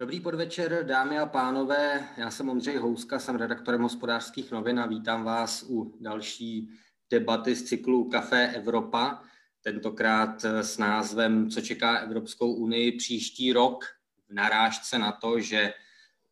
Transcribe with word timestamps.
Dobrý 0.00 0.20
podvečer, 0.20 0.86
dámy 0.86 1.18
a 1.18 1.26
pánové. 1.26 2.08
Já 2.16 2.30
jsem 2.30 2.48
Ondřej 2.48 2.76
Houska, 2.76 3.18
jsem 3.18 3.36
redaktorem 3.36 3.82
hospodářských 3.82 4.50
novin 4.50 4.80
a 4.80 4.86
vítám 4.86 5.24
vás 5.24 5.64
u 5.68 5.94
další 6.00 6.70
debaty 7.10 7.54
z 7.54 7.64
cyklu 7.64 8.04
Café 8.04 8.48
Evropa. 8.48 9.22
Tentokrát 9.62 10.44
s 10.44 10.78
názvem 10.78 11.50
Co 11.50 11.60
čeká 11.60 11.96
Evropskou 11.96 12.54
unii 12.54 12.92
příští 12.92 13.52
rok 13.52 13.84
v 14.28 14.34
narážce 14.34 14.98
na 14.98 15.12
to, 15.12 15.40
že 15.40 15.74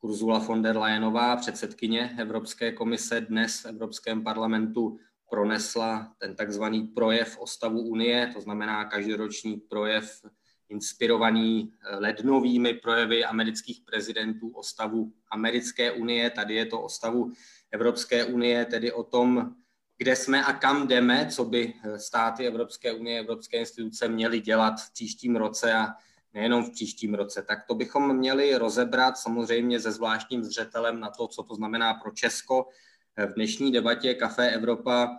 Ursula 0.01 0.39
von 0.39 0.63
der 0.63 0.79
Leyenová, 0.79 1.37
předsedkyně 1.37 2.15
Evropské 2.19 2.73
komise, 2.73 3.21
dnes 3.21 3.61
v 3.61 3.67
Evropském 3.67 4.25
parlamentu 4.25 4.99
pronesla 5.31 6.15
ten 6.19 6.37
takzvaný 6.37 6.83
projev 6.87 7.39
o 7.39 7.47
stavu 7.47 7.81
Unie, 7.81 8.31
to 8.35 8.41
znamená 8.41 8.85
každoroční 8.85 9.57
projev 9.57 10.23
inspirovaný 10.73 11.73
eh, 11.73 11.97
lednovými 11.97 12.75
projevy 12.75 13.25
amerických 13.25 13.81
prezidentů 13.81 14.49
o 14.49 14.63
stavu 14.63 15.13
americké 15.31 15.93
unie. 15.93 16.31
Tady 16.31 16.55
je 16.55 16.67
to 16.67 16.83
o 16.83 16.89
stavu 16.89 17.33
Evropské 17.71 18.25
unie, 18.25 18.65
tedy 18.65 18.93
o 18.93 19.03
tom, 19.05 19.55
kde 19.99 20.17
jsme 20.17 20.45
a 20.45 20.53
kam 20.53 20.89
jdeme, 20.89 21.29
co 21.31 21.45
by 21.45 21.75
eh, 21.75 21.99
státy 21.99 22.47
Evropské 22.47 22.93
unie, 22.93 23.21
Evropské 23.21 23.59
instituce 23.59 24.09
měly 24.09 24.41
dělat 24.41 24.81
v 24.81 24.93
příštím 24.93 25.37
roce 25.37 25.73
a 25.75 25.89
nejenom 26.35 26.65
v 26.65 26.71
příštím 26.71 27.15
roce. 27.15 27.43
Tak 27.43 27.59
to 27.69 27.75
bychom 27.75 28.17
měli 28.17 28.57
rozebrat 28.57 29.19
samozřejmě 29.19 29.81
se 29.81 29.93
zvláštním 29.93 30.45
zřetelem 30.45 31.01
na 31.01 31.11
to, 31.11 31.29
co 31.29 31.43
to 31.43 31.55
znamená 31.55 31.95
pro 31.95 32.11
Česko. 32.11 32.69
Eh, 33.17 33.27
v 33.27 33.35
dnešní 33.35 33.73
debatě 33.73 34.15
Café 34.15 34.51
Evropa 34.51 35.19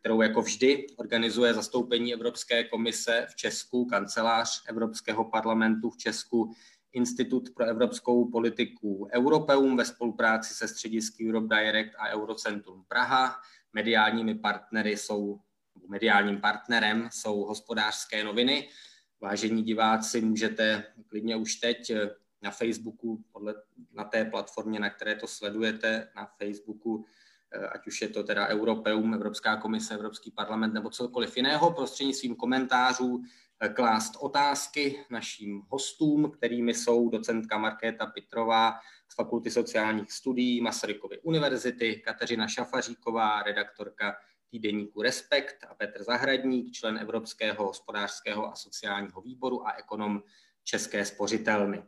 kterou 0.00 0.22
jako 0.22 0.42
vždy 0.42 0.86
organizuje 0.96 1.54
zastoupení 1.54 2.14
Evropské 2.14 2.64
komise 2.64 3.26
v 3.30 3.36
Česku, 3.36 3.84
kancelář 3.84 4.62
Evropského 4.68 5.24
parlamentu 5.24 5.90
v 5.90 5.96
Česku, 5.96 6.50
Institut 6.92 7.50
pro 7.54 7.64
evropskou 7.64 8.30
politiku 8.30 9.08
Europeum 9.14 9.76
ve 9.76 9.84
spolupráci 9.84 10.54
se 10.54 10.68
středisky 10.68 11.28
Europe 11.28 11.56
Direct 11.56 11.94
a 11.98 12.08
Eurocentrum 12.08 12.84
Praha. 12.88 13.36
Mediálními 13.72 14.34
partnery 14.34 14.96
jsou, 14.96 15.40
mediálním 15.88 16.40
partnerem 16.40 17.08
jsou 17.12 17.44
hospodářské 17.44 18.24
noviny. 18.24 18.68
Vážení 19.20 19.62
diváci, 19.62 20.20
můžete 20.20 20.84
klidně 21.06 21.36
už 21.36 21.54
teď 21.54 21.90
eh, 21.90 22.10
na 22.42 22.50
Facebooku, 22.50 23.24
podle, 23.32 23.54
na 23.92 24.04
té 24.04 24.24
platformě, 24.24 24.80
na 24.80 24.90
které 24.90 25.14
to 25.14 25.26
sledujete, 25.26 26.08
na 26.16 26.26
Facebooku 26.38 27.04
Eh, 27.04 27.25
ať 27.72 27.86
už 27.86 28.02
je 28.02 28.08
to 28.08 28.22
teda 28.22 28.48
Europeum, 28.48 29.14
Evropská 29.14 29.56
komise, 29.56 29.94
Evropský 29.94 30.30
parlament 30.30 30.74
nebo 30.74 30.90
cokoliv 30.90 31.36
jiného, 31.36 31.72
prostřednictvím 31.72 32.36
komentářů 32.36 33.22
eh, 33.60 33.68
klást 33.68 34.16
otázky 34.20 35.04
našim 35.10 35.62
hostům, 35.68 36.30
kterými 36.30 36.74
jsou 36.74 37.08
docentka 37.08 37.58
Markéta 37.58 38.06
Pitrová 38.06 38.74
z 39.08 39.14
Fakulty 39.14 39.50
sociálních 39.50 40.12
studií 40.12 40.60
Masarykovy 40.60 41.18
univerzity, 41.18 42.02
Kateřina 42.04 42.48
Šafaříková, 42.48 43.42
redaktorka 43.42 44.16
týdeníku 44.50 45.02
Respekt 45.02 45.64
a 45.68 45.74
Petr 45.74 46.02
Zahradník, 46.02 46.72
člen 46.72 46.98
Evropského 46.98 47.66
hospodářského 47.66 48.52
a 48.52 48.56
sociálního 48.56 49.20
výboru 49.20 49.66
a 49.66 49.72
ekonom 49.72 50.22
České 50.64 51.04
spořitelny. 51.04 51.82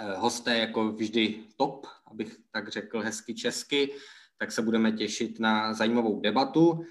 Eh, 0.00 0.16
hosté 0.16 0.58
jako 0.58 0.92
vždy 0.92 1.44
top, 1.56 1.86
abych 2.06 2.36
tak 2.50 2.68
řekl 2.68 3.00
hezky 3.00 3.34
česky 3.34 3.94
tak 4.40 4.52
se 4.52 4.62
budeme 4.62 4.92
těšit 4.92 5.40
na 5.40 5.74
zajímavou 5.74 6.20
debatu. 6.20 6.84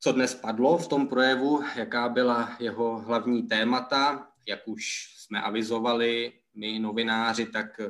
Co 0.00 0.12
dnes 0.12 0.34
padlo 0.34 0.78
v 0.78 0.88
tom 0.88 1.08
projevu, 1.08 1.62
jaká 1.76 2.08
byla 2.08 2.56
jeho 2.60 2.98
hlavní 2.98 3.42
témata, 3.42 4.28
jak 4.48 4.68
už 4.68 5.14
jsme 5.16 5.42
avizovali 5.42 6.32
my 6.54 6.78
novináři, 6.78 7.46
tak 7.46 7.80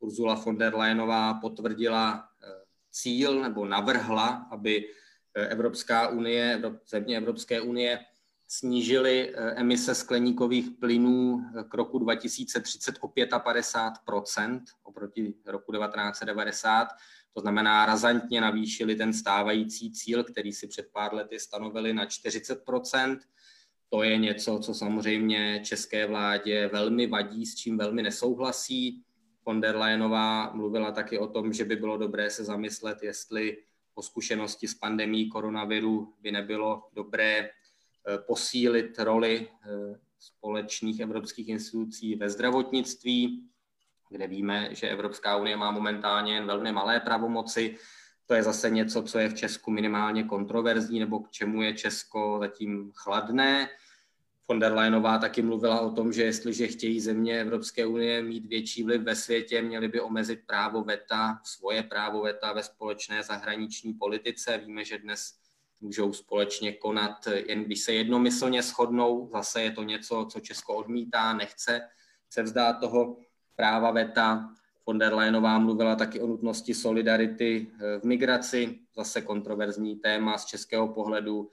Ursula 0.00 0.34
von 0.34 0.58
der 0.58 0.74
Leyenová 0.74 1.34
potvrdila 1.34 2.28
eh, 2.42 2.46
cíl 2.90 3.42
nebo 3.42 3.64
navrhla, 3.64 4.48
aby 4.50 4.84
eh, 5.34 5.46
Evropská 5.46 6.08
unie, 6.08 6.62
země 6.88 7.16
Evropské 7.16 7.60
unie 7.60 8.00
snížily 8.48 9.34
eh, 9.34 9.50
emise 9.50 9.94
skleníkových 9.94 10.70
plynů 10.70 11.44
k 11.68 11.74
roku 11.74 11.98
2030 11.98 12.94
o 13.00 13.08
55% 13.08 14.60
oproti 14.82 15.34
roku 15.46 15.72
1990 15.72 16.88
to 17.38 17.42
znamená, 17.42 17.86
razantně 17.86 18.40
navýšili 18.40 18.96
ten 18.96 19.12
stávající 19.12 19.92
cíl, 19.92 20.24
který 20.24 20.52
si 20.52 20.66
před 20.66 20.88
pár 20.92 21.14
lety 21.14 21.38
stanovili 21.40 21.92
na 21.92 22.06
40% 22.06 23.18
To 23.88 24.02
je 24.02 24.18
něco, 24.18 24.58
co 24.58 24.74
samozřejmě 24.74 25.60
české 25.64 26.06
vládě 26.06 26.70
velmi 26.72 27.06
vadí, 27.06 27.46
s 27.46 27.54
čím 27.54 27.78
velmi 27.78 28.02
nesouhlasí. 28.02 29.02
Von 29.46 29.60
der 29.60 29.76
Leyenová 29.76 30.52
mluvila 30.52 30.92
taky 30.92 31.18
o 31.18 31.26
tom, 31.26 31.52
že 31.52 31.64
by 31.64 31.76
bylo 31.76 31.96
dobré 31.96 32.30
se 32.30 32.44
zamyslet, 32.44 33.02
jestli 33.02 33.56
po 33.94 34.02
zkušenosti 34.02 34.68
s 34.68 34.74
pandemí 34.74 35.28
koronaviru 35.28 36.14
by 36.20 36.32
nebylo 36.32 36.82
dobré 36.92 37.38
eh, 37.38 38.18
posílit 38.26 38.98
roli 38.98 39.48
eh, 39.48 39.98
společných 40.18 41.00
evropských 41.00 41.48
institucí 41.48 42.14
ve 42.14 42.30
zdravotnictví 42.30 43.48
kde 44.10 44.26
víme, 44.26 44.68
že 44.72 44.88
Evropská 44.88 45.36
unie 45.36 45.56
má 45.56 45.70
momentálně 45.70 46.34
jen 46.34 46.46
velmi 46.46 46.72
malé 46.72 47.00
pravomoci. 47.00 47.76
To 48.26 48.34
je 48.34 48.42
zase 48.42 48.70
něco, 48.70 49.02
co 49.02 49.18
je 49.18 49.28
v 49.28 49.34
Česku 49.34 49.70
minimálně 49.70 50.24
kontroverzní, 50.24 51.00
nebo 51.00 51.20
k 51.20 51.30
čemu 51.30 51.62
je 51.62 51.74
Česko 51.74 52.36
zatím 52.40 52.92
chladné. 52.94 53.68
Von 54.48 54.58
der 54.58 54.72
Leyenová 54.72 55.18
taky 55.18 55.42
mluvila 55.42 55.80
o 55.80 55.90
tom, 55.90 56.12
že 56.12 56.22
jestliže 56.22 56.66
chtějí 56.66 57.00
země 57.00 57.40
Evropské 57.40 57.86
unie 57.86 58.22
mít 58.22 58.46
větší 58.46 58.82
vliv 58.82 59.02
ve 59.02 59.14
světě, 59.14 59.62
měli 59.62 59.88
by 59.88 60.00
omezit 60.00 60.40
právo 60.46 60.84
VETA, 60.84 61.40
svoje 61.44 61.82
právo 61.82 62.22
VETA 62.22 62.52
ve 62.52 62.62
společné 62.62 63.22
zahraniční 63.22 63.94
politice. 63.94 64.58
Víme, 64.58 64.84
že 64.84 64.98
dnes 64.98 65.34
můžou 65.80 66.12
společně 66.12 66.72
konat, 66.72 67.26
jen 67.26 67.64
když 67.64 67.80
se 67.80 67.92
jednomyslně 67.92 68.62
shodnou. 68.62 69.30
Zase 69.32 69.62
je 69.62 69.70
to 69.70 69.82
něco, 69.82 70.26
co 70.30 70.40
Česko 70.40 70.74
odmítá, 70.74 71.32
nechce 71.32 71.80
se 72.30 72.42
vzdát 72.42 72.80
toho 72.80 73.16
práva 73.58 73.90
VETA. 73.90 74.54
Von 74.86 74.98
der 74.98 75.14
Leyenová 75.14 75.58
mluvila 75.58 75.96
taky 75.96 76.20
o 76.20 76.26
nutnosti 76.26 76.74
solidarity 76.74 77.66
eh, 77.66 77.98
v 77.98 78.04
migraci, 78.04 78.78
zase 78.96 79.22
kontroverzní 79.22 79.96
téma 79.96 80.38
z 80.38 80.44
českého 80.44 80.88
pohledu, 80.88 81.50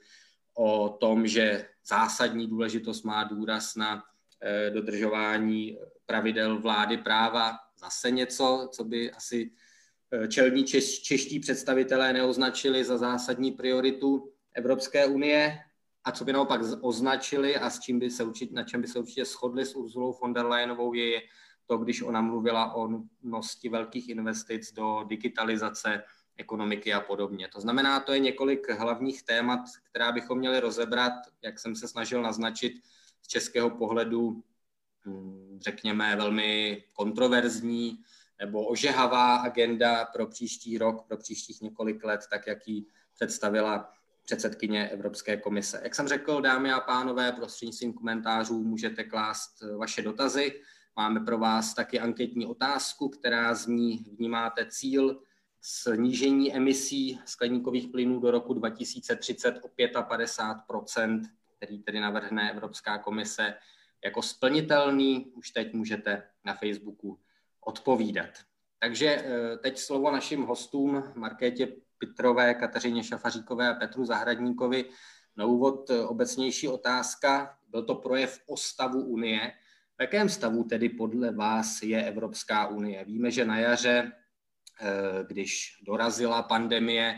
o 0.54 0.88
tom, 0.88 1.26
že 1.26 1.68
zásadní 1.86 2.46
důležitost 2.46 3.02
má 3.02 3.24
důraz 3.24 3.76
na 3.76 4.02
eh, 4.40 4.70
dodržování 4.70 5.78
pravidel 6.06 6.60
vlády 6.60 6.96
práva, 6.96 7.58
zase 7.78 8.10
něco, 8.10 8.68
co 8.72 8.84
by 8.84 9.10
asi 9.10 9.50
eh, 10.12 10.28
čelní 10.28 10.64
češ, 10.64 11.02
čeští 11.02 11.40
představitelé 11.40 12.12
neoznačili 12.12 12.84
za 12.84 12.98
zásadní 12.98 13.52
prioritu 13.52 14.32
Evropské 14.54 15.06
unie 15.06 15.58
a 16.04 16.12
co 16.12 16.24
by 16.24 16.32
naopak 16.32 16.60
označili 16.80 17.56
a 17.56 17.70
s 17.70 17.80
čím 17.80 17.98
by 17.98 18.10
se 18.10 18.24
určitě, 18.24 18.54
na 18.54 18.62
čem 18.62 18.80
by 18.80 18.88
se 18.88 18.98
určitě 18.98 19.24
shodli 19.24 19.66
s 19.66 19.76
Urzulou 19.76 20.18
von 20.22 20.32
der 20.32 20.46
Leyenovou 20.46 20.94
je 20.94 21.20
to, 21.66 21.78
když 21.78 22.02
ona 22.02 22.20
mluvila 22.20 22.72
o 22.72 22.88
nutnosti 22.88 23.68
velkých 23.68 24.08
investic 24.08 24.72
do 24.72 25.04
digitalizace 25.08 26.02
ekonomiky 26.36 26.94
a 26.94 27.00
podobně. 27.00 27.48
To 27.48 27.60
znamená, 27.60 28.00
to 28.00 28.12
je 28.12 28.18
několik 28.18 28.70
hlavních 28.70 29.22
témat, 29.22 29.60
která 29.90 30.12
bychom 30.12 30.38
měli 30.38 30.60
rozebrat, 30.60 31.12
jak 31.42 31.58
jsem 31.58 31.76
se 31.76 31.88
snažil 31.88 32.22
naznačit 32.22 32.72
z 33.22 33.28
českého 33.28 33.70
pohledu, 33.70 34.42
hm, 35.06 35.58
řekněme, 35.62 36.16
velmi 36.16 36.84
kontroverzní 36.92 37.98
nebo 38.40 38.66
ožehavá 38.66 39.36
agenda 39.36 40.04
pro 40.04 40.26
příští 40.26 40.78
rok, 40.78 41.06
pro 41.06 41.16
příštích 41.16 41.60
několik 41.60 42.04
let, 42.04 42.20
tak 42.30 42.46
jak 42.46 42.68
ji 42.68 42.84
představila 43.14 43.92
předsedkyně 44.22 44.88
Evropské 44.88 45.36
komise. 45.36 45.80
Jak 45.82 45.94
jsem 45.94 46.08
řekl, 46.08 46.40
dámy 46.40 46.72
a 46.72 46.80
pánové, 46.80 47.32
prostřednictvím 47.32 47.92
komentářů 47.92 48.62
můžete 48.62 49.04
klást 49.04 49.62
vaše 49.76 50.02
dotazy. 50.02 50.60
Máme 50.96 51.20
pro 51.20 51.38
vás 51.38 51.74
taky 51.74 52.00
anketní 52.00 52.46
otázku, 52.46 53.08
která 53.08 53.54
zní, 53.54 54.04
vnímáte 54.18 54.66
cíl 54.70 55.22
snížení 55.60 56.56
emisí 56.56 57.20
skleníkových 57.24 57.88
plynů 57.88 58.20
do 58.20 58.30
roku 58.30 58.54
2030 58.54 59.58
o 59.62 59.68
55% 59.68 61.22
který 61.56 61.78
tedy 61.78 62.00
navrhne 62.00 62.50
Evropská 62.50 62.98
komise 62.98 63.54
jako 64.04 64.22
splnitelný. 64.22 65.32
Už 65.34 65.50
teď 65.50 65.72
můžete 65.72 66.22
na 66.44 66.54
Facebooku 66.54 67.20
odpovídat. 67.60 68.30
Takže 68.78 69.06
eh, 69.06 69.56
teď 69.56 69.78
slovo 69.78 70.10
našim 70.10 70.42
hostům 70.42 71.12
Markétě 71.14 71.68
Pitrové, 71.98 72.54
Kateřině 72.54 73.04
Šafaříkové 73.04 73.68
a 73.68 73.74
Petru 73.74 74.04
Zahradníkovi. 74.04 74.84
Na 75.36 75.44
úvod 75.44 75.90
eh, 75.90 76.00
obecnější 76.00 76.68
otázka. 76.68 77.58
Byl 77.68 77.84
to 77.84 77.94
projev 77.94 78.40
o 78.46 78.56
stavu 78.56 79.00
Unie. 79.00 79.52
V 79.98 80.02
jakém 80.02 80.28
stavu 80.28 80.64
tedy 80.64 80.88
podle 80.88 81.32
vás 81.32 81.82
je 81.82 82.04
Evropská 82.04 82.66
unie? 82.66 83.04
Víme, 83.04 83.30
že 83.30 83.44
na 83.44 83.58
jaře, 83.58 84.12
eh, 84.80 85.24
když 85.26 85.78
dorazila 85.86 86.42
pandemie, 86.42 87.14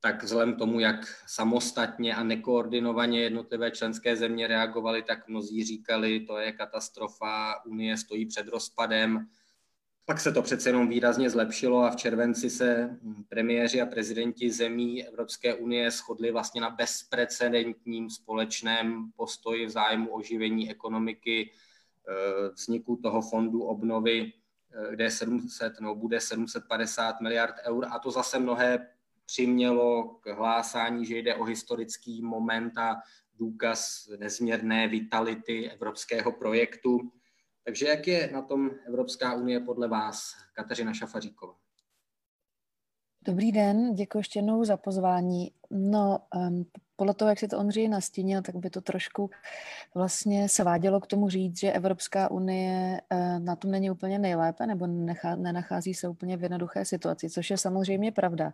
tak 0.00 0.22
vzhledem 0.22 0.54
k 0.54 0.58
tomu, 0.58 0.80
jak 0.80 1.22
samostatně 1.26 2.14
a 2.14 2.22
nekoordinovaně 2.22 3.20
jednotlivé 3.20 3.70
členské 3.70 4.16
země 4.16 4.46
reagovaly, 4.46 5.02
tak 5.02 5.28
mnozí 5.28 5.64
říkali, 5.64 6.20
to 6.20 6.38
je 6.38 6.52
katastrofa, 6.52 7.64
Unie 7.66 7.96
stojí 7.96 8.26
před 8.26 8.48
rozpadem. 8.48 9.28
Pak 10.04 10.20
se 10.20 10.32
to 10.32 10.42
přece 10.42 10.68
jenom 10.68 10.88
výrazně 10.88 11.30
zlepšilo 11.30 11.78
a 11.78 11.90
v 11.90 11.96
červenci 11.96 12.50
se 12.50 12.98
premiéři 13.28 13.80
a 13.80 13.86
prezidenti 13.86 14.50
zemí 14.50 15.06
Evropské 15.06 15.54
unie 15.54 15.90
shodli 15.90 16.30
vlastně 16.30 16.60
na 16.60 16.70
bezprecedentním 16.70 18.10
společném 18.10 19.10
postoji 19.16 19.66
v 19.66 19.70
zájmu 19.70 20.14
oživení 20.14 20.70
ekonomiky, 20.70 21.50
vzniku 22.54 22.96
toho 22.96 23.22
fondu 23.22 23.62
obnovy, 23.62 24.32
eh, 24.72 24.94
kde 24.94 25.04
je 25.04 25.10
700, 25.10 25.80
no, 25.80 25.94
bude 25.94 26.20
750 26.20 27.20
miliard 27.20 27.54
eur 27.66 27.86
a 27.90 27.98
to 27.98 28.10
zase 28.10 28.38
mnohé 28.38 28.88
přimělo 29.26 30.08
k 30.20 30.26
hlásání, 30.26 31.06
že 31.06 31.18
jde 31.18 31.34
o 31.34 31.44
historický 31.44 32.22
moment 32.22 32.78
a 32.78 32.96
důkaz 33.34 34.08
nezměrné 34.18 34.88
vitality 34.88 35.70
evropského 35.70 36.32
projektu. 36.32 37.00
Takže 37.64 37.86
jak 37.86 38.06
je 38.06 38.30
na 38.32 38.42
tom 38.42 38.70
Evropská 38.86 39.34
unie 39.34 39.60
podle 39.60 39.88
vás, 39.88 40.32
Kateřina 40.54 40.94
Šafaříková? 40.94 41.54
Dobrý 43.24 43.52
den, 43.52 43.94
děkuji 43.94 44.18
ještě 44.18 44.38
jednou 44.38 44.64
za 44.64 44.76
pozvání. 44.76 45.52
No, 45.70 46.18
podle 46.96 47.14
toho, 47.14 47.28
jak 47.28 47.38
si 47.38 47.48
to 47.48 47.58
Ondřej 47.58 47.88
nastínil, 47.88 48.42
tak 48.42 48.56
by 48.56 48.70
to 48.70 48.80
trošku 48.80 49.30
vlastně 49.94 50.48
svádělo 50.48 51.00
k 51.00 51.06
tomu 51.06 51.28
říct, 51.28 51.60
že 51.60 51.72
Evropská 51.72 52.30
unie 52.30 53.00
uh, 53.12 53.38
na 53.38 53.56
tom 53.56 53.70
není 53.70 53.90
úplně 53.90 54.18
nejlépe 54.18 54.66
nebo 54.66 54.86
nechá, 54.86 55.36
nenachází 55.36 55.94
se 55.94 56.08
úplně 56.08 56.36
v 56.36 56.42
jednoduché 56.42 56.84
situaci, 56.84 57.30
což 57.30 57.50
je 57.50 57.58
samozřejmě 57.58 58.12
pravda. 58.12 58.52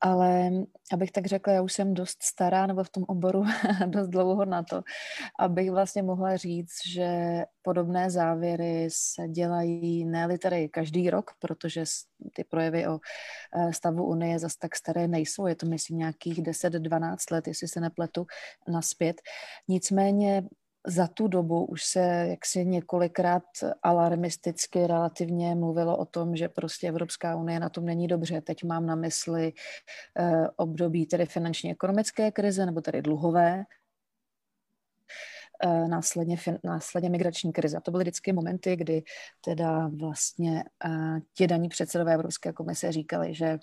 Ale 0.00 0.50
abych 0.92 1.12
tak 1.12 1.26
řekla, 1.26 1.52
já 1.52 1.62
už 1.62 1.72
jsem 1.72 1.94
dost 1.94 2.22
stará 2.22 2.66
nebo 2.66 2.84
v 2.84 2.90
tom 2.90 3.04
oboru 3.08 3.44
dost 3.86 4.08
dlouho 4.08 4.44
na 4.44 4.62
to, 4.62 4.82
abych 5.38 5.70
vlastně 5.70 6.02
mohla 6.02 6.36
říct, 6.36 6.72
že 6.86 7.42
podobné 7.62 8.10
závěry 8.10 8.88
se 8.92 9.28
dělají 9.28 10.04
ne 10.04 10.38
tady 10.38 10.68
každý 10.68 11.10
rok, 11.10 11.30
protože 11.38 11.84
ty 12.32 12.44
projevy 12.44 12.86
o 12.86 12.98
eh, 13.56 13.72
stavu 13.72 14.04
Unie 14.04 14.38
zase 14.38 14.56
tak 14.58 14.76
staré 14.76 15.08
nejsou. 15.08 15.46
Je 15.46 15.54
to, 15.54 15.66
myslím, 15.66 15.98
nějakých 15.98 16.42
10-12 16.42 17.16
let, 17.32 17.48
jestli 17.48 17.61
se 17.68 17.80
nepletu, 17.80 18.26
naspět. 18.68 19.20
Nicméně 19.68 20.42
za 20.86 21.06
tu 21.06 21.28
dobu 21.28 21.64
už 21.64 21.84
se 21.84 22.26
jaksi 22.30 22.64
několikrát 22.64 23.42
alarmisticky 23.82 24.86
relativně 24.86 25.54
mluvilo 25.54 25.96
o 25.96 26.04
tom, 26.04 26.36
že 26.36 26.48
prostě 26.48 26.88
Evropská 26.88 27.36
unie 27.36 27.60
na 27.60 27.68
tom 27.68 27.84
není 27.84 28.06
dobře. 28.06 28.40
Teď 28.40 28.64
mám 28.64 28.86
na 28.86 28.94
mysli 28.94 29.52
eh, 30.18 30.48
období 30.56 31.06
tedy 31.06 31.26
finanční 31.26 31.70
ekonomické 31.70 32.30
krize 32.30 32.66
nebo 32.66 32.80
tedy 32.80 33.02
dluhové, 33.02 33.64
eh, 35.64 35.88
následně, 35.88 36.36
následně 36.64 37.10
migrační 37.10 37.52
krize. 37.52 37.76
A 37.76 37.80
to 37.80 37.90
byly 37.90 38.04
vždycky 38.04 38.32
momenty, 38.32 38.76
kdy 38.76 39.02
teda 39.40 39.90
vlastně 40.00 40.64
eh, 40.84 41.20
ti 41.34 41.46
daní 41.46 41.68
předsedové 41.68 42.14
Evropské 42.14 42.52
komise 42.52 42.92
říkali, 42.92 43.34
že 43.34 43.58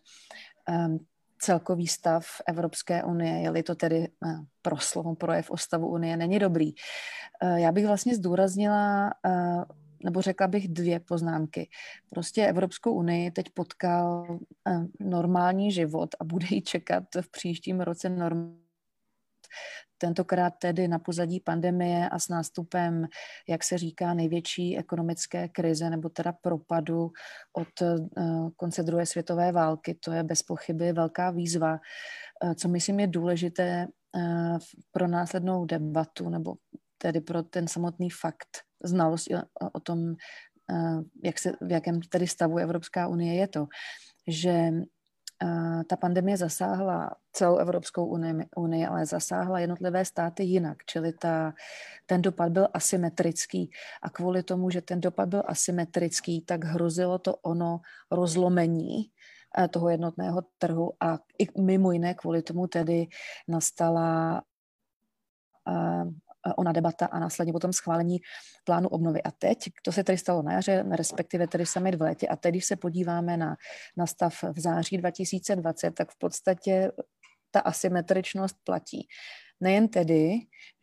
celkový 1.39 1.87
stav 1.87 2.25
Evropské 2.47 3.03
unie, 3.03 3.41
je-li 3.41 3.63
to 3.63 3.75
tedy 3.75 4.07
eh, 4.07 4.35
proslovom 4.61 5.15
projev 5.15 5.51
o 5.51 5.57
stavu 5.57 5.87
unie, 5.87 6.17
není 6.17 6.39
dobrý. 6.39 6.71
Eh, 7.43 7.59
já 7.61 7.71
bych 7.71 7.87
vlastně 7.87 8.15
zdůraznila, 8.15 9.13
eh, 9.25 9.63
nebo 10.03 10.21
řekla 10.21 10.47
bych 10.47 10.67
dvě 10.67 10.99
poznámky. 10.99 11.69
Prostě 12.09 12.45
Evropskou 12.47 12.93
unii 12.93 13.31
teď 13.31 13.45
potkal 13.53 14.39
normální 14.99 15.71
život 15.71 16.09
a 16.19 16.23
bude 16.23 16.47
ji 16.49 16.61
čekat 16.61 17.03
v 17.21 17.31
příštím 17.31 17.81
roce 17.81 18.09
normální 18.09 18.68
tentokrát 19.99 20.53
tedy 20.59 20.87
na 20.87 20.99
pozadí 20.99 21.39
pandemie 21.39 22.09
a 22.09 22.19
s 22.19 22.27
nástupem, 22.27 23.07
jak 23.47 23.63
se 23.63 23.77
říká, 23.77 24.13
největší 24.13 24.77
ekonomické 24.77 25.47
krize 25.47 25.89
nebo 25.89 26.09
teda 26.09 26.31
propadu 26.31 27.11
od 27.53 27.81
eh, 27.81 27.95
konce 28.55 28.83
druhé 28.83 29.05
světové 29.05 29.51
války. 29.51 29.97
To 29.99 30.11
je 30.11 30.23
bez 30.23 30.43
pochyby 30.43 30.93
velká 30.93 31.31
výzva, 31.31 31.79
eh, 32.43 32.55
co 32.55 32.67
myslím 32.67 32.99
je 32.99 33.07
důležité 33.07 33.87
eh, 34.15 34.57
pro 34.91 35.07
následnou 35.07 35.65
debatu 35.65 36.29
nebo 36.29 36.55
tedy 36.97 37.21
pro 37.21 37.43
ten 37.43 37.67
samotný 37.67 38.09
fakt, 38.09 38.63
znalost 38.83 39.27
o 39.73 39.79
tom, 39.79 40.15
jak 41.23 41.39
se, 41.39 41.51
v 41.61 41.71
jakém 41.71 42.01
tedy 42.01 42.27
stavu 42.27 42.57
Evropská 42.57 43.07
unie 43.07 43.35
je 43.35 43.47
to, 43.47 43.67
že 44.27 44.71
ta 45.87 45.95
pandemie 45.95 46.37
zasáhla 46.37 47.15
celou 47.31 47.57
Evropskou 47.57 48.05
unii, 48.05 48.45
unii, 48.55 48.85
ale 48.85 49.05
zasáhla 49.05 49.59
jednotlivé 49.59 50.05
státy 50.05 50.43
jinak, 50.43 50.77
čili 50.85 51.13
ta, 51.13 51.53
ten 52.05 52.21
dopad 52.21 52.51
byl 52.51 52.67
asymetrický. 52.73 53.71
A 54.01 54.09
kvůli 54.09 54.43
tomu, 54.43 54.69
že 54.69 54.81
ten 54.81 55.01
dopad 55.01 55.29
byl 55.29 55.43
asymetrický, 55.47 56.41
tak 56.41 56.63
hrozilo 56.63 57.19
to 57.19 57.35
ono 57.35 57.81
rozlomení 58.11 59.11
eh, 59.57 59.67
toho 59.67 59.89
jednotného 59.89 60.41
trhu 60.57 60.93
a 60.99 61.19
i 61.39 61.61
mimo 61.61 61.91
jiné 61.91 62.13
kvůli 62.13 62.41
tomu 62.41 62.67
tedy 62.67 63.07
nastala 63.47 64.41
eh, 65.67 65.69
Eh, 65.69 66.05
ona 66.57 66.71
debata 66.71 67.05
a 67.05 67.19
následně 67.19 67.53
potom 67.53 67.73
schválení 67.73 68.17
plánu 68.63 68.89
obnovy. 68.89 69.23
A 69.23 69.31
teď, 69.31 69.57
to 69.83 69.91
se 69.91 70.03
tedy 70.03 70.17
stalo 70.17 70.41
na 70.41 70.53
jaře, 70.53 70.85
respektive 70.91 71.47
tedy 71.47 71.65
summit 71.65 71.95
v 71.95 72.01
létě, 72.01 72.27
a 72.27 72.35
teď, 72.35 72.51
když 72.51 72.65
se 72.65 72.75
podíváme 72.75 73.37
na, 73.37 73.55
na 73.97 74.07
stav 74.07 74.43
v 74.43 74.59
září 74.59 74.97
2020, 74.97 75.91
tak 75.91 76.11
v 76.11 76.17
podstatě 76.17 76.91
ta 77.51 77.59
asymetričnost 77.59 78.55
platí. 78.63 79.07
Nejen 79.61 79.87
tedy, 79.87 80.33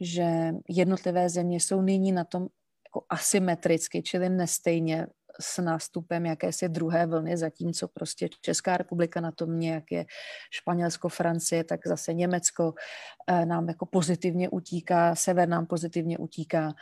že 0.00 0.52
jednotlivé 0.68 1.28
země 1.28 1.56
jsou 1.56 1.82
nyní 1.82 2.12
na 2.12 2.24
tom 2.24 2.46
jako 2.88 3.06
asymetricky, 3.08 4.02
čili 4.02 4.28
nestejně 4.28 5.06
s 5.40 5.62
nástupem 5.62 6.26
jakési 6.26 6.68
druhé 6.68 7.06
vlny, 7.06 7.36
zatímco 7.36 7.88
prostě 7.88 8.28
Česká 8.40 8.76
republika 8.76 9.20
na 9.20 9.32
tom 9.32 9.60
nějak 9.60 9.84
je 9.90 10.06
Španělsko, 10.50 11.08
Francie, 11.08 11.64
tak 11.64 11.86
zase 11.86 12.14
Německo 12.14 12.74
eh, 13.26 13.46
nám 13.46 13.68
jako 13.68 13.86
pozitivně 13.86 14.48
utíká, 14.48 15.14
sever 15.14 15.48
nám 15.48 15.66
pozitivně 15.66 16.18
utíká. 16.18 16.74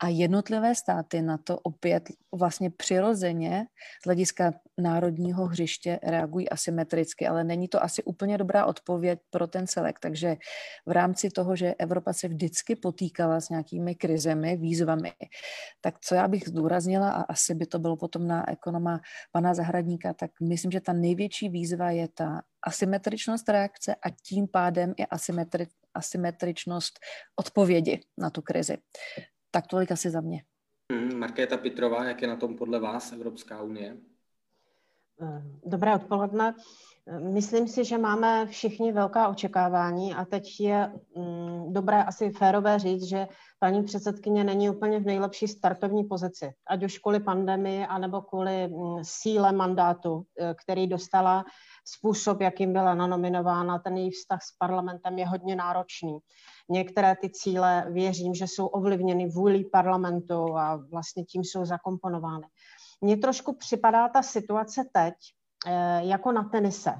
A 0.00 0.08
jednotlivé 0.08 0.74
státy 0.74 1.22
na 1.22 1.38
to 1.38 1.58
opět 1.58 2.08
vlastně 2.32 2.70
přirozeně 2.70 3.66
z 4.02 4.04
hlediska 4.04 4.52
národního 4.78 5.46
hřiště 5.46 5.98
reagují 6.02 6.48
asymetricky, 6.48 7.26
ale 7.26 7.44
není 7.44 7.68
to 7.68 7.82
asi 7.82 8.02
úplně 8.02 8.38
dobrá 8.38 8.66
odpověď 8.66 9.18
pro 9.30 9.46
ten 9.46 9.66
celek. 9.66 9.98
Takže 9.98 10.36
v 10.86 10.90
rámci 10.90 11.30
toho, 11.30 11.56
že 11.56 11.74
Evropa 11.78 12.12
se 12.12 12.28
vždycky 12.28 12.76
potýkala 12.76 13.40
s 13.40 13.48
nějakými 13.48 13.94
krizemi, 13.94 14.56
výzvami, 14.56 15.12
tak 15.80 15.94
co 16.00 16.14
já 16.14 16.28
bych 16.28 16.48
zdůraznila, 16.48 17.10
a 17.10 17.22
asi 17.22 17.54
by 17.54 17.66
to 17.66 17.78
bylo 17.78 17.96
potom 17.96 18.26
na 18.26 18.50
ekonoma 18.50 19.00
pana 19.32 19.54
Zahradníka, 19.54 20.14
tak 20.14 20.30
myslím, 20.40 20.70
že 20.70 20.80
ta 20.80 20.92
největší 20.92 21.48
výzva 21.48 21.90
je 21.90 22.08
ta 22.08 22.42
asymetričnost 22.62 23.48
reakce 23.48 23.94
a 23.94 24.10
tím 24.10 24.48
pádem 24.48 24.94
i 24.96 25.06
asymetri, 25.06 25.66
asymetričnost 25.94 26.98
odpovědi 27.36 28.00
na 28.18 28.30
tu 28.30 28.42
krizi. 28.42 28.76
Tak 29.50 29.66
tolik 29.66 29.92
asi 29.92 30.10
za 30.10 30.20
mě. 30.20 30.44
Hmm, 30.92 31.18
Markéta 31.18 31.56
Pitrová, 31.56 32.04
jak 32.04 32.22
je 32.22 32.28
na 32.28 32.36
tom 32.36 32.56
podle 32.56 32.80
vás 32.80 33.12
Evropská 33.12 33.62
unie? 33.62 33.96
Eh, 35.22 35.42
dobré 35.66 35.94
odpoledne. 35.94 36.54
Myslím 37.16 37.68
si, 37.68 37.84
že 37.84 37.98
máme 37.98 38.46
všichni 38.46 38.92
velká 38.92 39.28
očekávání 39.28 40.14
a 40.14 40.24
teď 40.24 40.60
je 40.60 40.92
mm, 41.16 41.72
dobré 41.72 42.04
asi 42.04 42.30
férové 42.30 42.78
říct, 42.78 43.02
že 43.02 43.28
paní 43.58 43.82
předsedkyně 43.82 44.44
není 44.44 44.70
úplně 44.70 45.00
v 45.00 45.06
nejlepší 45.06 45.48
startovní 45.48 46.04
pozici, 46.04 46.52
ať 46.70 46.84
už 46.84 46.98
kvůli 46.98 47.20
pandemii, 47.20 47.86
anebo 47.86 48.20
kvůli 48.20 48.68
mm, 48.68 48.98
síle 49.02 49.52
mandátu, 49.52 50.22
eh, 50.40 50.54
který 50.64 50.86
dostala 50.86 51.44
způsob, 51.84 52.40
jakým 52.40 52.72
byla 52.72 52.94
nanominována, 52.94 53.78
ten 53.78 53.96
její 53.96 54.10
vztah 54.10 54.42
s 54.42 54.56
parlamentem 54.58 55.18
je 55.18 55.26
hodně 55.26 55.56
náročný. 55.56 56.18
Některé 56.70 57.16
ty 57.16 57.30
cíle 57.30 57.86
věřím, 57.90 58.34
že 58.34 58.44
jsou 58.44 58.66
ovlivněny 58.66 59.28
vůlí 59.28 59.64
parlamentu 59.64 60.56
a 60.56 60.76
vlastně 60.76 61.24
tím 61.24 61.44
jsou 61.44 61.64
zakomponovány. 61.64 62.46
Mně 63.00 63.16
trošku 63.16 63.56
připadá 63.56 64.08
ta 64.08 64.22
situace 64.22 64.84
teď 64.92 65.14
jako 66.00 66.32
na 66.32 66.44
tenise, 66.44 66.94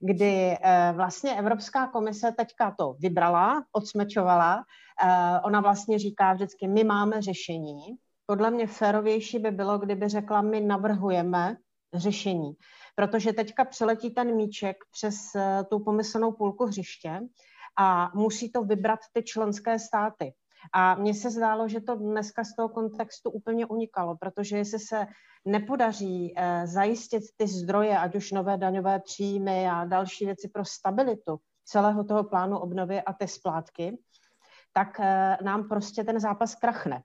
kdy 0.00 0.56
eh, 0.62 0.92
vlastně 0.96 1.38
Evropská 1.38 1.86
komise 1.86 2.32
teďka 2.32 2.74
to 2.78 2.94
vybrala, 2.98 3.64
odsmečovala. 3.72 4.64
Eh, 5.04 5.40
ona 5.44 5.60
vlastně 5.60 5.98
říká 5.98 6.32
vždycky, 6.32 6.68
my 6.68 6.84
máme 6.84 7.22
řešení. 7.22 7.96
Podle 8.26 8.50
mě 8.50 8.66
férovější 8.66 9.38
by 9.38 9.50
bylo, 9.50 9.78
kdyby 9.78 10.08
řekla, 10.08 10.42
my 10.42 10.60
navrhujeme 10.60 11.56
řešení. 11.94 12.52
Protože 12.96 13.32
teďka 13.32 13.64
přeletí 13.64 14.10
ten 14.10 14.36
míček 14.36 14.76
přes 14.90 15.16
tu 15.70 15.78
pomyslnou 15.78 16.32
půlku 16.32 16.66
hřiště 16.66 17.20
a 17.78 18.10
musí 18.14 18.52
to 18.52 18.62
vybrat 18.62 19.00
ty 19.12 19.22
členské 19.22 19.78
státy. 19.78 20.34
A 20.72 20.94
mně 20.94 21.14
se 21.14 21.30
zdálo, 21.30 21.68
že 21.68 21.80
to 21.80 21.94
dneska 21.94 22.44
z 22.44 22.54
toho 22.54 22.68
kontextu 22.68 23.30
úplně 23.30 23.66
unikalo, 23.66 24.16
protože 24.16 24.56
jestli 24.56 24.78
se 24.78 25.06
nepodaří 25.44 26.34
eh, 26.36 26.66
zajistit 26.66 27.22
ty 27.36 27.48
zdroje, 27.48 27.98
ať 27.98 28.14
už 28.16 28.32
nové 28.32 28.56
daňové 28.56 29.00
příjmy 29.00 29.68
a 29.70 29.84
další 29.84 30.24
věci 30.24 30.48
pro 30.48 30.64
stabilitu 30.64 31.36
celého 31.64 32.04
toho 32.04 32.24
plánu 32.24 32.58
obnovy 32.58 33.02
a 33.02 33.12
ty 33.12 33.28
splátky, 33.28 33.98
tak 34.72 35.00
eh, 35.00 35.36
nám 35.42 35.68
prostě 35.68 36.04
ten 36.04 36.20
zápas 36.20 36.54
krachne. 36.54 37.02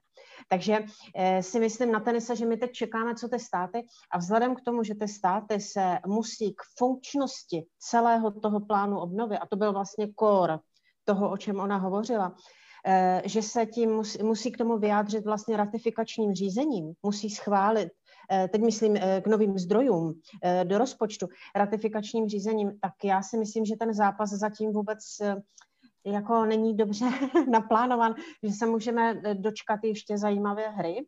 Takže 0.48 0.84
eh, 1.14 1.42
si 1.42 1.60
myslím 1.60 1.92
na 1.92 2.00
tenise, 2.00 2.36
že 2.36 2.46
my 2.46 2.56
teď 2.56 2.72
čekáme, 2.72 3.14
co 3.14 3.28
ty 3.28 3.38
státy 3.38 3.86
a 4.12 4.18
vzhledem 4.18 4.56
k 4.56 4.60
tomu, 4.60 4.82
že 4.82 4.94
ty 4.94 5.08
státy 5.08 5.60
se 5.60 5.98
musí 6.06 6.54
k 6.54 6.62
funkčnosti 6.78 7.66
celého 7.78 8.30
toho 8.30 8.60
plánu 8.60 8.98
obnovy, 8.98 9.38
a 9.38 9.46
to 9.46 9.56
byl 9.56 9.72
vlastně 9.72 10.08
core 10.20 10.58
toho, 11.04 11.30
o 11.30 11.36
čem 11.36 11.60
ona 11.60 11.76
hovořila, 11.76 12.34
že 13.24 13.42
se 13.42 13.66
tím 13.66 13.90
musí, 13.90 14.22
musí 14.22 14.52
k 14.52 14.58
tomu 14.58 14.78
vyjádřit 14.78 15.24
vlastně 15.24 15.56
ratifikačním 15.56 16.34
řízením, 16.34 16.92
musí 17.02 17.30
schválit 17.30 17.88
eh, 18.32 18.48
teď 18.48 18.60
myslím 18.60 18.96
k 18.96 19.26
novým 19.26 19.58
zdrojům 19.58 20.14
do 20.64 20.78
rozpočtu, 20.78 21.26
ratifikačním 21.56 22.28
řízením, 22.28 22.70
tak 22.80 22.92
já 23.04 23.22
si 23.22 23.38
myslím, 23.38 23.64
že 23.64 23.76
ten 23.76 23.94
zápas 23.94 24.30
zatím 24.30 24.72
vůbec 24.72 24.98
jako 26.06 26.44
není 26.44 26.76
dobře 26.76 27.04
naplánovan, 27.50 28.14
že 28.42 28.52
se 28.52 28.66
můžeme 28.66 29.14
eh, 29.24 29.34
dočkat 29.34 29.80
ještě 29.84 30.18
zajímavé 30.18 30.68
hry. 30.68 31.06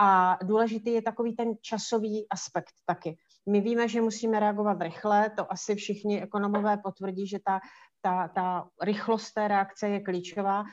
A 0.00 0.38
důležitý 0.44 0.92
je 0.92 1.02
takový 1.02 1.36
ten 1.36 1.48
časový 1.60 2.26
aspekt 2.30 2.72
taky. 2.86 3.16
My 3.48 3.60
víme, 3.60 3.88
že 3.88 4.00
musíme 4.00 4.40
reagovat 4.40 4.82
rychle, 4.82 5.30
to 5.30 5.52
asi 5.52 5.74
všichni 5.74 6.22
ekonomové 6.22 6.76
potvrdí, 6.76 7.26
že 7.26 7.38
ta, 7.44 7.60
ta, 8.00 8.28
ta 8.28 8.68
rychlost 8.82 9.32
té 9.32 9.48
reakce 9.48 9.88
je 9.88 10.00
klíčová, 10.00 10.64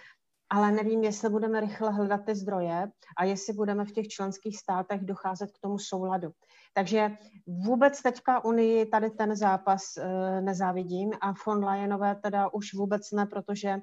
ale 0.50 0.72
nevím, 0.72 1.04
jestli 1.04 1.30
budeme 1.30 1.60
rychle 1.60 1.92
hledat 1.92 2.26
ty 2.26 2.36
zdroje 2.36 2.92
a 3.18 3.24
jestli 3.24 3.54
budeme 3.54 3.86
v 3.86 3.92
těch 3.92 4.08
členských 4.08 4.60
státech 4.60 5.02
docházet 5.02 5.52
k 5.52 5.60
tomu 5.60 5.80
souladu. 5.80 6.32
Takže 6.74 7.12
vůbec 7.48 8.02
teďka 8.02 8.46
Unii 8.46 8.86
tady 8.86 9.10
ten 9.10 9.36
zápas 9.36 9.98
e, 9.98 10.42
nezávidím 10.42 11.12
a 11.22 11.34
von 11.46 11.66
Leyenové 11.66 12.16
teda 12.16 12.54
už 12.54 12.74
vůbec 12.74 13.12
ne, 13.12 13.26
protože 13.26 13.78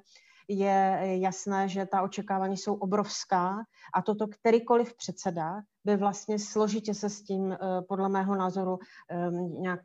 je 0.49 0.99
jasné, 1.19 1.69
že 1.69 1.85
ta 1.85 2.01
očekávání 2.01 2.57
jsou 2.57 2.73
obrovská 2.73 3.63
a 3.93 4.01
toto 4.01 4.27
kterýkoliv 4.27 4.95
předseda 4.95 5.61
by 5.85 5.97
vlastně 5.97 6.39
složitě 6.39 6.93
se 6.93 7.09
s 7.09 7.23
tím, 7.23 7.51
e, 7.51 7.57
podle 7.87 8.09
mého 8.09 8.35
názoru, 8.35 8.79
e, 9.11 9.31
nějak 9.61 9.79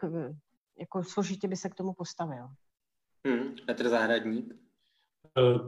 jako 0.79 1.05
složitě 1.05 1.49
by 1.49 1.57
se 1.57 1.69
k 1.69 1.75
tomu 1.75 1.93
postavil. 1.93 2.49
Hmm, 3.27 3.55
Petr 3.67 3.89
Zahradník. 3.89 4.55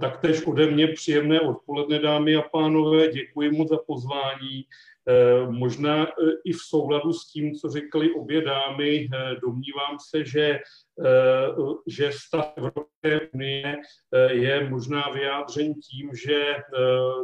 Taktéž 0.01 0.47
ode 0.47 0.71
mě 0.71 0.89
příjemné 0.89 1.41
odpoledne, 1.41 1.99
dámy 1.99 2.37
a 2.37 2.43
pánové. 2.43 3.09
Děkuji 3.09 3.51
mu 3.51 3.67
za 3.69 3.77
pozvání. 3.87 4.67
Eh, 5.09 5.47
možná 5.51 6.07
eh, 6.07 6.11
i 6.45 6.53
v 6.53 6.59
souladu 6.59 7.13
s 7.13 7.27
tím, 7.27 7.55
co 7.55 7.69
řekly 7.69 8.11
obě 8.11 8.43
dámy, 8.43 9.09
eh, 9.13 9.37
domnívám 9.43 9.99
se, 10.09 10.25
že, 10.25 10.59
že 11.87 12.13
stav 12.13 12.53
Evropské 12.57 13.29
unie 13.35 13.77
je 14.31 14.69
možná 14.71 15.11
vyjádřen 15.11 15.75
tím, 15.75 16.11
že 16.27 16.57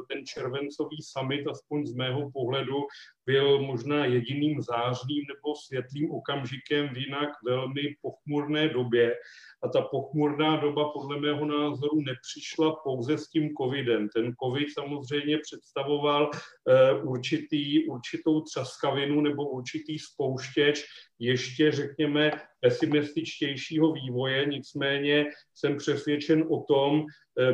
ten 0.08 0.26
červencový 0.26 0.96
summit, 1.02 1.46
aspoň 1.46 1.86
z 1.86 1.94
mého 1.94 2.30
pohledu, 2.30 2.76
byl 3.26 3.62
možná 3.62 4.04
jediným 4.04 4.62
zářným 4.62 5.24
nebo 5.28 5.54
světlým 5.66 6.10
okamžikem 6.10 6.88
v 6.88 6.96
jinak 6.96 7.30
velmi 7.46 7.82
pochmurné 8.02 8.68
době. 8.68 9.14
A 9.62 9.68
ta 9.68 9.82
pochmurná 9.82 10.56
doba 10.56 10.88
podle 10.88 11.20
mého 11.20 11.46
názoru 11.46 12.00
nepřišla 12.00 12.76
pouze 12.84 13.18
s 13.18 13.28
tím 13.28 13.54
covidem. 13.60 14.08
Ten 14.08 14.34
covid 14.42 14.68
samozřejmě 14.72 15.38
představoval 15.38 16.30
určitý, 17.02 17.86
určitou 17.86 18.40
třaskavinu 18.40 19.20
nebo 19.20 19.48
určitý 19.48 19.98
spouštěč 19.98 20.84
ještě, 21.20 21.72
řekněme, 21.72 22.30
pesimističtějšího 22.60 23.92
vývoje, 23.92 24.46
nicméně 24.46 25.26
jsem 25.54 25.76
přesvědčen 25.76 26.44
o 26.50 26.62
tom, 26.62 27.04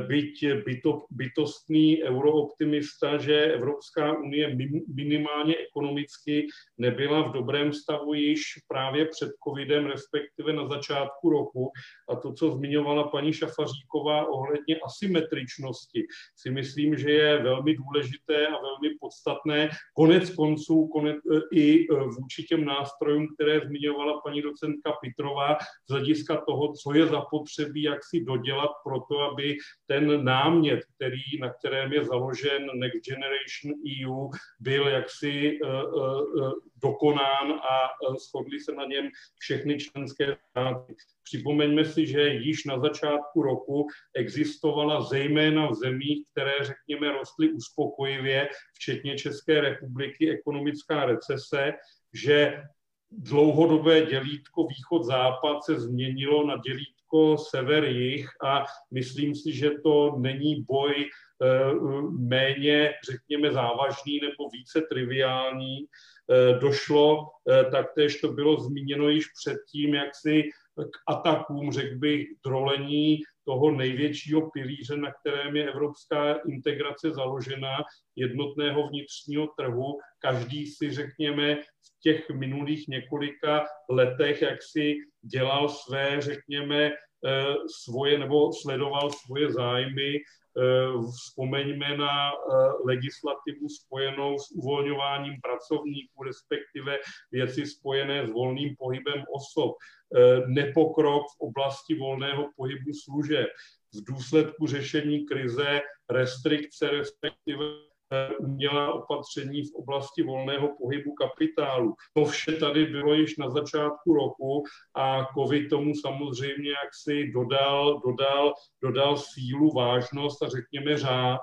byť 0.07 0.65
byto, 0.67 1.07
bytostný 1.11 2.03
eurooptimista, 2.03 3.19
že 3.19 3.55
Evropská 3.55 4.19
unie 4.19 4.57
minimálně 4.95 5.57
ekonomicky 5.57 6.47
nebyla 6.79 7.29
v 7.29 7.33
dobrém 7.33 7.73
stavu 7.73 8.15
již 8.15 8.43
právě 8.69 9.05
před 9.05 9.31
covidem, 9.49 9.87
respektive 9.87 10.53
na 10.53 10.69
začátku 10.69 11.31
roku. 11.31 11.71
A 12.09 12.17
to, 12.17 12.33
co 12.33 12.51
zmiňovala 12.51 13.09
paní 13.09 13.33
Šafaříková 13.33 14.27
ohledně 14.27 14.77
asymetričnosti, 14.85 16.07
si 16.37 16.51
myslím, 16.51 16.97
že 16.99 17.11
je 17.11 17.43
velmi 17.43 17.77
důležité 17.77 18.47
a 18.47 18.61
velmi 18.61 18.91
podstatné. 19.01 19.71
Konec 19.95 20.31
konců 20.31 20.89
konec, 20.93 21.17
eh, 21.17 21.41
i 21.53 21.87
eh, 21.91 21.95
vůči 22.21 22.43
těm 22.43 22.65
nástrojům, 22.65 23.27
které 23.35 23.61
zmiňovala 23.61 24.21
paní 24.21 24.43
docentka 24.43 24.93
Pitrová, 25.03 25.57
z 25.89 25.91
hlediska 25.91 26.37
toho, 26.49 26.73
co 26.73 26.95
je 26.95 27.07
zapotřebí, 27.07 27.83
jak 27.83 28.05
si 28.05 28.25
dodělat 28.25 28.71
pro 28.85 29.01
to, 29.01 29.21
aby 29.21 29.57
ten 29.87 30.25
námět, 30.25 30.81
který, 30.97 31.41
na 31.41 31.53
kterém 31.53 31.93
je 31.93 32.05
založen 32.05 32.67
Next 32.75 33.05
Generation 33.05 33.75
EU, 34.03 34.29
byl 34.61 34.89
jaksi 34.89 35.59
uh, 35.63 35.71
uh, 35.71 36.53
dokonán 36.83 37.53
a 37.53 37.89
shodli 38.19 38.61
se 38.61 38.73
na 38.73 38.85
něm 38.85 39.09
všechny 39.39 39.79
členské 39.79 40.37
státy. 40.51 40.95
Připomeňme 41.23 41.85
si, 41.85 42.07
že 42.07 42.29
již 42.29 42.65
na 42.65 42.79
začátku 42.79 43.43
roku 43.43 43.87
existovala 44.15 45.01
zejména 45.01 45.67
v 45.67 45.75
zemích, 45.75 46.27
které, 46.33 46.53
řekněme, 46.63 47.13
rostly 47.13 47.53
uspokojivě, 47.53 48.49
včetně 48.75 49.19
České 49.19 49.61
republiky, 49.61 50.31
ekonomická 50.31 51.05
recese, 51.05 51.73
že 52.15 52.63
dlouhodobé 53.11 54.07
dělítko 54.07 54.67
východ-západ 54.67 55.65
se 55.65 55.81
změnilo 55.81 56.47
na 56.47 56.57
dělítko 56.57 56.96
sever-jih 57.37 58.27
a 58.45 58.65
myslím 58.91 59.35
si, 59.35 59.53
že 59.53 59.71
to 59.83 60.17
není 60.19 60.63
boj 60.63 60.95
eh, 60.97 61.75
méně, 62.19 62.93
řekněme, 63.11 63.53
závažný 63.53 64.21
nebo 64.21 64.49
více 64.53 64.81
triviální. 64.91 65.87
Eh, 66.31 66.59
došlo, 66.59 67.29
eh, 67.51 67.65
taktéž 67.71 68.21
to 68.21 68.33
bylo 68.33 68.61
zmíněno 68.61 69.09
již 69.09 69.27
předtím, 69.41 69.95
jak 69.95 70.15
si 70.15 70.43
k 70.77 70.97
atakům, 71.09 71.73
řekl 71.73 71.99
bych, 71.99 72.27
drolení 72.45 73.19
toho 73.47 73.71
největšího 73.71 74.51
pilíře, 74.51 74.97
na 74.97 75.13
kterém 75.13 75.57
je 75.57 75.69
evropská 75.69 76.35
integrace 76.35 77.11
založena, 77.11 77.77
jednotného 78.17 78.89
vnitřního 78.89 79.47
trhu. 79.59 79.99
Každý 80.19 80.67
si, 80.67 80.91
řekněme, 80.91 81.57
v 81.57 82.01
těch 82.03 82.31
minulých 82.31 82.89
několika 82.89 83.65
letech, 83.91 84.43
jak 84.43 84.63
si 84.63 84.95
dělal 85.23 85.69
své, 85.69 86.21
řekněme, 86.21 86.87
eh, 86.87 87.55
svoje 87.85 88.19
nebo 88.19 88.53
sledoval 88.53 89.11
svoje 89.11 89.53
zájmy. 89.53 90.19
Eh, 90.57 90.89
vzpomeňme 91.13 91.97
na 91.97 92.33
eh, 92.33 92.37
legislativu 92.85 93.69
spojenou 93.69 94.39
s 94.39 94.51
uvolňováním 94.51 95.41
pracovníků, 95.41 96.23
respektive 96.23 96.99
věci 97.33 97.67
spojené 97.67 98.27
s 98.27 98.31
volným 98.31 98.77
pohybem 98.79 99.25
osob. 99.37 99.77
Eh, 99.77 100.41
nepokrok 100.47 101.23
v 101.23 101.41
oblasti 101.41 101.95
volného 101.95 102.49
pohybu 102.57 102.91
služeb, 103.05 103.47
v 103.95 104.05
důsledku 104.05 104.67
řešení 104.67 105.27
krize 105.27 105.81
restrikce, 106.11 106.91
respektive 106.91 107.65
eh, 108.13 108.37
umělá 108.37 108.93
opatření 108.93 109.63
v 109.63 109.75
oblasti 109.75 110.23
volného 110.23 110.69
pohybu 110.83 111.15
kapitálu. 111.15 111.95
To 112.15 112.25
vše 112.25 112.53
tady 112.53 112.87
bylo 112.87 113.15
již 113.15 113.37
na 113.37 113.51
začátku 113.51 114.15
roku 114.15 114.65
a 114.95 115.27
COVID 115.39 115.71
tomu 115.71 115.95
samozřejmě 115.95 116.71
jaksi 116.71 117.33
dodal, 117.33 118.01
dodal, 118.07 118.55
dodal 118.83 119.17
sílu, 119.17 119.71
vážnost 119.75 120.43
a 120.43 120.49
řekněme 120.49 120.99
řád. 120.99 121.41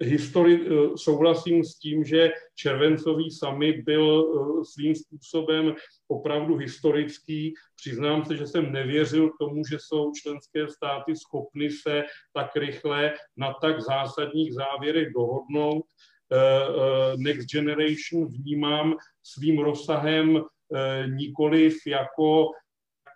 Eh, 0.00 0.04
histori- 0.06 0.66
eh, 0.66 0.96
souhlasím 0.96 1.64
s 1.64 1.78
tím, 1.78 2.04
že 2.04 2.30
červencový 2.54 3.30
summit 3.30 3.76
byl 3.84 4.06
eh, 4.20 4.64
svým 4.64 4.94
způsobem 4.94 5.74
opravdu 6.08 6.56
historický. 6.56 7.54
Přiznám 7.76 8.24
se, 8.24 8.36
že 8.36 8.46
jsem 8.46 8.72
nevěřil 8.72 9.30
tomu, 9.40 9.62
že 9.70 9.76
jsou 9.80 10.12
členské 10.22 10.68
státy 10.68 11.16
schopny 11.16 11.70
se 11.70 12.04
tak 12.32 12.56
rychle 12.56 13.12
na 13.36 13.54
tak 13.60 13.80
zásadních 13.80 14.54
závěrech 14.54 15.08
dohodnout. 15.12 15.84
Eh, 16.32 17.16
Next 17.16 17.48
Generation 17.50 18.26
vnímám 18.26 18.96
svým 19.22 19.58
rozsahem 19.58 20.42
nikoliv 21.06 21.76
jako 21.86 22.50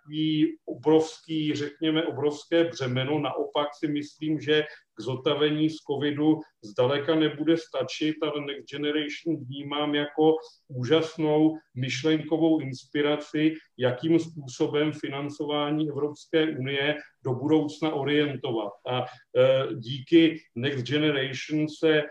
takový 0.03 0.57
obrovský, 0.65 1.55
řekněme, 1.55 2.03
obrovské 2.03 2.63
břemeno. 2.63 3.19
Naopak 3.19 3.67
si 3.79 3.87
myslím, 3.87 4.39
že 4.39 4.63
k 4.95 5.01
zotavení 5.01 5.69
z 5.69 5.75
covidu 5.75 6.39
zdaleka 6.63 7.15
nebude 7.15 7.57
stačit 7.57 8.15
a 8.23 8.39
Next 8.39 8.69
Generation 8.71 9.45
vnímám 9.45 9.95
jako 9.95 10.35
úžasnou 10.67 11.57
myšlenkovou 11.75 12.59
inspiraci, 12.59 13.53
jakým 13.77 14.19
způsobem 14.19 14.91
financování 14.91 15.89
Evropské 15.89 16.57
unie 16.57 16.97
do 17.23 17.33
budoucna 17.33 17.93
orientovat. 17.93 18.71
A 18.87 19.01
e, 19.01 19.05
díky 19.75 20.39
Next 20.55 20.85
Generation 20.85 21.67
se 21.79 22.03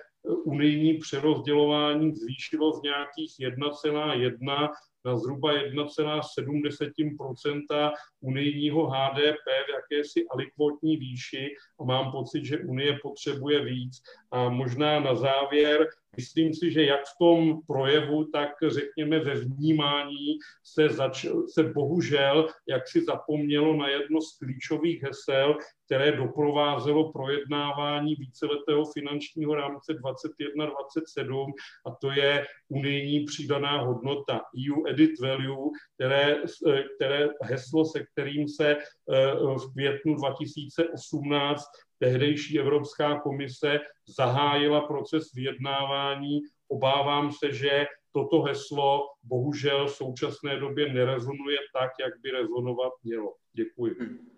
unijní 0.45 0.99
přerozdělování 0.99 2.12
zvýšilo 2.17 2.73
z 2.73 2.83
nějakých 2.83 3.33
1,1 3.41 4.69
na 5.04 5.16
zhruba 5.16 5.52
1,7% 5.52 7.92
unijního 8.21 8.87
HDP 8.87 9.47
v 9.66 9.71
jakési 9.75 10.26
alikvotní 10.30 10.97
výši 10.97 11.56
a 11.80 11.85
mám 11.85 12.12
pocit, 12.12 12.44
že 12.44 12.59
Unie 12.59 12.99
potřebuje 13.02 13.64
víc. 13.64 14.02
A 14.30 14.49
možná 14.49 15.00
na 15.00 15.14
závěr 15.14 15.88
Myslím 16.16 16.54
si, 16.54 16.71
že 16.71 16.85
jak 16.85 17.00
v 17.00 17.19
tom 17.19 17.61
projevu, 17.66 18.25
tak 18.25 18.50
řekněme 18.69 19.19
ve 19.19 19.35
vnímání 19.35 20.38
se, 20.64 20.88
zač- 20.88 21.26
se 21.49 21.62
bohužel 21.62 22.49
jak 22.69 22.88
si 22.88 23.04
zapomnělo 23.04 23.76
na 23.76 23.88
jedno 23.88 24.21
z 24.21 24.38
klíčových 24.38 25.02
hesel, 25.02 25.57
které 25.87 26.12
doprovázelo 26.12 27.12
projednávání 27.12 28.14
víceletého 28.14 28.85
finančního 28.85 29.54
rámce 29.54 29.92
21-27 29.92 31.52
a 31.87 31.90
to 32.00 32.11
je 32.11 32.47
unijní 32.69 33.25
přidaná 33.25 33.81
hodnota, 33.81 34.40
EU 34.69 34.87
Edit 34.87 35.21
Value, 35.21 35.71
které, 35.95 36.37
které 36.97 37.28
heslo, 37.42 37.85
se 37.85 38.04
kterým 38.12 38.49
se 38.49 38.76
eh, 38.76 38.76
v 39.35 39.73
květnu 39.73 40.14
2018 40.14 41.64
tehdejší 42.02 42.59
Evropská 42.59 43.21
komise 43.21 43.78
zahájila 44.16 44.80
proces 44.80 45.32
vyjednávání. 45.35 46.40
Obávám 46.68 47.32
se, 47.32 47.52
že 47.52 47.87
toto 48.12 48.42
heslo 48.42 49.00
bohužel 49.23 49.87
v 49.87 49.94
současné 49.94 50.56
době 50.56 50.92
nerezonuje 50.92 51.59
tak, 51.80 51.90
jak 52.00 52.12
by 52.23 52.30
rezonovat 52.30 52.92
mělo. 53.04 53.35
Děkuji. 53.52 53.94
Hmm. 54.00 54.28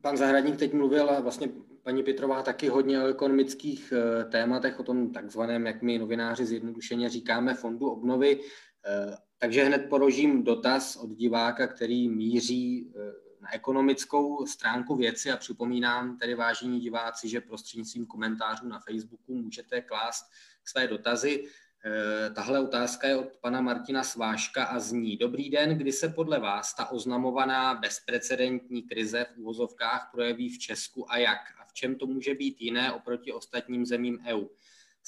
Pan 0.00 0.16
Zahradník 0.16 0.56
teď 0.56 0.72
mluvil, 0.72 1.10
a 1.10 1.20
vlastně 1.20 1.48
paní 1.82 2.02
Petrová 2.02 2.42
taky 2.42 2.68
hodně 2.68 3.02
o 3.02 3.06
ekonomických 3.06 3.92
eh, 3.92 4.24
tématech, 4.24 4.80
o 4.80 4.82
tom 4.82 5.12
takzvaném, 5.12 5.66
jak 5.66 5.82
my 5.82 5.98
novináři 5.98 6.46
zjednodušeně 6.46 7.08
říkáme, 7.08 7.54
fondu 7.54 7.90
obnovy. 7.90 8.40
Eh, 8.86 9.16
takže 9.38 9.64
hned 9.64 9.86
položím 9.88 10.44
dotaz 10.44 10.96
od 10.96 11.10
diváka, 11.10 11.66
který 11.66 12.08
míří 12.08 12.92
eh, 12.96 13.25
na 13.40 13.54
ekonomickou 13.54 14.46
stránku 14.46 14.96
věci 14.96 15.30
a 15.30 15.36
připomínám 15.36 16.18
tedy 16.18 16.34
vážení 16.34 16.80
diváci, 16.80 17.28
že 17.28 17.40
prostřednictvím 17.40 18.06
komentářů 18.06 18.68
na 18.68 18.80
Facebooku 18.80 19.34
můžete 19.34 19.80
klást 19.80 20.24
své 20.64 20.88
dotazy. 20.88 21.44
Eh, 21.84 22.30
tahle 22.30 22.60
otázka 22.60 23.08
je 23.08 23.16
od 23.16 23.32
pana 23.40 23.60
Martina 23.60 24.02
Sváška 24.02 24.64
a 24.64 24.78
zní. 24.78 25.16
Dobrý 25.16 25.50
den, 25.50 25.78
kdy 25.78 25.92
se 25.92 26.08
podle 26.08 26.38
vás 26.38 26.74
ta 26.74 26.86
oznamovaná 26.86 27.74
bezprecedentní 27.74 28.82
krize 28.82 29.26
v 29.34 29.38
úvozovkách 29.38 30.08
projeví 30.12 30.48
v 30.48 30.58
Česku 30.58 31.12
a 31.12 31.18
jak? 31.18 31.38
A 31.60 31.64
v 31.64 31.72
čem 31.72 31.94
to 31.94 32.06
může 32.06 32.34
být 32.34 32.60
jiné 32.60 32.92
oproti 32.92 33.32
ostatním 33.32 33.86
zemím 33.86 34.18
EU? 34.26 34.46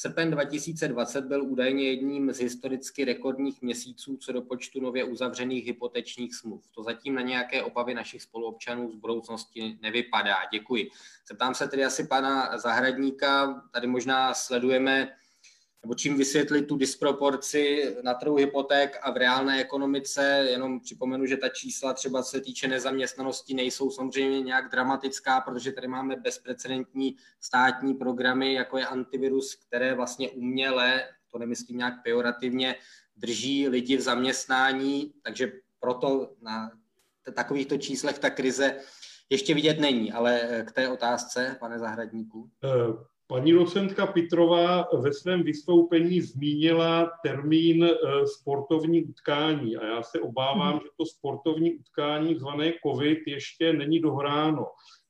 Srpen 0.00 0.30
2020 0.30 1.24
byl 1.24 1.44
údajně 1.44 1.84
jedním 1.84 2.32
z 2.32 2.38
historicky 2.38 3.04
rekordních 3.04 3.62
měsíců 3.62 4.16
co 4.16 4.32
do 4.32 4.42
počtu 4.42 4.80
nově 4.80 5.04
uzavřených 5.04 5.66
hypotečních 5.66 6.34
smluv. 6.34 6.68
To 6.70 6.82
zatím 6.82 7.14
na 7.14 7.22
nějaké 7.22 7.62
obavy 7.62 7.94
našich 7.94 8.22
spoluobčanů 8.22 8.90
z 8.90 8.94
budoucnosti 8.94 9.78
nevypadá. 9.82 10.36
Děkuji. 10.52 10.90
Zeptám 11.28 11.54
se 11.54 11.68
tedy 11.68 11.84
asi 11.84 12.06
pana 12.06 12.58
Zahradníka. 12.58 13.62
Tady 13.72 13.86
možná 13.86 14.34
sledujeme 14.34 15.08
nebo 15.82 15.94
čím 15.94 16.18
vysvětlit 16.18 16.62
tu 16.62 16.76
disproporci 16.76 17.94
na 18.02 18.14
trhu 18.14 18.36
hypoték 18.36 18.98
a 19.02 19.10
v 19.10 19.16
reálné 19.16 19.60
ekonomice. 19.60 20.46
Jenom 20.50 20.80
připomenu, 20.80 21.26
že 21.26 21.36
ta 21.36 21.48
čísla 21.48 21.92
třeba 21.92 22.22
se 22.22 22.40
týče 22.40 22.68
nezaměstnanosti 22.68 23.54
nejsou 23.54 23.90
samozřejmě 23.90 24.40
nějak 24.40 24.70
dramatická, 24.70 25.40
protože 25.40 25.72
tady 25.72 25.88
máme 25.88 26.16
bezprecedentní 26.16 27.16
státní 27.40 27.94
programy, 27.94 28.54
jako 28.54 28.78
je 28.78 28.86
antivirus, 28.86 29.54
které 29.54 29.94
vlastně 29.94 30.30
uměle, 30.30 31.04
to 31.32 31.38
nemyslím 31.38 31.78
nějak 31.78 32.02
pejorativně, 32.02 32.74
drží 33.16 33.68
lidi 33.68 33.96
v 33.96 34.00
zaměstnání, 34.00 35.12
takže 35.22 35.52
proto 35.80 36.32
na 36.40 36.70
takovýchto 37.34 37.78
číslech 37.78 38.18
ta 38.18 38.30
krize 38.30 38.76
ještě 39.30 39.54
vidět 39.54 39.80
není, 39.80 40.12
ale 40.12 40.64
k 40.66 40.72
té 40.72 40.88
otázce, 40.88 41.56
pane 41.60 41.78
Zahradníku. 41.78 42.50
Paní 43.30 43.52
docentka 43.52 44.06
Pitrová 44.06 44.88
ve 45.00 45.12
svém 45.12 45.42
vystoupení 45.42 46.20
zmínila 46.20 47.10
termín 47.22 47.84
eh, 47.84 48.26
sportovní 48.26 49.04
utkání 49.04 49.76
a 49.76 49.86
já 49.86 50.02
se 50.02 50.20
obávám, 50.20 50.74
mhm. 50.74 50.80
že 50.82 50.88
to 50.96 51.06
sportovní 51.06 51.74
utkání 51.74 52.34
zvané 52.34 52.72
COVID 52.86 53.18
ještě 53.26 53.72
není 53.72 54.00
dohráno 54.00 54.66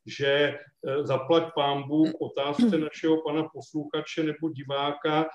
že 0.09 0.57
eh, 0.57 1.05
zaplať 1.05 1.53
pámbu 1.55 2.13
k 2.13 2.21
otázce 2.21 2.79
našeho 2.79 3.23
pana 3.23 3.49
posluchače 3.53 4.23
nebo 4.23 4.49
diváka, 4.49 5.29
eh, 5.29 5.31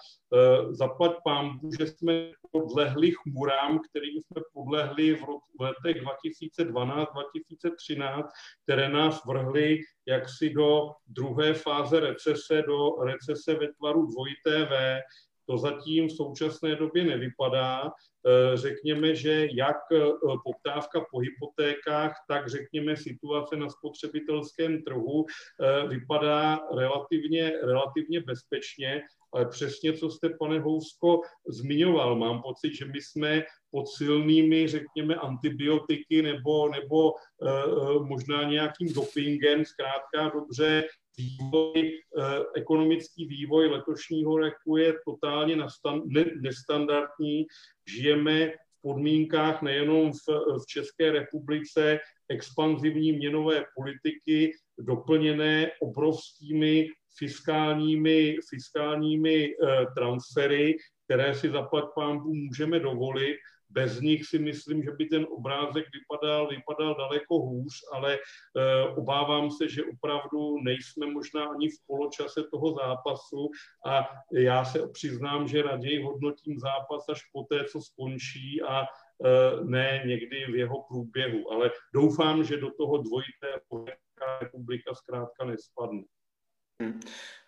zaplať 0.73 1.11
pámbu, 1.25 1.69
že 1.79 1.87
jsme 1.87 2.31
podlehli 2.51 3.11
chmurám, 3.11 3.79
kterým 3.89 4.21
jsme 4.21 4.41
podlehli 4.53 5.15
v, 5.15 5.25
letech 5.59 6.01
2012-2013, 6.01 8.27
které 8.63 8.89
nás 8.89 9.25
vrhly 9.25 9.79
jaksi 10.07 10.49
do 10.49 10.91
druhé 11.07 11.53
fáze 11.53 11.99
recese, 11.99 12.63
do 12.67 12.95
recese 13.03 13.55
ve 13.55 13.73
tvaru 13.73 14.05
dvojité 14.05 14.65
V, 14.65 15.01
to 15.49 15.57
zatím 15.57 16.07
v 16.07 16.11
současné 16.11 16.75
době 16.75 17.03
nevypadá. 17.03 17.91
Eh, 18.27 18.57
řekněme, 18.57 19.15
že 19.15 19.47
jak 19.53 19.77
eh, 19.91 19.97
poptávka 20.43 21.05
po 21.11 21.19
hypotékách, 21.19 22.13
tak 22.27 22.47
řekněme 22.47 22.97
situace 22.97 23.55
na 23.55 23.69
spotřebitelském 23.69 24.81
trhu 24.81 25.25
eh, 25.25 25.87
vypadá 25.87 26.59
relativně, 26.75 27.53
relativně 27.63 28.21
bezpečně, 28.21 29.01
ale 29.33 29.45
přesně, 29.45 29.93
co 29.93 30.09
jste, 30.09 30.29
pane 30.39 30.59
Housko, 30.59 31.21
zmiňoval. 31.47 32.15
Mám 32.15 32.41
pocit, 32.41 32.75
že 32.75 32.85
my 32.85 33.01
jsme 33.01 33.43
pod 33.71 33.87
silnými, 33.97 34.67
řekněme, 34.67 35.15
antibiotiky 35.15 36.21
nebo, 36.21 36.69
nebo 36.69 37.11
možná 38.03 38.43
nějakým 38.43 38.93
dopingem, 38.93 39.65
zkrátka 39.65 40.29
dobře, 40.39 40.83
vývoj, 41.17 41.73
eh, 41.77 42.39
ekonomický 42.55 43.27
vývoj 43.27 43.67
letošního 43.67 44.37
roku 44.37 44.77
je 44.77 44.93
totálně 45.05 45.57
nestandardní. 46.41 47.45
Žijeme 47.87 48.47
v 48.49 48.81
podmínkách 48.81 49.61
nejenom 49.61 50.11
v, 50.11 50.29
v 50.63 50.65
České 50.67 51.11
republice 51.11 51.99
expanzivní 52.29 53.11
měnové 53.11 53.65
politiky, 53.75 54.51
doplněné 54.79 55.71
obrovskými 55.81 56.87
fiskálními, 57.17 58.37
fiskálními 58.49 59.45
eh, 59.45 59.85
transfery, 59.97 60.77
které 61.05 61.35
si 61.35 61.49
zaplať 61.49 61.83
pámbu 61.95 62.33
můžeme 62.33 62.79
dovolit 62.79 63.37
bez 63.73 64.01
nich 64.01 64.25
si 64.25 64.39
myslím, 64.39 64.83
že 64.83 64.91
by 64.91 65.05
ten 65.05 65.25
obrázek 65.29 65.85
vypadal, 65.93 66.47
vypadal 66.47 66.95
daleko 66.95 67.39
hůř, 67.39 67.73
ale 67.93 68.17
uh, 68.17 68.97
obávám 68.97 69.51
se, 69.51 69.69
že 69.69 69.83
opravdu 69.83 70.61
nejsme 70.63 71.05
možná 71.07 71.45
ani 71.45 71.69
v 71.69 71.77
poločase 71.87 72.43
toho 72.51 72.73
zápasu 72.73 73.49
a 73.85 74.09
já 74.33 74.65
se 74.65 74.87
přiznám, 74.87 75.47
že 75.47 75.61
raději 75.61 76.03
hodnotím 76.03 76.59
zápas 76.59 77.09
až 77.09 77.21
po 77.33 77.43
té, 77.43 77.65
co 77.65 77.81
skončí 77.81 78.61
a 78.61 78.81
uh, 78.81 79.69
ne 79.69 80.03
někdy 80.05 80.45
v 80.45 80.55
jeho 80.55 80.83
průběhu. 80.87 81.51
Ale 81.51 81.71
doufám, 81.93 82.43
že 82.43 82.57
do 82.57 82.71
toho 82.77 82.97
dvojité 82.97 83.47
republika 84.41 84.93
zkrátka 84.93 85.45
nespadne. 85.45 86.03
Hmm. 86.81 86.99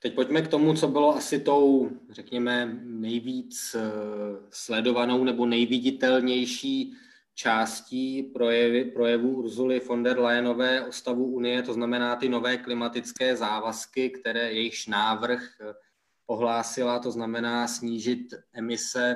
Teď 0.02 0.16
pojďme 0.16 0.42
k 0.42 0.48
tomu, 0.48 0.74
co 0.74 0.88
bylo 0.88 1.16
asi 1.16 1.40
tou, 1.40 1.90
řekněme, 2.10 2.80
nejvíc 2.84 3.76
eh, 3.76 3.82
sledovanou 4.50 5.24
nebo 5.24 5.46
nejviditelnější 5.46 6.94
částí 7.34 8.24
projevy, 8.24 8.86
projevu 8.86 9.30
Urzuly 9.30 9.80
von 9.80 10.04
der 10.04 10.20
Leyenové 10.20 10.86
o 10.86 10.92
stavu 10.92 11.26
Unie, 11.26 11.64
to 11.64 11.74
znamená 11.74 12.16
ty 12.16 12.30
nové 12.30 12.58
klimatické 12.58 13.36
závazky, 13.36 14.10
které 14.10 14.52
jejichž 14.52 14.88
návrh 14.88 15.42
eh, 15.62 15.74
ohlásila, 16.28 17.00
to 17.00 17.12
znamená 17.12 17.68
snížit 17.68 18.34
emise 18.54 19.16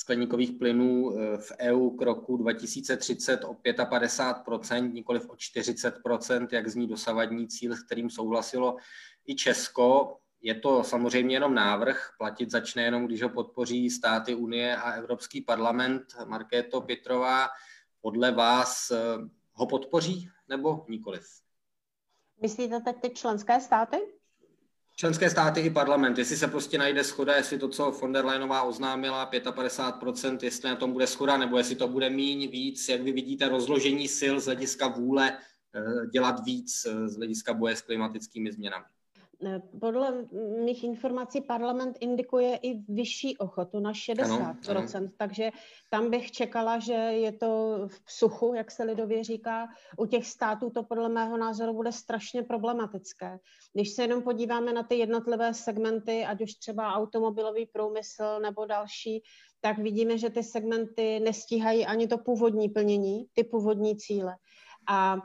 skleníkových 0.00 0.52
plynů 0.52 1.12
eh, 1.12 1.38
v 1.38 1.52
EU 1.58 1.90
k 1.90 2.02
roku 2.02 2.36
2030 2.36 3.44
o 3.44 3.54
55%, 3.54 4.92
nikoliv 4.92 5.28
o 5.30 5.34
40%, 5.34 6.48
jak 6.52 6.68
zní 6.68 6.86
dosavadní 6.86 7.48
cíl, 7.48 7.76
s 7.76 7.82
kterým 7.82 8.10
souhlasilo 8.10 8.76
i 9.26 9.34
Česko. 9.34 10.16
Je 10.40 10.54
to 10.54 10.84
samozřejmě 10.84 11.36
jenom 11.36 11.54
návrh, 11.54 12.10
platit 12.18 12.50
začne 12.50 12.82
jenom, 12.82 13.06
když 13.06 13.22
ho 13.22 13.28
podpoří 13.28 13.90
státy 13.90 14.34
Unie 14.34 14.76
a 14.76 14.90
Evropský 14.90 15.40
parlament. 15.40 16.04
Markéto 16.24 16.80
Petrová, 16.80 17.48
podle 18.00 18.32
vás 18.32 18.90
eh, 18.90 18.96
ho 19.52 19.66
podpoří 19.66 20.28
nebo 20.48 20.84
nikoliv? 20.88 21.26
Myslíte 22.42 22.80
teď 22.80 22.96
ty 23.00 23.10
členské 23.10 23.60
státy? 23.60 24.19
Členské 25.00 25.30
státy 25.30 25.60
i 25.60 25.70
parlament, 25.70 26.18
jestli 26.18 26.36
se 26.36 26.48
prostě 26.48 26.78
najde 26.78 27.04
schoda, 27.04 27.36
jestli 27.36 27.58
to, 27.58 27.68
co 27.68 27.90
von 27.90 28.12
der 28.12 28.24
Leyenová 28.24 28.62
oznámila, 28.62 29.30
55%, 29.30 30.38
jestli 30.42 30.68
na 30.68 30.76
tom 30.76 30.92
bude 30.92 31.06
schoda, 31.06 31.36
nebo 31.36 31.58
jestli 31.58 31.76
to 31.76 31.88
bude 31.88 32.10
míň, 32.10 32.50
víc, 32.50 32.88
jak 32.88 33.00
vy 33.00 33.12
vidíte 33.12 33.48
rozložení 33.48 34.08
sil 34.18 34.34
z 34.40 34.44
hlediska 34.44 34.88
vůle 34.88 35.38
eh, 35.74 36.06
dělat 36.06 36.44
víc 36.44 36.86
eh, 36.86 37.08
z 37.08 37.16
hlediska 37.16 37.54
boje 37.54 37.76
s 37.76 37.82
klimatickými 37.82 38.52
změnami. 38.52 38.84
Eh, 39.46 39.62
podle 39.80 40.26
mých 40.64 40.84
informací 40.84 41.40
parlament 41.40 41.96
indikuje 42.00 42.56
i 42.56 42.74
vyšší 42.88 43.36
ochotu 43.36 43.80
na 43.80 43.92
60%, 43.92 44.70
ano, 44.70 44.88
ano. 44.94 45.08
takže 45.16 45.50
tam 45.90 46.10
bych 46.10 46.30
čekala, 46.30 46.78
že 46.78 46.92
je 46.92 47.32
to 47.32 47.80
v 47.86 48.04
psuchu, 48.04 48.54
jak 48.54 48.70
se 48.70 48.84
lidově 48.84 49.24
říká. 49.24 49.68
U 49.96 50.06
těch 50.06 50.26
států 50.26 50.70
to 50.70 50.82
podle 50.82 51.08
mého 51.08 51.36
názoru 51.36 51.74
bude 51.74 51.92
strašně 51.92 52.42
problematické. 52.42 53.38
Když 53.72 53.90
se 53.90 54.02
jenom 54.02 54.22
podíváme 54.22 54.72
na 54.72 54.82
ty 54.82 54.94
jednotlivé 54.94 55.54
segmenty, 55.54 56.24
ať 56.24 56.42
už 56.42 56.54
třeba 56.54 56.94
automobilový 56.94 57.66
průmysl 57.66 58.40
nebo 58.42 58.66
další, 58.66 59.22
tak 59.60 59.78
vidíme, 59.78 60.18
že 60.18 60.30
ty 60.30 60.42
segmenty 60.42 61.20
nestíhají 61.20 61.86
ani 61.86 62.08
to 62.08 62.18
původní 62.18 62.68
plnění, 62.68 63.26
ty 63.32 63.44
původní 63.44 63.96
cíle. 63.96 64.36
A 64.88 65.16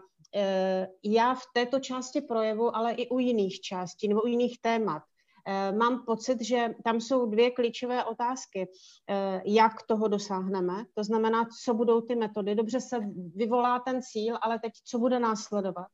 já 1.03 1.35
v 1.35 1.41
této 1.53 1.79
části 1.79 2.21
projevu, 2.21 2.75
ale 2.75 2.91
i 2.91 3.09
u 3.09 3.19
jiných 3.19 3.61
částí 3.61 4.07
nebo 4.07 4.21
u 4.21 4.27
jiných 4.27 4.61
témat, 4.61 5.03
eh, 5.47 5.71
mám 5.71 6.05
pocit, 6.05 6.41
že 6.41 6.75
tam 6.83 7.01
jsou 7.01 7.25
dvě 7.25 7.51
klíčové 7.51 8.03
otázky. 8.03 8.67
Eh, 9.09 9.41
jak 9.45 9.83
toho 9.87 10.07
dosáhneme, 10.07 10.85
to 10.93 11.03
znamená, 11.03 11.47
co 11.63 11.73
budou 11.73 12.01
ty 12.01 12.15
metody. 12.15 12.55
Dobře 12.55 12.81
se 12.81 12.99
vyvolá 13.35 13.79
ten 13.79 14.01
cíl, 14.01 14.37
ale 14.41 14.59
teď 14.59 14.73
co 14.85 14.99
bude 14.99 15.19
následovat. 15.19 15.87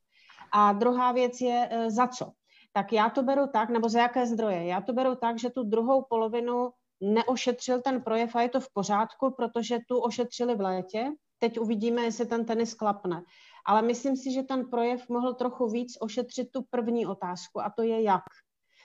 A 0.53 0.73
druhá 0.73 1.11
věc 1.11 1.41
je, 1.41 1.69
za 1.87 2.07
co. 2.07 2.31
Tak 2.73 2.93
já 2.93 3.09
to 3.09 3.23
beru 3.23 3.47
tak, 3.53 3.69
nebo 3.69 3.89
za 3.89 3.99
jaké 3.99 4.27
zdroje. 4.27 4.65
Já 4.65 4.81
to 4.81 4.93
beru 4.93 5.15
tak, 5.15 5.39
že 5.39 5.49
tu 5.49 5.63
druhou 5.63 6.05
polovinu 6.09 6.71
neošetřil 7.01 7.81
ten 7.81 8.01
projev 8.01 8.35
a 8.35 8.41
je 8.41 8.49
to 8.49 8.59
v 8.59 8.73
pořádku, 8.73 9.33
protože 9.37 9.79
tu 9.87 9.99
ošetřili 9.99 10.55
v 10.55 10.61
létě. 10.61 11.11
Teď 11.39 11.59
uvidíme, 11.59 12.01
jestli 12.01 12.25
ten 12.25 12.45
tenis 12.45 12.73
klapne 12.73 13.23
ale 13.65 13.81
myslím 13.81 14.17
si, 14.17 14.31
že 14.31 14.43
ten 14.43 14.69
projev 14.69 15.09
mohl 15.09 15.33
trochu 15.33 15.67
víc 15.69 15.97
ošetřit 16.01 16.51
tu 16.51 16.61
první 16.69 17.05
otázku 17.05 17.61
a 17.61 17.69
to 17.75 17.83
je 17.83 18.01
jak. 18.01 18.23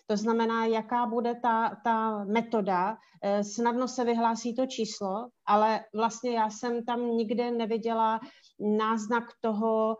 To 0.06 0.16
znamená, 0.16 0.66
jaká 0.66 1.06
bude 1.06 1.34
ta, 1.34 1.76
ta 1.84 2.24
metoda. 2.24 2.96
Eh, 3.22 3.44
snadno 3.44 3.88
se 3.88 4.04
vyhlásí 4.04 4.54
to 4.54 4.66
číslo, 4.66 5.28
ale 5.46 5.84
vlastně 5.94 6.30
já 6.30 6.50
jsem 6.50 6.84
tam 6.84 7.06
nikde 7.06 7.50
neviděla 7.50 8.20
náznak 8.60 9.24
toho, 9.40 9.96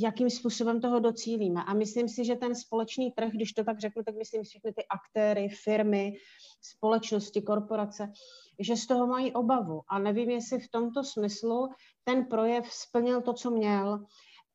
jakým 0.00 0.30
způsobem 0.30 0.80
toho 0.80 1.00
docílíme. 1.00 1.64
A 1.64 1.74
myslím 1.74 2.08
si, 2.08 2.24
že 2.24 2.36
ten 2.36 2.54
společný 2.54 3.12
trh, 3.12 3.32
když 3.32 3.52
to 3.52 3.64
tak 3.64 3.80
řeknu, 3.80 4.02
tak 4.02 4.14
myslím 4.16 4.42
všechny 4.42 4.72
ty 4.72 4.84
aktéry, 4.86 5.48
firmy, 5.48 6.14
společnosti, 6.62 7.42
korporace, 7.42 8.12
že 8.58 8.76
z 8.76 8.86
toho 8.86 9.06
mají 9.06 9.32
obavu. 9.32 9.80
A 9.88 9.98
nevím, 9.98 10.30
jestli 10.30 10.58
v 10.58 10.70
tomto 10.70 11.04
smyslu 11.04 11.68
ten 12.04 12.24
projev 12.24 12.72
splnil 12.72 13.22
to, 13.22 13.32
co 13.32 13.50
měl. 13.50 14.04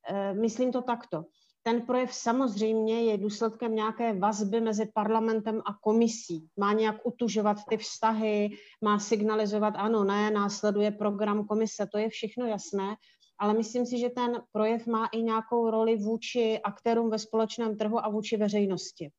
Eh, 0.09 0.33
myslím 0.33 0.71
to 0.71 0.81
takto. 0.81 1.23
Ten 1.63 1.81
projev 1.81 2.13
samozřejmě 2.13 3.03
je 3.03 3.17
důsledkem 3.17 3.75
nějaké 3.75 4.13
vazby 4.13 4.61
mezi 4.61 4.91
parlamentem 4.93 5.61
a 5.65 5.73
komisí. 5.81 6.47
Má 6.57 6.73
nějak 6.73 6.95
utužovat 7.03 7.57
ty 7.69 7.77
vztahy, 7.77 8.49
má 8.81 8.99
signalizovat 8.99 9.73
ano, 9.77 10.03
ne, 10.03 10.31
následuje 10.31 10.91
program 10.91 11.47
komise, 11.47 11.87
to 11.91 11.97
je 11.97 12.09
všechno 12.09 12.45
jasné, 12.45 12.95
ale 13.39 13.54
myslím 13.54 13.86
si, 13.86 13.97
že 13.97 14.10
ten 14.10 14.41
projev 14.52 14.88
má 14.88 15.06
i 15.06 15.21
nějakou 15.21 15.69
roli 15.69 15.95
vůči 15.95 16.60
aktérům 16.63 17.10
ve 17.10 17.19
společném 17.19 17.78
trhu 17.78 18.06
a 18.06 18.10
vůči 18.10 18.38
veřejnosti. 18.38 19.12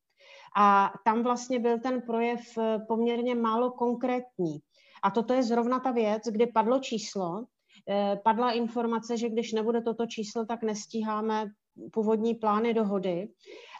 A 0.57 0.93
tam 1.05 1.23
vlastně 1.23 1.59
byl 1.59 1.79
ten 1.79 2.01
projev 2.01 2.57
eh, 2.57 2.79
poměrně 2.87 3.35
málo 3.35 3.71
konkrétní. 3.71 4.59
A 5.03 5.11
toto 5.11 5.33
je 5.33 5.43
zrovna 5.43 5.79
ta 5.79 5.91
věc, 5.91 6.23
kdy 6.31 6.47
padlo 6.47 6.79
číslo, 6.79 7.45
eh, 7.89 8.19
padla 8.23 8.51
informace, 8.51 9.17
že 9.17 9.29
když 9.29 9.53
nebude 9.53 9.81
toto 9.81 10.05
číslo, 10.05 10.45
tak 10.45 10.63
nestíháme 10.63 11.45
původní 11.91 12.35
plány 12.35 12.73
dohody. 12.73 13.29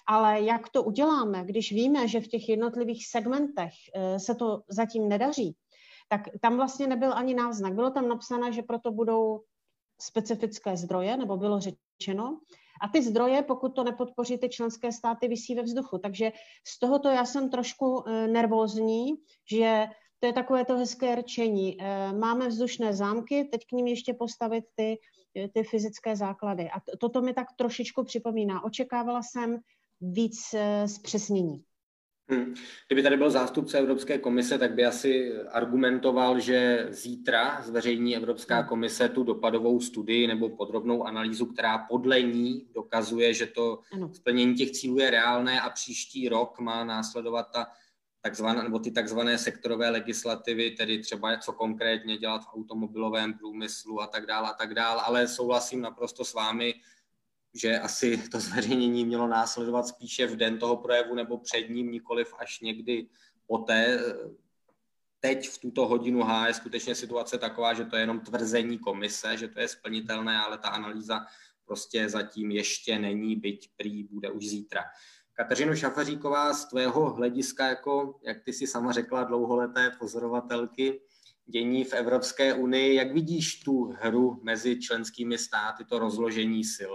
Ale 0.07 0.41
jak 0.41 0.69
to 0.69 0.83
uděláme, 0.83 1.45
když 1.45 1.71
víme, 1.71 2.07
že 2.07 2.21
v 2.21 2.27
těch 2.27 2.49
jednotlivých 2.49 3.07
segmentech 3.07 3.73
eh, 3.95 4.19
se 4.19 4.35
to 4.35 4.61
zatím 4.69 5.09
nedaří, 5.09 5.55
tak 6.09 6.21
tam 6.41 6.57
vlastně 6.57 6.87
nebyl 6.87 7.13
ani 7.13 7.33
náznak. 7.33 7.73
Bylo 7.73 7.91
tam 7.91 8.07
napsané, 8.07 8.53
že 8.53 8.61
proto 8.61 8.91
budou 8.91 9.41
specifické 10.01 10.77
zdroje, 10.77 11.17
nebo 11.17 11.37
bylo 11.37 11.59
řečeno. 11.59 12.39
A 12.81 12.87
ty 12.87 13.03
zdroje, 13.03 13.43
pokud 13.43 13.69
to 13.69 13.83
nepodpoří 13.83 14.37
ty 14.37 14.49
členské 14.49 14.91
státy, 14.91 15.27
vysí 15.27 15.55
ve 15.55 15.61
vzduchu. 15.61 15.97
Takže 15.97 16.31
z 16.67 16.79
tohoto 16.79 17.09
já 17.09 17.25
jsem 17.25 17.49
trošku 17.49 18.03
eh, 18.07 18.27
nervózní, 18.27 19.15
že 19.51 19.87
to 20.19 20.27
je 20.27 20.33
takové 20.33 20.65
to 20.65 20.77
hezké 20.77 21.15
rčení. 21.15 21.77
Eh, 21.79 22.13
máme 22.13 22.47
vzdušné 22.47 22.93
zámky, 22.93 23.43
teď 23.51 23.61
k 23.65 23.71
ním 23.71 23.87
ještě 23.87 24.13
postavit 24.13 24.65
ty, 24.75 24.97
ty 25.53 25.63
fyzické 25.63 26.15
základy. 26.15 26.69
A 26.69 26.81
toto 26.99 27.21
mi 27.21 27.33
tak 27.33 27.47
trošičku 27.57 28.03
připomíná. 28.03 28.63
Očekávala 28.63 29.21
jsem 29.23 29.59
víc 30.01 30.53
eh, 30.53 30.87
zpřesnění. 30.87 31.63
Hmm. 32.31 32.53
Kdyby 32.87 33.03
tady 33.03 33.17
byl 33.17 33.29
zástupce 33.29 33.77
Evropské 33.77 34.17
komise, 34.17 34.57
tak 34.57 34.73
by 34.73 34.85
asi 34.85 35.33
argumentoval, 35.51 36.39
že 36.39 36.87
zítra 36.89 37.61
zveřejní 37.61 38.15
Evropská 38.15 38.59
hmm. 38.59 38.67
komise 38.67 39.09
tu 39.09 39.23
dopadovou 39.23 39.79
studii 39.79 40.27
nebo 40.27 40.49
podrobnou 40.49 41.03
analýzu, 41.03 41.45
která 41.45 41.77
podle 41.77 42.21
ní 42.21 42.67
dokazuje, 42.73 43.33
že 43.33 43.45
to 43.45 43.79
ano. 43.93 44.13
splnění 44.13 44.55
těch 44.55 44.71
cílů 44.71 44.99
je 44.99 45.09
reálné 45.09 45.61
a 45.61 45.69
příští 45.69 46.29
rok 46.29 46.59
má 46.59 46.83
následovat 46.83 47.47
ta 47.53 47.67
takzvané, 48.21 48.63
nebo 48.63 48.79
ty 48.79 48.91
takzvané 48.91 49.37
sektorové 49.37 49.89
legislativy, 49.89 50.71
tedy 50.71 50.99
třeba 50.99 51.37
co 51.37 51.53
konkrétně 51.53 52.17
dělat 52.17 52.41
v 52.43 52.53
automobilovém 52.53 53.33
průmyslu 53.33 54.01
a 54.01 54.07
tak 54.07 54.25
dále 54.25 54.49
a 54.49 54.53
tak 54.53 54.73
dále, 54.73 55.01
ale 55.01 55.27
souhlasím 55.27 55.81
naprosto 55.81 56.25
s 56.25 56.33
vámi, 56.33 56.73
že 57.53 57.79
asi 57.79 58.17
to 58.17 58.39
zveřejnění 58.39 59.05
mělo 59.05 59.27
následovat 59.27 59.87
spíše 59.87 60.27
v 60.27 60.35
den 60.35 60.57
toho 60.57 60.77
projevu 60.77 61.15
nebo 61.15 61.37
před 61.37 61.69
ním, 61.69 61.91
nikoliv 61.91 62.33
až 62.39 62.59
někdy 62.59 63.07
poté. 63.47 63.99
Teď 65.19 65.49
v 65.49 65.57
tuto 65.57 65.87
hodinu 65.87 66.23
H 66.23 66.47
je 66.47 66.53
skutečně 66.53 66.95
situace 66.95 67.37
taková, 67.37 67.73
že 67.73 67.85
to 67.85 67.95
je 67.95 68.01
jenom 68.01 68.19
tvrzení 68.19 68.79
komise, 68.79 69.37
že 69.37 69.47
to 69.47 69.59
je 69.59 69.67
splnitelné, 69.67 70.37
ale 70.37 70.57
ta 70.57 70.69
analýza 70.69 71.25
prostě 71.65 72.09
zatím 72.09 72.51
ještě 72.51 72.99
není, 72.99 73.35
byť 73.35 73.69
prý 73.77 74.03
bude 74.03 74.31
už 74.31 74.47
zítra. 74.47 74.83
Kateřino 75.33 75.75
Šafaříková, 75.75 76.53
z 76.53 76.65
tvého 76.65 77.09
hlediska, 77.09 77.67
jako, 77.67 78.19
jak 78.23 78.43
ty 78.43 78.53
si 78.53 78.67
sama 78.67 78.91
řekla, 78.91 79.23
dlouholeté 79.23 79.91
pozorovatelky 79.99 81.01
dění 81.45 81.83
v 81.83 81.93
Evropské 81.93 82.53
unii, 82.53 82.95
jak 82.95 83.13
vidíš 83.13 83.59
tu 83.59 83.93
hru 84.01 84.39
mezi 84.43 84.79
členskými 84.79 85.37
státy, 85.37 85.85
to 85.85 85.99
rozložení 85.99 86.63
sil? 86.75 86.93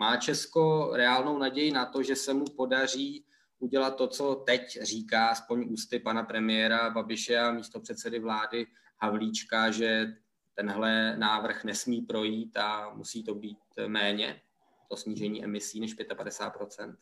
Má 0.00 0.16
Česko 0.16 0.90
reálnou 0.92 1.38
naději 1.38 1.72
na 1.72 1.86
to, 1.86 2.02
že 2.02 2.16
se 2.16 2.34
mu 2.34 2.44
podaří 2.44 3.24
udělat 3.58 3.90
to, 3.90 4.06
co 4.06 4.34
teď 4.34 4.78
říká, 4.82 5.28
aspoň 5.28 5.66
ústy 5.72 5.98
pana 5.98 6.22
premiéra 6.22 6.90
Babiše 6.90 7.38
a 7.38 7.52
místo 7.52 7.80
předsedy 7.80 8.18
vlády 8.18 8.66
Havlíčka, 8.98 9.70
že 9.70 10.06
tenhle 10.54 11.16
návrh 11.16 11.64
nesmí 11.64 12.02
projít 12.02 12.56
a 12.56 12.94
musí 12.94 13.24
to 13.24 13.34
být 13.34 13.58
méně, 13.86 14.40
to 14.88 14.96
snížení 14.96 15.44
emisí 15.44 15.80
než 15.80 15.98
55% 15.98 16.96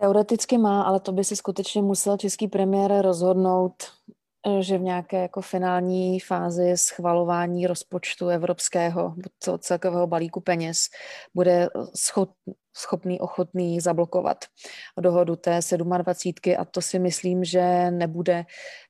Teoreticky 0.00 0.58
má, 0.58 0.82
ale 0.82 1.00
to 1.00 1.12
by 1.12 1.24
si 1.24 1.36
skutečně 1.36 1.82
musel 1.82 2.16
český 2.16 2.48
premiér 2.48 3.02
rozhodnout, 3.02 3.74
že 4.60 4.78
v 4.78 4.82
nějaké 4.82 5.22
jako 5.22 5.40
finální 5.40 6.20
fázi 6.20 6.76
schvalování 6.76 7.66
rozpočtu 7.66 8.28
evropského, 8.28 9.14
celkového 9.58 10.06
balíku 10.06 10.40
peněz, 10.40 10.88
bude 11.34 11.68
schop, 11.96 12.30
schopný, 12.76 13.20
ochotný 13.20 13.80
zablokovat 13.80 14.44
dohodu 15.00 15.36
té 15.36 15.60
27. 15.76 16.54
a 16.58 16.64
to 16.64 16.82
si 16.82 16.98
myslím, 16.98 17.44
že 17.44 17.90
nebude. 17.90 18.44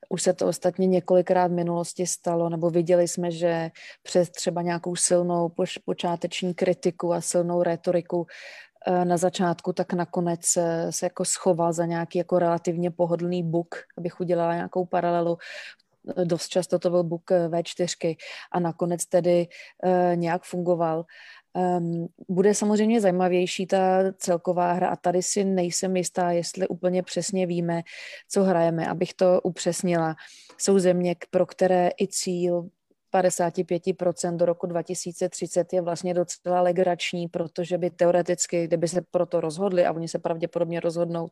Už 0.09 0.23
se 0.23 0.33
to 0.33 0.47
ostatně 0.47 0.87
několikrát 0.87 1.47
v 1.47 1.55
minulosti 1.55 2.07
stalo, 2.07 2.49
nebo 2.49 2.71
viděli 2.71 3.09
jsme, 3.09 3.31
že 3.31 3.71
přes 4.03 4.31
třeba 4.31 4.63
nějakou 4.63 4.97
silnou 4.97 5.53
počáteční 5.85 6.55
kritiku 6.55 7.13
a 7.13 7.21
silnou 7.21 7.63
retoriku 7.63 8.27
Eh, 8.27 8.72
na 9.05 9.17
začátku, 9.17 9.73
tak 9.73 9.93
nakonec 9.93 10.41
se 10.91 11.07
jako 11.07 11.25
schoval 11.25 11.73
za 11.73 11.87
nějaký 11.87 12.19
jako 12.19 12.39
relativně 12.39 12.91
pohodlný 12.91 13.43
book, 13.43 13.75
abych 13.99 14.21
udělala 14.21 14.55
nějakou 14.55 14.85
paralelu. 14.85 15.39
Eh, 16.17 16.25
dost 16.25 16.49
často 16.49 16.79
to 16.79 16.91
byl 16.91 17.05
book 17.05 17.31
eh, 17.31 17.49
V4 17.49 18.17
a 18.53 18.61
nakonec 18.61 19.07
tedy 19.07 19.47
nějak 20.15 20.43
fungoval. 20.45 21.05
Um, 21.55 22.09
bude 22.29 22.55
samozřejmě 22.55 23.01
zajímavější 23.01 23.67
ta 23.67 24.13
celková 24.17 24.73
hra 24.73 24.89
a 24.89 24.97
tady 24.97 25.23
si 25.23 25.45
nejsem 25.45 25.97
jistá, 25.97 26.31
jestli 26.31 26.69
úplně 26.69 27.03
přesně 27.03 27.47
víme, 27.47 27.83
co 28.29 28.43
hrajeme. 28.43 28.87
Abych 28.87 29.15
to 29.15 29.41
upřesnila, 29.41 30.15
jsou 30.59 30.79
země, 30.79 31.17
pro 31.31 31.47
které 31.47 31.91
i 32.01 32.09
cíl 32.09 32.69
55% 33.15 34.37
do 34.37 34.45
roku 34.45 34.67
2030 34.67 35.73
je 35.73 35.83
vlastně 35.83 36.15
docela 36.15 36.61
legrační, 36.61 37.29
protože 37.29 37.79
by 37.79 37.91
teoreticky, 37.91 38.67
kdyby 38.67 38.89
se 38.89 39.03
proto 39.11 39.41
rozhodli, 39.41 39.87
a 39.87 39.93
oni 39.93 40.09
se 40.09 40.19
pravděpodobně 40.19 40.81
rozhodnout, 40.81 41.31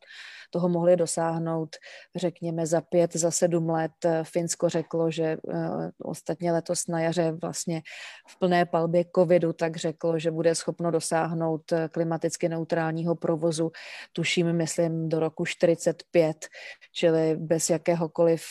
toho 0.50 0.68
mohli 0.68 0.96
dosáhnout, 0.96 1.76
řekněme, 2.16 2.66
za 2.66 2.80
pět, 2.80 3.16
za 3.16 3.30
sedm 3.30 3.68
let. 3.68 3.92
Finsko 4.22 4.68
řeklo, 4.68 5.10
že 5.10 5.36
uh, 5.42 5.90
ostatně 5.98 6.52
letos 6.52 6.86
na 6.86 7.00
jaře 7.00 7.32
vlastně 7.42 7.82
v 8.28 8.38
plné 8.38 8.66
palbě 8.66 9.04
covidu, 9.16 9.52
tak 9.52 9.76
řeklo, 9.76 10.18
že 10.18 10.30
bude 10.30 10.54
schopno 10.54 10.90
dosáhnout 10.90 11.72
klimaticky 11.90 12.48
neutrálního 12.48 13.14
provozu, 13.14 13.72
tuším, 14.12 14.52
myslím, 14.52 15.08
do 15.08 15.20
roku 15.20 15.44
45, 15.44 16.36
čili 16.92 17.36
bez 17.36 17.70
jakéhokoliv 17.70 18.42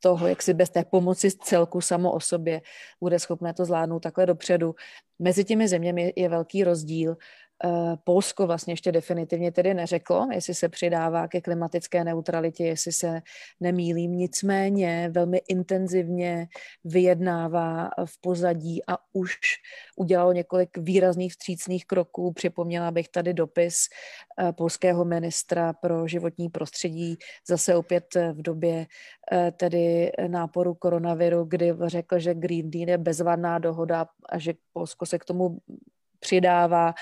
toho, 0.00 0.26
jak 0.26 0.42
si 0.42 0.54
bez 0.54 0.70
té 0.70 0.84
pomoci 0.84 1.30
z 1.30 1.36
celku 1.36 1.80
samo 1.80 2.12
o 2.12 2.20
sobě 2.20 2.62
bude 3.00 3.18
schopné 3.18 3.54
to 3.54 3.64
zvládnout 3.64 4.00
takhle 4.00 4.26
dopředu. 4.26 4.74
Mezi 5.18 5.44
těmi 5.44 5.68
zeměmi 5.68 6.12
je 6.16 6.28
velký 6.28 6.64
rozdíl 6.64 7.16
Polsko 8.04 8.46
vlastně 8.46 8.72
ještě 8.72 8.92
definitivně 8.92 9.52
tedy 9.52 9.74
neřeklo, 9.74 10.28
jestli 10.32 10.54
se 10.54 10.68
přidává 10.68 11.28
ke 11.28 11.40
klimatické 11.40 12.04
neutralitě, 12.04 12.64
jestli 12.64 12.92
se 12.92 13.22
nemýlím. 13.60 14.12
Nicméně 14.12 15.10
velmi 15.12 15.40
intenzivně 15.48 16.46
vyjednává 16.84 17.90
v 18.04 18.20
pozadí 18.20 18.80
a 18.88 18.98
už 19.12 19.36
udělalo 19.96 20.32
několik 20.32 20.78
výrazných 20.78 21.32
vstřícných 21.32 21.86
kroků. 21.86 22.32
Připomněla 22.32 22.90
bych 22.90 23.08
tady 23.08 23.34
dopis 23.34 23.76
eh, 24.40 24.52
polského 24.52 25.04
ministra 25.04 25.72
pro 25.72 26.08
životní 26.08 26.48
prostředí, 26.48 27.16
zase 27.48 27.76
opět 27.76 28.04
v 28.14 28.42
době 28.42 28.86
eh, 29.32 29.52
tedy 29.52 30.12
náporu 30.26 30.74
koronaviru, 30.74 31.44
kdy 31.44 31.74
řekl, 31.86 32.18
že 32.18 32.34
Green 32.34 32.70
Deal 32.70 32.88
je 32.88 32.98
bezvadná 32.98 33.58
dohoda 33.58 34.06
a 34.28 34.38
že 34.38 34.54
Polsko 34.72 35.06
se 35.06 35.18
k 35.18 35.24
tomu 35.24 35.58
přidává 36.20 36.94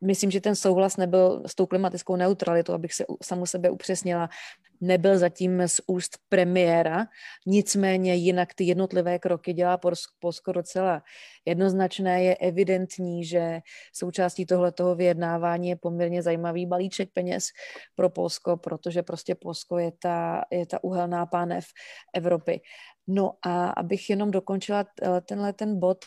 myslím, 0.00 0.30
že 0.30 0.40
ten 0.40 0.56
souhlas 0.56 0.96
nebyl 0.96 1.42
s 1.46 1.54
tou 1.54 1.66
klimatickou 1.66 2.16
neutralitou, 2.16 2.72
abych 2.72 2.94
se 2.94 3.04
samu 3.22 3.46
sebe 3.46 3.70
upřesnila, 3.70 4.28
nebyl 4.80 5.18
zatím 5.18 5.62
z 5.68 5.80
úst 5.86 6.18
premiéra, 6.28 7.06
nicméně 7.46 8.14
jinak 8.14 8.54
ty 8.54 8.64
jednotlivé 8.64 9.18
kroky 9.18 9.52
dělá 9.52 9.80
Polsko 10.20 10.52
docela 10.52 11.02
jednoznačné. 11.44 12.22
Je 12.24 12.36
evidentní, 12.36 13.24
že 13.24 13.60
součástí 13.92 14.46
tohletoho 14.46 14.94
vyjednávání 14.94 15.68
je 15.68 15.76
poměrně 15.76 16.22
zajímavý 16.22 16.66
balíček 16.66 17.10
peněz 17.12 17.44
pro 17.94 18.10
Polsko, 18.10 18.56
protože 18.56 19.02
prostě 19.02 19.34
Polsko 19.34 19.78
je 19.78 19.92
ta, 20.02 20.44
je 20.50 20.66
ta 20.66 20.84
uhelná 20.84 21.26
pánev 21.26 21.64
Evropy. 22.14 22.60
No 23.06 23.32
a 23.42 23.70
abych 23.70 24.10
jenom 24.10 24.30
dokončila 24.30 24.84
tenhle 25.24 25.52
ten 25.52 25.78
bod, 25.78 25.98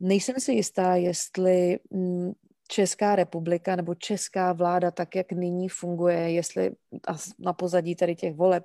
nejsem 0.00 0.40
si 0.40 0.52
jistá, 0.52 0.94
jestli 0.94 1.78
mm, 1.90 2.32
Česká 2.68 3.16
republika 3.16 3.76
nebo 3.76 3.94
česká 3.94 4.52
vláda, 4.52 4.90
tak 4.90 5.14
jak 5.14 5.32
nyní 5.32 5.68
funguje, 5.68 6.30
jestli 6.30 6.70
na 7.38 7.52
pozadí 7.52 7.96
tady 7.96 8.16
těch 8.16 8.34
voleb, 8.34 8.64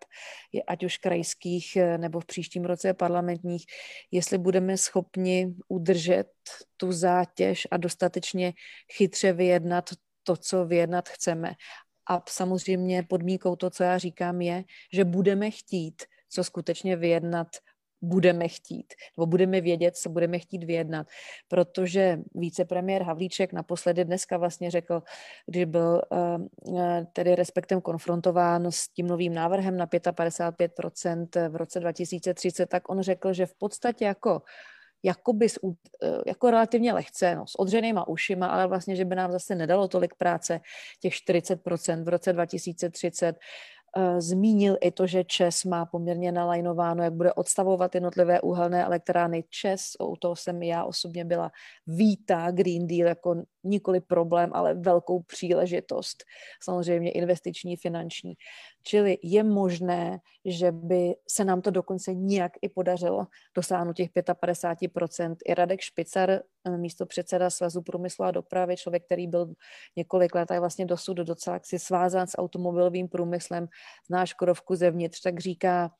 ať 0.67 0.83
už 0.83 0.97
krajských 0.97 1.75
eh, 1.75 1.97
nebo 1.97 2.19
v 2.19 2.25
příštím 2.25 2.65
roce 2.65 2.93
parlamentních, 2.93 3.65
jestli 4.11 4.37
budeme 4.37 4.77
schopni 4.77 5.53
udržet 5.67 6.27
tu 6.77 6.91
zátěž 6.91 7.67
a 7.71 7.77
dostatečně 7.77 8.53
chytře 8.93 9.33
vyjednat 9.33 9.89
to, 10.23 10.37
co 10.37 10.65
vyjednat 10.65 11.09
chceme. 11.09 11.53
A 12.09 12.23
samozřejmě 12.29 13.03
podmínkou 13.03 13.55
to, 13.55 13.69
co 13.69 13.83
já 13.83 13.97
říkám, 13.97 14.41
je, 14.41 14.63
že 14.93 15.05
budeme 15.05 15.51
chtít, 15.51 16.03
co 16.29 16.43
skutečně 16.43 16.95
vyjednat 16.95 17.47
budeme 18.01 18.47
chtít, 18.47 18.93
nebo 19.17 19.25
budeme 19.25 19.61
vědět, 19.61 19.97
co 19.97 20.09
budeme 20.09 20.39
chtít 20.39 20.63
vyjednat. 20.63 21.07
Protože 21.47 22.19
vicepremiér 22.35 23.03
Havlíček 23.03 23.53
naposledy 23.53 24.05
dneska 24.05 24.37
vlastně 24.37 24.71
řekl, 24.71 25.03
když 25.45 25.65
byl 25.65 26.01
uh, 26.09 26.73
tedy 27.13 27.35
respektem 27.35 27.81
konfrontován 27.81 28.71
s 28.71 28.87
tím 28.87 29.07
novým 29.07 29.33
návrhem 29.33 29.77
na 29.77 29.87
55% 29.87 31.49
v 31.49 31.55
roce 31.55 31.79
2030, 31.79 32.65
tak 32.65 32.89
on 32.89 33.01
řekl, 33.01 33.33
že 33.33 33.45
v 33.45 33.53
podstatě 33.55 34.05
jako 34.05 34.41
jakoby 35.03 35.49
s, 35.49 35.59
eh, 36.03 36.07
jako 36.25 36.51
relativně 36.51 36.93
lehce, 36.93 37.35
no, 37.35 37.47
s 37.47 37.59
odřenýma 37.59 38.07
ušima, 38.07 38.47
ale 38.47 38.67
vlastně, 38.67 38.95
že 38.95 39.05
by 39.05 39.15
nám 39.15 39.31
zase 39.31 39.55
nedalo 39.55 39.87
tolik 39.87 40.15
práce, 40.15 40.59
těch 40.99 41.13
40% 41.13 42.03
v 42.03 42.07
roce 42.07 42.33
2030 42.33 43.35
Eh, 43.35 43.80
zmínil 44.19 44.77
i 44.81 44.91
to, 44.91 45.07
že 45.07 45.23
ČES 45.23 45.63
má 45.63 45.85
poměrně 45.85 46.31
nalajnováno, 46.31 47.03
jak 47.03 47.13
bude 47.13 47.33
odstavovat 47.33 47.95
jednotlivé 47.95 48.41
uhelné 48.41 48.85
elektrárny. 48.85 49.43
ČES, 49.49 49.81
u 49.99 50.15
toho 50.15 50.35
jsem 50.35 50.63
já 50.63 50.83
osobně 50.85 51.25
byla, 51.25 51.51
vítá 51.87 52.51
Green 52.51 52.87
Deal 52.87 53.07
jako 53.07 53.35
nikoli 53.63 54.01
problém, 54.01 54.49
ale 54.53 54.73
velkou 54.73 55.21
příležitost, 55.21 56.23
samozřejmě 56.63 57.11
investiční, 57.11 57.77
finanční. 57.77 58.33
Čili 58.83 59.17
je 59.23 59.43
možné, 59.43 60.19
že 60.45 60.71
by 60.71 61.15
se 61.29 61.45
nám 61.45 61.61
to 61.61 61.71
dokonce 61.71 62.13
nějak 62.13 62.51
i 62.61 62.69
podařilo 62.69 63.27
dosáhnout 63.55 63.93
těch 63.93 64.09
55%. 64.11 65.35
I 65.45 65.53
Radek 65.53 65.81
Špicar, 65.81 66.29
eh, 66.29 66.77
místo 66.77 67.05
předseda 67.05 67.49
Svazu 67.49 67.81
průmyslu 67.81 68.25
a 68.25 68.31
dopravy, 68.31 68.77
člověk, 68.77 69.05
který 69.05 69.27
byl 69.27 69.53
několik 69.95 70.35
let 70.35 70.51
a 70.51 70.53
je 70.53 70.59
vlastně 70.59 70.85
dosud 70.85 71.17
docela 71.17 71.59
si 71.63 71.79
svázán 71.79 72.27
s 72.27 72.37
automobilovým 72.37 73.07
průmyslem, 73.07 73.67
zná 74.07 74.25
Škodovku 74.25 74.75
zevnitř, 74.75 75.21
tak 75.21 75.39
říká, 75.39 75.91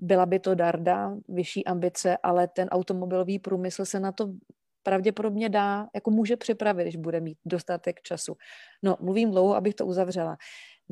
byla 0.00 0.26
by 0.26 0.38
to 0.38 0.54
darda, 0.54 1.16
vyšší 1.28 1.66
ambice, 1.66 2.16
ale 2.22 2.48
ten 2.48 2.68
automobilový 2.68 3.38
průmysl 3.38 3.84
se 3.84 4.00
na 4.00 4.12
to 4.12 4.32
pravděpodobně 4.82 5.48
dá, 5.48 5.86
jako 5.94 6.10
může 6.10 6.36
připravit, 6.36 6.82
když 6.82 6.96
bude 6.96 7.20
mít 7.20 7.38
dostatek 7.44 8.02
času. 8.02 8.36
No, 8.82 8.96
mluvím 9.00 9.30
dlouho, 9.30 9.54
abych 9.54 9.74
to 9.74 9.86
uzavřela. 9.86 10.36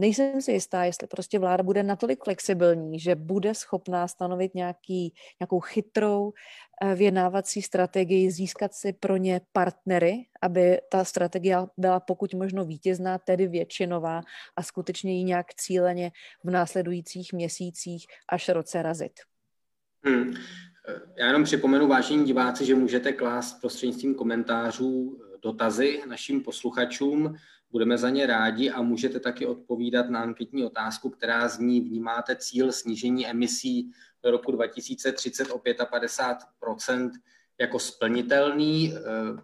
Nejsem 0.00 0.42
si 0.42 0.52
jistá, 0.52 0.84
jestli 0.84 1.06
prostě 1.06 1.38
vláda 1.38 1.62
bude 1.62 1.82
natolik 1.82 2.24
flexibilní, 2.24 3.00
že 3.00 3.14
bude 3.14 3.54
schopná 3.54 4.08
stanovit 4.08 4.54
nějaký, 4.54 5.14
nějakou 5.40 5.60
chytrou 5.60 6.32
eh, 6.82 6.94
vyjednávací 6.94 7.62
strategii, 7.62 8.30
získat 8.30 8.74
si 8.74 8.92
pro 8.92 9.16
ně 9.16 9.40
partnery, 9.52 10.14
aby 10.42 10.80
ta 10.90 11.04
strategie 11.04 11.56
byla 11.76 12.00
pokud 12.00 12.34
možno 12.34 12.64
vítězná, 12.64 13.18
tedy 13.18 13.46
většinová 13.46 14.20
a 14.56 14.62
skutečně 14.62 15.18
ji 15.18 15.24
nějak 15.24 15.54
cíleně 15.54 16.10
v 16.44 16.50
následujících 16.50 17.32
měsících 17.32 18.06
až 18.28 18.48
roce 18.48 18.82
razit. 18.82 19.12
Hmm. 20.04 20.34
Já 21.16 21.26
jenom 21.26 21.44
připomenu, 21.44 21.86
vážení 21.86 22.24
diváci, 22.24 22.64
že 22.64 22.74
můžete 22.74 23.12
klást 23.12 23.60
prostřednictvím 23.60 24.14
komentářů 24.14 25.20
dotazy 25.42 26.02
našim 26.06 26.42
posluchačům. 26.42 27.36
Budeme 27.70 27.98
za 27.98 28.10
ně 28.10 28.26
rádi 28.26 28.70
a 28.70 28.82
můžete 28.82 29.20
taky 29.20 29.46
odpovídat 29.46 30.10
na 30.10 30.20
anketní 30.20 30.64
otázku, 30.64 31.10
která 31.10 31.48
zní, 31.48 31.80
vnímáte 31.80 32.36
cíl 32.36 32.72
snížení 32.72 33.26
emisí 33.26 33.90
do 34.22 34.30
roku 34.30 34.52
2030 34.52 35.50
o 35.50 35.58
55% 35.58 37.10
jako 37.60 37.78
splnitelný. 37.78 38.94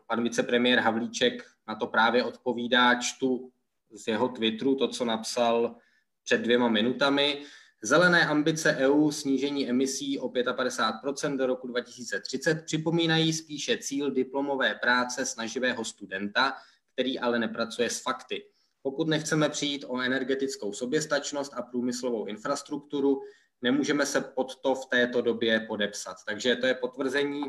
Pan 0.07 0.23
vicepremiér 0.23 0.79
Havlíček 0.79 1.45
na 1.69 1.75
to 1.75 1.87
právě 1.87 2.25
odpovídá, 2.25 2.95
čtu 2.95 3.51
z 3.95 4.09
jeho 4.09 4.29
Twitteru 4.29 4.75
to, 4.75 4.89
co 4.89 5.05
napsal 5.05 5.77
před 6.25 6.41
dvěma 6.41 6.69
minutami. 6.69 7.43
Zelené 7.87 8.27
ambice 8.27 8.77
EU 8.77 9.11
snížení 9.11 9.71
emisí 9.71 10.19
o 10.19 10.29
55% 10.29 11.37
do 11.37 11.47
roku 11.47 11.67
2030 11.67 12.65
připomínají 12.65 13.33
spíše 13.33 13.79
cíl 13.79 14.11
diplomové 14.11 14.75
práce 14.75 15.27
snaživého 15.27 15.85
studenta, 15.85 16.53
který 16.93 17.19
ale 17.19 17.39
nepracuje 17.39 17.91
s 17.91 18.01
fakty. 18.01 18.47
Pokud 18.83 19.09
nechceme 19.09 19.49
přijít 19.49 19.85
o 19.89 20.01
energetickou 20.01 20.73
soběstačnost 20.73 21.55
a 21.55 21.63
průmyslovou 21.63 22.27
infrastrukturu, 22.27 23.21
nemůžeme 23.63 24.07
se 24.07 24.21
pod 24.21 24.57
to 24.57 24.75
v 24.75 24.87
této 24.87 25.23
době 25.23 25.61
podepsat. 25.61 26.17
Takže 26.27 26.57
to 26.57 26.67
je 26.67 26.75
potvrzení 26.75 27.43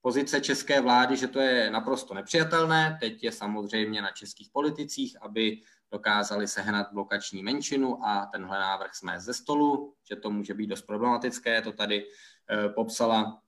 pozice 0.00 0.40
české 0.40 0.80
vlády, 0.80 1.16
že 1.16 1.28
to 1.28 1.40
je 1.40 1.70
naprosto 1.70 2.14
nepřijatelné. 2.14 2.98
Teď 3.00 3.24
je 3.24 3.32
samozřejmě 3.32 4.02
na 4.02 4.10
českých 4.10 4.50
politicích, 4.52 5.16
aby 5.22 5.60
dokázali 5.92 6.48
sehnat 6.48 6.92
blokační 6.92 7.42
menšinu 7.42 8.06
a 8.06 8.26
tenhle 8.26 8.58
návrh 8.58 8.94
jsme 8.94 9.20
ze 9.20 9.34
stolu, 9.34 9.94
že 10.08 10.16
to 10.16 10.30
může 10.30 10.54
být 10.54 10.66
dost 10.66 10.82
problematické. 10.82 11.62
To 11.62 11.72
tady 11.72 12.06
eh, 12.50 12.68
popsala 12.68 13.42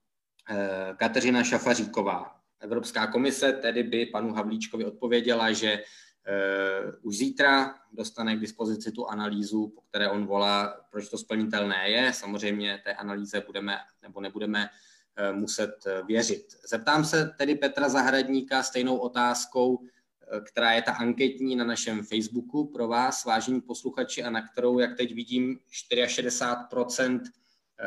eh, 0.51 0.95
Kateřina 0.97 1.45
Šafaříková. 1.45 2.37
Evropská 2.61 3.07
komise 3.07 3.53
tedy 3.53 3.83
by 3.83 4.07
panu 4.07 4.33
Havlíčkovi 4.35 4.85
odpověděla, 4.85 5.53
že 5.53 5.83
Uh, 6.21 6.95
už 7.03 7.17
zítra 7.17 7.75
dostane 7.93 8.37
k 8.37 8.41
dispozici 8.41 8.93
tu 8.93 9.07
analýzu, 9.07 9.73
po 9.75 9.81
které 9.81 10.09
on 10.09 10.27
volá, 10.27 10.77
proč 10.91 11.09
to 11.09 11.19
splnitelné 11.19 11.91
je. 11.91 12.13
Samozřejmě 12.13 12.81
té 12.85 12.95
analýze 12.95 13.41
budeme 13.47 13.77
nebo 14.03 14.21
nebudeme 14.21 14.69
muset 15.33 15.75
věřit. 16.07 16.47
Zeptám 16.69 17.05
se 17.05 17.35
tedy 17.39 17.55
Petra 17.55 17.89
Zahradníka 17.89 18.63
stejnou 18.63 18.97
otázkou, 18.97 19.79
která 20.45 20.73
je 20.73 20.83
ta 20.83 20.93
anketní 20.93 21.57
na 21.57 21.65
našem 21.65 22.03
Facebooku 22.03 22.67
pro 22.67 22.89
vás, 22.89 23.25
vážení 23.25 23.61
posluchači, 23.61 24.23
a 24.23 24.31
na 24.31 24.49
kterou, 24.49 24.79
jak 24.79 24.97
teď 24.97 25.15
vidím, 25.15 25.59
64% 25.93 27.21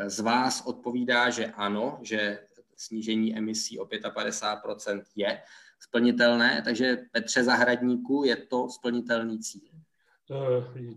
z 0.06 0.20
vás 0.20 0.62
odpovídá, 0.66 1.30
že 1.30 1.46
ano, 1.46 1.98
že 2.02 2.38
snížení 2.76 3.36
emisí 3.36 3.78
o 3.78 3.84
55% 3.84 5.02
je 5.16 5.42
splnitelné, 5.80 6.62
takže 6.64 6.96
Petře 7.12 7.44
Zahradníku 7.44 8.24
je 8.24 8.36
to 8.36 8.68
splnitelný 8.68 9.38
cíl. 9.38 9.70
Eh, 10.30 10.94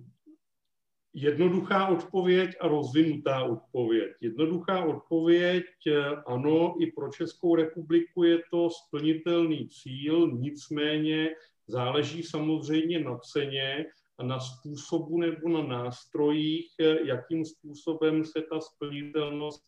jednoduchá 1.20 1.88
odpověď 1.88 2.50
a 2.62 2.68
rozvinutá 2.68 3.44
odpověď. 3.44 4.12
Jednoduchá 4.22 4.86
odpověď, 4.86 5.66
eh, 5.88 6.16
ano, 6.28 6.76
i 6.80 6.92
pro 6.92 7.10
Českou 7.12 7.56
republiku 7.56 8.24
je 8.24 8.40
to 8.52 8.70
splnitelný 8.70 9.70
cíl, 9.70 10.32
nicméně 10.32 11.30
záleží 11.68 12.24
samozřejmě 12.24 13.00
na 13.00 13.18
ceně 13.18 13.86
a 14.18 14.24
na 14.24 14.40
způsobu 14.40 15.18
nebo 15.18 15.50
na 15.50 15.62
nástrojích, 15.64 16.70
eh, 16.80 17.08
jakým 17.08 17.46
způsobem 17.46 18.26
se 18.26 18.42
ta 18.42 18.62
splnitelnost 18.62 19.64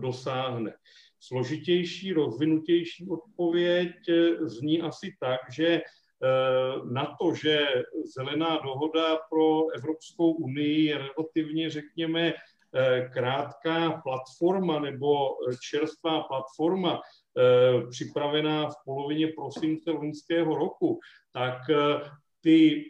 dosáhne. 0.00 0.74
Složitější, 1.20 2.12
rozvinutější 2.12 3.08
odpověď 3.08 3.92
zní 4.40 4.82
asi 4.82 5.14
tak, 5.20 5.40
že 5.52 5.80
Eh, 5.80 6.01
na 6.90 7.16
to, 7.20 7.34
že 7.34 7.66
zelená 8.04 8.58
dohoda 8.64 9.18
pro 9.30 9.68
Evropskou 9.68 10.32
unii 10.32 10.84
je 10.84 10.98
relativně, 10.98 11.70
řekněme, 11.70 12.32
eh, 12.32 13.10
krátká 13.12 14.00
platforma 14.04 14.80
nebo 14.80 15.28
čerstvá 15.70 16.22
platforma, 16.22 17.00
eh, 17.00 17.86
připravená 17.90 18.70
v 18.70 18.74
polovině 18.84 19.28
prosince 19.28 19.90
loňského 19.90 20.54
roku, 20.54 21.00
tak 21.32 21.58
ty, 22.44 22.84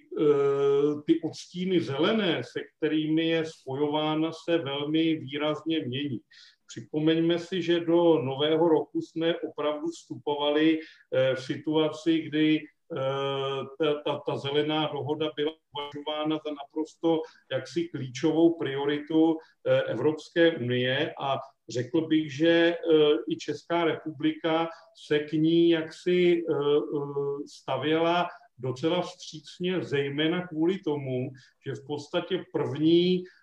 ty 1.06 1.20
odstíny 1.20 1.80
zelené, 1.80 2.42
se 2.44 2.60
kterými 2.76 3.28
je 3.28 3.44
spojována, 3.44 4.32
se 4.32 4.58
velmi 4.58 5.16
výrazně 5.16 5.80
mění. 5.80 6.20
Připomeňme 6.66 7.38
si, 7.38 7.62
že 7.62 7.80
do 7.80 8.18
nového 8.22 8.68
roku 8.68 9.00
jsme 9.00 9.36
opravdu 9.38 9.86
vstupovali 9.86 10.80
v 11.34 11.40
situaci, 11.40 12.18
kdy 12.18 12.60
Eh, 12.60 12.81
ta, 13.78 14.02
ta, 14.04 14.22
ta 14.26 14.36
zelená 14.36 14.86
dohoda 14.92 15.30
byla 15.36 15.52
považována 15.72 16.36
za 16.46 16.50
naprosto 16.50 17.22
jaksi 17.52 17.88
klíčovou 17.88 18.58
prioritu 18.58 19.36
eh, 19.66 19.82
Evropské 19.82 20.56
unie 20.56 21.14
a 21.20 21.38
řekl 21.68 22.06
bych, 22.06 22.36
že 22.36 22.48
eh, 22.48 22.76
i 23.28 23.36
Česká 23.36 23.84
republika 23.84 24.68
se 25.06 25.18
k 25.18 25.32
ní 25.32 25.70
jaksi 25.70 26.42
stavěla 27.46 28.28
docela 28.58 29.02
vstřícně, 29.02 29.82
zejména 29.84 30.46
kvůli 30.46 30.78
tomu, 30.78 31.30
že 31.66 31.74
v 31.74 31.86
podstatě 31.86 32.44
první 32.52 33.24
Eh, 33.24 33.41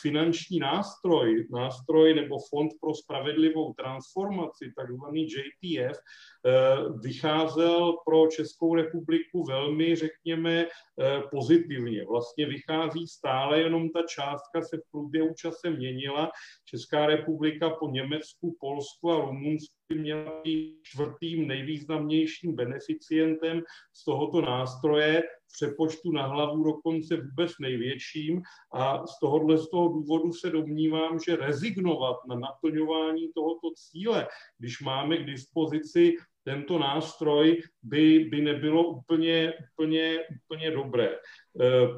finanční 0.00 0.58
nástroj, 0.58 1.46
nástroj 1.50 2.14
nebo 2.14 2.36
Fond 2.50 2.72
pro 2.80 2.94
spravedlivou 2.94 3.72
transformaci, 3.72 4.72
takzvaný 4.76 5.26
JTF, 5.26 5.98
eh, 5.98 6.76
vycházel 7.02 7.92
pro 8.06 8.26
Českou 8.26 8.74
republiku 8.74 9.44
velmi, 9.44 9.96
řekněme, 9.96 10.66
eh, 10.66 11.22
pozitivně. 11.30 12.04
Vlastně 12.04 12.46
vychází 12.46 13.06
stále, 13.06 13.60
jenom 13.60 13.90
ta 13.90 14.02
částka 14.02 14.62
se 14.62 14.76
v 14.76 14.90
průběhu 14.90 15.34
čase 15.34 15.70
měnila. 15.70 16.30
Česká 16.64 17.06
republika 17.06 17.70
po 17.70 17.88
Německu, 17.88 18.56
Polsku 18.60 19.10
a 19.10 19.20
Rumunsku 19.20 19.74
měla 19.94 20.42
být 20.44 20.80
čtvrtým 20.82 21.48
nejvýznamnějším 21.48 22.56
beneficientem 22.56 23.62
z 23.92 24.04
tohoto 24.04 24.40
nástroje 24.40 25.22
přepočtu 25.52 26.12
na 26.12 26.26
hlavu 26.26 26.64
dokonce 26.64 27.16
vůbec 27.16 27.52
největším 27.60 28.42
a 28.72 29.06
z 29.06 29.18
tohohle 29.20 29.58
z 29.58 29.70
toho 29.70 29.88
důvodu 29.88 30.32
se 30.32 30.50
domnívám, 30.50 31.18
že 31.18 31.36
rezignovat 31.36 32.16
na 32.28 32.34
naplňování 32.34 33.32
tohoto 33.34 33.70
cíle, 33.76 34.28
když 34.58 34.80
máme 34.80 35.16
k 35.16 35.26
dispozici 35.26 36.16
tento 36.44 36.78
nástroj 36.78 37.62
by, 37.82 38.28
by 38.30 38.40
nebylo 38.40 38.88
úplně, 38.88 39.52
úplně, 39.72 40.18
úplně 40.44 40.70
dobré. 40.70 41.08
E, 41.08 41.18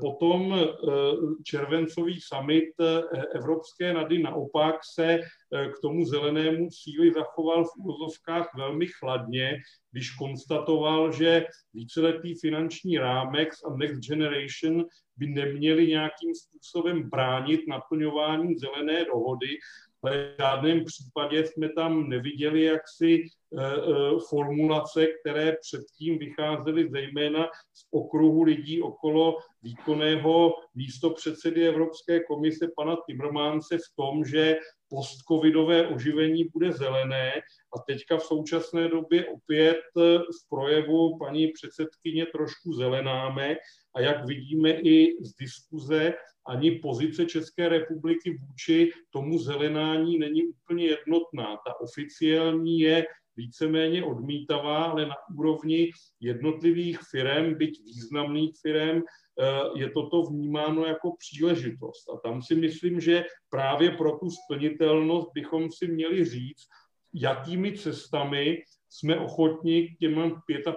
potom 0.00 0.54
e, 0.54 0.66
červencový 1.44 2.20
summit 2.20 2.64
e, 2.80 3.02
Evropské 3.35 3.92
rady 3.92 4.18
naopak 4.18 4.74
se 4.94 5.20
k 5.50 5.80
tomu 5.83 6.04
zelenému 6.04 6.68
cíli 6.70 7.12
zachoval 7.12 7.64
v 7.64 7.76
úvozovkách 7.78 8.50
velmi 8.57 8.87
chladně, 8.87 9.57
když 9.92 10.11
konstatoval, 10.11 11.12
že 11.12 11.46
víceletý 11.74 12.35
finanční 12.40 12.98
rámec 12.98 13.48
a 13.64 13.76
Next 13.76 14.09
Generation 14.09 14.85
by 15.16 15.26
neměli 15.26 15.87
nějakým 15.87 16.35
způsobem 16.35 17.11
bránit 17.11 17.61
naplňování 17.68 18.59
zelené 18.59 19.04
dohody, 19.04 19.48
ale 20.05 20.17
v 20.17 20.37
žádném 20.38 20.85
případě 20.85 21.47
jsme 21.47 21.69
tam 21.69 22.09
neviděli 22.09 22.62
jaksi 22.62 23.23
eh, 23.25 23.62
eh, 23.62 23.81
formulace, 24.29 25.07
které 25.07 25.57
předtím 25.61 26.19
vycházely 26.19 26.88
zejména 26.90 27.45
z 27.75 27.87
okruhu 27.90 28.43
lidí 28.43 28.83
okolo 28.83 29.38
výkonného 29.62 30.55
místo 30.75 31.11
předsedy 31.11 31.69
Evropské 31.69 32.21
komise 32.25 32.69
pana 32.77 32.97
Timmermanse 33.07 33.79
v 33.79 33.97
tom, 33.97 34.25
že 34.25 34.57
postcovidové 34.88 35.88
oživení 35.88 36.45
bude 36.45 36.73
zelené. 36.73 37.33
A 37.77 37.81
teďka 37.87 38.17
v 38.17 38.23
současné 38.23 38.88
době 38.88 39.27
opět 39.29 39.81
eh, 39.99 40.19
v 40.19 40.49
projevu 40.49 41.19
paní 41.19 41.49
předsedkyně 41.49 42.27
trošku 42.27 42.73
zelenáme 42.73 43.57
a 43.94 44.00
jak 44.00 44.26
vidíme 44.26 44.70
i 44.70 45.16
z 45.20 45.35
diskuze, 45.35 46.14
ani 46.46 46.70
pozice 46.70 47.26
České 47.26 47.68
republiky 47.68 48.38
vůči 48.48 48.92
tomu 49.11 49.38
zelenání 49.38 50.18
není 50.18 50.42
úplně 50.46 50.87
jednotná. 50.87 51.57
Ta 51.66 51.80
oficiální 51.80 52.80
je 52.80 53.07
víceméně 53.37 54.04
odmítavá, 54.04 54.85
ale 54.85 55.07
na 55.07 55.14
úrovni 55.38 55.90
jednotlivých 56.20 56.98
firm, 57.11 57.54
byť 57.54 57.85
významných 57.85 58.52
firm, 58.62 58.98
eh, 58.98 59.80
je 59.80 59.90
toto 59.90 60.22
vnímáno 60.22 60.87
jako 60.87 61.16
příležitost. 61.18 62.09
A 62.14 62.28
tam 62.28 62.42
si 62.42 62.54
myslím, 62.54 63.00
že 63.00 63.24
právě 63.50 63.90
pro 63.90 64.18
tu 64.18 64.30
splnitelnost 64.30 65.28
bychom 65.35 65.70
si 65.70 65.87
měli 65.88 66.24
říct, 66.24 66.66
jakými 67.14 67.72
cestami 67.72 68.62
jsme 68.88 69.18
ochotni 69.18 69.88
k 69.88 69.98
těm 69.98 70.14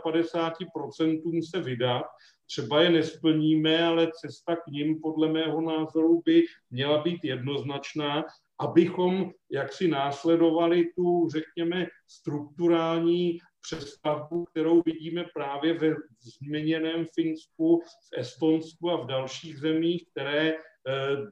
55% 0.03 1.41
se 1.49 1.61
vydat 1.61 2.03
třeba 2.47 2.81
je 2.81 2.89
nesplníme, 2.89 3.83
ale 3.83 4.11
cesta 4.21 4.55
k 4.55 4.67
ním 4.67 5.01
podle 5.01 5.31
mého 5.31 5.61
názoru 5.61 6.21
by 6.25 6.43
měla 6.71 7.01
být 7.01 7.23
jednoznačná, 7.23 8.25
abychom 8.59 9.31
jaksi 9.51 9.87
následovali 9.87 10.85
tu, 10.95 11.29
řekněme, 11.29 11.87
strukturální 12.07 13.39
přestavbu, 13.61 14.45
kterou 14.45 14.81
vidíme 14.85 15.25
právě 15.33 15.73
ve 15.73 15.95
změněném 16.19 17.05
Finsku, 17.15 17.79
v 17.79 18.19
Estonsku 18.19 18.91
a 18.91 19.03
v 19.03 19.07
dalších 19.07 19.57
zemích, 19.57 20.03
které 20.11 20.53
eh, 20.53 20.57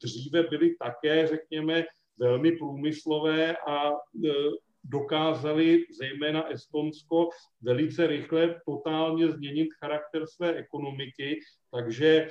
dříve 0.03 0.43
byly 0.43 0.75
také, 0.75 1.27
řekněme, 1.27 1.83
velmi 2.17 2.51
průmyslové 2.51 3.57
a 3.57 3.89
eh, 3.89 4.29
dokázali 4.89 5.85
zejména 5.99 6.47
Estonsko 6.51 7.29
velice 7.61 8.07
rychle 8.07 8.61
totálně 8.65 9.31
změnit 9.31 9.69
charakter 9.79 10.27
své 10.27 10.53
ekonomiky, 10.53 11.39
takže 11.71 12.27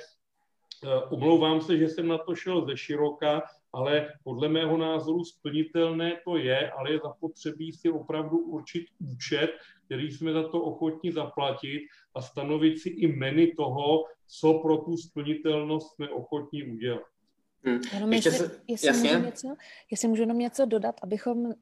eh, 0.83 0.95
omlouvám 1.09 1.61
se, 1.61 1.77
že 1.77 1.89
jsem 1.89 2.07
na 2.07 2.17
to 2.17 2.35
šel 2.35 2.65
ze 2.65 2.77
široka, 2.77 3.41
ale 3.73 4.07
podle 4.23 4.49
mého 4.49 4.77
názoru 4.77 5.23
splnitelné 5.23 6.21
to 6.25 6.37
je, 6.37 6.71
ale 6.71 6.91
je 6.91 6.99
zapotřebí 6.99 7.71
si 7.71 7.89
opravdu 7.89 8.37
určit 8.37 8.85
účet, 8.99 9.51
který 9.85 10.11
jsme 10.11 10.33
za 10.33 10.47
to 10.47 10.61
ochotni 10.61 11.11
zaplatit 11.11 11.81
a 12.15 12.21
stanovit 12.21 12.79
si 12.79 12.89
i 12.89 13.07
meny 13.07 13.47
toho, 13.47 14.03
co 14.27 14.53
pro 14.53 14.77
tu 14.77 14.97
splnitelnost 14.97 15.95
jsme 15.95 16.09
ochotni 16.09 16.63
udělat. 16.63 17.14
Hmm. 17.65 17.79
Jenom 17.93 18.13
Ještě 18.13 18.29
jestli, 18.29 18.47
se, 18.47 18.61
jestli, 18.67 18.87
jasně. 18.87 19.11
Můžu 19.11 19.25
něco, 19.25 19.55
jestli 19.91 20.07
můžu 20.07 20.21
jenom 20.21 20.39
něco 20.39 20.65
dodat, 20.65 20.95
abychom 21.03 21.37
uh, 21.45 21.53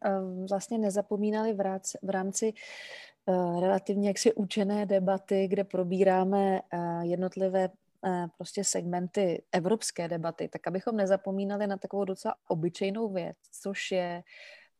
vlastně 0.49 0.77
nezapomínali 0.77 1.53
v, 1.53 1.59
rámci, 1.59 1.97
v 2.01 2.09
rámci 2.09 2.53
uh, 3.25 3.61
relativně 3.61 4.07
jaksi 4.07 4.33
učené 4.33 4.85
debaty, 4.85 5.47
kde 5.47 5.63
probíráme 5.63 6.59
uh, 6.73 7.01
jednotlivé 7.01 7.69
uh, 7.69 8.27
prostě 8.37 8.63
segmenty 8.63 9.43
evropské 9.51 10.07
debaty, 10.07 10.49
tak 10.53 10.67
abychom 10.67 10.97
nezapomínali 10.97 11.67
na 11.67 11.77
takovou 11.77 12.05
docela 12.05 12.35
obyčejnou 12.47 13.13
věc, 13.13 13.37
což 13.61 13.91
je 13.91 14.23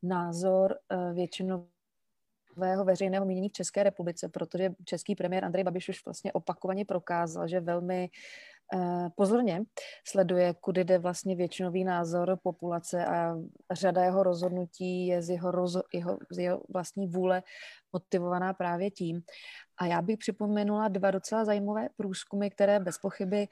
názor 0.03 0.77
uh, 0.93 1.15
většinového 1.15 2.85
veřejného 2.85 3.25
mínění 3.25 3.49
v 3.49 3.53
České 3.53 3.83
republice, 3.83 4.29
protože 4.29 4.69
český 4.85 5.15
premiér 5.15 5.45
Andrej 5.45 5.63
Babiš 5.63 5.89
už 5.89 6.05
vlastně 6.05 6.33
opakovaně 6.33 6.85
prokázal, 6.85 7.47
že 7.47 7.59
velmi 7.59 8.09
eh, 8.09 8.52
pozorně 9.15 9.61
sleduje, 10.07 10.53
kudy 10.61 10.83
jde 10.83 10.97
vlastně 10.97 11.35
většinový 11.35 11.83
názor 11.83 12.39
populace 12.43 13.05
a 13.05 13.35
řada 13.71 14.03
jeho 14.03 14.23
rozhodnutí 14.23 15.07
je 15.07 15.21
z 15.21 15.29
jeho, 15.29 15.51
roz, 15.51 15.77
jeho, 15.93 16.17
z 16.31 16.37
jeho 16.37 16.61
vlastní 16.73 17.07
vůle 17.07 17.43
motivovaná 17.93 18.53
právě 18.53 18.91
tím. 18.91 19.21
A 19.77 19.85
já 19.85 20.01
bych 20.01 20.17
připomenula 20.17 20.87
dva 20.87 21.11
docela 21.11 21.45
zajímavé 21.45 21.89
průzkumy, 21.97 22.49
které 22.49 22.79
bez 22.79 22.97
pochyby 22.97 23.47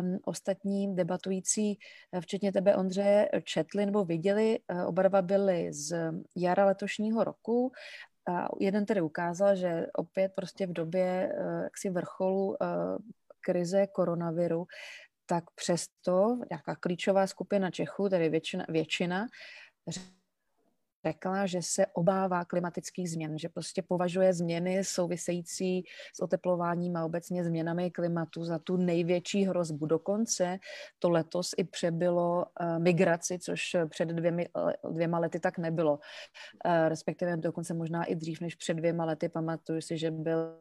um, 0.00 0.18
ostatní 0.24 0.96
debatující, 0.96 1.78
eh, 2.12 2.20
včetně 2.20 2.52
tebe 2.52 2.76
Ondřeje, 2.76 3.30
četli 3.44 3.86
nebo 3.86 4.04
viděli. 4.04 4.58
Oba 4.86 5.02
dva 5.02 5.22
byly 5.22 5.72
z 5.72 6.12
jara 6.36 6.66
letošního 6.66 7.24
roku 7.24 7.72
a 8.28 8.48
jeden 8.60 8.86
tedy 8.86 9.00
ukázal, 9.00 9.56
že 9.56 9.86
opět 9.94 10.32
prostě 10.34 10.66
v 10.66 10.72
době 10.72 11.32
jaksi 11.62 11.90
vrcholu 11.90 12.56
krize 13.46 13.86
koronaviru, 13.86 14.66
tak 15.26 15.44
přesto 15.54 16.38
nějaká 16.50 16.74
klíčová 16.74 17.26
skupina 17.26 17.70
Čechů, 17.70 18.08
tedy 18.08 18.28
většina, 18.28 18.64
většina 18.68 19.26
řekla, 21.06 21.46
že 21.46 21.62
se 21.62 21.86
obává 21.86 22.44
klimatických 22.44 23.10
změn, 23.10 23.38
že 23.38 23.48
prostě 23.48 23.82
považuje 23.82 24.34
změny 24.34 24.84
související 24.84 25.84
s 26.14 26.18
oteplováním 26.20 26.96
a 26.96 27.04
obecně 27.04 27.44
změnami 27.44 27.90
klimatu 27.90 28.44
za 28.44 28.58
tu 28.58 28.76
největší 28.76 29.44
hrozbu. 29.44 29.86
Dokonce 29.86 30.58
to 30.98 31.10
letos 31.10 31.54
i 31.56 31.64
přebylo 31.64 32.44
uh, 32.44 32.78
migraci, 32.78 33.38
což 33.38 33.76
před 33.88 34.08
dvěmi, 34.08 34.48
dvěma 34.90 35.18
lety 35.18 35.40
tak 35.40 35.58
nebylo. 35.58 35.92
Uh, 35.94 36.88
respektive 36.88 37.36
dokonce 37.36 37.74
možná 37.74 38.04
i 38.04 38.14
dřív 38.14 38.40
než 38.40 38.54
před 38.54 38.74
dvěma 38.74 39.04
lety. 39.04 39.28
Pamatuju 39.28 39.80
si, 39.80 39.98
že 39.98 40.10
byl 40.10 40.58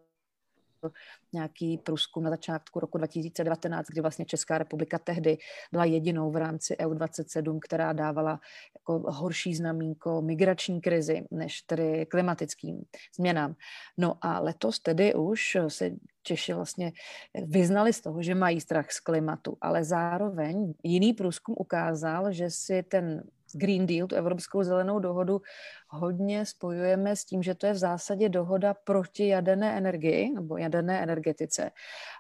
nějaký 1.34 1.78
průzkum 1.78 2.24
na 2.24 2.30
začátku 2.30 2.80
roku 2.80 2.98
2019, 2.98 3.88
kdy 3.88 4.02
vlastně 4.02 4.26
Česká 4.26 4.58
republika 4.58 5.00
tehdy 5.00 5.38
byla 5.72 5.86
jedinou 5.86 6.32
v 6.32 6.36
rámci 6.36 6.76
EU27, 6.76 7.60
která 7.62 7.94
dávala 7.94 8.40
jako 8.80 9.12
horší 9.12 9.56
znamínko 9.56 10.22
migrační 10.22 10.82
krizi 10.82 11.26
než 11.32 11.62
tedy 11.62 12.06
klimatickým 12.06 12.84
změnám. 13.16 13.56
No 13.98 14.18
a 14.22 14.40
letos 14.40 14.80
tedy 14.80 15.14
už 15.14 15.58
se 15.68 15.92
Češi 16.24 16.54
vlastně 16.54 16.92
vyznali 17.34 17.94
z 17.94 18.02
toho, 18.02 18.22
že 18.24 18.36
mají 18.36 18.62
strach 18.62 18.92
z 18.92 19.00
klimatu, 19.00 19.58
ale 19.62 19.84
zároveň 19.84 20.74
jiný 20.84 21.14
průzkum 21.14 21.56
ukázal, 21.58 22.32
že 22.32 22.50
si 22.50 22.84
ten 22.84 23.24
Green 23.54 23.86
Deal, 23.86 24.08
tu 24.08 24.16
Evropskou 24.16 24.64
zelenou 24.64 25.00
dohodu, 25.00 25.42
hodně 25.90 26.46
spojujeme 26.46 27.16
s 27.16 27.26
tím, 27.26 27.44
že 27.44 27.56
to 27.56 27.66
je 27.66 27.74
v 27.74 27.78
zásadě 27.78 28.30
dohoda 28.30 28.74
proti 28.74 29.28
jaderné 29.28 29.78
energii 29.78 30.32
nebo 30.34 30.58
jaderné 30.58 31.04
energetice. 31.04 31.72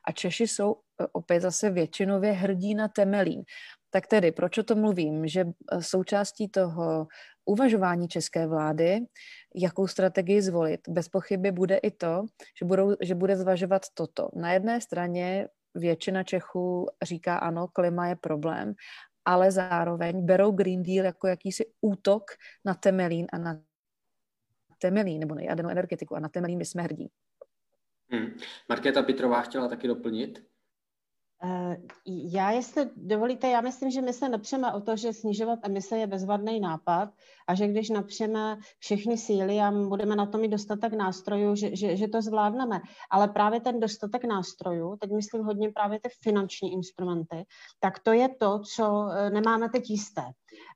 A 0.07 0.11
Češi 0.11 0.47
jsou 0.47 0.73
e, 0.73 1.07
opět 1.11 1.41
zase 1.41 1.69
většinově 1.69 2.31
hrdí 2.31 2.75
na 2.75 2.87
Temelín. 2.87 3.43
Tak 3.89 4.07
tedy, 4.07 4.31
proč 4.31 4.57
o 4.57 4.63
tom 4.63 4.81
mluvím? 4.81 5.27
Že 5.27 5.41
e, 5.41 5.81
součástí 5.81 6.49
toho 6.49 7.07
uvažování 7.45 8.07
české 8.07 8.47
vlády, 8.47 8.99
jakou 9.55 9.87
strategii 9.87 10.41
zvolit, 10.41 10.89
bez 10.89 11.09
pochyby 11.09 11.51
bude 11.51 11.77
i 11.77 11.91
to, 11.91 12.25
že, 12.59 12.65
budou, 12.65 12.95
že 13.01 13.15
bude 13.15 13.37
zvažovat 13.37 13.81
toto. 13.93 14.29
Na 14.35 14.53
jedné 14.53 14.81
straně 14.81 15.47
většina 15.75 16.23
Čechů 16.23 16.87
říká 17.03 17.37
ano, 17.37 17.67
klima 17.67 18.07
je 18.07 18.15
problém, 18.15 18.73
ale 19.25 19.51
zároveň 19.51 20.25
berou 20.25 20.51
Green 20.51 20.83
Deal 20.83 21.05
jako 21.05 21.27
jakýsi 21.27 21.65
útok 21.81 22.23
na 22.65 22.73
Temelín 22.73 23.27
a 23.33 23.37
na 23.37 23.61
Temelín, 24.77 25.19
nebo 25.19 25.35
na 25.35 25.41
jadernou 25.41 25.71
energetiku 25.71 26.15
a 26.15 26.19
na 26.19 26.29
Temelín 26.29 26.57
my 26.57 26.65
jsme 26.65 26.81
hrdí. 26.81 27.11
Hmm. 28.09 28.37
Markéta 28.69 29.03
Pitrová 29.03 29.41
chtěla 29.41 29.67
taky 29.67 29.87
doplnit. 29.87 30.45
Eh, 31.43 31.77
já, 32.05 32.51
jestli 32.51 32.89
dovolíte, 32.95 33.49
já 33.49 33.61
myslím, 33.61 33.91
že 33.91 34.01
my 34.01 34.13
se 34.13 34.29
nepřeme 34.29 34.73
o 34.73 34.81
to, 34.81 34.95
že 34.95 35.13
snižovat 35.13 35.59
emise 35.63 35.97
je 35.97 36.07
bezvadný 36.07 36.59
nápad 36.59 37.09
a 37.47 37.55
že 37.55 37.67
když 37.67 37.89
napřeme 37.89 38.57
všechny 38.79 39.17
síly 39.17 39.59
a 39.59 39.71
budeme 39.71 40.15
na 40.15 40.25
to 40.25 40.37
mít 40.37 40.47
dostatek 40.47 40.93
nástrojů, 40.93 41.55
že, 41.55 41.75
že, 41.75 41.97
že 41.97 42.07
to 42.07 42.21
zvládneme. 42.21 42.81
Ale 43.11 43.27
právě 43.27 43.59
ten 43.59 43.79
dostatek 43.79 44.25
nástrojů, 44.25 44.97
teď 44.99 45.11
myslím 45.11 45.43
hodně 45.43 45.71
právě 45.71 45.99
ty 45.99 46.09
finanční 46.21 46.73
instrumenty, 46.73 47.45
tak 47.79 47.99
to 47.99 48.11
je 48.11 48.29
to, 48.29 48.59
co 48.75 49.09
eh, 49.11 49.29
nemáme 49.29 49.69
teď 49.69 49.89
jisté. 49.89 50.23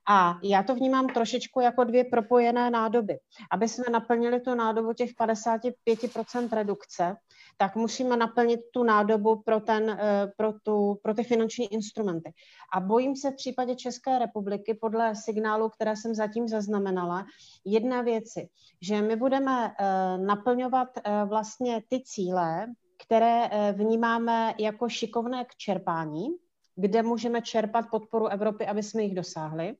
A 0.08 0.38
já 0.42 0.62
to 0.62 0.74
vnímám 0.74 1.06
trošičku 1.06 1.60
jako 1.60 1.84
dvě 1.84 2.04
propojené 2.04 2.70
nádoby. 2.70 3.18
Aby 3.52 3.68
jsme 3.68 3.84
naplnili 3.92 4.40
tu 4.40 4.54
nádobu 4.54 4.92
těch 4.92 5.10
55% 5.10 6.48
redukce, 6.52 7.16
tak 7.60 7.76
musíme 7.76 8.16
naplnit 8.16 8.60
tu 8.72 8.82
nádobu 8.82 9.42
pro, 9.42 9.60
ten, 9.60 9.90
eh, 9.90 10.32
pro, 10.36 10.52
tu, 10.52 10.98
pro 11.02 11.14
ty 11.14 11.24
finanční 11.24 11.72
instrumenty. 11.72 12.32
A 12.72 12.80
bojím 12.80 13.16
se 13.16 13.30
v 13.30 13.36
případě 13.36 13.76
České 13.76 14.18
republiky, 14.18 14.74
podle 14.74 15.16
signálu, 15.16 15.68
které 15.68 15.96
jsem 15.96 16.14
zatím 16.14 16.48
zaznamenala, 16.48 17.26
jedna 17.64 18.02
věci, 18.02 18.48
že 18.80 19.02
my 19.02 19.16
budeme 19.16 19.66
eh, 19.68 20.18
naplňovat 20.18 20.88
eh, 20.96 21.24
vlastně 21.24 21.82
ty 21.88 22.02
cíle, 22.04 22.66
které 23.04 23.50
vnímáme 23.72 24.54
jako 24.58 24.88
šikovné 24.88 25.44
k 25.44 25.54
čerpání, 25.56 26.28
kde 26.76 27.02
můžeme 27.02 27.42
čerpat 27.42 27.84
podporu 27.90 28.26
Evropy, 28.26 28.66
aby 28.66 28.82
jsme 28.82 29.02
jich 29.02 29.14
dosáhli, 29.14 29.76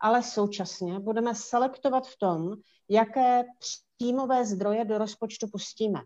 ale 0.00 0.22
současně 0.22 1.00
budeme 1.00 1.34
selektovat 1.34 2.06
v 2.06 2.18
tom, 2.18 2.56
jaké 2.88 3.44
příjmové 3.58 4.44
zdroje 4.44 4.84
do 4.84 4.98
rozpočtu 4.98 5.46
pustíme. 5.52 6.00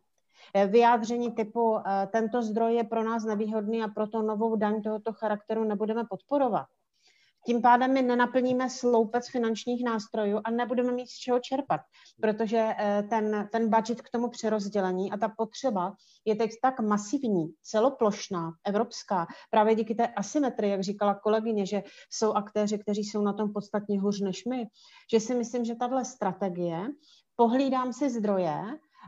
Eh, 0.54 0.66
vyjádření 0.66 1.32
typu 1.32 1.78
eh, 1.78 2.06
tento 2.12 2.42
zdroj 2.42 2.74
je 2.74 2.84
pro 2.84 3.02
nás 3.04 3.24
nevýhodný 3.24 3.82
a 3.82 3.88
proto 3.88 4.22
novou 4.22 4.56
daň 4.56 4.82
tohoto 4.82 5.12
charakteru 5.12 5.64
nebudeme 5.64 6.04
podporovat. 6.10 6.66
Tím 7.46 7.62
pádem 7.62 7.92
my 7.92 8.02
nenaplníme 8.02 8.70
sloupec 8.70 9.28
finančních 9.30 9.84
nástrojů 9.84 10.40
a 10.44 10.50
nebudeme 10.50 10.92
mít 10.92 11.06
z 11.06 11.16
čeho 11.18 11.40
čerpat, 11.40 11.80
protože 12.20 12.74
eh, 12.78 13.02
ten, 13.10 13.48
ten 13.52 13.70
budget 13.70 14.02
k 14.02 14.10
tomu 14.10 14.28
přerozdělení 14.28 15.12
a 15.12 15.16
ta 15.16 15.28
potřeba 15.28 15.94
je 16.24 16.36
teď 16.36 16.50
tak 16.62 16.80
masivní, 16.80 17.54
celoplošná, 17.62 18.52
evropská, 18.66 19.26
právě 19.50 19.74
díky 19.74 19.94
té 19.94 20.06
asymetrii, 20.06 20.70
jak 20.70 20.82
říkala 20.82 21.14
kolegyně, 21.14 21.66
že 21.66 21.82
jsou 22.10 22.32
aktéři, 22.32 22.78
kteří 22.78 23.04
jsou 23.04 23.22
na 23.22 23.32
tom 23.32 23.52
podstatně 23.52 24.00
hůř 24.00 24.20
než 24.20 24.44
my, 24.44 24.66
že 25.12 25.20
si 25.20 25.34
myslím, 25.34 25.64
že 25.64 25.74
tahle 25.74 26.04
strategie, 26.04 26.88
pohlídám 27.36 27.92
si 27.92 28.10
zdroje, 28.10 28.62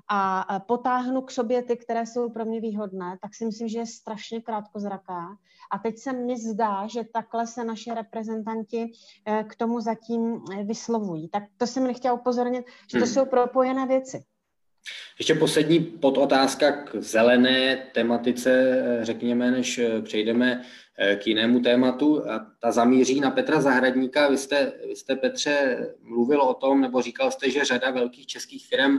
a 0.09 0.61
potáhnu 0.61 1.22
k 1.22 1.30
sobě 1.30 1.62
ty, 1.62 1.76
které 1.76 2.07
jsou 2.07 2.30
pro 2.30 2.45
mě 2.45 2.61
výhodné, 2.61 3.18
tak 3.22 3.34
si 3.34 3.45
myslím, 3.45 3.68
že 3.68 3.78
je 3.78 3.86
strašně 3.86 4.40
krátkozraká. 4.40 5.36
A 5.72 5.78
teď 5.78 5.99
se 5.99 6.12
mi 6.12 6.38
zdá, 6.38 6.86
že 6.86 7.01
takhle 7.12 7.47
se 7.47 7.64
naše 7.64 7.95
reprezentanti 7.95 8.92
eh, 9.26 9.45
k 9.45 9.57
tomu 9.57 9.80
zatím 9.80 10.40
eh, 10.53 10.64
vyslovují. 10.64 11.28
Tak 11.28 11.42
to 11.57 11.66
jsem 11.66 11.84
nechtěla 11.84 12.14
upozornit, 12.14 12.66
že 12.92 12.99
to 12.99 13.05
hmm. 13.05 13.14
jsou 13.14 13.24
propojené 13.24 13.86
věci. 13.86 14.24
Ještě 15.18 15.34
poslední 15.34 15.80
podotázka 15.80 16.72
k 16.72 16.95
zelené 16.95 17.76
tematice, 17.95 18.51
eh, 18.51 19.05
řekněme, 19.05 19.51
než 19.51 19.80
přejdeme 20.03 20.62
k 21.22 21.26
jinému 21.26 21.61
tématu. 21.61 22.30
A 22.30 22.47
ta 22.61 22.72
zamíří 22.72 23.20
na 23.20 23.30
Petra 23.30 23.61
Zahradníka. 23.61 24.28
Vy 24.28 24.38
jste, 24.38 24.72
vy 24.88 24.97
jste, 24.97 25.16
Petře, 25.16 25.86
mluvil 26.03 26.42
o 26.42 26.55
tom, 26.55 26.80
nebo 26.80 27.03
říkal 27.03 27.30
jste, 27.30 27.51
že 27.51 27.64
řada 27.64 27.90
velkých 27.90 28.26
českých 28.26 28.66
firm 28.66 28.99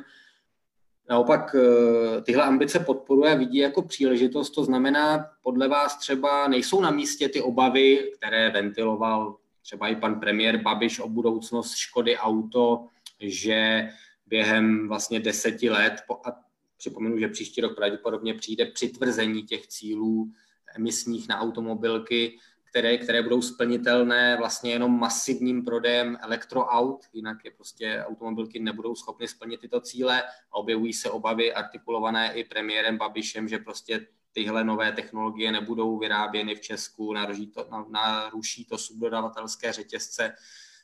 naopak 1.09 1.55
eh, 1.55 2.21
tyhle 2.21 2.43
ambice 2.43 2.79
podporuje 2.79 3.35
vidí 3.35 3.57
jako 3.57 3.81
příležitost. 3.81 4.49
To 4.49 4.63
znamená, 4.63 5.29
podle 5.43 5.67
vás 5.67 5.97
třeba 5.97 6.47
nejsou 6.47 6.81
na 6.81 6.91
místě 6.91 7.29
ty 7.29 7.41
obavy, 7.41 8.11
které 8.17 8.49
ventiloval 8.49 9.37
třeba 9.61 9.87
i 9.87 9.95
pan 9.95 10.19
premiér 10.19 10.61
Babiš 10.61 10.99
o 10.99 11.09
budoucnost 11.09 11.75
Škody 11.75 12.17
Auto, 12.17 12.85
že 13.19 13.89
během 14.27 14.87
vlastně 14.87 15.19
deseti 15.19 15.69
let, 15.69 15.93
a 16.25 16.45
připomenu, 16.77 17.19
že 17.19 17.27
příští 17.27 17.61
rok 17.61 17.75
pravděpodobně 17.75 18.33
přijde 18.33 18.65
přitvrzení 18.65 19.43
těch 19.43 19.67
cílů 19.67 20.31
emisních 20.75 21.27
na 21.27 21.39
automobilky, 21.39 22.37
které, 22.75 22.97
které 22.97 23.21
budou 23.21 23.41
splnitelné 23.41 24.37
vlastně 24.37 24.71
jenom 24.71 24.99
masivním 24.99 25.65
prodejem 25.65 26.17
elektroaut, 26.21 27.05
jinak 27.13 27.45
je 27.45 27.51
prostě 27.51 28.03
automobilky 28.07 28.59
nebudou 28.59 28.95
schopny 28.95 29.27
splnit 29.27 29.61
tyto 29.61 29.81
cíle 29.81 30.23
a 30.51 30.55
objevují 30.55 30.93
se 30.93 31.09
obavy 31.09 31.53
artikulované 31.53 32.33
i 32.33 32.43
premiérem 32.43 32.97
Babišem, 32.97 33.47
že 33.47 33.57
prostě 33.57 34.07
tyhle 34.31 34.63
nové 34.63 34.91
technologie 34.91 35.51
nebudou 35.51 35.97
vyráběny 35.97 36.55
v 36.55 36.61
Česku, 36.61 37.13
naruší 37.13 37.47
to, 37.47 37.67
naruší 37.89 38.65
to 38.65 38.77
subdodavatelské 38.77 39.73
řetězce 39.73 40.33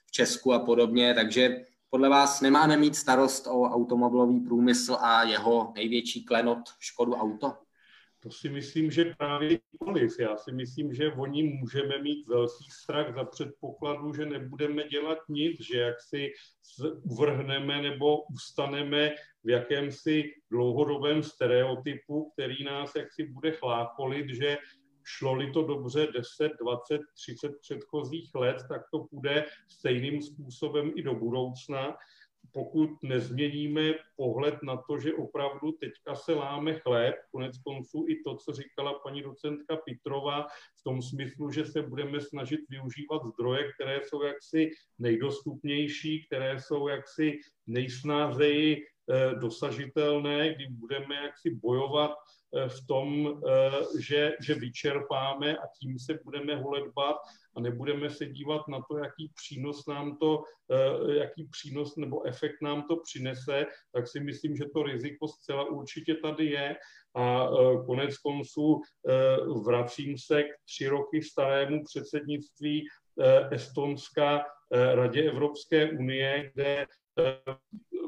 v 0.05 0.11
Česku 0.11 0.53
a 0.53 0.59
podobně, 0.59 1.13
takže 1.13 1.65
podle 1.89 2.09
vás 2.09 2.41
nemáme 2.41 2.77
mít 2.77 2.95
starost 2.95 3.47
o 3.47 3.61
automobilový 3.61 4.39
průmysl 4.39 4.97
a 5.01 5.23
jeho 5.23 5.71
největší 5.75 6.23
klenot 6.23 6.59
Škodu 6.79 7.13
Auto? 7.15 7.53
To 8.23 8.31
si 8.31 8.49
myslím, 8.49 8.91
že 8.91 9.13
právě 9.17 9.59
nikoliv. 9.73 10.11
Já 10.19 10.37
si 10.37 10.51
myslím, 10.51 10.93
že 10.93 11.11
oni 11.11 11.43
můžeme 11.43 12.01
mít 12.01 12.27
velký 12.27 12.69
strach 12.69 13.15
za 13.15 13.23
předpokladu, 13.23 14.13
že 14.13 14.25
nebudeme 14.25 14.83
dělat 14.87 15.17
nic, 15.29 15.57
že 15.61 15.79
jak 15.79 15.95
si 16.01 16.33
uvrhneme 17.03 17.81
nebo 17.81 18.21
ustaneme 18.23 19.11
v 19.43 19.49
jakémsi 19.49 20.23
dlouhodobém 20.51 21.23
stereotypu, 21.23 22.31
který 22.33 22.63
nás 22.63 22.95
jaksi 22.95 23.27
bude 23.27 23.51
chlácholit, 23.51 24.29
že 24.29 24.57
šlo-li 25.03 25.51
to 25.51 25.63
dobře 25.63 26.07
10, 26.13 26.51
20, 26.61 27.01
30 27.13 27.51
předchozích 27.61 28.29
let, 28.35 28.57
tak 28.69 28.81
to 28.91 28.99
půjde 28.99 29.45
stejným 29.67 30.21
způsobem 30.21 30.91
i 30.95 31.01
do 31.01 31.15
budoucna 31.15 31.97
pokud 32.53 32.89
nezměníme 33.03 33.93
pohled 34.15 34.63
na 34.63 34.77
to, 34.77 34.99
že 34.99 35.13
opravdu 35.13 35.71
teďka 35.71 36.15
se 36.15 36.33
láme 36.33 36.79
chléb, 36.79 37.15
konec 37.31 37.57
konců 37.57 38.05
i 38.09 38.23
to, 38.23 38.35
co 38.35 38.53
říkala 38.53 38.99
paní 38.99 39.21
docentka 39.21 39.75
Pitrova, 39.75 40.47
v 40.79 40.83
tom 40.83 41.01
smyslu, 41.01 41.51
že 41.51 41.65
se 41.65 41.81
budeme 41.81 42.21
snažit 42.21 42.59
využívat 42.69 43.25
zdroje, 43.25 43.71
které 43.73 44.01
jsou 44.03 44.23
jaksi 44.23 44.71
nejdostupnější, 44.99 46.25
které 46.25 46.61
jsou 46.61 46.87
jaksi 46.87 47.39
nejsnázeji 47.67 48.85
dosažitelné, 49.39 50.53
kdy 50.53 50.67
budeme 50.67 51.15
jaksi 51.15 51.55
bojovat 51.55 52.11
eh, 52.11 52.69
v 52.69 52.87
tom, 52.87 53.27
eh, 53.27 53.71
že, 53.99 54.31
že 54.41 54.55
vyčerpáme 54.55 55.57
a 55.57 55.63
tím 55.79 55.99
se 55.99 56.19
budeme 56.23 56.55
holedbat 56.55 57.15
a 57.55 57.59
nebudeme 57.59 58.09
se 58.09 58.25
dívat 58.25 58.67
na 58.67 58.81
to, 58.81 58.97
jaký 58.97 59.31
přínos 59.35 59.87
nám 59.87 60.17
to, 60.17 60.43
eh, 60.71 61.15
jaký 61.15 61.43
přínos 61.43 61.95
nebo 61.95 62.27
efekt 62.27 62.61
nám 62.61 62.83
to 62.87 62.95
přinese, 62.95 63.65
tak 63.93 64.07
si 64.07 64.19
myslím, 64.19 64.55
že 64.55 64.65
to 64.73 64.83
riziko 64.83 65.27
zcela 65.27 65.63
určitě 65.63 66.15
tady 66.15 66.45
je. 66.45 66.75
A 67.15 67.45
eh, 67.45 67.85
konec 67.85 68.17
konců 68.17 68.81
eh, 68.81 69.13
vracím 69.65 70.17
se 70.17 70.43
k 70.43 70.47
tři 70.65 70.87
roky 70.87 71.21
starému 71.21 71.83
předsednictví 71.83 72.87
Estonska 73.51 74.45
Radě 74.93 75.23
Evropské 75.23 75.91
unie, 75.91 76.51
kde 76.53 76.87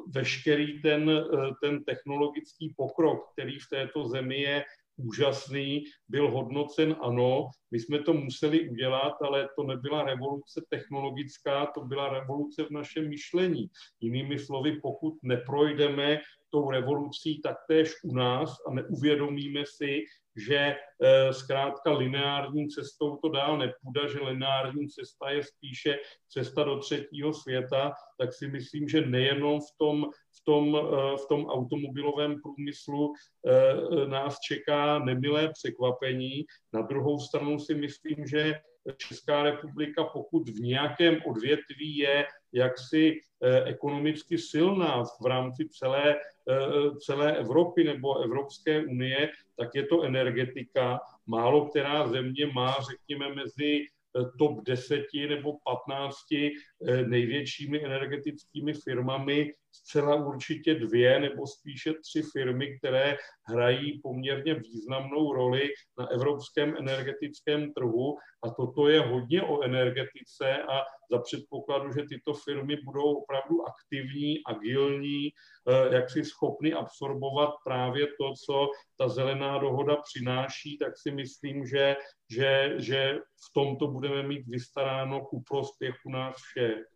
veškerý 0.08 0.82
ten, 0.82 1.26
ten 1.62 1.84
technologický 1.84 2.74
pokrok, 2.78 3.32
který 3.34 3.60
v 3.60 3.70
této 3.70 4.08
zemi 4.08 4.42
je 4.42 4.64
úžasný, 4.98 5.84
byl 6.10 6.32
hodnocen 6.32 6.96
ano, 7.02 7.50
my 7.72 7.80
jsme 7.80 8.00
to 8.00 8.14
museli 8.14 8.70
udělat, 8.70 9.14
ale 9.22 9.50
to 9.56 9.64
nebyla 9.64 10.04
revoluce 10.04 10.66
technologická, 10.70 11.66
to 11.66 11.82
byla 11.82 12.10
revoluce 12.10 12.64
v 12.64 12.70
našem 12.70 13.10
myšlení. 13.10 13.70
Jinými 14.00 14.40
slovy, 14.40 14.80
pokud 14.82 15.14
neprojdeme 15.24 16.20
tou 16.54 16.72
revolucí 16.72 17.42
taktéž 17.42 17.94
u 18.04 18.16
nás 18.16 18.58
a 18.68 18.74
neuvědomíme 18.74 19.64
si, 19.66 20.06
že 20.36 20.76
eh, 20.76 21.34
zkrátka 21.34 21.92
lineární 21.92 22.68
cestou 22.70 23.18
to 23.18 23.30
dál 23.30 23.58
nepůjde, 23.58 24.10
že 24.10 24.20
lineární 24.20 24.88
cesta 24.88 25.30
je 25.30 25.44
spíše 25.44 25.98
cesta 26.30 26.64
do 26.64 26.80
třetího 26.80 27.34
světa, 27.34 27.94
tak 28.18 28.34
si 28.34 28.48
myslím, 28.48 28.90
že 28.90 29.02
nejenom 29.02 29.60
v 29.62 29.78
tom, 29.78 30.06
v 30.38 30.44
tom, 30.46 30.78
eh, 30.78 31.18
v 31.18 31.28
tom 31.30 31.46
automobilovém 31.46 32.42
průmyslu 32.42 33.14
eh, 33.14 34.08
nás 34.08 34.40
čeká 34.40 35.00
nemilé 35.00 35.52
překvapení. 35.54 36.46
Na 36.74 36.82
druhou 36.82 37.20
stranu 37.20 37.60
si 37.60 37.76
myslím, 37.76 38.28
že 38.28 38.54
Česká 38.98 39.44
republika, 39.44 40.04
pokud 40.04 40.50
v 40.50 40.60
nějakém 40.60 41.22
odvětví 41.26 41.98
je 41.98 42.26
jaksi 42.54 43.20
ekonomicky 43.66 44.38
silná 44.38 45.04
v 45.22 45.26
rámci 45.26 45.70
celé 45.70 46.16
Eh, 46.50 46.96
celé 47.00 47.38
Evropy 47.38 47.84
nebo 47.84 48.20
Evropské 48.20 48.86
unie, 48.86 49.30
tak 49.56 49.76
je 49.76 49.86
to 49.86 50.04
energetika. 50.04 51.00
Málo 51.26 51.66
která 51.66 52.08
země 52.08 52.46
má, 52.54 52.78
řekněme, 52.92 53.36
mezi 53.36 53.86
eh, 53.86 54.22
top 54.38 54.64
10 54.64 55.06
nebo 55.30 55.58
15 55.64 56.18
eh, 56.34 56.52
největšími 57.06 57.86
energetickými 57.86 58.74
firmami 58.74 59.52
zcela 59.74 60.16
určitě 60.16 60.76
dvě 60.76 61.20
nebo 61.20 61.48
spíše 61.48 61.94
tři 61.94 62.22
firmy, 62.32 62.78
které 62.78 63.18
hrají 63.48 64.00
poměrně 64.02 64.54
významnou 64.54 65.34
roli 65.34 65.70
na 66.00 66.08
evropském 66.08 66.76
energetickém 66.78 67.74
trhu 67.74 68.18
a 68.44 68.50
toto 68.50 68.88
je 68.88 69.00
hodně 69.00 69.42
o 69.42 69.62
energetice 69.62 70.64
a 70.64 70.82
za 71.12 71.20
předpokladu, 71.20 71.92
že 71.92 72.08
tyto 72.10 72.34
firmy 72.34 72.78
budou 72.86 73.14
opravdu 73.14 73.56
aktivní, 73.68 74.38
agilní, 74.48 75.30
eh, 75.30 75.96
jak 75.96 76.10
si 76.10 76.26
schopny 76.26 76.74
absorbovat 76.74 77.50
právě 77.66 78.08
to, 78.08 78.34
co 78.46 78.70
ta 78.98 79.10
zelená 79.10 79.58
dohoda 79.58 79.96
přináší, 79.96 80.78
tak 80.78 80.94
si 80.98 81.12
myslím, 81.12 81.66
že, 81.66 81.96
že, 82.30 82.74
že 82.78 83.20
v 83.50 83.54
tomto 83.54 83.88
budeme 83.88 84.24
mít 84.24 84.48
vystaráno 84.48 85.26
ku 85.26 85.42
prospěchu 85.42 86.10
nás 86.10 86.36
všech. 86.36 86.93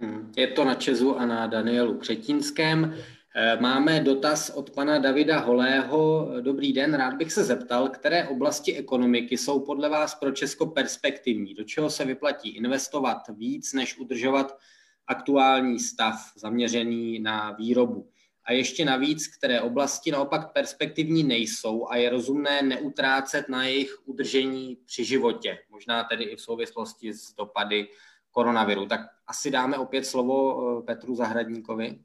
Hmm, 0.00 0.32
je 0.36 0.46
to 0.46 0.64
na 0.64 0.74
Čezu 0.74 1.16
a 1.16 1.26
na 1.26 1.46
Danielu 1.46 1.98
Křetínském. 1.98 2.94
Eh, 3.36 3.56
máme 3.60 4.00
dotaz 4.00 4.50
od 4.50 4.70
pana 4.70 4.98
Davida 4.98 5.40
Holého. 5.40 6.30
Dobrý 6.40 6.72
den, 6.72 6.94
rád 6.94 7.14
bych 7.14 7.32
se 7.32 7.44
zeptal, 7.44 7.88
které 7.88 8.28
oblasti 8.28 8.76
ekonomiky 8.76 9.36
jsou 9.36 9.60
podle 9.60 9.88
vás 9.88 10.14
pro 10.14 10.32
Česko 10.32 10.66
perspektivní? 10.66 11.54
Do 11.54 11.64
čeho 11.64 11.90
se 11.90 12.04
vyplatí 12.04 12.48
investovat 12.48 13.18
víc, 13.36 13.72
než 13.72 13.98
udržovat 13.98 14.58
aktuální 15.06 15.78
stav 15.78 16.14
zaměřený 16.36 17.18
na 17.18 17.52
výrobu? 17.52 18.08
A 18.44 18.52
ještě 18.52 18.84
navíc, 18.84 19.36
které 19.36 19.60
oblasti 19.60 20.10
naopak 20.10 20.52
perspektivní 20.52 21.22
nejsou 21.22 21.86
a 21.88 21.96
je 21.96 22.10
rozumné 22.10 22.62
neutrácet 22.62 23.48
na 23.48 23.64
jejich 23.64 23.96
udržení 24.04 24.78
při 24.86 25.04
životě, 25.04 25.58
možná 25.70 26.04
tedy 26.04 26.24
i 26.24 26.36
v 26.36 26.40
souvislosti 26.40 27.12
s 27.12 27.34
dopady 27.34 27.88
koronaviru. 28.30 28.86
Tak 28.86 29.00
asi 29.26 29.50
dáme 29.50 29.78
opět 29.78 30.04
slovo 30.04 30.38
eh, 30.78 30.82
Petru 30.82 31.14
Zahradníkovi. 31.14 31.98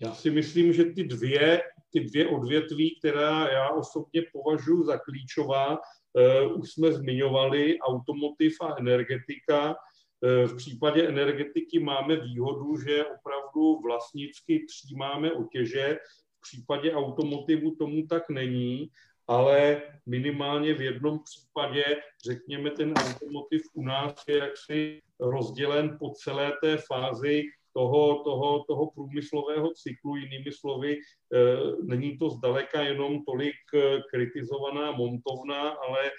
Já 0.00 0.14
si 0.14 0.30
myslím, 0.30 0.72
že 0.72 0.84
ty 0.84 1.04
dvě, 1.04 1.62
ty 1.92 2.00
dvě 2.00 2.28
odvětví, 2.28 2.98
která 2.98 3.48
já 3.48 3.70
osobně 3.70 4.22
považuji 4.32 4.84
za 4.84 4.98
klíčová, 4.98 5.78
uh, 5.78 6.60
už 6.60 6.72
jsme 6.72 6.92
zmiňovali, 6.92 7.78
automotiv 7.78 8.56
a 8.60 8.74
energetika. 8.78 9.68
Uh, 9.70 10.50
v 10.52 10.56
případě 10.56 11.08
energetiky 11.08 11.78
máme 11.78 12.16
výhodu, 12.16 12.76
že 12.76 13.04
opravdu 13.04 13.80
vlastnicky 13.80 14.64
přijímáme 14.68 15.32
otěže, 15.32 15.98
v 16.38 16.40
případě 16.40 16.92
automotivu 16.92 17.74
tomu 17.74 18.06
tak 18.06 18.30
není 18.30 18.90
ale 19.28 19.82
minimálně 20.06 20.74
v 20.74 20.80
jednom 20.80 21.20
případě, 21.24 21.84
řekněme, 22.26 22.70
ten 22.70 22.92
automotiv 22.92 23.62
u 23.74 23.82
nás 23.82 24.14
je 24.28 24.38
jaksi 24.38 25.02
rozdělen 25.20 25.96
po 26.00 26.10
celé 26.10 26.52
té 26.62 26.76
fázi 26.76 27.42
toho, 27.76 28.24
toho, 28.24 28.64
toho 28.64 28.90
průmyslového 28.90 29.70
cyklu. 29.74 30.16
Jinými 30.16 30.52
slovy, 30.52 30.92
e, 30.96 31.00
není 31.82 32.18
to 32.18 32.30
zdaleka 32.30 32.82
jenom 32.82 33.24
tolik 33.24 33.54
e, 33.74 34.00
kritizovaná 34.10 34.92
montovna, 34.92 35.70
ale 35.70 36.00
e, 36.06 36.12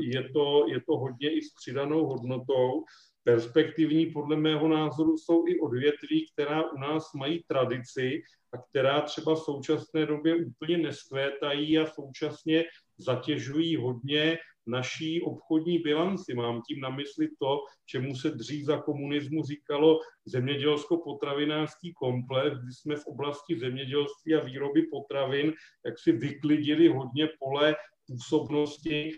je 0.00 0.28
to, 0.28 0.64
je 0.68 0.80
to 0.80 0.96
hodně 0.96 1.30
i 1.30 1.42
s 1.42 1.54
přidanou 1.54 2.06
hodnotou. 2.06 2.84
Perspektivní 3.26 4.06
podle 4.06 4.36
mého 4.36 4.68
názoru 4.68 5.16
jsou 5.18 5.46
i 5.48 5.60
odvětví, 5.60 6.26
která 6.32 6.72
u 6.72 6.78
nás 6.78 7.12
mají 7.14 7.44
tradici 7.46 8.22
a 8.52 8.58
která 8.58 9.00
třeba 9.00 9.34
v 9.34 9.38
současné 9.38 10.06
době 10.06 10.36
úplně 10.36 10.78
neskvétají 10.78 11.78
a 11.78 11.86
současně 11.86 12.64
zatěžují 12.98 13.76
hodně 13.76 14.38
naší 14.66 15.22
obchodní 15.22 15.78
bilanci. 15.78 16.34
Mám 16.34 16.62
tím 16.68 16.80
na 16.80 16.90
mysli 16.90 17.28
to, 17.40 17.58
čemu 17.86 18.16
se 18.16 18.30
dřív 18.30 18.64
za 18.64 18.78
komunismu 18.78 19.42
říkalo 19.42 19.98
zemědělsko-potravinářský 20.26 21.92
komplex, 21.94 22.56
kdy 22.58 22.72
jsme 22.72 22.96
v 22.96 23.06
oblasti 23.06 23.58
zemědělství 23.58 24.34
a 24.34 24.44
výroby 24.44 24.82
potravin 24.82 25.52
jak 25.86 25.98
si 25.98 26.12
vyklidili 26.12 26.88
hodně 26.88 27.28
pole 27.38 27.76
působnosti, 28.06 29.12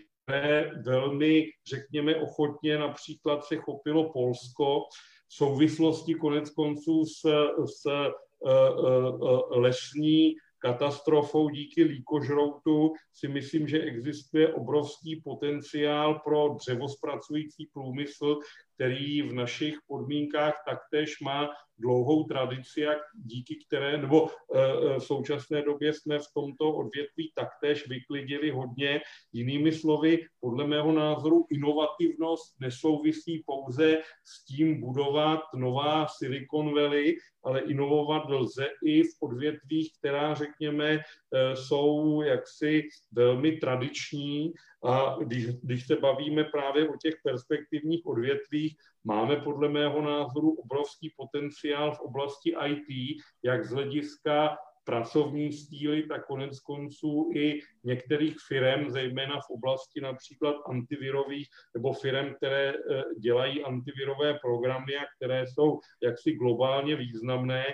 velmi, 0.85 1.45
řekněme, 1.69 2.15
ochotně 2.15 2.77
například 2.77 3.45
se 3.45 3.55
chopilo 3.55 4.13
Polsko 4.13 4.79
v 5.27 5.33
souvislosti 5.33 6.15
konec 6.15 6.49
konců 6.49 7.05
s, 7.05 7.21
s 7.65 8.11
Eh, 8.45 8.51
eh, 8.51 9.59
lesní 9.59 10.35
katastrofou 10.59 11.49
díky 11.49 11.83
líkožroutu. 11.83 12.93
Si 13.13 13.27
myslím, 13.27 13.67
že 13.67 13.81
existuje 13.81 14.53
obrovský 14.53 15.21
potenciál 15.21 16.19
pro 16.19 16.49
dřevospracující 16.49 17.69
průmysl, 17.73 18.39
který 18.75 19.21
v 19.21 19.33
našich 19.33 19.77
podmínkách 19.87 20.53
taktéž 20.67 21.19
má 21.19 21.49
dlouhou 21.79 22.23
tradici, 22.23 22.81
jak 22.81 22.97
díky 23.13 23.55
které, 23.55 23.97
nebo 23.97 24.29
eh, 24.29 24.59
eh, 24.59 24.99
v 24.99 25.03
současné 25.03 25.61
době 25.61 25.93
jsme 25.93 26.19
v 26.19 26.33
tomto 26.33 26.73
odvětví 26.73 27.31
taktéž 27.35 27.87
vyklidili 27.87 28.51
hodně. 28.51 29.01
Jinými 29.33 29.71
slovy, 29.71 30.25
podle 30.39 30.67
mého 30.67 30.91
názoru, 30.91 31.45
inovativnost 31.49 32.55
nesouvisí 32.59 33.43
pouze 33.45 33.97
s 34.23 34.45
tím 34.45 34.81
budovat 34.81 35.41
nová 35.55 36.07
Silicon 36.07 36.75
Valley, 36.75 37.17
ale 37.43 37.59
inovovat 37.61 38.29
lze 38.29 38.67
i 38.83 39.03
v 39.03 39.13
odvětvích, 39.19 39.97
která, 39.99 40.33
řekněme, 40.33 40.99
eh, 40.99 41.55
jsou 41.55 42.21
jaksi 42.21 42.89
velmi 43.11 43.51
tradiční. 43.51 44.53
A 44.83 45.15
když, 45.19 45.45
když 45.45 45.87
se 45.87 45.95
bavíme 45.95 46.43
právě 46.43 46.89
o 46.89 46.97
těch 46.97 47.15
perspektivních 47.23 48.05
odvětvích, 48.05 48.75
máme 49.03 49.35
podle 49.35 49.69
mého 49.69 50.01
názoru 50.01 50.51
obrovský 50.51 51.13
potenciál 51.17 51.91
v 51.95 51.99
oblasti 51.99 52.55
IT, 52.65 53.17
jak 53.43 53.65
z 53.65 53.71
hlediska 53.71 54.57
pracovní 54.89 55.53
stíly, 55.53 56.03
tak 56.03 56.25
konec 56.25 56.59
konců 56.59 57.31
i 57.35 57.59
některých 57.83 58.35
firm, 58.47 58.89
zejména 58.89 59.35
v 59.35 59.49
oblasti 59.49 60.01
například 60.01 60.55
antivirových 60.69 61.47
nebo 61.73 61.93
firm, 61.93 62.33
které 62.33 62.73
eh, 62.73 63.03
dělají 63.19 63.63
antivirové 63.63 64.33
programy 64.33 64.97
a 64.97 65.05
které 65.15 65.47
jsou 65.47 65.79
jaksi 66.03 66.31
globálně 66.31 66.95
významné. 66.95 67.65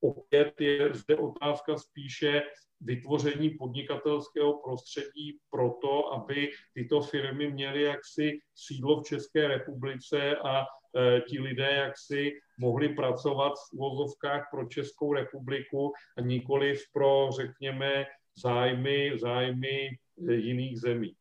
Opět 0.00 0.60
je 0.60 0.94
zde 0.94 1.16
otázka 1.16 1.76
spíše 1.76 2.42
vytvoření 2.80 3.50
podnikatelského 3.50 4.62
prostředí 4.64 5.38
pro 5.50 5.70
to, 5.82 6.12
aby 6.12 6.50
tyto 6.74 7.00
firmy 7.00 7.50
měly 7.50 7.82
jaksi 7.82 8.38
sídlo 8.54 9.00
v 9.00 9.06
České 9.06 9.48
republice 9.48 10.36
a 10.36 10.60
e, 10.60 11.20
ti 11.20 11.40
lidé 11.40 11.70
jaksi 11.72 12.32
mohli 12.58 12.88
pracovat 12.88 13.52
v 13.72 13.76
vozovkách 13.78 14.48
pro 14.50 14.68
Českou 14.68 15.12
republiku 15.12 15.92
a 16.18 16.20
nikoli 16.20 16.74
pro, 16.92 17.28
řekněme, 17.36 18.06
zájmy, 18.36 19.12
zájmy 19.18 19.98
e, 20.28 20.34
jiných 20.34 20.80
zemí. 20.80 21.14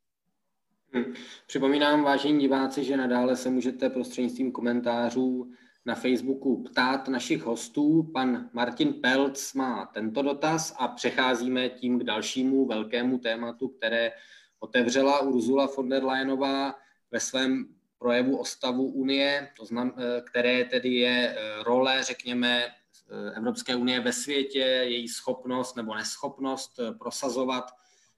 Hm. 0.95 1.13
Připomínám, 1.47 2.03
vážení 2.03 2.39
diváci, 2.39 2.83
že 2.83 2.97
nadále 2.97 3.35
se 3.35 3.49
můžete 3.49 3.89
prostřednictvím 3.89 4.51
komentářů 4.51 5.51
na 5.85 5.95
Facebooku 5.95 6.63
ptát 6.63 7.07
našich 7.07 7.43
hostů. 7.43 8.03
Pan 8.13 8.49
Martin 8.53 8.93
Pelc 8.93 9.53
má 9.53 9.85
tento 9.85 10.21
dotaz 10.21 10.75
a 10.79 10.87
přecházíme 10.87 11.69
tím 11.69 11.99
k 11.99 12.03
dalšímu 12.03 12.65
velkému 12.65 13.17
tématu, 13.17 13.67
které 13.67 14.11
otevřela 14.59 15.21
Ursula 15.21 15.69
von 15.77 15.89
der 15.89 16.03
Leyenová 16.03 16.75
ve 17.11 17.19
svém 17.19 17.65
projevu 18.03 18.37
o 18.37 18.45
stavu 18.45 18.83
Unie, 18.83 19.49
to 19.57 19.65
znam, 19.65 19.95
eh, 19.95 20.21
které 20.21 20.65
tedy 20.65 20.89
je 20.89 21.35
eh, 21.37 21.63
role, 21.63 22.03
řekněme, 22.03 22.65
eh, 22.67 23.31
Evropské 23.37 23.75
unie 23.75 23.99
ve 23.99 24.13
světě, 24.13 24.59
její 24.59 25.07
schopnost 25.07 25.75
nebo 25.75 25.95
neschopnost 25.95 26.79
prosazovat 26.99 27.71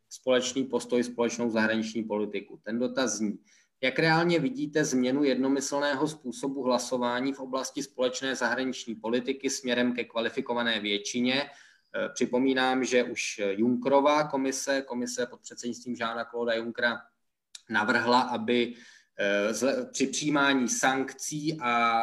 společný 0.09 0.63
postoj, 0.63 1.03
společnou 1.03 1.49
zahraniční 1.49 2.03
politiku. 2.03 2.59
Ten 2.63 2.79
dotaz 2.79 3.11
zní, 3.11 3.37
jak 3.81 3.99
reálně 3.99 4.39
vidíte 4.39 4.85
změnu 4.85 5.23
jednomyslného 5.23 6.07
způsobu 6.07 6.63
hlasování 6.63 7.33
v 7.33 7.39
oblasti 7.39 7.83
společné 7.83 8.35
zahraniční 8.35 8.95
politiky 8.95 9.49
směrem 9.49 9.93
ke 9.93 10.03
kvalifikované 10.03 10.79
většině? 10.79 11.49
Připomínám, 12.13 12.83
že 12.83 13.03
už 13.03 13.41
Junckerová 13.49 14.23
komise, 14.23 14.81
komise 14.81 15.25
pod 15.25 15.41
předsednictvím 15.41 15.95
Žána 15.95 16.25
Klauda 16.25 16.53
Junckera, 16.53 17.01
navrhla, 17.69 18.21
aby 18.21 18.75
při 19.91 20.07
přijímání 20.07 20.69
sankcí 20.69 21.57
a, 21.61 22.01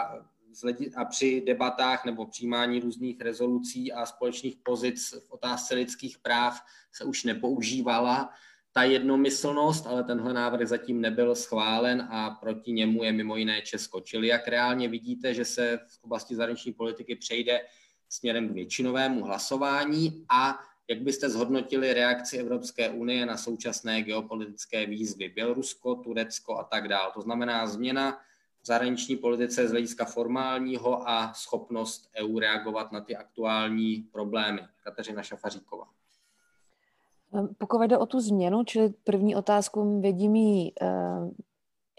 a 0.96 1.04
při 1.04 1.42
debatách 1.46 2.04
nebo 2.04 2.26
přijímání 2.26 2.80
různých 2.80 3.20
rezolucí 3.20 3.92
a 3.92 4.06
společných 4.06 4.56
pozic 4.62 5.14
v 5.26 5.30
otázce 5.30 5.74
lidských 5.74 6.18
práv 6.18 6.60
se 6.92 7.04
už 7.04 7.24
nepoužívala 7.24 8.30
ta 8.72 8.82
jednomyslnost, 8.82 9.86
ale 9.86 10.04
tenhle 10.04 10.32
návrh 10.32 10.68
zatím 10.68 11.00
nebyl 11.00 11.34
schválen 11.34 12.08
a 12.10 12.30
proti 12.30 12.72
němu 12.72 13.04
je 13.04 13.12
mimo 13.12 13.36
jiné 13.36 13.62
Česko. 13.62 14.00
Čili 14.00 14.28
jak 14.28 14.48
reálně 14.48 14.88
vidíte, 14.88 15.34
že 15.34 15.44
se 15.44 15.78
v 15.88 16.04
oblasti 16.04 16.34
zahraniční 16.34 16.72
politiky 16.72 17.16
přejde 17.16 17.60
směrem 18.08 18.48
k 18.48 18.52
většinovému 18.52 19.24
hlasování 19.24 20.24
a 20.28 20.58
jak 20.88 21.02
byste 21.02 21.30
zhodnotili 21.30 21.94
reakci 21.94 22.38
Evropské 22.38 22.90
unie 22.90 23.26
na 23.26 23.36
současné 23.36 24.02
geopolitické 24.02 24.86
výzvy 24.86 25.28
Bělorusko, 25.28 25.94
Turecko 25.94 26.58
a 26.58 26.64
tak 26.64 26.88
dále. 26.88 27.10
To 27.14 27.20
znamená 27.20 27.66
změna 27.66 28.18
v 28.62 28.66
zahraniční 28.66 29.16
politice 29.16 29.68
z 29.68 29.70
hlediska 29.70 30.04
formálního 30.04 31.08
a 31.08 31.32
schopnost 31.34 32.10
EU 32.16 32.38
reagovat 32.38 32.92
na 32.92 33.00
ty 33.00 33.16
aktuální 33.16 34.08
problémy. 34.12 34.62
Kateřina 34.84 35.22
Šafaříková. 35.22 35.88
Ehm, 37.34 37.48
pokud 37.58 37.82
jde 37.82 37.98
o 37.98 38.06
tu 38.06 38.20
změnu, 38.20 38.64
čili 38.64 38.94
první 39.04 39.36
otázku 39.36 40.00
vidím 40.00 40.36
jí, 40.36 40.72
ehm, 40.80 41.30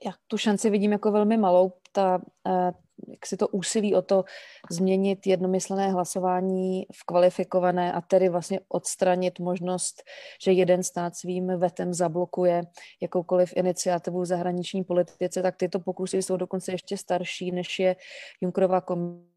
jak 0.06 0.16
tu 0.28 0.38
šanci 0.38 0.70
vidím 0.70 0.92
jako 0.92 1.12
velmi 1.12 1.38
malou, 1.38 1.74
ta, 1.92 2.22
eh, 2.48 2.72
jak 3.08 3.26
si 3.26 3.38
to 3.38 3.48
úsilí 3.48 3.96
o 3.96 4.02
to 4.02 4.24
změnit 4.72 5.28
jednomyslné 5.28 5.92
hlasování 5.92 6.86
v 6.94 7.04
kvalifikované 7.06 7.94
a 7.94 8.02
tedy 8.02 8.30
vlastně 8.30 8.60
odstranit 8.68 9.40
možnost, 9.40 10.04
že 10.44 10.52
jeden 10.52 10.84
stát 10.84 11.16
svým 11.16 11.48
vetem 11.58 11.94
zablokuje 11.94 12.64
jakoukoliv 13.02 13.54
iniciativu 13.56 14.22
v 14.22 14.26
zahraniční 14.26 14.84
politice, 14.84 15.42
tak 15.42 15.56
tyto 15.56 15.80
pokusy 15.80 16.22
jsou 16.22 16.38
dokonce 16.38 16.72
ještě 16.72 16.98
starší, 16.98 17.52
než 17.52 17.80
je 17.80 17.96
Junckerova 18.42 18.82
komise 18.82 19.33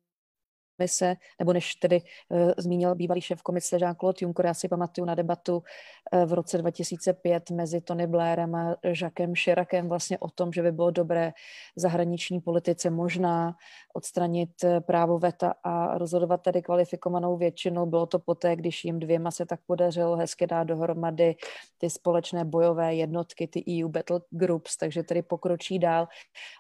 komise, 0.77 1.17
nebo 1.39 1.53
než 1.53 1.75
tedy 1.75 2.01
uh, 2.29 2.53
zmínil 2.59 2.95
bývalý 2.95 3.21
šéf 3.21 3.43
komise 3.43 3.77
Jean-Claude 3.77 4.15
Juncker, 4.23 4.47
já 4.47 4.55
si 4.55 4.69
pamatuju 4.69 5.05
na 5.05 5.15
debatu 5.15 5.57
uh, 5.57 6.25
v 6.25 6.33
roce 6.33 6.59
2005 6.59 7.51
mezi 7.51 7.81
Tony 7.81 8.07
Blairem 8.07 8.55
a 8.55 8.77
Jacquem 9.01 9.35
Chiracem 9.35 9.89
vlastně 9.89 10.19
o 10.19 10.31
tom, 10.31 10.53
že 10.53 10.63
by 10.63 10.73
bylo 10.73 10.91
dobré 10.91 11.33
zahraniční 11.77 12.41
politice 12.41 12.91
možná 12.91 13.55
odstranit 13.95 14.51
uh, 14.65 14.81
právo 14.81 15.19
veta 15.19 15.55
a 15.63 15.99
rozhodovat 15.99 16.43
tedy 16.43 16.63
kvalifikovanou 16.63 17.37
většinou. 17.37 17.87
Bylo 17.87 18.07
to 18.07 18.19
poté, 18.19 18.57
když 18.57 18.85
jim 18.85 18.99
dvěma 18.99 19.31
se 19.31 19.47
tak 19.47 19.61
podařilo 19.67 20.17
hezky 20.17 20.47
dát 20.47 20.65
dohromady 20.65 21.37
ty 21.79 21.91
společné 21.91 22.45
bojové 22.45 22.95
jednotky, 22.95 23.49
ty 23.49 23.65
EU 23.83 23.89
Battle 23.89 24.21
Groups, 24.31 24.77
takže 24.77 25.03
tedy 25.03 25.23
pokročí 25.23 25.79
dál, 25.79 26.09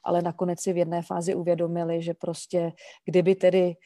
ale 0.04 0.22
nakonec 0.22 0.60
si 0.60 0.72
v 0.72 0.76
jedné 0.76 1.02
fázi 1.02 1.34
uvědomili, 1.34 2.02
že 2.02 2.14
prostě 2.14 2.72
kdyby 3.04 3.34
tedy 3.34 3.76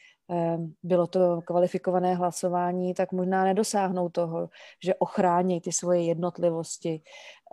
bylo 0.83 1.07
to 1.07 1.41
kvalifikované 1.41 2.15
hlasování, 2.15 2.93
tak 2.93 3.11
možná 3.11 3.43
nedosáhnou 3.43 4.09
toho, 4.09 4.49
že 4.83 4.95
ochrání 4.95 5.61
ty 5.61 5.71
svoje 5.71 6.01
jednotlivosti, 6.01 7.01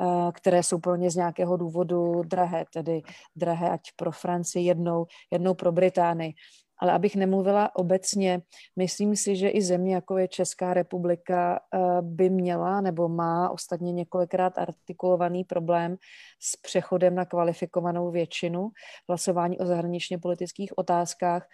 eh, 0.00 0.32
které 0.32 0.62
jsou 0.62 0.78
pro 0.78 0.96
ně 0.96 1.10
z 1.10 1.16
nějakého 1.16 1.56
důvodu 1.56 2.22
drahé, 2.22 2.64
tedy 2.72 3.02
drahé 3.36 3.70
ať 3.70 3.80
pro 3.96 4.12
Francii 4.12 4.66
jednou, 4.66 5.06
jednou 5.30 5.54
pro 5.54 5.72
Británii. 5.72 6.34
Ale 6.80 6.92
abych 6.92 7.16
nemluvila 7.16 7.76
obecně, 7.76 8.42
myslím 8.76 9.16
si, 9.16 9.36
že 9.36 9.48
i 9.48 9.62
země, 9.62 9.94
jako 9.94 10.18
je 10.18 10.28
Česká 10.28 10.74
republika, 10.74 11.60
eh, 11.74 11.78
by 12.02 12.30
měla 12.30 12.80
nebo 12.80 13.08
má 13.08 13.50
ostatně 13.50 13.92
několikrát 13.92 14.58
artikulovaný 14.58 15.44
problém 15.44 15.96
s 16.40 16.56
přechodem 16.56 17.14
na 17.14 17.24
kvalifikovanou 17.24 18.10
většinu 18.10 18.68
hlasování 19.08 19.58
o 19.58 19.66
zahraničně 19.66 20.18
politických 20.18 20.78
otázkách, 20.78 21.46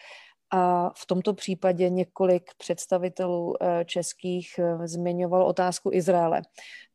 a 0.55 0.91
v 0.97 1.07
tomto 1.07 1.35
případě 1.35 1.91
několik 1.91 2.51
představitelů 2.59 3.55
eh, 3.61 3.85
českých 3.85 4.59
eh, 4.59 4.89
zmiňoval 4.89 5.43
otázku 5.43 5.91
Izraele. 5.93 6.43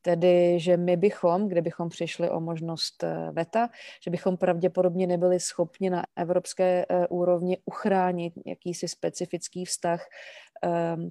Tedy, 0.02 0.60
že 0.60 0.78
my 0.78 0.98
bychom, 0.98 1.48
kdybychom 1.48 1.90
přišli 1.90 2.30
o 2.30 2.40
možnost 2.40 3.04
eh, 3.04 3.32
VETA, 3.32 3.70
že 4.04 4.12
bychom 4.12 4.38
pravděpodobně 4.38 5.08
nebyli 5.08 5.40
schopni 5.40 5.90
na 5.90 6.04
evropské 6.16 6.86
úrovni 7.10 7.58
uchránit 7.66 8.34
jakýsi 8.46 8.88
specifický 8.88 9.66
vztah 9.66 10.06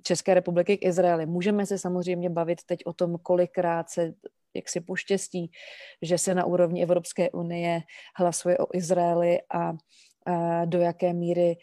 České 0.02 0.34
republiky 0.34 0.76
k 0.76 0.84
Izraeli. 0.84 1.26
Můžeme 1.26 1.66
se 1.66 1.78
samozřejmě 1.78 2.30
bavit 2.30 2.58
teď 2.66 2.80
o 2.86 2.92
tom, 2.92 3.18
kolikrát 3.22 3.90
se 3.90 4.12
jak 4.54 4.68
si 4.68 4.80
poštěstí, 4.80 5.50
že 6.02 6.18
se 6.18 6.34
na 6.34 6.44
úrovni 6.44 6.82
Evropské 6.82 7.30
unie 7.30 7.80
hlasuje 8.16 8.58
o 8.58 8.66
Izraeli 8.72 9.38
a 9.54 9.72
do 10.64 10.78
jaké 10.78 11.12
míry 11.12 11.56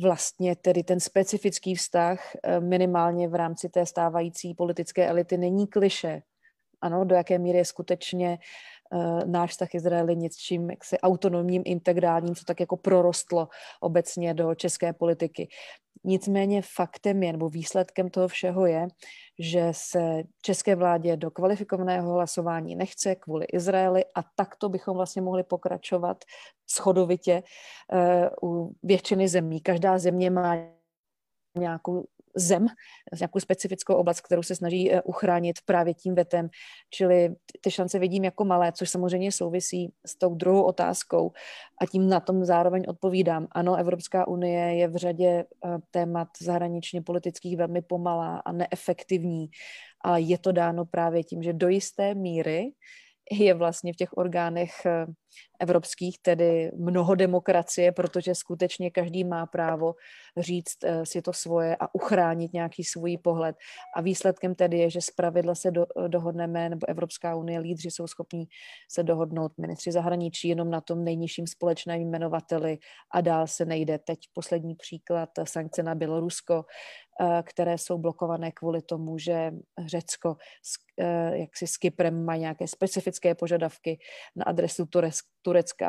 vlastně 0.00 0.56
tedy 0.56 0.82
ten 0.82 1.00
specifický 1.00 1.74
vztah 1.74 2.20
eh, 2.42 2.60
minimálně 2.60 3.28
v 3.28 3.34
rámci 3.34 3.68
té 3.68 3.86
stávající 3.86 4.54
politické 4.54 5.08
elity 5.08 5.36
není 5.38 5.66
kliše. 5.66 6.22
Ano, 6.80 7.04
do 7.04 7.14
jaké 7.14 7.38
míry 7.38 7.58
je 7.58 7.64
skutečně 7.64 8.38
náš 9.24 9.50
vztah 9.50 9.74
Izraeli 9.74 10.16
něčím 10.16 10.70
jaksi 10.70 10.98
autonomním, 10.98 11.62
integrálním, 11.64 12.34
co 12.34 12.44
tak 12.44 12.60
jako 12.60 12.76
prorostlo 12.76 13.48
obecně 13.80 14.34
do 14.34 14.54
české 14.54 14.92
politiky. 14.92 15.48
Nicméně 16.04 16.62
faktem 16.62 17.22
je, 17.22 17.32
nebo 17.32 17.48
výsledkem 17.48 18.10
toho 18.10 18.28
všeho 18.28 18.66
je, 18.66 18.88
že 19.38 19.68
se 19.72 20.22
české 20.42 20.76
vládě 20.76 21.16
do 21.16 21.30
kvalifikovaného 21.30 22.12
hlasování 22.12 22.76
nechce 22.76 23.14
kvůli 23.14 23.44
Izraeli 23.44 24.04
a 24.14 24.22
takto 24.34 24.68
bychom 24.68 24.96
vlastně 24.96 25.22
mohli 25.22 25.42
pokračovat 25.42 26.24
schodovitě 26.66 27.42
uh, 28.42 28.50
u 28.50 28.74
většiny 28.82 29.28
zemí. 29.28 29.60
Každá 29.60 29.98
země 29.98 30.30
má 30.30 30.56
nějakou 31.58 32.04
zem, 32.36 32.66
nějakou 33.18 33.40
specifickou 33.40 33.94
oblast, 33.94 34.20
kterou 34.20 34.42
se 34.42 34.54
snaží 34.54 34.92
eh, 34.92 35.02
uchránit 35.02 35.56
právě 35.64 35.94
tím 35.94 36.14
vetem. 36.14 36.48
Čili 36.90 37.34
ty 37.60 37.70
šance 37.70 37.98
vidím 37.98 38.24
jako 38.24 38.44
malé, 38.44 38.72
což 38.72 38.90
samozřejmě 38.90 39.32
souvisí 39.32 39.92
s 40.06 40.18
tou 40.18 40.34
druhou 40.34 40.62
otázkou 40.62 41.32
a 41.80 41.86
tím 41.86 42.08
na 42.08 42.20
tom 42.20 42.44
zároveň 42.44 42.84
odpovídám. 42.88 43.46
Ano, 43.52 43.76
Evropská 43.76 44.28
unie 44.28 44.74
je 44.74 44.88
v 44.88 44.96
řadě 44.96 45.26
eh, 45.26 45.78
témat 45.90 46.28
zahraničně 46.42 47.02
politických 47.02 47.56
velmi 47.56 47.82
pomalá 47.82 48.38
a 48.38 48.52
neefektivní 48.52 49.46
a 50.04 50.18
je 50.18 50.38
to 50.38 50.52
dáno 50.52 50.84
právě 50.84 51.24
tím, 51.24 51.42
že 51.42 51.52
do 51.52 51.68
jisté 51.68 52.14
míry 52.14 52.72
je 53.30 53.54
vlastně 53.54 53.92
v 53.92 53.96
těch 53.96 54.16
orgánech 54.16 54.86
eh, 54.86 55.06
evropských, 55.60 56.18
tedy 56.22 56.70
mnoho 56.76 57.14
demokracie, 57.14 57.92
protože 57.92 58.34
skutečně 58.34 58.90
každý 58.90 59.24
má 59.24 59.46
právo 59.46 59.94
říct 60.36 60.84
eh, 60.84 61.06
si 61.06 61.22
to 61.22 61.32
svoje 61.32 61.76
a 61.76 61.94
uchránit 61.94 62.52
nějaký 62.52 62.84
svůj 62.84 63.18
pohled. 63.18 63.56
A 63.96 64.00
výsledkem 64.00 64.54
tedy 64.54 64.78
je, 64.78 64.90
že 64.90 65.00
zpravidla 65.00 65.54
se 65.54 65.70
do, 65.70 65.86
dohodneme, 66.08 66.68
nebo 66.68 66.88
Evropská 66.88 67.34
unie, 67.36 67.58
lídři 67.58 67.90
jsou 67.90 68.06
schopní 68.06 68.44
se 68.90 69.02
dohodnout, 69.02 69.52
ministři 69.58 69.92
zahraničí 69.92 70.48
jenom 70.48 70.70
na 70.70 70.80
tom 70.80 71.04
nejnižším 71.04 71.46
společném 71.46 72.00
jmenovateli 72.00 72.78
a 73.14 73.20
dál 73.20 73.46
se 73.46 73.64
nejde. 73.64 73.98
Teď 73.98 74.18
poslední 74.32 74.74
příklad, 74.74 75.30
sankce 75.44 75.82
na 75.82 75.94
Bělorusko, 75.94 76.64
Eh, 77.20 77.42
které 77.42 77.78
jsou 77.78 77.98
blokované 77.98 78.52
kvůli 78.52 78.82
tomu, 78.82 79.18
že 79.18 79.52
Řecko 79.86 80.36
eh, 81.00 81.38
jak 81.38 81.56
si 81.56 81.66
s 81.66 81.76
Kyprem 81.76 82.24
má 82.24 82.36
nějaké 82.36 82.68
specifické 82.68 83.34
požadavky 83.34 83.98
na 84.36 84.44
adresu 84.44 84.86
Turecka, 84.86 85.28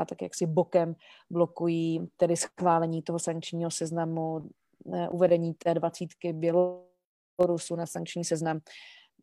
tak 0.06 0.22
jak 0.22 0.36
si 0.36 0.46
bokem 0.46 0.96
blokují 1.30 2.08
tedy 2.18 2.38
schválení 2.38 3.02
toho 3.02 3.20
sankčního 3.20 3.72
seznamu, 3.72 4.50
eh, 4.94 5.10
uvedení 5.10 5.54
té 5.54 5.74
dvacítky 5.74 6.34
Bělorusu 6.34 7.76
na 7.76 7.86
sankční 7.86 8.26
seznam. 8.26 8.60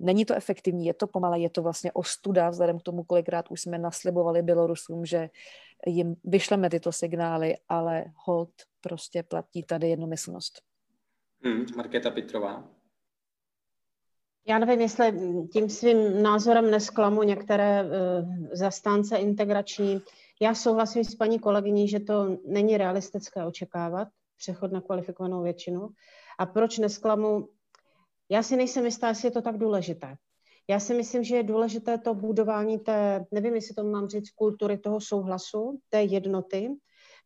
Není 0.01 0.25
to 0.25 0.35
efektivní, 0.35 0.87
je 0.87 0.95
to 0.95 1.07
pomalé, 1.07 1.41
je 1.41 1.51
to 1.51 1.63
vlastně 1.63 1.93
ostuda, 1.93 2.51
vzhledem 2.51 2.79
k 2.79 2.83
tomu, 2.83 3.05
kolikrát 3.05 3.51
už 3.51 3.61
jsme 3.61 3.79
naslibovali 3.79 4.43
Bělorusům, 4.43 5.07
že 5.07 5.31
jim 5.87 6.17
vyšleme 6.25 6.71
tyto 6.71 6.93
signály, 6.93 7.55
ale 7.69 8.05
hold 8.27 8.51
prostě 8.81 9.23
platí 9.23 9.63
tady 9.63 9.89
jednomyslnost. 9.89 10.63
Hmm, 11.43 11.67
Markéta 11.77 12.11
Pitrová. 12.11 12.77
Já 14.49 14.59
nevím, 14.59 14.81
jestli 14.81 15.13
tím 15.53 15.71
svým 15.71 16.23
názorem 16.23 16.71
nesklamu 16.71 17.23
některé 17.23 17.85
uh, 17.85 17.91
zastánce 18.53 19.17
integrační. 19.17 20.01
Já 20.41 20.55
souhlasím 20.55 21.05
s 21.05 21.15
paní 21.15 21.39
kolegyní, 21.39 21.89
že 21.89 22.01
to 22.01 22.39
není 22.47 22.77
realistické 22.77 23.45
očekávat, 23.45 24.09
přechod 24.37 24.73
na 24.73 24.81
kvalifikovanou 24.81 25.43
většinu. 25.43 25.89
A 26.39 26.47
proč 26.47 26.79
nesklamu? 26.79 27.49
Já 28.29 28.43
si 28.43 28.57
nejsem 28.57 28.85
jistá, 28.85 29.09
jestli 29.09 29.29
je 29.29 29.33
to 29.33 29.43
tak 29.43 29.59
důležité. 29.59 30.17
Já 30.69 30.81
si 30.81 30.95
myslím, 30.95 31.25
že 31.25 31.37
je 31.37 31.43
důležité 31.43 31.99
to 31.99 32.15
budování 32.15 32.79
té, 32.79 33.25
nevím, 33.31 33.55
jestli 33.55 33.75
to 33.75 33.85
mám 33.85 34.09
říct, 34.09 34.31
kultury 34.31 34.79
toho 34.79 35.01
souhlasu, 35.01 35.81
té 35.89 36.03
jednoty, 36.03 36.69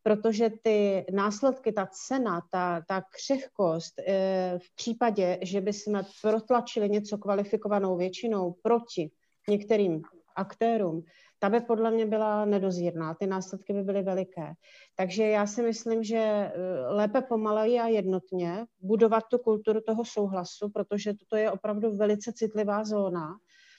protože 0.02 0.50
ty 0.62 1.06
následky, 1.12 1.72
ta 1.72 1.88
cena, 1.92 2.42
ta, 2.50 2.82
ta 2.88 3.02
křehkost 3.12 3.98
e, 3.98 4.58
v 4.58 4.74
případě, 4.74 5.38
že 5.42 5.60
by 5.60 5.72
jsme 5.72 6.02
protlačili 6.22 6.88
něco 6.88 7.18
kvalifikovanou 7.18 7.96
většinou 7.96 8.54
proti 8.62 9.10
některým 9.48 10.02
aktérům, 10.36 11.04
ta 11.40 11.48
by 11.48 11.60
podle 11.60 11.90
mě 11.90 12.06
byla 12.06 12.44
nedozírná, 12.44 13.14
ty 13.14 13.26
následky 13.26 13.72
by 13.72 13.82
byly 13.82 14.02
veliké. 14.02 14.52
Takže 14.96 15.24
já 15.24 15.46
si 15.46 15.62
myslím, 15.62 16.02
že 16.02 16.18
eh, 16.18 16.52
lépe 16.88 17.22
pomaleji 17.22 17.80
a 17.80 17.86
jednotně 17.86 18.66
budovat 18.80 19.24
tu 19.30 19.38
kulturu 19.38 19.80
toho 19.80 20.04
souhlasu, 20.04 20.68
protože 20.68 21.14
toto 21.14 21.36
je 21.36 21.50
opravdu 21.50 21.96
velice 21.96 22.32
citlivá 22.32 22.84
zóna 22.84 23.36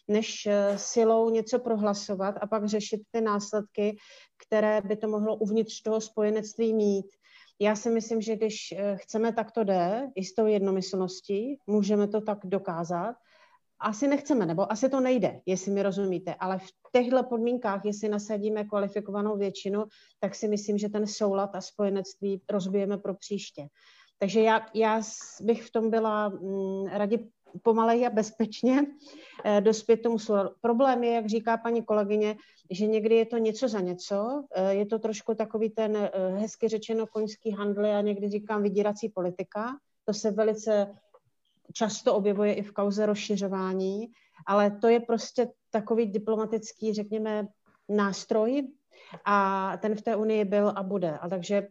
než 0.07 0.45
eh, 0.45 0.77
silou 0.77 1.29
něco 1.29 1.59
prohlasovat 1.59 2.35
a 2.41 2.47
pak 2.47 2.67
řešit 2.67 3.01
ty 3.11 3.21
následky, 3.21 3.97
které 4.47 4.81
by 4.81 4.95
to 4.95 5.07
mohlo 5.07 5.35
uvnitř 5.35 5.81
toho 5.81 6.01
spojenectví 6.01 6.73
mít. 6.73 7.05
Já 7.59 7.75
si 7.75 7.89
myslím, 7.89 8.21
že 8.21 8.35
když 8.35 8.55
eh, 8.71 8.97
chceme, 8.97 9.33
tak 9.33 9.51
to 9.51 9.63
jde, 9.63 10.09
i 10.15 10.23
s 10.23 10.33
tou 10.33 10.45
jednomyslností, 10.45 11.57
můžeme 11.67 12.07
to 12.07 12.21
tak 12.21 12.39
dokázat. 12.43 13.15
Asi 13.81 14.07
nechceme, 14.07 14.45
nebo 14.45 14.71
asi 14.71 14.89
to 14.89 14.99
nejde, 14.99 15.41
jestli 15.45 15.71
mi 15.71 15.83
rozumíte, 15.83 16.35
ale 16.35 16.59
v 16.59 16.67
těchto 16.91 17.23
podmínkách, 17.23 17.85
jestli 17.85 18.09
nasadíme 18.09 18.63
kvalifikovanou 18.63 19.37
většinu, 19.37 19.85
tak 20.19 20.35
si 20.35 20.47
myslím, 20.47 20.77
že 20.77 20.89
ten 20.89 21.07
soulad 21.07 21.49
a 21.55 21.61
spojenectví 21.61 22.41
rozbijeme 22.49 22.97
pro 22.97 23.13
příště. 23.13 23.67
Takže 24.19 24.41
já, 24.41 24.65
já 24.73 25.01
bych 25.41 25.63
v 25.63 25.71
tom 25.71 25.89
byla 25.89 26.29
mm, 26.29 26.85
raději 26.85 27.29
pomaleji 27.63 28.07
a 28.07 28.09
bezpečně 28.09 28.85
eh, 29.45 29.61
dospět 29.61 29.97
tomu 29.97 30.19
souladu. 30.19 30.49
Problém 30.61 31.03
je, 31.03 31.13
jak 31.13 31.25
říká 31.25 31.57
paní 31.57 31.83
kolegyně, 31.83 32.35
že 32.71 32.87
někdy 32.87 33.15
je 33.15 33.25
to 33.25 33.37
něco 33.37 33.67
za 33.67 33.79
něco, 33.79 34.43
eh, 34.55 34.73
je 34.73 34.85
to 34.85 34.99
trošku 34.99 35.35
takový 35.35 35.69
ten 35.69 35.95
eh, 35.95 36.11
hezky 36.37 36.67
řečeno 36.67 37.07
koňský 37.07 37.51
handl, 37.51 37.85
a 37.85 38.01
někdy 38.01 38.29
říkám 38.29 38.63
vydírací 38.63 39.09
politika, 39.09 39.67
to 40.05 40.13
se 40.13 40.31
velice 40.31 40.93
často 41.73 42.15
objevuje 42.15 42.53
i 42.53 42.61
v 42.61 42.71
kauze 42.71 43.05
rozšiřování, 43.05 44.07
ale 44.47 44.71
to 44.71 44.87
je 44.87 44.99
prostě 44.99 45.47
takový 45.69 46.05
diplomatický, 46.05 46.93
řekněme, 46.93 47.47
nástroj 47.89 48.67
a 49.25 49.77
ten 49.77 49.95
v 49.95 50.01
té 50.01 50.15
unii 50.15 50.45
byl 50.45 50.73
a 50.75 50.83
bude. 50.83 51.17
A 51.17 51.29
takže 51.29 51.67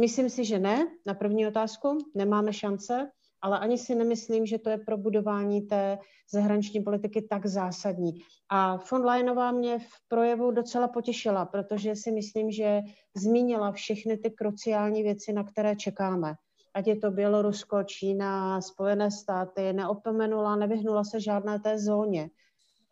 myslím 0.00 0.30
si, 0.30 0.44
že 0.44 0.58
ne, 0.58 0.86
na 1.06 1.14
první 1.14 1.46
otázku, 1.46 1.98
nemáme 2.14 2.52
šance 2.52 3.10
ale 3.42 3.58
ani 3.58 3.78
si 3.78 3.94
nemyslím, 3.94 4.46
že 4.46 4.58
to 4.58 4.70
je 4.70 4.78
pro 4.78 4.96
budování 4.96 5.62
té 5.62 5.98
zahraniční 6.32 6.80
politiky 6.80 7.22
tak 7.22 7.46
zásadní. 7.46 8.12
A 8.48 8.76
von 8.90 9.04
Leyenová 9.04 9.52
mě 9.52 9.78
v 9.78 10.08
projevu 10.08 10.50
docela 10.50 10.88
potěšila, 10.88 11.44
protože 11.44 11.96
si 11.96 12.12
myslím, 12.12 12.50
že 12.50 12.80
zmínila 13.16 13.72
všechny 13.72 14.18
ty 14.18 14.30
kruciální 14.30 15.02
věci, 15.02 15.32
na 15.32 15.44
které 15.44 15.76
čekáme. 15.76 16.34
Ať 16.78 16.86
je 16.86 16.96
to 16.96 17.10
Bělorusko, 17.10 17.82
Čína, 17.82 18.60
Spojené 18.60 19.10
státy, 19.10 19.72
neopomenula, 19.72 20.56
nevyhnula 20.56 21.04
se 21.04 21.20
žádné 21.20 21.58
té 21.58 21.78
zóně. 21.78 22.30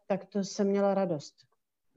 Tak 0.07 0.25
to 0.25 0.39
jsem 0.39 0.67
měla 0.67 0.95
radost. 0.95 1.35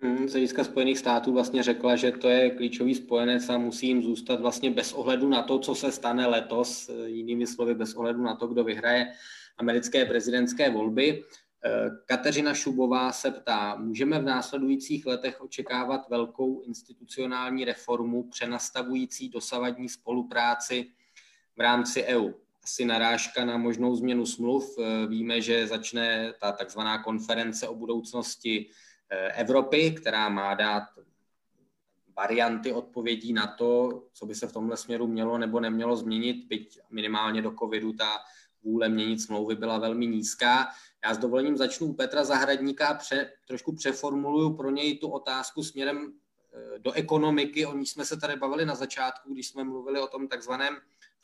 Hmm, 0.02 0.30
z 0.30 0.32
hlediska 0.32 0.64
Spojených 0.64 0.98
států 0.98 1.34
vlastně 1.34 1.64
řekla, 1.64 1.96
že 1.96 2.12
to 2.12 2.30
je 2.30 2.50
klíčový 2.50 2.96
spojenec 2.96 3.50
a 3.50 3.58
musí 3.58 3.88
jim 3.88 4.04
zůstat 4.04 4.40
vlastně 4.40 4.72
bez 4.72 4.94
ohledu 4.94 5.30
na 5.30 5.44
to, 5.44 5.60
co 5.60 5.76
se 5.76 5.92
stane 5.92 6.28
letos, 6.28 6.90
eh, 6.90 7.10
jinými 7.10 7.48
slovy 7.48 7.76
bez 7.76 7.94
ohledu 7.94 8.22
na 8.22 8.36
to, 8.36 8.48
kdo 8.48 8.64
vyhraje 8.64 9.12
americké 9.58 10.06
prezidentské 10.06 10.70
volby. 10.70 11.24
Eh, 11.66 11.90
Kateřina 12.06 12.54
Šubová 12.54 13.12
se 13.12 13.32
ptá, 13.32 13.76
můžeme 13.76 14.20
v 14.20 14.24
následujících 14.24 15.06
letech 15.06 15.42
očekávat 15.42 16.10
velkou 16.10 16.62
institucionální 16.62 17.66
reformu 17.66 18.30
přenastavující 18.30 19.30
dosavadní 19.30 19.90
spolupráci 19.90 20.92
v 21.60 21.62
rámci 21.62 22.04
EU? 22.04 22.32
Asi 22.64 22.86
narážka 22.86 23.46
na 23.46 23.58
možnou 23.58 23.96
změnu 23.96 24.26
smluv. 24.26 24.76
Eh, 24.80 25.08
víme, 25.08 25.42
že 25.42 25.68
začne 25.68 26.34
ta 26.42 26.52
takzvaná 26.52 27.04
konference 27.04 27.68
o 27.68 27.76
budoucnosti 27.76 28.70
Eh, 29.12 29.32
Evropy, 29.32 29.92
která 29.92 30.30
má 30.30 30.54
dát 30.54 30.84
varianty 32.16 32.74
odpovědí 32.74 33.34
na 33.34 33.48
to, 33.48 34.04
co 34.14 34.26
by 34.26 34.36
se 34.36 34.48
v 34.48 34.54
tomhle 34.54 34.78
směru 34.78 35.08
mělo 35.08 35.38
nebo 35.38 35.60
nemělo 35.60 35.96
změnit, 35.96 36.46
byť 36.48 36.80
minimálně 36.90 37.42
do 37.42 37.52
covidu 37.60 37.94
ta 37.94 38.18
vůle 38.64 38.90
měnit 38.90 39.22
smlouvy 39.22 39.56
byla 39.56 39.78
velmi 39.78 40.08
nízká. 40.08 40.68
Já 41.06 41.14
s 41.14 41.18
dovolením 41.18 41.58
začnu 41.58 41.88
u 41.88 41.94
Petra 41.94 42.24
Zahradníka 42.24 42.88
a 42.88 42.94
pře, 42.94 43.32
trošku 43.48 43.76
přeformuluju 43.76 44.54
pro 44.54 44.70
něj 44.70 44.98
tu 44.98 45.08
otázku 45.10 45.64
směrem 45.64 46.14
eh, 46.54 46.80
do 46.80 46.92
ekonomiky, 46.92 47.66
o 47.66 47.78
ní 47.78 47.86
jsme 47.86 48.06
se 48.06 48.18
tady 48.18 48.36
bavili 48.36 48.66
na 48.66 48.76
začátku, 48.76 49.34
když 49.34 49.48
jsme 49.48 49.64
mluvili 49.64 50.00
o 50.00 50.08
tom 50.08 50.28
takzvaném 50.28 50.78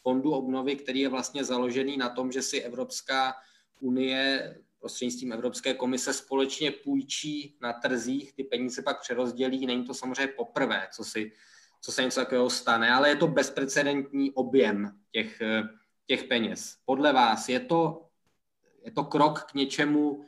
fondu 0.06 0.32
obnovy, 0.32 0.76
který 0.76 1.00
je 1.00 1.10
vlastně 1.10 1.44
založený 1.44 1.98
na 1.98 2.10
tom, 2.10 2.32
že 2.32 2.42
si 2.42 2.62
Evropská 2.62 3.34
unie 3.80 4.56
prostřednictvím 4.80 5.34
Evropské 5.34 5.74
komise 5.74 6.14
společně 6.14 6.72
půjčí 6.72 7.58
na 7.62 7.74
trzích, 7.74 8.34
ty 8.34 8.44
peníze 8.44 8.82
pak 8.82 9.02
přerozdělí. 9.02 9.66
Není 9.66 9.84
to 9.84 9.94
samozřejmě 9.94 10.28
poprvé, 10.28 10.88
co, 10.94 11.04
si, 11.04 11.32
co 11.82 11.92
se 11.92 12.04
něco 12.04 12.20
takového 12.20 12.50
stane, 12.50 12.92
ale 12.92 13.10
je 13.10 13.16
to 13.16 13.28
bezprecedentní 13.28 14.32
objem 14.32 15.00
těch, 15.12 15.42
těch 16.06 16.24
peněz. 16.24 16.78
Podle 16.86 17.14
vás 17.14 17.50
je 17.50 17.60
to, 17.60 18.06
je 18.86 18.92
to 18.92 19.04
krok 19.04 19.44
k 19.44 19.54
něčemu 19.54 20.26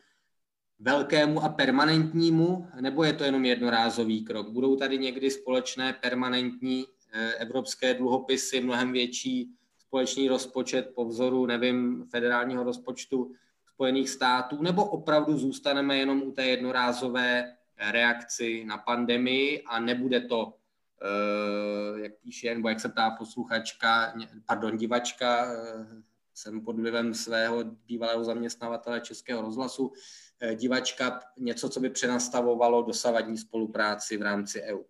velkému 0.80 1.44
a 1.44 1.50
permanentnímu, 1.50 2.68
nebo 2.82 3.04
je 3.04 3.14
to 3.14 3.24
jenom 3.24 3.46
jednorázový 3.46 4.26
krok? 4.26 4.50
Budou 4.50 4.76
tady 4.76 4.98
někdy 4.98 5.32
společné 5.32 5.94
permanentní 5.94 6.86
eh, 7.12 7.34
evropské 7.34 7.94
dluhopisy, 7.94 8.62
mnohem 8.62 8.92
větší 8.92 9.58
společný 9.88 10.28
rozpočet 10.28 10.92
po 10.96 11.06
vzoru, 11.06 11.46
nevím, 11.46 12.06
federálního 12.12 12.64
rozpočtu 12.64 13.32
Spojených 13.74 14.10
států, 14.10 14.62
nebo 14.62 14.86
opravdu 14.86 15.38
zůstaneme 15.38 15.98
jenom 15.98 16.22
u 16.22 16.32
té 16.32 16.46
jednorázové 16.46 17.54
reakci 17.92 18.66
na 18.66 18.78
pandemii 18.78 19.64
a 19.64 19.80
nebude 19.80 20.22
to, 20.22 20.54
eh, 21.02 22.02
jak 22.02 22.12
píše, 22.22 22.56
nebo 22.56 22.70
jak 22.70 22.80
se 22.80 22.90
ptá 22.90 23.12
posluchačka, 23.12 24.14
pardon, 24.46 24.78
divačka, 24.78 25.54
eh, 25.54 26.04
jsem 26.34 26.62
pod 26.62 26.76
vlivem 26.76 27.14
svého 27.14 27.64
bývalého 27.64 28.24
zaměstnavatele 28.24 29.02
Českého 29.02 29.42
rozhlasu, 29.42 29.94
eh, 30.40 30.56
divačka 30.56 31.20
něco, 31.38 31.70
co 31.70 31.80
by 31.80 31.90
přenastavovalo 31.90 32.82
dosavadní 32.82 33.38
spolupráci 33.38 34.18
v 34.18 34.22
rámci 34.22 34.62
EU. 34.62 34.84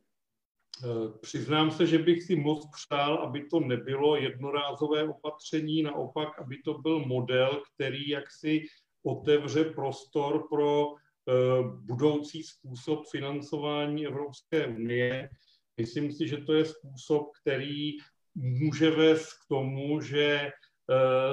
Přiznám 1.21 1.71
se, 1.71 1.87
že 1.87 1.97
bych 1.97 2.23
si 2.23 2.35
moc 2.35 2.65
přál, 2.75 3.15
aby 3.15 3.45
to 3.45 3.59
nebylo 3.59 4.15
jednorázové 4.15 5.03
opatření, 5.03 5.83
naopak, 5.83 6.39
aby 6.39 6.57
to 6.65 6.73
byl 6.73 6.99
model, 6.99 7.61
který 7.73 8.09
jaksi 8.09 8.65
otevře 9.03 9.63
prostor 9.63 10.47
pro 10.49 10.93
budoucí 11.69 12.43
způsob 12.43 13.07
financování 13.11 14.05
Evropské 14.05 14.67
unie. 14.67 15.29
Myslím 15.77 16.11
si, 16.11 16.27
že 16.27 16.37
to 16.37 16.53
je 16.53 16.65
způsob, 16.65 17.27
který 17.41 17.91
může 18.35 18.91
vést 18.91 19.33
k 19.33 19.47
tomu, 19.49 20.01
že 20.01 20.51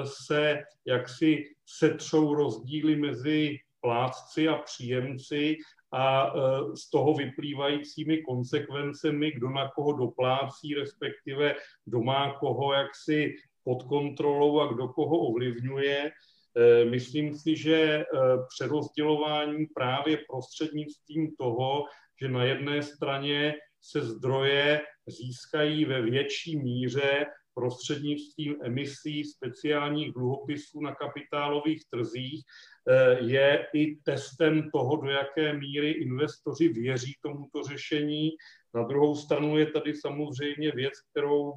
se 0.03 0.63
jaksi 0.85 1.43
setřou 1.65 2.33
rozdíly 2.35 2.95
mezi 2.95 3.57
plátci 3.81 4.47
a 4.47 4.55
příjemci 4.55 5.57
a 5.95 6.33
z 6.75 6.89
toho 6.89 7.13
vyplývajícími 7.13 8.17
konsekvencemi, 8.17 9.31
kdo 9.31 9.49
na 9.49 9.71
koho 9.71 9.93
doplácí, 9.93 10.75
respektive 10.75 11.55
kdo 11.85 12.01
má 12.01 12.33
koho 12.39 12.73
jaksi 12.73 13.35
pod 13.63 13.83
kontrolou 13.83 14.59
a 14.59 14.73
kdo 14.73 14.87
koho 14.87 15.17
ovlivňuje. 15.19 16.11
E, 16.11 16.85
myslím 16.85 17.33
si, 17.33 17.55
že 17.55 17.75
e, 17.75 18.05
přerozdělování 18.47 19.65
právě 19.65 20.19
prostřednictvím 20.29 21.35
toho, 21.39 21.83
že 22.21 22.27
na 22.27 22.43
jedné 22.43 22.83
straně 22.83 23.53
se 23.81 24.01
zdroje 24.01 24.81
získají 25.07 25.85
ve 25.85 26.01
větší 26.01 26.57
míře 26.57 27.25
prostřednictvím 27.55 28.55
emisí 28.63 29.23
speciálních 29.23 30.13
dluhopisů 30.13 30.81
na 30.81 30.95
kapitálových 30.95 31.81
trzích, 31.89 32.41
e, 32.89 33.19
je 33.25 33.67
i 33.73 33.95
testem 33.95 34.69
toho, 34.73 34.95
do 34.95 35.09
jaké 35.09 35.53
míry 35.53 35.91
investoři 35.91 36.67
věří 36.67 37.13
tomuto 37.21 37.63
řešení 37.63 38.31
na 38.75 38.83
druhou 38.83 39.15
stranu 39.15 39.57
je 39.57 39.65
tady 39.65 39.95
samozřejmě 39.95 40.71
věc, 40.71 40.93
kterou, 41.11 41.53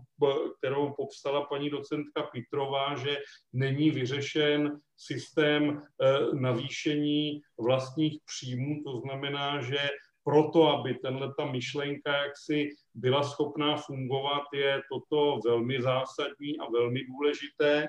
kterou 0.58 0.92
popsala 0.96 1.44
paní 1.44 1.70
docentka 1.70 2.22
Pitrová, 2.22 2.96
že 2.96 3.16
není 3.52 3.90
vyřešen 3.90 4.80
systém 4.96 5.82
eh, 5.82 6.18
navýšení 6.34 7.40
vlastních 7.60 8.18
příjmů. 8.26 8.82
To 8.84 9.00
znamená, 9.00 9.60
že 9.62 9.78
proto, 10.28 10.68
aby 10.68 10.94
tenhle 10.94 11.34
ta 11.38 11.44
myšlenka 11.44 12.16
jaksi 12.16 12.68
byla 12.94 13.22
schopná 13.22 13.76
fungovat, 13.76 14.42
je 14.54 14.80
toto 14.92 15.40
velmi 15.44 15.82
zásadní 15.82 16.58
a 16.60 16.70
velmi 16.70 17.00
důležité. 17.04 17.88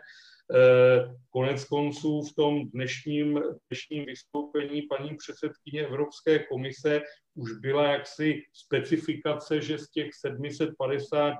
Eh, 0.55 1.15
konec 1.29 1.65
konců 1.65 2.21
v 2.21 2.35
tom 2.35 2.69
dnešním, 2.69 3.41
dnešním 3.69 4.05
vystoupení 4.05 4.81
paní 4.81 5.17
předsedkyně 5.17 5.87
Evropské 5.87 6.39
komise 6.39 7.01
už 7.35 7.51
byla 7.51 7.83
jaksi 7.91 8.41
specifikace, 8.53 9.61
že 9.61 9.77
z 9.77 9.89
těch 9.89 10.13
750 10.13 11.35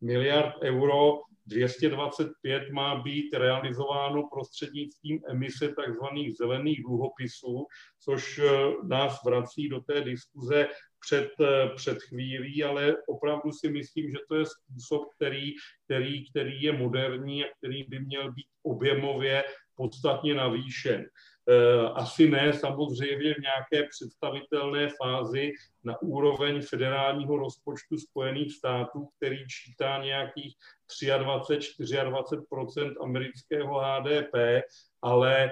miliard 0.00 0.54
euro 0.62 1.20
225 1.46 2.70
má 2.70 3.02
být 3.02 3.34
realizováno 3.34 4.28
prostřednictvím 4.32 5.20
emise 5.28 5.68
tzv. 5.68 6.34
zelených 6.38 6.82
dluhopisů, 6.82 7.66
což 8.00 8.38
eh, 8.38 8.48
nás 8.82 9.24
vrací 9.24 9.68
do 9.68 9.80
té 9.80 10.00
diskuze 10.00 10.68
před, 11.06 11.30
eh, 11.40 11.68
před 11.76 12.02
chvílí, 12.02 12.64
ale 12.64 12.96
opravdu 13.08 13.52
si 13.52 13.70
myslím, 13.70 14.10
že 14.10 14.18
to 14.28 14.34
je 14.34 14.44
způsob, 14.46 15.02
který, 15.16 15.52
který, 15.84 16.30
který 16.30 16.62
je 16.62 16.72
moderní 16.72 17.44
a 17.44 17.48
který 17.58 17.84
by 17.84 18.00
měl 18.00 18.32
být 18.32 18.46
objemově 18.62 19.44
podstatně 19.76 20.34
navýšen. 20.34 21.04
Eh, 21.48 21.88
asi 21.94 22.30
ne 22.30 22.52
samozřejmě 22.52 23.34
v 23.34 23.38
nějaké 23.38 23.88
představitelné 23.88 24.88
fázi 25.02 25.52
na 25.84 26.02
úroveň 26.02 26.62
federálního 26.62 27.36
rozpočtu 27.36 27.98
Spojených 27.98 28.52
států, 28.52 29.08
který 29.16 29.38
čítá 29.48 30.02
nějakých 30.04 30.54
23-24% 30.88 32.94
amerického 33.02 33.80
HDP, 33.80 34.62
ale 35.02 35.44
eh, 35.44 35.50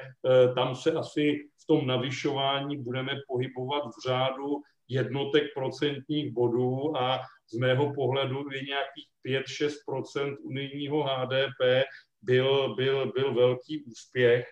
tam 0.54 0.76
se 0.76 0.92
asi 0.92 1.48
v 1.62 1.66
tom 1.66 1.86
navyšování 1.86 2.82
budeme 2.82 3.12
pohybovat 3.28 3.82
v 3.86 4.08
řádu 4.08 4.62
jednotek 4.88 5.44
procentních 5.54 6.32
bodů 6.32 6.96
a 6.96 7.20
z 7.52 7.58
mého 7.58 7.94
pohledu 7.94 8.44
i 8.52 8.64
nějakých 8.64 9.08
5-6% 9.26 10.36
unijního 10.42 11.02
HDP 11.02 11.84
byl, 12.22 12.74
byl, 12.74 13.12
byl 13.12 13.34
velký 13.34 13.84
úspěch. 13.84 14.46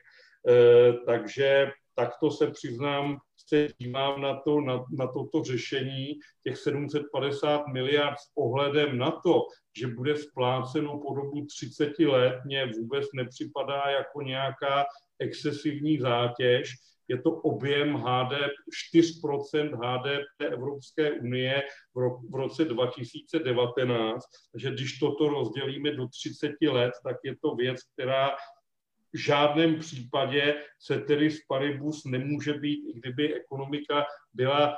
E, 0.49 0.93
takže 1.07 1.71
takto 1.95 2.31
se 2.31 2.51
přiznám, 2.51 3.19
se 3.37 3.69
dívám 3.79 4.21
na, 4.21 4.41
to, 4.41 4.61
na, 4.61 4.85
na 4.99 5.07
toto 5.07 5.45
řešení 5.45 6.07
těch 6.45 6.59
750 6.59 7.67
miliard 7.67 8.19
s 8.19 8.31
ohledem 8.37 8.99
na 8.99 9.11
to, 9.11 9.43
že 9.79 9.87
bude 9.87 10.17
spláceno 10.17 10.99
po 10.99 11.15
dobu 11.15 11.47
30 11.47 11.99
let, 11.99 12.35
mně 12.45 12.67
vůbec 12.67 13.07
nepřipadá 13.15 13.83
jako 13.91 14.23
nějaká 14.23 14.85
excesivní 15.19 15.99
zátěž 15.99 16.75
je 17.09 17.23
to 17.23 17.31
objem 17.31 17.95
HDP, 17.95 18.55
4% 19.25 19.71
HDP 19.77 20.53
Evropské 20.53 21.13
unie 21.13 21.63
v, 21.95 21.99
ro, 21.99 22.21
v 22.31 22.35
roce 22.35 22.65
2019. 22.65 24.25
Takže 24.53 24.71
když 24.71 24.99
toto 24.99 25.29
rozdělíme 25.29 25.91
do 25.91 26.09
30 26.09 26.53
let, 26.63 26.93
tak 27.05 27.17
je 27.25 27.37
to 27.43 27.55
věc, 27.55 27.77
která 27.93 28.31
v 29.15 29.19
žádném 29.19 29.79
případě 29.79 30.55
se 30.79 31.01
tedy 31.01 31.31
z 31.31 31.47
paribus 31.49 32.05
nemůže 32.05 32.55
být, 32.55 32.89
i 32.89 32.93
kdyby 32.93 33.35
ekonomika 33.35 34.05
byla 34.35 34.77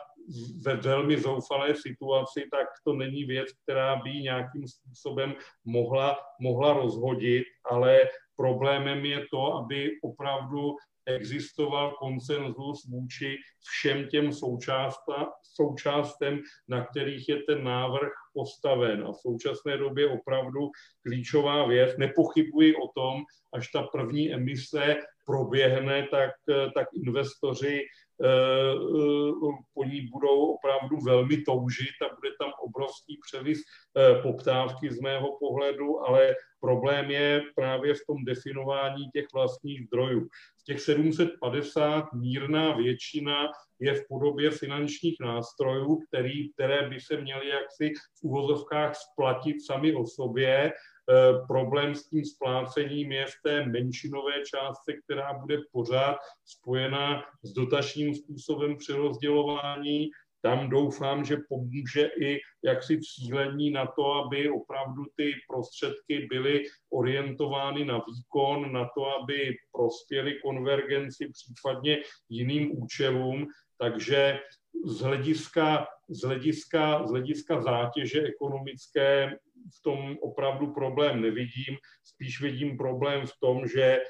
ve 0.64 0.76
velmi 0.76 1.20
zoufalé 1.20 1.74
situaci, 1.74 2.49
tak 2.51 2.66
to 2.85 2.93
není 2.93 3.24
věc, 3.24 3.49
která 3.62 3.97
by 3.97 4.11
nějakým 4.11 4.68
způsobem 4.68 5.35
mohla, 5.64 6.18
mohla 6.41 6.72
rozhodit, 6.72 7.45
ale 7.70 8.01
problémem 8.37 9.05
je 9.05 9.26
to, 9.31 9.55
aby 9.55 9.91
opravdu 10.03 10.76
existoval 11.14 11.90
konsenzus 11.90 12.84
vůči 12.88 13.36
všem 13.66 14.08
těm 14.08 14.30
součástem, 15.42 16.40
na 16.68 16.84
kterých 16.84 17.28
je 17.28 17.36
ten 17.42 17.64
návrh 17.64 18.12
postaven. 18.34 19.04
A 19.06 19.12
v 19.12 19.16
současné 19.16 19.76
době 19.76 20.08
opravdu 20.08 20.61
klíčová 21.02 21.66
věc. 21.66 21.96
Nepochybuji 21.98 22.74
o 22.74 22.88
tom, 23.00 23.22
až 23.52 23.68
ta 23.68 23.82
první 23.82 24.34
emise 24.34 24.96
proběhne, 25.26 26.08
tak, 26.11 26.30
tak 26.74 26.86
investoři 26.94 27.80
po 29.75 29.85
ní 29.85 30.01
budou 30.01 30.55
opravdu 30.55 30.97
velmi 31.05 31.37
toužit 31.37 31.97
a 32.03 32.14
bude 32.14 32.31
tam 32.41 32.51
obrovský 32.62 33.18
převis 33.27 33.59
eh, 33.59 34.23
poptávky 34.23 34.93
z 34.93 35.01
mého 35.01 35.39
pohledu, 35.39 36.01
ale 36.01 36.35
problém 36.61 37.11
je 37.11 37.43
právě 37.55 37.95
v 37.95 38.07
tom 38.07 38.25
definování 38.25 39.11
těch 39.14 39.27
vlastních 39.35 39.87
zdrojů. 39.87 40.29
Z 40.59 40.64
těch 40.64 40.81
750 40.81 42.12
mírná 42.12 42.77
většina 42.77 43.49
je 43.81 43.95
v 43.95 44.09
podobě 44.09 44.51
finančních 44.51 45.16
nástrojů, 45.21 45.99
který, 46.09 46.53
které 46.53 46.89
by 46.89 47.01
se 47.01 47.16
měly 47.16 47.49
jaksi 47.49 47.93
v 48.21 48.25
uvozovkách 48.25 48.97
splatit 48.97 49.66
sami 49.66 49.95
o 49.95 50.07
sobě. 50.07 50.73
E, 51.11 51.46
problém 51.46 51.94
s 51.94 52.08
tím 52.08 52.24
splácením 52.24 53.12
je 53.12 53.26
v 53.26 53.34
té 53.44 53.66
menšinové 53.66 54.32
částce, 54.46 54.92
která 55.04 55.32
bude 55.32 55.58
pořád 55.72 56.16
spojená 56.44 57.22
s 57.42 57.52
dotačním 57.52 58.14
způsobem 58.14 58.76
přerozdělování 58.76 60.11
tam 60.42 60.70
doufám, 60.70 61.24
že 61.24 61.36
pomůže 61.48 62.11
i 62.20 62.40
jaksi 62.64 63.00
cílení 63.00 63.70
na 63.70 63.86
to, 63.86 64.12
aby 64.12 64.50
opravdu 64.50 65.04
ty 65.16 65.32
prostředky 65.48 66.26
byly 66.30 66.62
orientovány 66.90 67.84
na 67.84 68.02
výkon, 68.08 68.72
na 68.72 68.88
to, 68.94 69.06
aby 69.06 69.56
prospěly 69.72 70.40
konvergenci, 70.40 71.28
případně 71.32 71.98
jiným 72.28 72.82
účelům. 72.82 73.46
Takže 73.78 74.40
z 74.84 75.00
hlediska, 75.00 75.86
z 76.11 76.22
hlediska, 76.22 77.06
z 77.06 77.11
hlediska 77.11 77.61
zátěže 77.61 78.22
ekonomické 78.22 79.38
v 79.78 79.82
tom 79.82 80.16
opravdu 80.20 80.72
problém 80.72 81.22
nevidím. 81.22 81.76
Spíš 82.04 82.40
vidím 82.40 82.76
problém 82.76 83.26
v 83.26 83.32
tom, 83.40 83.68
že 83.68 83.82
e, 83.82 83.98
e, 83.98 84.02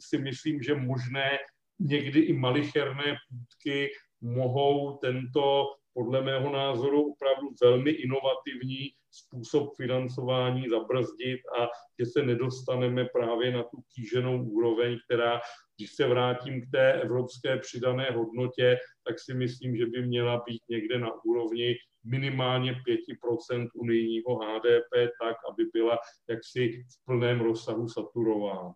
si 0.00 0.18
myslím, 0.18 0.62
že 0.62 0.74
možné 0.74 1.38
někdy 1.80 2.20
i 2.20 2.32
malicherné 2.32 3.16
půdky 3.28 3.90
mohou 4.20 4.96
tento 4.96 5.64
podle 5.94 6.22
mého 6.22 6.52
názoru 6.52 7.12
opravdu 7.12 7.48
velmi 7.62 7.90
inovativní 7.90 8.90
způsob 9.10 9.76
financování 9.76 10.68
zabrzdit 10.68 11.40
a 11.60 11.68
že 12.00 12.06
se 12.06 12.22
nedostaneme 12.22 13.04
právě 13.04 13.52
na 13.52 13.62
tu 13.62 13.76
kýženou 13.94 14.44
úroveň, 14.44 14.98
která, 15.04 15.40
když 15.82 15.94
se 15.94 16.06
vrátím 16.06 16.62
k 16.62 16.70
té 16.70 16.92
evropské 16.92 17.58
přidané 17.58 18.10
hodnotě, 18.10 18.78
tak 19.06 19.18
si 19.18 19.34
myslím, 19.34 19.76
že 19.76 19.86
by 19.86 20.06
měla 20.06 20.42
být 20.46 20.62
někde 20.68 20.98
na 20.98 21.24
úrovni 21.24 21.74
minimálně 22.04 22.72
5% 22.72 23.68
unijního 23.74 24.36
HDP, 24.36 25.12
tak, 25.22 25.36
aby 25.50 25.64
byla 25.72 25.98
jaksi 26.30 26.68
v 26.68 27.04
plném 27.04 27.40
rozsahu 27.40 27.88
saturována. 27.88 28.72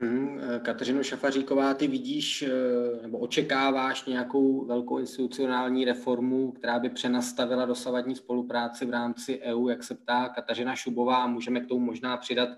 Hmm, 0.00 0.40
Kateřino 0.62 1.02
Šafaříková, 1.02 1.74
ty 1.74 1.86
vidíš 1.86 2.42
eh, 2.42 3.02
nebo 3.02 3.18
očekáváš 3.18 4.04
nějakou 4.04 4.66
velkou 4.66 4.98
institucionální 4.98 5.84
reformu, 5.84 6.52
která 6.52 6.78
by 6.78 6.90
přenastavila 6.90 7.66
dosavadní 7.66 8.16
spolupráci 8.16 8.86
v 8.86 8.90
rámci 8.90 9.40
EU, 9.40 9.68
jak 9.68 9.82
se 9.82 9.94
ptá 9.94 10.28
Kateřina 10.28 10.76
Šubová. 10.76 11.26
Můžeme 11.26 11.60
k 11.60 11.66
tomu 11.66 11.84
možná 11.84 12.16
přidat 12.16 12.48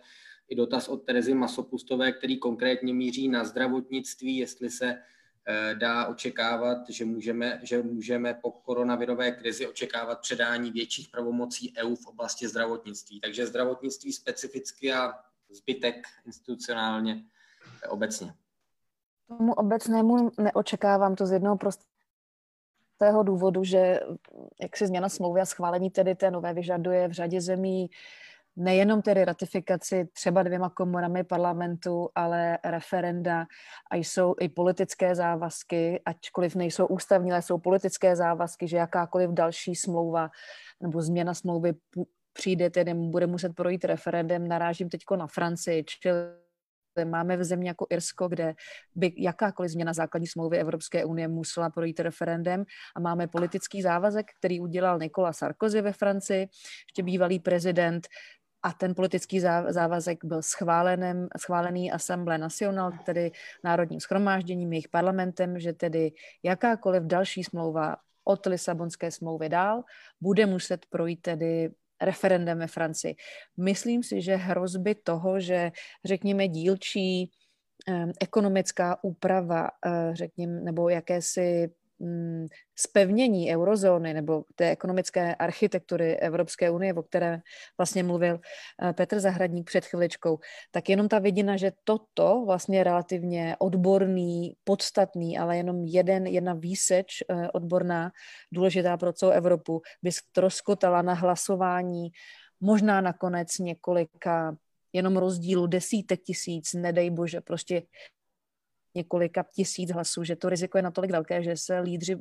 i 0.51 0.55
dotaz 0.55 0.89
od 0.89 0.97
Terezy 0.97 1.35
Masopustové, 1.35 2.13
který 2.13 2.39
konkrétně 2.39 2.95
míří 2.95 3.29
na 3.29 3.45
zdravotnictví, 3.45 4.37
jestli 4.37 4.71
se 4.71 4.99
eh, 5.47 5.75
dá 5.75 6.07
očekávat, 6.07 6.79
že 6.89 7.05
můžeme, 7.05 7.61
že 7.63 7.83
můžeme 7.83 8.35
po 8.35 8.51
koronavirové 8.51 9.31
krizi 9.31 9.67
očekávat 9.67 10.21
předání 10.21 10.71
větších 10.71 11.09
pravomocí 11.09 11.75
EU 11.79 11.95
v 11.95 12.07
oblasti 12.07 12.49
zdravotnictví. 12.49 13.21
Takže 13.21 13.47
zdravotnictví 13.47 14.13
specificky 14.13 14.93
a 14.93 15.13
zbytek 15.51 16.07
institucionálně 16.27 17.25
obecně. 17.89 18.35
Tomu 19.29 19.53
obecnému 19.53 20.31
neočekávám 20.39 21.15
to 21.15 21.27
z 21.27 21.33
jednoho 21.33 21.57
prostého 21.57 23.23
důvodu, 23.23 23.65
že 23.65 24.01
jak 24.63 24.77
si 24.77 24.87
změna 24.87 25.09
smlouvy 25.09 25.41
a 25.41 25.47
schválení 25.47 25.91
tedy 25.91 26.15
té 26.15 26.31
nové 26.31 26.55
vyžaduje 26.55 27.09
v 27.09 27.13
řadě 27.13 27.41
zemí 27.41 27.91
nejenom 28.57 29.03
tedy 29.03 29.25
ratifikaci 29.25 30.09
třeba 30.13 30.43
dvěma 30.43 30.71
komorami 30.71 31.25
parlamentu, 31.25 32.09
ale 32.15 32.59
referenda 32.65 33.47
a 33.91 33.97
jsou 33.97 34.35
i 34.41 34.49
politické 34.49 35.15
závazky, 35.15 36.03
ačkoliv 36.05 36.55
nejsou 36.55 36.87
ústavní, 36.87 37.33
ale 37.33 37.43
jsou 37.43 37.59
politické 37.59 38.17
závazky, 38.17 38.69
že 38.69 38.77
jakákoliv 38.77 39.31
další 39.31 39.75
smlouva 39.75 40.31
nebo 40.81 41.03
změna 41.03 41.35
smlouvy 41.35 41.73
přijde, 42.33 42.71
tedy 42.71 42.95
bude 42.95 43.27
muset 43.27 43.55
projít 43.55 43.85
referendem. 43.85 44.49
Narážím 44.49 44.89
teď 44.89 45.01
na 45.17 45.27
Francii, 45.27 45.85
čili 45.85 46.15
máme 47.05 47.37
v 47.37 47.45
zemi 47.45 47.67
jako 47.67 47.87
Irsko, 47.91 48.29
kde 48.29 48.55
by 48.95 49.15
jakákoliv 49.17 49.71
změna 49.71 49.93
základní 49.93 50.27
smlouvy 50.27 50.59
Evropské 50.59 51.05
unie 51.05 51.29
musela 51.29 51.71
projít 51.71 52.01
referendem 52.01 52.65
a 52.97 53.01
máme 53.01 53.27
politický 53.27 53.83
závazek, 53.83 54.27
který 54.39 54.61
udělal 54.61 54.99
Nikola 54.99 55.33
Sarkozy 55.33 55.83
ve 55.83 55.93
Francii, 55.93 56.41
ještě 56.89 57.03
bývalý 57.03 57.41
prezident, 57.41 58.09
a 58.63 58.73
ten 58.73 58.95
politický 58.95 59.41
závazek 59.69 60.25
byl 60.25 60.43
schválený 61.37 61.93
Assemblée 61.93 62.39
National, 62.39 62.93
tedy 63.05 63.31
národním 63.65 64.01
schromážděním, 64.01 64.73
jejich 64.73 64.89
parlamentem, 64.89 65.59
že 65.59 65.73
tedy 65.73 66.13
jakákoliv 66.43 67.03
další 67.03 67.45
smlouva 67.45 67.97
od 68.25 68.47
Lisabonské 68.47 69.11
smlouvy 69.11 69.49
dál 69.49 69.83
bude 70.21 70.47
muset 70.47 70.87
projít 70.87 71.21
tedy 71.21 71.71
referendem 72.03 72.59
ve 72.59 72.67
Francii. 72.67 73.15
Myslím 73.57 74.03
si, 74.03 74.23
že 74.23 74.37
hrozby 74.37 74.95
toho, 74.95 75.41
že 75.41 75.73
řekněme 76.05 76.49
dílčí 76.49 77.31
eh, 77.89 78.07
ekonomická 78.21 79.05
úprava, 79.05 79.69
eh, 79.87 80.11
řekněme, 80.13 80.61
nebo 80.61 80.89
jakési 80.89 81.71
spevnění 82.79 83.55
eurozóny 83.55 84.15
nebo 84.15 84.45
té 84.55 84.71
ekonomické 84.71 85.35
architektury 85.35 86.17
Evropské 86.17 86.71
unie, 86.71 86.95
o 86.95 87.03
které 87.03 87.41
vlastně 87.79 88.03
mluvil 88.03 88.41
eh, 88.83 88.93
Petr 88.93 89.21
Zahradník 89.21 89.67
před 89.67 89.85
chviličkou, 89.85 90.39
tak 90.71 90.89
jenom 90.89 91.09
ta 91.09 91.19
vidina, 91.19 91.57
že 91.57 91.73
toto 91.85 92.45
vlastně 92.47 92.85
relativně 92.85 93.57
odborný, 93.59 94.55
podstatný, 94.65 95.39
ale 95.39 95.57
jenom 95.57 95.85
jeden, 95.85 96.27
jedna 96.27 96.55
výseč 96.55 97.23
eh, 97.23 97.49
odborná, 97.51 98.11
důležitá 98.53 98.97
pro 98.97 99.13
celou 99.13 99.33
Evropu, 99.33 99.83
by 100.03 100.13
stroskotala 100.13 101.03
na 101.03 101.15
hlasování 101.15 102.09
možná 102.61 103.01
nakonec 103.01 103.59
několika 103.59 104.57
jenom 104.93 105.17
rozdílu 105.17 105.67
desítek 105.67 106.21
tisíc, 106.23 106.75
nedej 106.75 107.11
bože, 107.11 107.41
prostě 107.41 107.83
několika 108.95 109.45
tisíc 109.55 109.93
hlasů, 109.93 110.25
že 110.25 110.37
to 110.37 110.49
riziko 110.49 110.79
je 110.79 110.83
natolik 110.83 111.11
velké, 111.11 111.43
že 111.43 111.57
se 111.57 111.81
lídři 111.81 112.17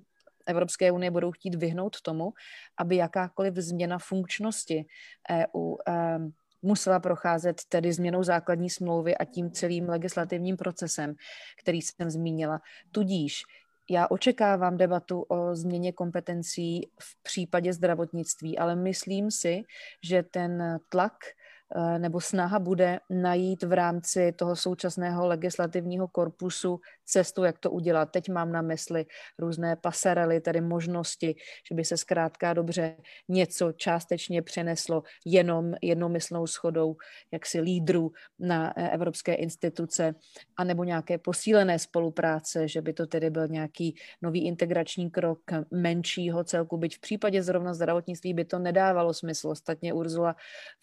Evropské 0.45 0.91
unie 0.91 1.11
budou 1.11 1.31
chtít 1.31 1.55
vyhnout 1.55 2.01
tomu, 2.01 2.33
aby 2.77 2.95
jakákoliv 2.95 3.55
změna 3.55 3.97
funkčnosti 3.99 4.85
EU 5.31 5.75
eh, 5.87 6.19
musela 6.61 6.99
procházet 6.99 7.61
tedy 7.69 7.93
změnou 7.93 8.23
základní 8.23 8.69
smlouvy 8.69 9.17
a 9.17 9.25
tím 9.25 9.51
celým 9.51 9.89
legislativním 9.89 10.57
procesem, 10.57 11.15
který 11.61 11.81
jsem 11.81 12.09
zmínila. 12.09 12.61
Tudíž 12.91 13.43
já 13.89 14.07
očekávám 14.07 14.77
debatu 14.77 15.21
o 15.21 15.55
změně 15.55 15.91
kompetencí 15.91 16.81
v 16.99 17.23
případě 17.23 17.73
zdravotnictví, 17.73 18.57
ale 18.57 18.75
myslím 18.75 19.31
si, 19.31 19.63
že 20.03 20.23
ten 20.23 20.79
tlak 20.89 21.13
nebo 21.97 22.21
snaha 22.21 22.59
bude 22.59 22.99
najít 23.09 23.63
v 23.63 23.73
rámci 23.73 24.31
toho 24.31 24.55
současného 24.55 25.27
legislativního 25.27 26.07
korpusu 26.07 26.79
cestu, 27.05 27.43
jak 27.43 27.59
to 27.59 27.71
udělat. 27.71 28.05
Teď 28.11 28.29
mám 28.29 28.51
na 28.51 28.61
mysli 28.61 29.05
různé 29.39 29.75
pasarely, 29.75 30.41
tedy 30.41 30.61
možnosti, 30.61 31.35
že 31.69 31.75
by 31.75 31.85
se 31.85 31.97
zkrátka 31.97 32.53
dobře 32.53 32.95
něco 33.27 33.71
částečně 33.71 34.41
přeneslo 34.41 35.03
jenom 35.25 35.73
jednomyslnou 35.81 36.47
schodou 36.47 36.95
jaksi 37.31 37.61
lídrů 37.61 38.11
na 38.39 38.73
eh, 38.75 38.89
evropské 38.89 39.33
instituce, 39.33 40.15
anebo 40.57 40.83
nějaké 40.83 41.17
posílené 41.17 41.79
spolupráce, 41.79 42.67
že 42.67 42.81
by 42.81 42.93
to 42.93 43.07
tedy 43.07 43.29
byl 43.29 43.47
nějaký 43.47 43.95
nový 44.21 44.45
integrační 44.45 45.11
krok 45.11 45.39
menšího 45.71 46.43
celku, 46.43 46.77
byť 46.77 46.97
v 46.97 46.99
případě 46.99 47.43
zrovna 47.43 47.73
zdravotnictví 47.73 48.33
by 48.33 48.45
to 48.45 48.59
nedávalo 48.59 49.13
smysl. 49.13 49.49
Ostatně 49.49 49.93
Ursula 49.93 50.35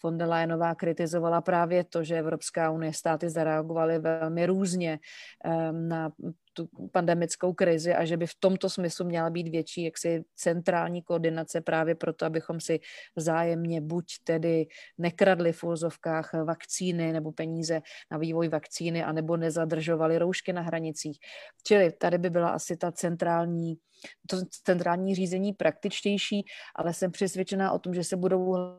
von 0.03 0.17
der 0.17 0.27
Leyenová 0.27 0.75
kritizovala 0.77 1.41
právě 1.41 1.83
to, 1.83 2.03
že 2.03 2.17
Evropská 2.17 2.71
unie 2.71 2.93
státy 2.93 3.29
zareagovaly 3.29 3.99
velmi 3.99 4.45
různě 4.45 4.99
ehm, 5.45 5.87
na 5.87 6.11
tu 6.53 6.69
pandemickou 6.91 7.53
krizi 7.53 7.93
a 7.93 8.05
že 8.05 8.17
by 8.17 8.27
v 8.27 8.35
tomto 8.39 8.69
smyslu 8.69 9.05
měla 9.05 9.29
být 9.29 9.47
větší 9.47 9.83
jaksi 9.83 10.23
centrální 10.35 11.01
koordinace 11.01 11.61
právě 11.61 11.95
proto, 11.95 12.25
abychom 12.25 12.59
si 12.59 12.79
vzájemně 13.15 13.81
buď 13.81 14.05
tedy 14.23 14.67
nekradli 14.97 15.53
v 15.53 15.63
úzovkách 15.63 16.33
vakcíny 16.33 17.13
nebo 17.13 17.31
peníze 17.31 17.81
na 18.11 18.17
vývoj 18.17 18.47
vakcíny, 18.47 19.03
anebo 19.03 19.37
nezadržovali 19.37 20.17
roušky 20.17 20.53
na 20.53 20.61
hranicích. 20.61 21.19
Čili 21.63 21.91
tady 21.91 22.17
by 22.17 22.29
byla 22.29 22.49
asi 22.49 22.77
ta 22.77 22.91
centrální 22.91 23.77
to 24.29 24.37
centrální 24.63 25.15
řízení 25.15 25.53
praktičtější, 25.53 26.45
ale 26.75 26.93
jsem 26.93 27.11
přesvědčená 27.11 27.71
o 27.71 27.79
tom, 27.79 27.93
že 27.93 28.03
se 28.03 28.17
budou 28.17 28.77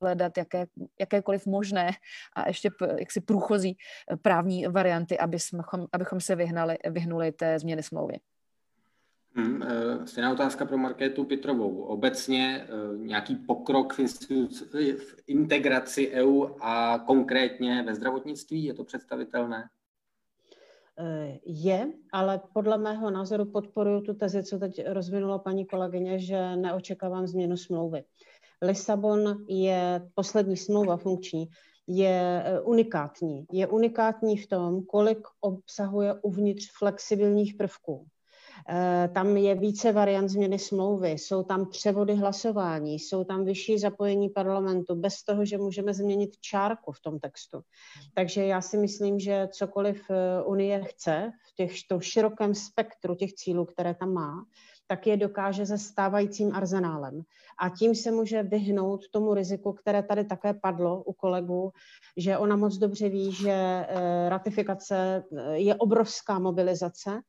hledat 0.00 0.38
jaké, 0.38 0.66
jakékoliv 1.00 1.46
možné 1.46 1.90
a 2.36 2.48
ještě 2.48 2.70
jaksi 2.98 3.20
průchozí 3.20 3.76
eh, 4.12 4.16
právní 4.16 4.66
varianty, 4.66 5.18
aby 5.18 5.38
jsme, 5.38 5.62
abychom 5.92 6.20
se 6.20 6.36
vyhnali, 6.36 6.78
vyhnuli 6.90 7.32
té 7.32 7.58
změny 7.58 7.82
smlouvy. 7.82 8.14
Hmm, 9.34 9.62
eh, 9.62 10.06
stejná 10.06 10.32
otázka 10.32 10.64
pro 10.64 10.78
Markétu 10.78 11.24
Pitrovou. 11.24 11.82
Obecně 11.82 12.66
eh, 12.68 12.98
nějaký 12.98 13.34
pokrok 13.36 13.92
v, 13.92 14.00
v 14.96 15.16
integraci 15.26 16.10
EU 16.10 16.46
a 16.60 16.98
konkrétně 17.06 17.82
ve 17.82 17.94
zdravotnictví, 17.94 18.64
je 18.64 18.74
to 18.74 18.84
představitelné? 18.84 19.68
Je, 21.46 21.92
ale 22.12 22.40
podle 22.52 22.78
mého 22.78 23.10
názoru 23.10 23.44
podporuji 23.44 24.00
tu 24.00 24.14
tezi, 24.14 24.42
co 24.42 24.58
teď 24.58 24.82
rozvinula 24.86 25.38
paní 25.38 25.66
kolegyně, 25.66 26.18
že 26.18 26.56
neočekávám 26.56 27.26
změnu 27.26 27.56
smlouvy. 27.56 28.04
Lisabon 28.62 29.44
je 29.48 30.08
poslední 30.14 30.56
smlouva 30.56 30.96
funkční, 30.96 31.48
je 31.86 32.42
eh, 32.44 32.60
unikátní. 32.60 33.46
Je 33.52 33.66
unikátní 33.66 34.36
v 34.36 34.46
tom, 34.46 34.82
kolik 34.86 35.18
obsahuje 35.40 36.14
uvnitř 36.22 36.64
flexibilních 36.78 37.54
prvků. 37.54 38.06
Eh, 38.68 39.08
tam 39.14 39.36
je 39.36 39.54
více 39.54 39.92
variant 39.92 40.28
změny 40.28 40.58
smlouvy, 40.58 41.10
jsou 41.10 41.42
tam 41.42 41.70
převody 41.70 42.14
hlasování, 42.14 42.98
jsou 42.98 43.24
tam 43.24 43.44
vyšší 43.44 43.78
zapojení 43.78 44.28
parlamentu, 44.28 44.94
bez 44.94 45.22
toho, 45.22 45.44
že 45.44 45.58
můžeme 45.58 45.94
změnit 45.94 46.30
čárku 46.40 46.92
v 46.92 47.00
tom 47.00 47.18
textu. 47.18 47.60
Takže 48.14 48.44
já 48.44 48.60
si 48.60 48.78
myslím, 48.78 49.18
že 49.18 49.48
cokoliv 49.52 50.10
eh, 50.10 50.42
Unie 50.44 50.84
chce 50.84 51.32
v 51.52 51.54
těch, 51.54 51.72
v 51.98 52.04
širokém 52.04 52.54
spektru 52.54 53.14
těch 53.14 53.34
cílů, 53.34 53.64
které 53.64 53.94
tam 53.94 54.12
má, 54.12 54.44
tak 54.86 55.06
je 55.06 55.16
dokáže 55.16 55.66
se 55.66 55.78
stávajícím 55.78 56.54
arzenálem. 56.54 57.22
A 57.58 57.68
tím 57.68 57.94
se 57.94 58.10
může 58.10 58.42
vyhnout 58.42 59.00
tomu 59.10 59.34
riziku, 59.34 59.72
které 59.72 60.02
tady 60.02 60.24
také 60.24 60.54
padlo 60.54 61.02
u 61.02 61.12
kolegů, 61.12 61.72
že 62.16 62.38
ona 62.38 62.56
moc 62.56 62.76
dobře 62.76 63.08
ví, 63.08 63.32
že 63.32 63.50
eh, 63.52 64.28
ratifikace 64.28 65.24
eh, 65.36 65.56
je 65.58 65.74
obrovská 65.74 66.38
mobilizace 66.38 67.20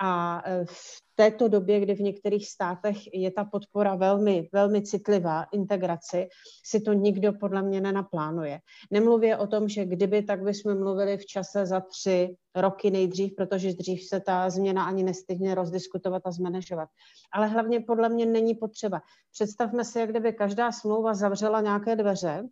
a 0.00 0.42
eh, 0.46 0.64
v 0.64 1.02
této 1.16 1.48
době, 1.48 1.80
kdy 1.80 1.94
v 1.94 2.00
některých 2.00 2.48
státech 2.48 3.14
je 3.14 3.30
ta 3.30 3.44
podpora 3.44 3.94
velmi, 3.94 4.48
velmi 4.52 4.82
citlivá 4.82 5.42
integraci, 5.42 6.28
si 6.64 6.80
to 6.80 6.92
nikdo 6.92 7.32
podle 7.32 7.62
mě 7.62 7.80
nenaplánuje. 7.80 8.60
Nemluvě 8.90 9.36
o 9.36 9.46
tom, 9.46 9.68
že 9.68 9.84
kdyby, 9.84 10.22
tak 10.22 10.42
bychom 10.42 10.78
mluvili 10.78 11.16
v 11.16 11.26
čase 11.26 11.66
za 11.66 11.80
tři 11.80 12.36
roky 12.54 12.90
nejdřív, 12.90 13.34
protože 13.36 13.72
dřív 13.72 14.04
se 14.04 14.20
ta 14.20 14.50
změna 14.50 14.84
ani 14.84 15.02
nestihne 15.02 15.54
rozdiskutovat 15.54 16.22
a 16.24 16.30
zmanežovat. 16.30 16.88
Ale 17.32 17.46
hlavně 17.46 17.80
podle 17.80 18.08
mě 18.08 18.26
není 18.26 18.54
potřeba. 18.54 19.02
Představme 19.32 19.84
si, 19.84 19.98
jak 19.98 20.10
kdyby 20.10 20.32
každá 20.32 20.72
smlouva 20.72 21.14
zavřela 21.14 21.60
nějaké 21.60 21.96
dveře 21.96 22.48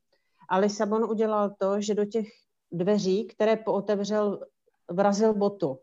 a 0.49 0.59
Lisabon 0.59 1.05
udělal 1.05 1.55
to, 1.59 1.81
že 1.81 1.95
do 1.95 2.05
těch 2.05 2.27
dveří, 2.73 3.27
které 3.27 3.57
pootevřel, 3.57 4.41
vrazil 4.91 5.35
botu. 5.35 5.79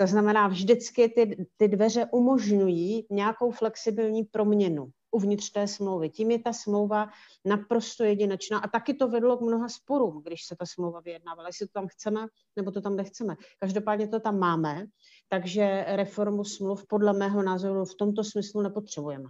To 0.00 0.06
znamená, 0.06 0.48
vždycky 0.48 1.08
ty, 1.08 1.46
ty 1.56 1.68
dveře 1.68 2.06
umožňují 2.12 3.06
nějakou 3.10 3.50
flexibilní 3.50 4.24
proměnu 4.24 4.90
uvnitř 5.10 5.50
té 5.50 5.68
smlouvy. 5.68 6.10
Tím 6.10 6.30
je 6.30 6.38
ta 6.38 6.52
smlouva 6.52 7.08
naprosto 7.44 8.04
jedinečná 8.04 8.58
a 8.58 8.68
taky 8.68 8.94
to 8.94 9.08
vedlo 9.08 9.36
k 9.36 9.40
mnoha 9.40 9.68
sporům, 9.68 10.22
když 10.22 10.44
se 10.46 10.56
ta 10.56 10.66
smlouva 10.66 11.00
vyjednávala, 11.00 11.48
jestli 11.48 11.66
to 11.66 11.72
tam 11.72 11.88
chceme 11.88 12.26
nebo 12.56 12.70
to 12.70 12.80
tam 12.80 12.96
nechceme. 12.96 13.36
Každopádně 13.58 14.08
to 14.08 14.20
tam 14.20 14.38
máme, 14.38 14.86
takže 15.28 15.84
reformu 15.88 16.44
smluv 16.44 16.86
podle 16.86 17.12
mého 17.12 17.42
názoru 17.42 17.84
v 17.84 17.94
tomto 17.94 18.24
smyslu 18.24 18.62
nepotřebujeme. 18.62 19.28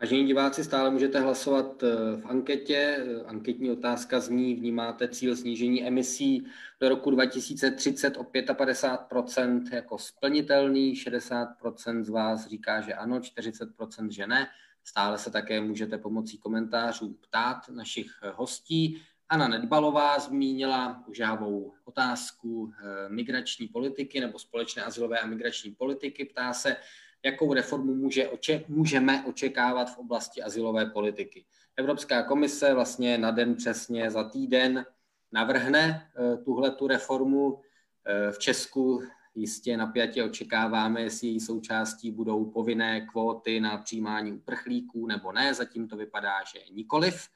Vážení 0.00 0.26
diváci, 0.26 0.64
stále 0.64 0.90
můžete 0.90 1.20
hlasovat 1.20 1.82
eh, 1.82 1.86
v 2.16 2.26
anketě. 2.26 3.06
Anketní 3.26 3.70
otázka 3.70 4.20
zní, 4.20 4.54
vnímáte 4.54 5.08
cíl 5.08 5.36
snížení 5.36 5.86
emisí 5.86 6.46
do 6.80 6.88
roku 6.88 7.10
2030 7.10 8.16
o 8.16 8.22
55% 8.22 9.74
jako 9.74 9.98
splnitelný, 9.98 10.94
60% 10.94 12.02
z 12.02 12.08
vás 12.08 12.46
říká, 12.46 12.80
že 12.80 12.94
ano, 12.94 13.18
40% 13.18 14.08
že 14.10 14.26
ne. 14.26 14.46
Stále 14.84 15.18
se 15.18 15.30
také 15.30 15.60
můžete 15.60 15.98
pomocí 15.98 16.38
komentářů 16.38 17.14
ptát 17.20 17.68
našich 17.68 18.10
hostí. 18.34 19.02
Anna 19.28 19.48
Nedbalová 19.48 20.18
zmínila 20.18 21.04
užávou 21.06 21.72
otázku 21.84 22.72
eh, 22.72 23.08
migrační 23.08 23.68
politiky 23.68 24.20
nebo 24.20 24.38
společné 24.38 24.82
asilové 24.82 25.18
a 25.18 25.26
migrační 25.26 25.70
politiky. 25.70 26.24
Ptá 26.24 26.52
se, 26.52 26.76
jakou 27.24 27.54
reformu 27.54 27.94
může, 27.94 28.28
oče, 28.28 28.64
můžeme 28.68 29.24
očekávat 29.26 29.94
v 29.94 29.98
oblasti 29.98 30.42
asilové 30.42 30.86
politiky. 30.86 31.44
Evropská 31.76 32.22
komise 32.22 32.74
vlastně 32.74 33.18
na 33.18 33.30
den 33.30 33.54
přesně 33.54 34.10
za 34.10 34.24
týden 34.28 34.86
navrhne 35.32 36.10
eh, 36.16 36.36
tuhle 36.36 36.70
tu 36.70 36.86
reformu. 36.86 37.60
Eh, 38.06 38.32
v 38.32 38.38
Česku 38.38 39.02
jistě 39.34 39.76
napjatě 39.76 40.24
očekáváme, 40.24 41.02
jestli 41.02 41.28
její 41.28 41.40
součástí 41.40 42.10
budou 42.10 42.44
povinné 42.44 43.00
kvóty 43.00 43.60
na 43.60 43.78
přijímání 43.78 44.32
uprchlíků 44.32 45.06
nebo 45.06 45.32
ne. 45.32 45.54
Zatím 45.54 45.88
to 45.88 45.96
vypadá, 45.96 46.44
že 46.54 46.60
nikoliv. 46.72 47.28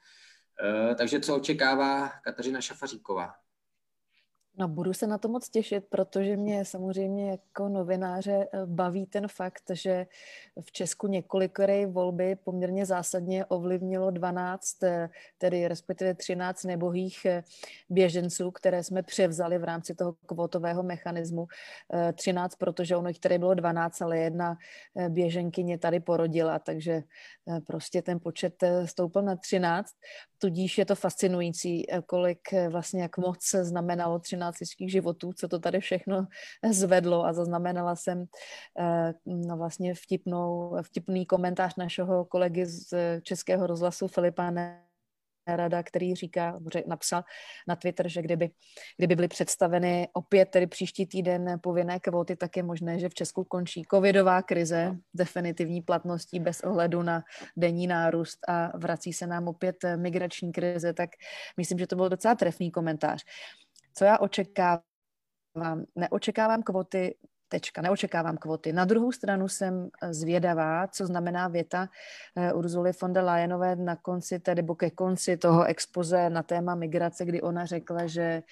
Eh, 0.91 0.95
takže 0.95 1.19
co 1.19 1.35
očekává 1.35 2.09
Kateřina 2.23 2.61
Šafaříková? 2.61 3.44
No, 4.57 4.67
budu 4.67 4.93
se 4.93 5.07
na 5.07 5.17
to 5.17 5.27
moc 5.27 5.49
těšit, 5.49 5.85
protože 5.89 6.37
mě 6.37 6.65
samozřejmě 6.65 7.29
jako 7.29 7.69
novináře 7.69 8.47
eh, 8.53 8.65
baví 8.65 9.05
ten 9.05 9.27
fakt, 9.27 9.63
že 9.73 10.05
v 10.61 10.71
Česku 10.71 11.07
několikeré 11.07 11.85
volby 11.85 12.35
poměrně 12.43 12.85
zásadně 12.85 13.45
ovlivnilo 13.45 14.11
12, 14.11 14.83
eh, 14.83 15.09
tedy 15.37 15.67
respektive 15.67 16.13
13 16.13 16.63
nebohých 16.63 17.25
eh, 17.25 17.43
běženců, 17.89 18.51
které 18.51 18.83
jsme 18.83 19.03
převzali 19.03 19.57
v 19.57 19.63
rámci 19.63 19.95
toho 19.95 20.15
kvotového 20.25 20.83
mechanismu. 20.83 21.47
13, 22.13 22.55
protože 22.55 22.95
ono 22.95 23.07
jich 23.07 23.19
tady 23.19 23.37
bylo 23.37 23.53
12, 23.53 24.01
ale 24.01 24.17
jedna 24.17 24.57
běženkyně 25.09 25.77
tady 25.77 25.99
porodila, 25.99 26.59
takže 26.59 27.03
prostě 27.67 28.01
ten 28.01 28.19
počet 28.19 28.63
stoupil 28.85 29.21
na 29.21 29.35
13. 29.35 29.95
Tudíž 30.37 30.77
je 30.77 30.85
to 30.85 30.95
fascinující, 30.95 31.85
kolik 32.05 32.39
vlastně, 32.69 33.01
jak 33.01 33.17
moc 33.17 33.55
znamenalo 33.61 34.19
13 34.19 34.44
15 34.45 34.59
lidských 34.59 34.91
životů, 34.91 35.33
co 35.33 35.47
to 35.47 35.59
tady 35.59 35.79
všechno 35.79 36.27
zvedlo 36.71 37.25
a 37.25 37.33
zaznamenala 37.33 37.95
jsem 37.95 38.25
eh, 38.79 39.13
no 39.25 39.57
vlastně 39.57 39.93
vtipnou, 39.93 40.77
vtipný 40.81 41.25
komentář 41.25 41.75
našeho 41.75 42.25
kolegy 42.25 42.65
z 42.65 42.93
Českého 43.21 43.67
rozhlasu 43.67 44.07
Filipa 44.07 44.51
rada, 45.47 45.83
který 45.83 46.15
říká, 46.15 46.59
napsal 46.87 47.23
na 47.67 47.75
Twitter, 47.75 48.07
že 48.07 48.21
kdyby, 48.21 48.49
kdyby 48.97 49.15
byly 49.15 49.27
představeny 49.27 50.07
opět 50.13 50.49
tedy 50.49 50.67
příští 50.67 51.05
týden 51.05 51.59
povinné 51.63 51.99
kvóty, 51.99 52.35
tak 52.35 52.57
je 52.57 52.63
možné, 52.63 52.99
že 52.99 53.09
v 53.09 53.13
Česku 53.13 53.43
končí 53.43 53.83
covidová 53.91 54.41
krize 54.41 54.95
definitivní 55.13 55.81
platností 55.81 56.39
bez 56.39 56.61
ohledu 56.61 57.01
na 57.01 57.23
denní 57.57 57.87
nárůst 57.87 58.39
a 58.47 58.77
vrací 58.77 59.13
se 59.13 59.27
nám 59.27 59.47
opět 59.47 59.75
migrační 59.95 60.51
krize, 60.51 60.93
tak 60.93 61.09
myslím, 61.57 61.79
že 61.79 61.87
to 61.87 61.95
byl 61.95 62.09
docela 62.09 62.35
trefný 62.35 62.71
komentář. 62.71 63.23
Co 63.97 64.05
já 64.05 64.17
očekávám? 64.17 64.81
Neočekávám 65.95 66.63
kvoty, 66.63 67.15
tečka, 67.47 67.81
neočekávám 67.81 68.37
kvoty. 68.37 68.73
Na 68.73 68.85
druhou 68.85 69.11
stranu 69.11 69.47
jsem 69.47 69.89
zvědavá, 70.11 70.87
co 70.87 71.05
znamená 71.05 71.47
věta 71.47 71.89
uh, 72.51 72.59
Urzuly 72.59 72.91
von 73.01 73.13
der 73.13 73.23
Leyenové 73.23 73.75
na 73.75 73.95
konci, 73.95 74.39
tedy 74.39 74.63
ke 74.77 74.89
konci 74.89 75.37
toho 75.37 75.63
expoze 75.63 76.29
na 76.29 76.43
téma 76.43 76.75
migrace, 76.75 77.25
kdy 77.25 77.41
ona 77.41 77.65
řekla, 77.65 78.07
že 78.07 78.43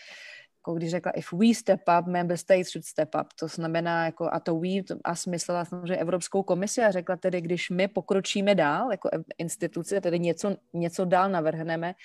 jako 0.63 0.73
když 0.73 0.91
řekla, 0.91 1.11
if 1.11 1.33
we 1.33 1.53
step 1.53 1.81
up, 1.99 2.07
member 2.07 2.37
states 2.37 2.71
should 2.71 2.85
step 2.85 3.15
up. 3.21 3.27
To 3.39 3.47
znamená, 3.47 4.05
jako, 4.05 4.29
a 4.31 4.39
to 4.39 4.59
we, 4.59 4.83
to, 4.87 4.95
a 5.03 5.15
smyslela 5.15 5.65
samozřejmě 5.65 5.97
Evropskou 5.97 6.43
komisi 6.43 6.81
a 6.83 6.91
řekla 6.91 7.15
tedy, 7.15 7.41
když 7.41 7.69
my 7.69 7.87
pokročíme 7.87 8.55
dál, 8.55 8.91
jako 8.91 9.09
instituce, 9.37 10.01
tedy 10.01 10.19
něco, 10.19 10.55
něco 10.73 11.05
dál 11.05 11.29
navrhneme, 11.29 11.95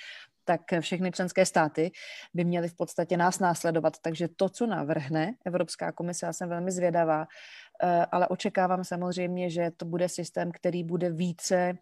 tak 0.49 0.81
všechny 0.81 1.13
členské 1.13 1.47
státy 1.47 1.91
by 2.35 2.45
měly 2.45 2.69
v 2.69 2.77
podstatě 2.77 3.17
nás 3.17 3.39
následovat. 3.39 4.01
Takže 4.03 4.29
to, 4.29 4.49
co 4.49 4.67
navrhne 4.67 5.35
Evropská 5.45 5.93
komise, 5.93 6.27
já 6.27 6.33
jsem 6.33 6.49
velmi 6.49 6.73
zvědavá, 6.73 7.27
eh, 7.83 8.07
ale 8.13 8.29
očekávám 8.29 8.85
samozřejmě, 8.85 9.51
že 9.51 9.71
to 9.77 9.85
bude 9.85 10.09
systém, 10.09 10.51
který 10.53 10.85
bude 10.85 11.11
více 11.11 11.77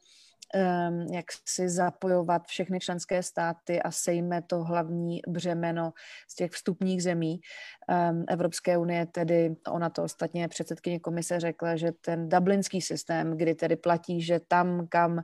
um, 0.54 1.06
jak 1.14 1.26
si 1.48 1.68
zapojovat 1.68 2.46
všechny 2.46 2.80
členské 2.80 3.22
státy 3.22 3.82
a 3.82 3.90
sejme 3.90 4.42
to 4.42 4.64
hlavní 4.64 5.20
břemeno 5.28 5.92
z 6.28 6.34
těch 6.34 6.50
vstupních 6.50 7.02
zemí 7.02 7.40
um, 7.86 8.24
Evropské 8.28 8.78
unie, 8.78 9.06
tedy 9.06 9.56
ona 9.70 9.90
to 9.90 10.02
ostatně 10.02 10.48
předsedkyně 10.48 11.00
komise 11.00 11.40
řekla, 11.40 11.76
že 11.76 11.92
ten 11.92 12.28
dublinský 12.28 12.80
systém, 12.80 13.36
kdy 13.36 13.54
tedy 13.54 13.76
platí, 13.76 14.22
že 14.22 14.40
tam, 14.48 14.86
kam 14.88 15.22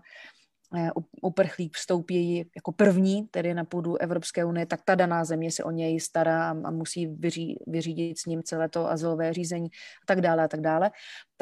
uprchlík 1.23 1.77
vstoupí 1.77 2.51
jako 2.57 2.73
první, 2.73 3.27
tedy 3.31 3.55
na 3.55 3.65
půdu 3.65 3.97
Evropské 3.97 4.45
unie, 4.45 4.67
tak 4.67 4.81
ta 4.85 4.95
daná 4.95 5.25
země 5.25 5.51
se 5.51 5.65
o 5.65 5.71
něj 5.71 6.01
stará 6.01 6.51
a 6.51 6.71
musí 6.71 7.07
vyří, 7.07 7.59
vyřídit 7.67 8.19
s 8.19 8.27
ním 8.27 8.43
celé 8.43 8.69
to 8.69 8.91
azylové 8.91 9.33
řízení 9.33 9.69
a 10.03 10.07
tak 10.07 10.21
dále 10.21 10.45
a 10.45 10.49
tak 10.49 10.61
dále 10.61 10.91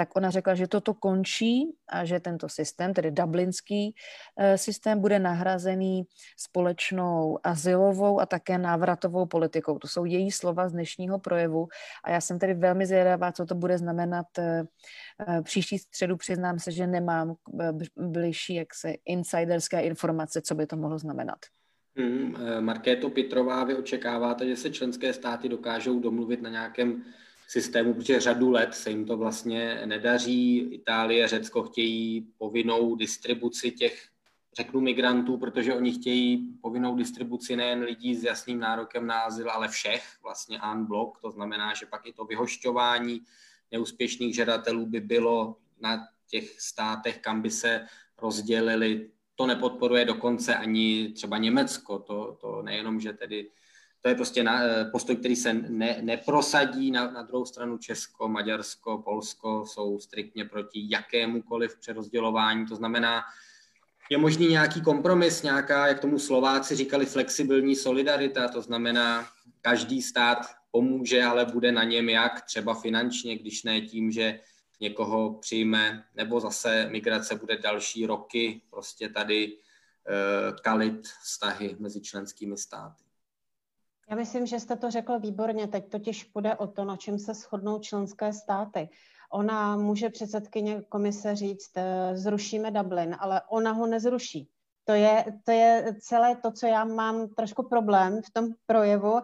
tak 0.00 0.16
ona 0.16 0.30
řekla, 0.30 0.54
že 0.54 0.66
toto 0.66 0.94
končí 0.94 1.76
a 1.84 2.08
že 2.08 2.20
tento 2.20 2.48
systém, 2.48 2.94
tedy 2.94 3.10
dublinský 3.10 3.92
eh, 4.38 4.58
systém, 4.58 5.00
bude 5.00 5.18
nahrazený 5.18 6.08
společnou 6.36 7.38
asilovou 7.44 8.20
a 8.20 8.26
také 8.26 8.58
návratovou 8.58 9.26
politikou. 9.26 9.78
To 9.78 9.88
jsou 9.88 10.04
její 10.04 10.30
slova 10.30 10.68
z 10.68 10.72
dnešního 10.72 11.18
projevu 11.18 11.68
a 12.04 12.10
já 12.10 12.20
jsem 12.20 12.38
tedy 12.38 12.54
velmi 12.54 12.86
zvědavá, 12.86 13.32
co 13.32 13.46
to 13.46 13.54
bude 13.54 13.78
znamenat 13.78 14.26
eh, 14.38 14.64
eh, 14.64 14.64
příští 15.42 15.78
středu. 15.78 16.16
Přiznám 16.16 16.58
se, 16.58 16.72
že 16.72 16.86
nemám 16.86 17.34
bližší 17.96 18.54
jak 18.54 18.74
se 18.74 18.94
insiderské 19.06 19.80
informace, 19.80 20.42
co 20.42 20.54
by 20.54 20.66
to 20.66 20.76
mohlo 20.76 20.98
znamenat. 20.98 21.38
Hmm, 21.96 22.36
Markéto 22.60 23.10
Pitrová, 23.10 23.64
vy 23.64 23.74
očekáváte, 23.74 24.48
že 24.48 24.56
se 24.56 24.70
členské 24.70 25.12
státy 25.12 25.48
dokážou 25.48 26.00
domluvit 26.00 26.42
na 26.42 26.50
nějakém 26.50 27.04
systému, 27.48 27.94
protože 27.94 28.20
řadu 28.20 28.50
let 28.50 28.74
se 28.74 28.90
jim 28.90 29.06
to 29.06 29.16
vlastně 29.16 29.82
nedaří. 29.84 30.58
Itálie, 30.58 31.28
Řecko 31.28 31.62
chtějí 31.62 32.28
povinnou 32.38 32.96
distribuci 32.96 33.70
těch, 33.70 34.08
řeknu, 34.56 34.80
migrantů, 34.80 35.38
protože 35.38 35.74
oni 35.74 35.92
chtějí 35.92 36.48
povinnou 36.62 36.96
distribuci 36.96 37.56
nejen 37.56 37.82
lidí 37.82 38.14
s 38.14 38.24
jasným 38.24 38.60
nárokem 38.60 39.06
na 39.06 39.20
azyl, 39.20 39.50
ale 39.50 39.68
všech, 39.68 40.02
vlastně 40.22 40.58
en 40.72 40.84
bloc, 40.84 41.14
to 41.22 41.30
znamená, 41.30 41.74
že 41.74 41.86
pak 41.86 42.06
i 42.06 42.12
to 42.12 42.24
vyhošťování 42.24 43.20
neúspěšných 43.72 44.34
žadatelů 44.34 44.86
by 44.86 45.00
bylo 45.00 45.56
na 45.80 46.06
těch 46.30 46.60
státech, 46.60 47.18
kam 47.18 47.42
by 47.42 47.50
se 47.50 47.86
rozdělili. 48.22 49.10
To 49.34 49.46
nepodporuje 49.46 50.04
dokonce 50.04 50.54
ani 50.54 51.12
třeba 51.12 51.38
Německo, 51.38 51.98
to, 51.98 52.38
to 52.40 52.62
nejenom, 52.62 53.00
že 53.00 53.12
tedy 53.12 53.50
to 54.02 54.08
je 54.08 54.14
prostě 54.14 54.42
na, 54.42 54.62
eh, 54.62 54.84
postoj, 54.84 55.16
který 55.16 55.36
se 55.36 55.52
ne, 55.52 55.98
neprosadí. 56.00 56.90
Na, 56.90 57.10
na 57.10 57.22
druhou 57.22 57.44
stranu 57.44 57.78
Česko, 57.78 58.28
Maďarsko, 58.28 58.98
Polsko 58.98 59.64
jsou 59.66 59.98
striktně 59.98 60.44
proti 60.44 60.86
jakémukoliv 60.90 61.76
přerozdělování. 61.80 62.66
To 62.66 62.76
znamená, 62.76 63.22
je 64.10 64.18
možný 64.18 64.48
nějaký 64.48 64.80
kompromis, 64.80 65.42
nějaká, 65.42 65.86
jak 65.86 66.00
tomu 66.00 66.18
Slováci 66.18 66.76
říkali, 66.76 67.06
flexibilní 67.06 67.76
solidarita, 67.76 68.48
to 68.48 68.62
znamená, 68.62 69.26
každý 69.60 70.02
stát 70.02 70.38
pomůže, 70.70 71.24
ale 71.24 71.44
bude 71.44 71.72
na 71.72 71.84
něm 71.84 72.08
jak, 72.08 72.44
třeba 72.44 72.74
finančně, 72.74 73.38
když 73.38 73.62
ne 73.62 73.80
tím, 73.80 74.10
že 74.12 74.40
někoho 74.80 75.34
přijme, 75.34 76.04
nebo 76.14 76.40
zase 76.40 76.88
migrace 76.90 77.34
bude 77.34 77.58
další 77.58 78.06
roky 78.06 78.62
prostě 78.70 79.08
tady 79.08 79.56
uh, 79.56 80.56
kalit 80.56 81.08
vztahy 81.22 81.76
mezi 81.78 82.00
členskými 82.00 82.56
státy. 82.56 83.04
Já 84.10 84.16
myslím, 84.16 84.46
že 84.46 84.60
jste 84.60 84.76
to 84.76 84.90
řekl 84.90 85.18
výborně. 85.18 85.68
Teď 85.68 85.90
totiž 85.90 86.24
půjde 86.24 86.56
o 86.56 86.66
to, 86.66 86.84
na 86.84 86.96
čem 86.96 87.18
se 87.18 87.34
shodnou 87.34 87.78
členské 87.78 88.32
státy. 88.32 88.88
Ona 89.32 89.76
může 89.76 90.10
předsedkyně 90.10 90.82
komise 90.88 91.36
říct, 91.36 91.70
eh, 91.76 92.16
zrušíme 92.16 92.70
Dublin, 92.70 93.16
ale 93.20 93.42
ona 93.48 93.72
ho 93.72 93.86
nezruší. 93.86 94.48
To 94.90 94.94
je, 94.94 95.24
to 95.44 95.52
je 95.52 95.94
celé 96.00 96.36
to, 96.36 96.52
co 96.52 96.66
já 96.66 96.84
mám 96.84 97.28
trošku 97.28 97.68
problém 97.68 98.22
v 98.22 98.30
tom 98.32 98.48
projevu. 98.66 99.20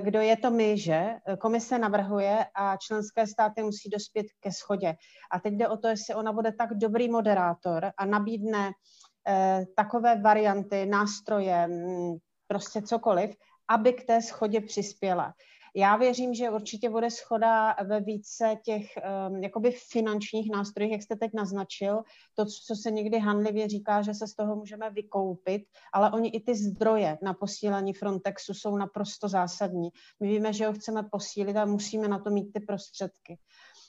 Kdo 0.00 0.20
je 0.20 0.36
to 0.36 0.50
my, 0.50 0.78
že? 0.78 1.16
Komise 1.38 1.78
navrhuje 1.78 2.46
a 2.54 2.76
členské 2.76 3.26
státy 3.26 3.62
musí 3.62 3.90
dospět 3.90 4.26
ke 4.40 4.52
schodě. 4.52 4.94
A 5.30 5.40
teď 5.40 5.54
jde 5.54 5.68
o 5.68 5.76
to, 5.76 5.88
jestli 5.88 6.14
ona 6.14 6.32
bude 6.32 6.52
tak 6.52 6.74
dobrý 6.74 7.08
moderátor 7.08 7.92
a 7.96 8.04
nabídne 8.04 8.70
eh, 9.28 9.64
takové 9.76 10.20
varianty, 10.20 10.86
nástroje, 10.86 11.66
mm, 11.66 12.16
prostě 12.46 12.82
cokoliv, 12.82 13.30
aby 13.68 13.92
k 13.92 14.06
té 14.06 14.22
schodě 14.22 14.60
přispěla. 14.60 15.34
Já 15.76 15.96
věřím, 15.96 16.34
že 16.34 16.50
určitě 16.50 16.90
bude 16.90 17.10
schoda 17.10 17.76
ve 17.84 18.00
více 18.00 18.56
těch 18.62 18.86
um, 19.28 19.42
jakoby 19.42 19.70
finančních 19.70 20.50
nástrojích, 20.50 20.92
jak 20.92 21.02
jste 21.02 21.16
teď 21.16 21.30
naznačil, 21.34 22.02
to, 22.34 22.44
co 22.66 22.76
se 22.76 22.90
někdy 22.90 23.18
hanlivě 23.18 23.68
říká, 23.68 24.02
že 24.02 24.14
se 24.14 24.26
z 24.26 24.34
toho 24.34 24.56
můžeme 24.56 24.90
vykoupit, 24.90 25.62
ale 25.92 26.10
oni 26.12 26.28
i 26.28 26.40
ty 26.40 26.54
zdroje 26.54 27.18
na 27.22 27.34
posílení 27.34 27.92
Frontexu 27.92 28.54
jsou 28.54 28.76
naprosto 28.76 29.28
zásadní. 29.28 29.88
My 30.20 30.28
víme, 30.28 30.52
že 30.52 30.66
ho 30.66 30.72
chceme 30.72 31.02
posílit 31.02 31.56
a 31.56 31.64
musíme 31.64 32.08
na 32.08 32.18
to 32.18 32.30
mít 32.30 32.52
ty 32.52 32.60
prostředky. 32.60 33.38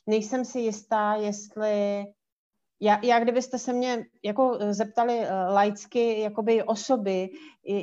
Nejsem 0.08 0.46
si 0.46 0.60
jistá, 0.60 1.16
jestli 1.16 2.06
já, 2.80 3.00
já 3.04 3.20
kdybyste 3.20 3.60
se 3.60 3.74
mě 3.74 4.06
jako 4.24 4.58
zeptali 4.70 5.20
uh, 5.20 5.26
laicky 5.54 6.20
jakoby 6.20 6.64
osoby, 6.64 7.30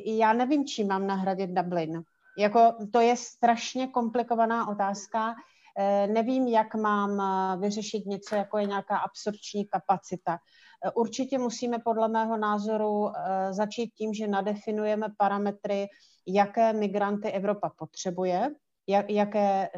já 0.06 0.32
nevím, 0.32 0.66
čím 0.66 0.88
mám 0.88 1.06
nahradit 1.06 1.50
Dublin. 1.50 2.02
Jako, 2.38 2.74
to 2.92 3.00
je 3.00 3.16
strašně 3.16 3.86
komplikovaná 3.86 4.68
otázka. 4.68 5.34
Eh, 5.78 6.06
nevím, 6.06 6.48
jak 6.48 6.74
mám 6.74 7.20
eh, 7.20 7.60
vyřešit 7.60 8.06
něco, 8.06 8.34
jako 8.34 8.58
je 8.58 8.66
nějaká 8.66 8.96
absorpční 8.96 9.66
kapacita. 9.66 10.38
Eh, 10.84 10.90
určitě 10.90 11.38
musíme 11.38 11.78
podle 11.78 12.08
mého 12.08 12.36
názoru 12.36 13.12
začít 13.50 13.94
tím, 13.94 14.14
že 14.14 14.26
nadefinujeme 14.26 15.06
parametry, 15.18 15.88
jaké 16.26 16.72
migranty 16.72 17.30
Evropa 17.30 17.70
potřebuje, 17.78 18.50
jaké 19.08 19.68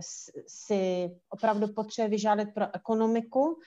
si 0.46 1.10
opravdu 1.30 1.68
potřebuje 1.68 2.10
vyžádat 2.10 2.48
pro 2.54 2.74
ekonomiku, 2.74 3.58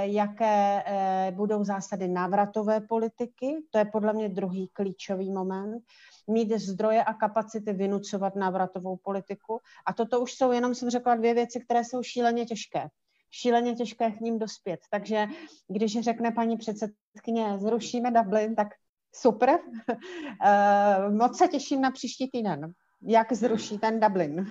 jaké 0.00 0.84
budou 1.30 1.64
zásady 1.64 2.08
návratové 2.08 2.80
politiky, 2.80 3.56
to 3.70 3.78
je 3.78 3.84
podle 3.84 4.12
mě 4.12 4.28
druhý 4.28 4.68
klíčový 4.68 5.32
moment 5.32 5.82
mít 6.26 6.52
zdroje 6.52 7.04
a 7.04 7.14
kapacity 7.14 7.72
vynucovat 7.72 8.36
návratovou 8.36 8.96
politiku. 8.96 9.60
A 9.86 9.92
toto 9.92 10.20
už 10.20 10.32
jsou 10.32 10.52
jenom, 10.52 10.74
jsem 10.74 10.90
řekla, 10.90 11.14
dvě 11.14 11.34
věci, 11.34 11.60
které 11.60 11.84
jsou 11.84 12.02
šíleně 12.02 12.46
těžké. 12.46 12.88
Šíleně 13.30 13.74
těžké 13.74 14.10
k 14.10 14.20
ním 14.20 14.38
dospět. 14.38 14.80
Takže 14.90 15.26
když 15.68 16.00
řekne 16.00 16.30
paní 16.30 16.56
předsedkyně, 16.56 17.58
zrušíme 17.58 18.10
Dublin, 18.10 18.54
tak 18.54 18.68
super. 19.14 19.58
Eh, 20.44 21.10
moc 21.10 21.38
se 21.38 21.48
těším 21.48 21.80
na 21.80 21.90
příští 21.90 22.30
týden, 22.30 22.72
jak 23.02 23.32
zruší 23.32 23.78
ten 23.78 24.00
Dublin. 24.00 24.46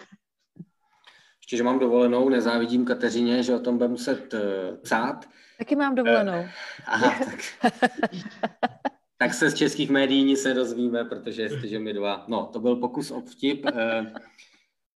Ještě, 1.40 1.58
že 1.58 1.64
mám 1.64 1.80
dovolenou, 1.80 2.30
nezávidím 2.30 2.86
Kateřině, 2.86 3.44
že 3.44 3.56
o 3.56 3.60
tom 3.60 3.78
bude 3.78 3.88
muset 3.88 4.34
uh, 4.34 4.40
cát. 4.86 5.26
Taky 5.58 5.76
mám 5.76 5.96
dovolenou. 5.96 6.40
Uh, 6.40 6.50
aha, 6.86 7.26
tak. 7.26 7.72
tak 9.26 9.34
se 9.34 9.50
z 9.50 9.54
českých 9.54 9.90
médií 9.90 10.24
nic 10.24 10.44
nedozvíme, 10.44 11.06
protože 11.06 11.42
jestliže 11.42 11.80
my 11.80 11.94
dva... 11.94 12.26
No, 12.28 12.50
to 12.54 12.60
byl 12.60 12.76
pokus 12.76 13.12
o 13.12 13.22
vtip. 13.22 13.66
Eh, 13.66 14.14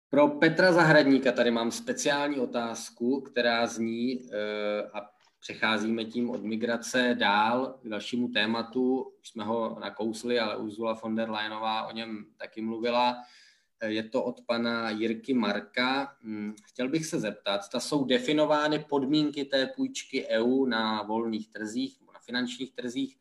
pro 0.09 0.27
Petra 0.27 0.71
Zahradníka 0.71 1.31
tady 1.31 1.51
mám 1.51 1.71
speciální 1.71 2.39
otázku, 2.39 3.21
která 3.21 3.67
zní, 3.67 4.19
eh, 4.31 4.89
a 4.93 5.09
přecházíme 5.39 6.05
tím 6.05 6.29
od 6.29 6.43
migrace 6.43 7.15
dál 7.19 7.79
k 7.83 7.89
dalšímu 7.89 8.27
tématu. 8.27 9.13
Už 9.21 9.29
jsme 9.29 9.43
ho 9.43 9.77
nakousli, 9.79 10.39
ale 10.39 10.57
Ursula 10.57 10.93
von 11.03 11.15
der 11.15 11.29
Leyenová 11.29 11.87
o 11.87 11.91
něm 11.91 12.25
taky 12.37 12.61
mluvila. 12.61 13.17
Eh, 13.79 13.91
je 13.91 14.03
to 14.03 14.23
od 14.23 14.41
pana 14.47 14.89
Jirky 14.89 15.33
Marka. 15.33 16.15
Hm, 16.23 16.53
chtěl 16.65 16.89
bych 16.89 17.05
se 17.05 17.19
zeptat, 17.19 17.63
zda 17.63 17.79
jsou 17.79 18.05
definovány 18.05 18.85
podmínky 18.89 19.45
té 19.45 19.67
půjčky 19.75 20.27
EU 20.27 20.65
na 20.65 21.03
volných 21.03 21.49
trzích, 21.49 21.97
na 22.13 22.19
finančních 22.19 22.75
trzích, 22.75 23.17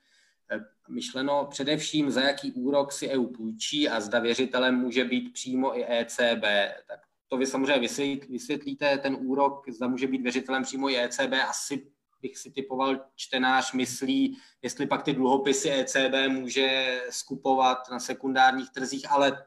myšleno 0.88 1.46
především, 1.50 2.10
za 2.10 2.20
jaký 2.20 2.52
úrok 2.52 2.92
si 2.92 3.08
EU 3.08 3.26
půjčí 3.26 3.88
a 3.88 4.00
zda 4.00 4.18
věřitelem 4.18 4.74
může 4.74 5.04
být 5.04 5.32
přímo 5.32 5.78
i 5.78 5.84
ECB. 5.88 6.44
Tak 6.86 7.00
to 7.28 7.36
vy 7.36 7.46
samozřejmě 7.46 7.88
vysvětlíte, 8.28 8.98
ten 8.98 9.16
úrok, 9.20 9.68
zda 9.68 9.88
může 9.88 10.06
být 10.06 10.22
věřitelem 10.22 10.62
přímo 10.62 10.90
i 10.90 10.98
ECB, 10.98 11.32
asi 11.48 11.92
bych 12.22 12.38
si 12.38 12.50
typoval, 12.50 13.04
čtenář 13.14 13.72
myslí, 13.72 14.38
jestli 14.62 14.86
pak 14.86 15.02
ty 15.02 15.12
dluhopisy 15.12 15.70
ECB 15.70 16.28
může 16.28 17.00
skupovat 17.10 17.78
na 17.90 18.00
sekundárních 18.00 18.70
trzích, 18.70 19.10
ale 19.10 19.46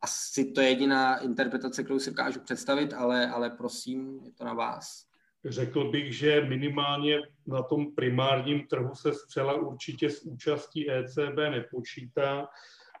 asi 0.00 0.44
to 0.44 0.60
je 0.60 0.68
jediná 0.68 1.16
interpretace, 1.16 1.84
kterou 1.84 1.98
si 1.98 2.10
dokážu 2.10 2.40
představit, 2.40 2.92
ale, 2.92 3.30
ale 3.30 3.50
prosím, 3.50 4.20
je 4.24 4.32
to 4.32 4.44
na 4.44 4.54
vás. 4.54 5.09
Řekl 5.44 5.90
bych, 5.90 6.16
že 6.16 6.40
minimálně 6.40 7.20
na 7.46 7.62
tom 7.62 7.94
primárním 7.94 8.66
trhu 8.66 8.94
se 8.94 9.12
zcela 9.12 9.54
určitě 9.54 10.10
s 10.10 10.22
účastí 10.22 10.90
ECB 10.90 11.36
nepočítá, 11.50 12.48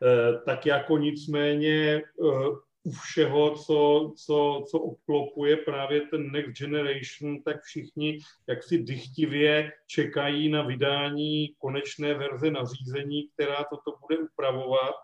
eh, 0.02 0.38
tak 0.46 0.66
jako 0.66 0.98
nicméně 0.98 1.96
eh, 1.96 2.02
u 2.82 2.92
všeho, 2.92 3.54
co, 3.54 4.12
co, 4.16 4.64
co 4.70 4.78
obklopuje 4.78 5.56
právě 5.56 6.00
ten 6.00 6.30
Next 6.32 6.58
Generation, 6.58 7.42
tak 7.42 7.62
všichni 7.62 8.18
jaksi 8.46 8.78
dychtivě 8.78 9.72
čekají 9.86 10.48
na 10.48 10.62
vydání 10.62 11.54
konečné 11.58 12.14
verze 12.14 12.50
nařízení, 12.50 13.28
která 13.34 13.64
toto 13.70 13.98
bude 14.00 14.18
upravovat. 14.18 14.94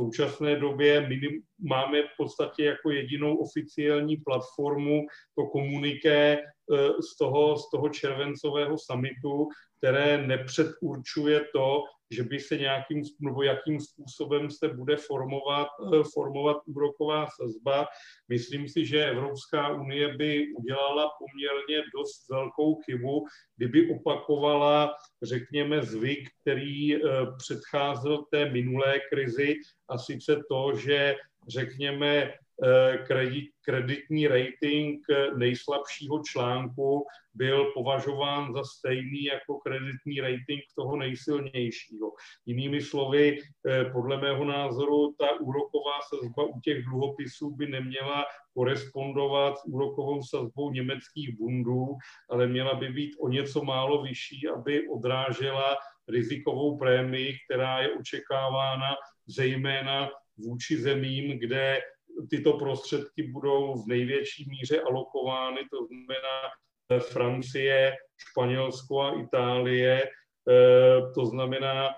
Současné 0.00 0.56
době 0.56 1.08
minim, 1.08 1.42
máme 1.58 2.02
v 2.02 2.16
podstatě 2.16 2.64
jako 2.64 2.90
jedinou 2.90 3.36
oficiální 3.36 4.16
platformu 4.16 5.06
to 5.34 5.46
komuniké 5.46 6.38
Eh, 6.74 7.02
z 7.02 7.16
toho, 7.16 7.56
z 7.56 7.70
toho 7.70 7.88
červencového 7.88 8.78
samitu, 8.78 9.48
které 9.78 10.26
nepředurčuje 10.26 11.40
to, 11.54 11.82
že 12.10 12.22
by 12.22 12.40
se 12.40 12.56
nějakým, 12.56 13.02
nebo 13.20 13.42
jakým 13.42 13.80
způsobem 13.80 14.50
se 14.50 14.68
bude 14.68 14.96
formovat, 14.96 15.68
eh, 15.94 16.02
formovat 16.14 16.56
úroková 16.66 17.26
sazba. 17.36 17.86
Myslím 18.28 18.68
si, 18.68 18.86
že 18.86 19.04
Evropská 19.04 19.68
unie 19.68 20.16
by 20.16 20.46
udělala 20.56 21.10
poměrně 21.18 21.84
dost 21.94 22.28
velkou 22.30 22.74
chybu, 22.74 23.26
kdyby 23.56 23.90
opakovala, 23.90 24.94
řekněme, 25.22 25.82
zvyk, 25.82 26.28
který 26.40 26.96
eh, 26.96 27.00
předcházel 27.36 28.24
té 28.30 28.50
minulé 28.50 29.00
krizi, 29.12 29.54
a 29.88 29.98
sice 29.98 30.40
to, 30.48 30.76
že 30.76 31.16
řekněme, 31.48 32.32
Eh, 32.64 32.98
kredit, 33.06 33.50
kreditní 33.64 34.28
rating 34.28 35.00
nejslabšího 35.36 36.22
článku 36.22 37.06
byl 37.38 37.64
považován 37.74 38.52
za 38.52 38.64
stejný 38.64 39.24
jako 39.24 39.58
kreditní 39.58 40.20
rating 40.20 40.62
toho 40.74 40.96
nejsilnějšího. 40.96 42.12
Jinými 42.46 42.82
slovy, 42.82 43.38
eh, 43.38 43.84
podle 43.84 44.20
mého 44.20 44.44
názoru, 44.44 45.14
ta 45.18 45.40
úroková 45.40 45.98
sazba 46.08 46.42
u 46.44 46.60
těch 46.60 46.84
dluhopisů 46.84 47.50
by 47.50 47.66
neměla 47.66 48.26
korespondovat 48.54 49.58
s 49.58 49.64
úrokovou 49.64 50.22
sazbou 50.22 50.70
německých 50.70 51.38
bundů, 51.38 51.86
ale 52.30 52.46
měla 52.46 52.74
by 52.74 52.88
být 52.88 53.16
o 53.20 53.28
něco 53.28 53.64
málo 53.64 54.02
vyšší, 54.02 54.48
aby 54.48 54.88
odrážela 54.88 55.76
rizikovou 56.08 56.78
prémii, 56.78 57.36
která 57.46 57.80
je 57.80 57.92
očekávána 57.92 58.96
zejména 59.26 60.10
vůči 60.36 60.76
zemím, 60.76 61.38
kde 61.38 61.80
tyto 62.30 62.52
prostředky 62.52 63.22
budou 63.22 63.82
v 63.82 63.86
největší 63.86 64.50
míře 64.50 64.80
alokovány, 64.80 65.60
to 65.70 65.86
znamená 65.86 66.40
Francie, 67.00 67.96
Španělsko 68.16 69.00
a 69.00 69.20
Itálie, 69.20 70.02
eh, 70.04 71.12
to 71.14 71.26
znamená 71.26 71.88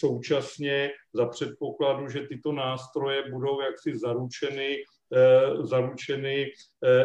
současně 0.00 0.90
za 1.12 1.26
předpokladu, 1.26 2.08
že 2.08 2.20
tyto 2.20 2.52
nástroje 2.52 3.30
budou 3.30 3.60
jaksi 3.60 3.98
zaručeny 3.98 4.76
eh, 5.12 5.66
zaručeny 5.66 6.52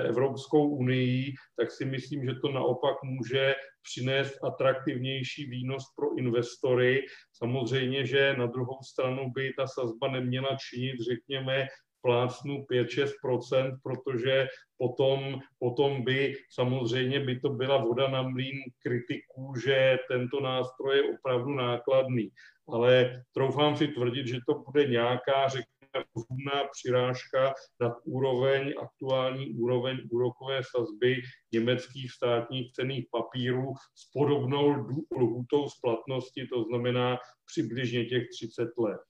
Evropskou 0.05 0.67
unii, 0.67 1.33
tak 1.55 1.71
si 1.71 1.85
myslím, 1.85 2.25
že 2.25 2.33
to 2.33 2.51
naopak 2.51 3.03
může 3.03 3.55
přinést 3.83 4.43
atraktivnější 4.43 5.45
výnos 5.45 5.83
pro 5.95 6.17
investory. 6.17 7.05
Samozřejmě, 7.33 8.05
že 8.05 8.35
na 8.37 8.45
druhou 8.45 8.83
stranu 8.83 9.31
by 9.31 9.53
ta 9.57 9.67
sazba 9.67 10.07
neměla 10.07 10.57
činit, 10.69 10.99
řekněme, 10.99 11.67
plácnu 12.03 12.65
5-6%, 12.71 13.77
protože 13.83 14.47
potom, 14.77 15.39
potom 15.59 16.03
by 16.03 16.35
samozřejmě 16.49 17.19
by 17.19 17.39
to 17.39 17.49
byla 17.49 17.77
voda 17.77 18.07
na 18.07 18.21
mlín 18.21 18.59
kritiků, 18.83 19.53
že 19.65 19.99
tento 20.07 20.39
nástroj 20.39 20.97
je 20.97 21.03
opravdu 21.03 21.51
nákladný. 21.55 22.29
Ale 22.67 23.23
troufám 23.33 23.77
si 23.77 23.87
tvrdit, 23.87 24.27
že 24.27 24.37
to 24.47 24.63
bude 24.67 24.87
nějaká, 24.87 25.47
řekněme, 25.47 25.73
rozumná 26.15 26.69
přirážka 26.71 27.53
nad 27.81 27.93
úroveň, 28.03 28.73
aktuální 28.81 29.53
úroveň 29.53 29.97
úrokové 30.11 30.61
sazby 30.63 31.21
německých 31.51 32.11
státních 32.11 32.71
cených 32.71 33.05
papírů 33.11 33.73
s 33.95 34.11
podobnou 34.13 34.75
lhůtou 35.17 35.69
splatnosti, 35.69 36.47
to 36.47 36.63
znamená 36.63 37.17
přibližně 37.45 38.05
těch 38.05 38.23
30 38.29 38.69
let. 38.77 39.01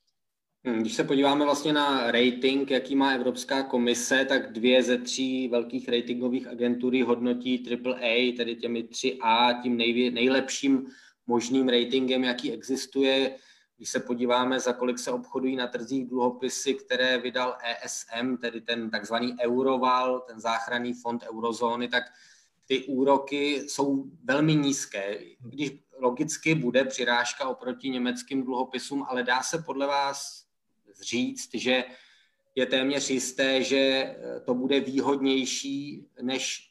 Hmm, 0.65 0.81
když 0.81 0.93
se 0.93 1.03
podíváme 1.03 1.45
vlastně 1.45 1.73
na 1.73 2.11
rating, 2.11 2.71
jaký 2.71 2.95
má 2.95 3.11
Evropská 3.11 3.63
komise, 3.63 4.25
tak 4.25 4.51
dvě 4.51 4.83
ze 4.83 4.97
tří 4.97 5.47
velkých 5.47 5.89
ratingových 5.89 6.47
agentury 6.47 7.01
hodnotí 7.01 7.65
AAA, 7.69 8.37
tedy 8.37 8.55
těmi 8.55 8.83
3A, 8.83 9.61
tím 9.61 9.77
nejvě, 9.77 10.11
nejlepším 10.11 10.87
možným 11.27 11.69
ratingem, 11.69 12.23
jaký 12.23 12.51
existuje. 12.51 13.35
když 13.77 13.89
se 13.89 13.99
podíváme, 13.99 14.59
za 14.59 14.73
kolik 14.73 14.99
se 14.99 15.11
obchodují 15.11 15.55
na 15.55 15.67
trzích 15.67 16.09
dluhopisy, 16.09 16.73
které 16.73 17.17
vydal 17.17 17.57
ESM, 17.63 18.37
tedy 18.37 18.61
ten 18.61 18.89
takzvaný 18.89 19.35
euroval, 19.41 20.19
ten 20.19 20.39
záchranný 20.39 20.93
fond 20.93 21.23
eurozóny, 21.33 21.87
tak 21.87 22.03
ty 22.65 22.83
úroky 22.83 23.63
jsou 23.67 24.05
velmi 24.23 24.55
nízké. 24.55 25.19
Když 25.39 25.71
logicky 25.99 26.55
bude 26.55 26.85
přirážka 26.85 27.47
oproti 27.47 27.89
německým 27.89 28.43
dluhopisům, 28.43 29.05
ale 29.09 29.23
dá 29.23 29.41
se 29.41 29.63
podle 29.65 29.87
vás 29.87 30.42
říct, 31.01 31.49
že 31.53 31.83
je 32.55 32.65
téměř 32.65 33.09
jisté, 33.09 33.63
že 33.63 34.15
to 34.45 34.53
bude 34.53 34.79
výhodnější, 34.79 36.07
než 36.21 36.69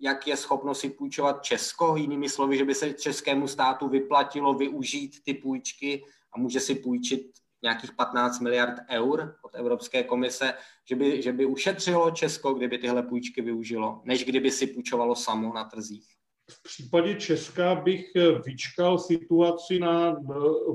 jak 0.00 0.26
je 0.26 0.36
schopno 0.36 0.74
si 0.74 0.90
půjčovat 0.90 1.42
Česko, 1.42 1.96
jinými 1.96 2.28
slovy, 2.28 2.58
že 2.58 2.64
by 2.64 2.74
se 2.74 2.92
českému 2.92 3.48
státu 3.48 3.88
vyplatilo 3.88 4.54
využít 4.54 5.22
ty 5.24 5.34
půjčky 5.34 6.04
a 6.32 6.38
může 6.38 6.60
si 6.60 6.74
půjčit 6.74 7.30
nějakých 7.62 7.92
15 7.92 8.40
miliard 8.40 8.74
eur 8.90 9.36
od 9.42 9.54
Evropské 9.54 10.02
komise, 10.02 10.54
že 10.84 10.96
by, 10.96 11.22
že 11.22 11.32
by 11.32 11.46
ušetřilo 11.46 12.10
Česko, 12.10 12.54
kdyby 12.54 12.78
tyhle 12.78 13.02
půjčky 13.02 13.42
využilo, 13.42 14.02
než 14.04 14.24
kdyby 14.24 14.50
si 14.50 14.66
půjčovalo 14.66 15.16
samo 15.16 15.54
na 15.54 15.64
trzích? 15.64 16.19
V 16.50 16.62
případě 16.62 17.14
Česka 17.14 17.74
bych 17.74 18.06
vyčkal 18.44 18.98
situaci 18.98 19.78
na, 19.78 20.16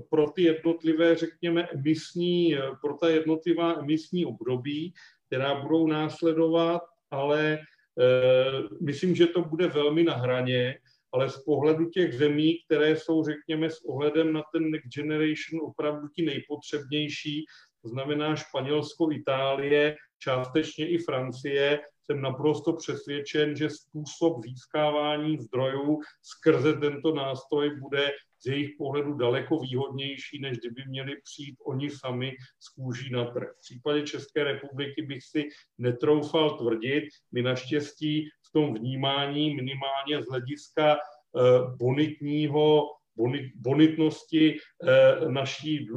pro 0.10 0.30
ty 0.30 0.44
jednotlivé, 0.44 1.16
řekněme, 1.16 1.68
emisní, 1.74 2.56
pro 2.82 2.94
ta 2.94 3.10
jednotlivá 3.10 3.74
emisní 3.80 4.26
období, 4.26 4.94
která 5.28 5.62
budou 5.62 5.88
následovat, 5.88 6.82
ale 7.12 7.54
e, 7.54 7.60
myslím, 8.82 9.16
že 9.16 9.28
to 9.28 9.42
bude 9.42 9.68
velmi 9.68 10.04
na 10.04 10.14
hraně 10.14 10.76
ale 11.16 11.30
z 11.30 11.38
pohledu 11.38 11.90
těch 11.90 12.14
zemí, 12.14 12.58
které 12.66 12.96
jsou, 12.96 13.24
řekněme, 13.24 13.70
s 13.70 13.86
ohledem 13.86 14.34
na 14.34 14.44
ten 14.54 14.72
next 14.72 14.94
generation 14.96 15.62
opravdu 15.64 16.08
ti 16.08 16.26
nejpotřebnější, 16.26 17.46
to 17.82 17.90
znamená 17.90 18.36
Španělsko, 18.36 19.12
Itálie, 19.12 19.96
částečně 20.20 20.90
i 20.90 20.98
Francie, 20.98 21.80
jsem 22.06 22.22
naprosto 22.22 22.74
přesvědčen, 22.74 23.56
že 23.56 23.70
způsob 23.70 24.44
získávání 24.44 25.38
zdrojů 25.38 26.00
skrze 26.22 26.74
tento 26.74 27.16
nástroj 27.16 27.80
bude 27.80 28.12
z 28.40 28.48
jejich 28.48 28.70
pohledu 28.78 29.14
daleko 29.14 29.60
výhodnější, 29.60 30.42
než 30.42 30.58
kdyby 30.58 30.84
měli 30.88 31.22
přijít 31.24 31.56
oni 31.66 31.90
sami 31.90 32.36
z 32.60 32.70
kůží 32.70 33.12
na 33.12 33.26
trh. 33.26 33.50
V 33.58 33.62
případě 33.62 34.02
České 34.02 34.44
republiky 34.44 35.02
bych 35.02 35.24
si 35.24 35.50
netroufal 35.78 36.58
tvrdit, 36.58 37.04
my 37.32 37.42
naštěstí 37.42 38.30
v 38.48 38.52
tom 38.52 38.74
vnímání 38.74 39.56
minimálně 39.56 40.24
z 40.24 40.30
hlediska 40.30 40.96
eh, 40.96 40.98
bonitního 41.78 42.84
bonitnosti 43.56 44.58
eh, 44.58 45.30
naší 45.30 45.88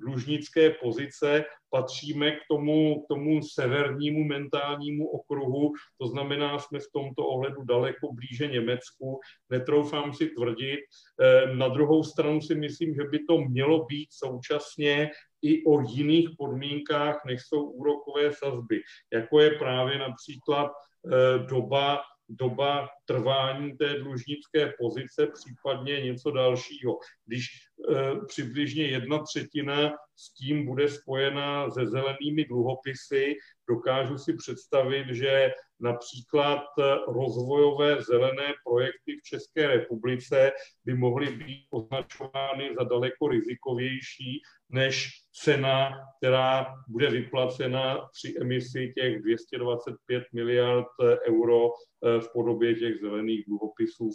dlužnické 0.00 0.70
pozice 0.70 1.44
patříme 1.70 2.30
k 2.30 2.40
tomu, 2.50 3.00
k 3.00 3.08
tomu 3.08 3.42
severnímu 3.42 4.24
mentálnímu 4.24 5.08
okruhu, 5.08 5.72
to 6.00 6.06
znamená, 6.08 6.58
jsme 6.58 6.78
v 6.78 6.92
tomto 6.92 7.26
ohledu 7.26 7.64
daleko 7.64 8.12
blíže 8.12 8.46
Německu, 8.46 9.20
netroufám 9.50 10.14
si 10.14 10.26
tvrdit. 10.26 10.80
Eh, 11.20 11.54
na 11.54 11.68
druhou 11.68 12.02
stranu 12.04 12.40
si 12.40 12.54
myslím, 12.54 12.94
že 12.94 13.04
by 13.04 13.18
to 13.28 13.38
mělo 13.38 13.84
být 13.84 14.08
současně 14.10 15.10
i 15.42 15.64
o 15.64 15.80
jiných 15.80 16.28
podmínkách, 16.38 17.20
než 17.26 17.40
jsou 17.42 17.70
úrokové 17.70 18.32
sazby, 18.32 18.80
jako 19.12 19.40
je 19.40 19.50
právě 19.50 19.98
například 19.98 20.70
eh, 20.70 21.38
doba 21.46 22.00
doba 22.38 22.88
trvání 23.04 23.72
té 23.76 23.94
dlužnické 23.98 24.72
pozice, 24.78 25.26
případně 25.26 26.00
něco 26.00 26.30
dalšího. 26.30 26.98
Když 27.26 27.44
e, 27.44 28.26
přibližně 28.26 28.86
jedna 28.86 29.18
třetina 29.18 29.92
s 30.16 30.34
tím 30.34 30.66
bude 30.66 30.88
spojena 30.88 31.70
se 31.70 31.86
zelenými 31.86 32.44
dluhopisy, 32.44 33.34
dokážu 33.68 34.18
si 34.18 34.36
představit, 34.36 35.06
že 35.10 35.50
například 35.80 36.64
rozvojové 37.08 38.02
zelené 38.02 38.54
projekty 38.64 39.16
v 39.18 39.22
České 39.22 39.66
republice 39.66 40.52
by 40.84 40.94
mohly 40.94 41.36
být 41.36 41.66
označovány 41.70 42.74
za 42.78 42.84
daleko 42.84 43.28
rizikovější 43.28 44.42
než 44.70 45.21
cena, 45.32 45.90
která 46.18 46.66
bude 46.88 47.10
vyplacena 47.10 48.08
při 48.12 48.34
emisi 48.40 48.92
těch 48.96 49.22
225 49.22 50.24
miliard 50.32 50.86
euro 51.28 51.68
eh, 51.68 52.20
v 52.20 52.32
podobě 52.32 52.74
těch 52.74 53.00
zelených 53.00 53.44
dluhopisů 53.48 54.10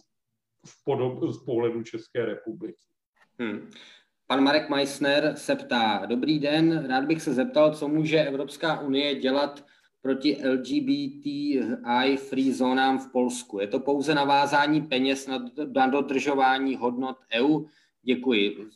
v 0.67 0.83
podob, 0.83 1.33
z 1.33 1.45
pohledu 1.45 1.83
České 1.83 2.25
republiky. 2.25 2.81
Hmm. 3.39 3.69
Pan 4.27 4.43
Marek 4.43 4.69
Meissner 4.69 5.33
se 5.35 5.55
ptá, 5.55 6.05
dobrý 6.05 6.39
den, 6.39 6.87
rád 6.87 7.05
bych 7.05 7.21
se 7.21 7.33
zeptal, 7.33 7.75
co 7.75 7.87
může 7.87 8.23
Evropská 8.23 8.79
unie 8.79 9.15
dělat 9.15 9.65
proti 10.01 10.37
LGBTI 10.49 12.17
free 12.17 12.53
zónám 12.53 12.99
v 12.99 13.11
Polsku. 13.11 13.59
Je 13.59 13.67
to 13.67 13.79
pouze 13.79 14.15
navázání 14.15 14.81
peněz 14.81 15.27
na, 15.27 15.45
na 15.75 15.87
dodržování 15.87 16.75
hodnot 16.75 17.17
EU? 17.33 17.65
Děkuji. 18.01 18.69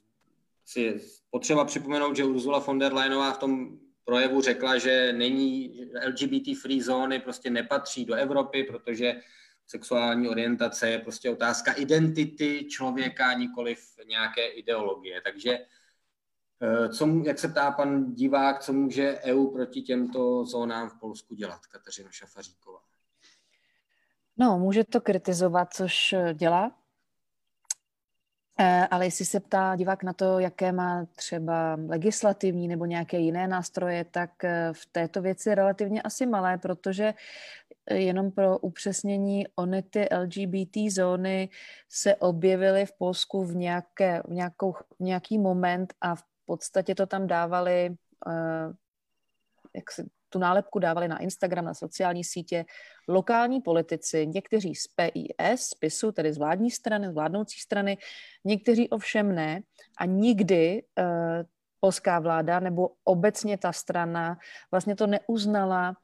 Si 0.71 1.01
potřeba 1.29 1.65
připomenout, 1.65 2.15
že 2.15 2.23
Ursula 2.23 2.59
von 2.59 2.79
der 2.79 2.93
Leyenová 2.93 3.33
v 3.33 3.37
tom 3.37 3.79
projevu 4.05 4.41
řekla, 4.41 4.77
že 4.77 5.13
není 5.13 5.79
LGBT 6.07 6.61
free 6.61 6.81
zóny 6.81 7.19
prostě 7.19 7.49
nepatří 7.49 8.05
do 8.05 8.13
Evropy, 8.13 8.63
protože 8.63 9.21
sexuální 9.67 10.29
orientace 10.29 10.89
je 10.89 10.99
prostě 10.99 11.29
otázka 11.29 11.73
identity 11.73 12.67
člověka, 12.69 13.33
nikoliv 13.33 13.79
nějaké 14.07 14.47
ideologie. 14.47 15.21
Takže 15.21 15.59
eh, 16.61 16.89
co, 16.89 17.07
jak 17.25 17.39
se 17.39 17.47
ptá 17.47 17.71
pan 17.71 18.13
divák, 18.13 18.59
co 18.63 18.73
může 18.73 19.19
EU 19.23 19.47
proti 19.47 19.81
těmto 19.81 20.45
zónám 20.45 20.89
v 20.89 20.99
Polsku 20.99 21.35
dělat, 21.35 21.65
Kateřina 21.65 22.11
Šafaříková? 22.11 22.79
No, 24.37 24.59
může 24.59 24.83
to 24.83 25.01
kritizovat, 25.01 25.73
což 25.73 26.15
dělá, 26.33 26.71
Eh, 26.71 26.80
ale 28.91 29.05
jestli 29.05 29.25
se 29.25 29.39
ptá 29.39 29.75
divák 29.75 30.03
na 30.03 30.13
to, 30.13 30.39
jaké 30.39 30.71
má 30.71 31.05
třeba 31.15 31.77
legislativní 31.87 32.67
nebo 32.67 32.85
nějaké 32.85 33.17
jiné 33.17 33.47
nástroje, 33.47 34.05
tak 34.05 34.43
eh, 34.43 34.73
v 34.73 34.85
této 34.85 35.21
věci 35.21 35.55
relativně 35.55 36.01
asi 36.01 36.25
malé, 36.25 36.57
protože 36.57 37.13
eh, 37.85 37.97
jenom 37.97 38.31
pro 38.31 38.57
upřesnění, 38.57 39.47
ony 39.55 39.83
ty 39.83 40.07
LGBT 40.17 40.77
zóny 40.89 41.49
se 41.89 42.15
objevily 42.15 42.85
v 42.85 42.91
Polsku 42.91 43.43
v, 43.43 43.55
nějaké, 43.55 44.21
v, 44.27 44.31
nějakou, 44.31 44.71
v 44.71 44.99
nějaký 44.99 45.37
moment 45.37 45.93
a 46.01 46.15
v 46.15 46.23
podstatě 46.45 46.95
to 46.95 47.05
tam 47.05 47.27
dávali, 47.27 47.95
jak 49.75 49.91
se 49.91 50.03
tu 50.31 50.39
nálepku 50.39 50.79
dávali 50.79 51.07
na 51.07 51.17
Instagram, 51.17 51.65
na 51.65 51.73
sociální 51.73 52.23
sítě 52.23 52.65
lokální 53.07 53.61
politici, 53.61 54.27
někteří 54.27 54.75
z 54.75 54.87
PIS, 54.87 55.73
PISu, 55.79 56.11
tedy 56.11 56.33
z 56.33 56.37
vládní 56.37 56.71
strany, 56.71 57.09
z 57.09 57.13
vládnoucí 57.13 57.59
strany, 57.59 57.97
někteří 58.45 58.89
ovšem 58.89 59.35
ne 59.35 59.61
a 59.97 60.05
nikdy 60.05 60.83
uh, 60.99 61.05
polská 61.79 62.19
vláda 62.19 62.59
nebo 62.59 62.89
obecně 63.03 63.57
ta 63.57 63.71
strana 63.71 64.37
vlastně 64.71 64.95
to 64.95 65.07
neuznala 65.07 65.95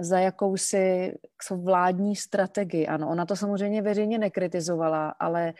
za 0.00 0.18
jakousi 0.18 1.14
vládní 1.50 2.16
strategii. 2.16 2.86
Ano, 2.86 3.08
ona 3.08 3.26
to 3.26 3.36
samozřejmě 3.36 3.82
veřejně 3.82 4.18
nekritizovala, 4.18 5.08
ale 5.08 5.54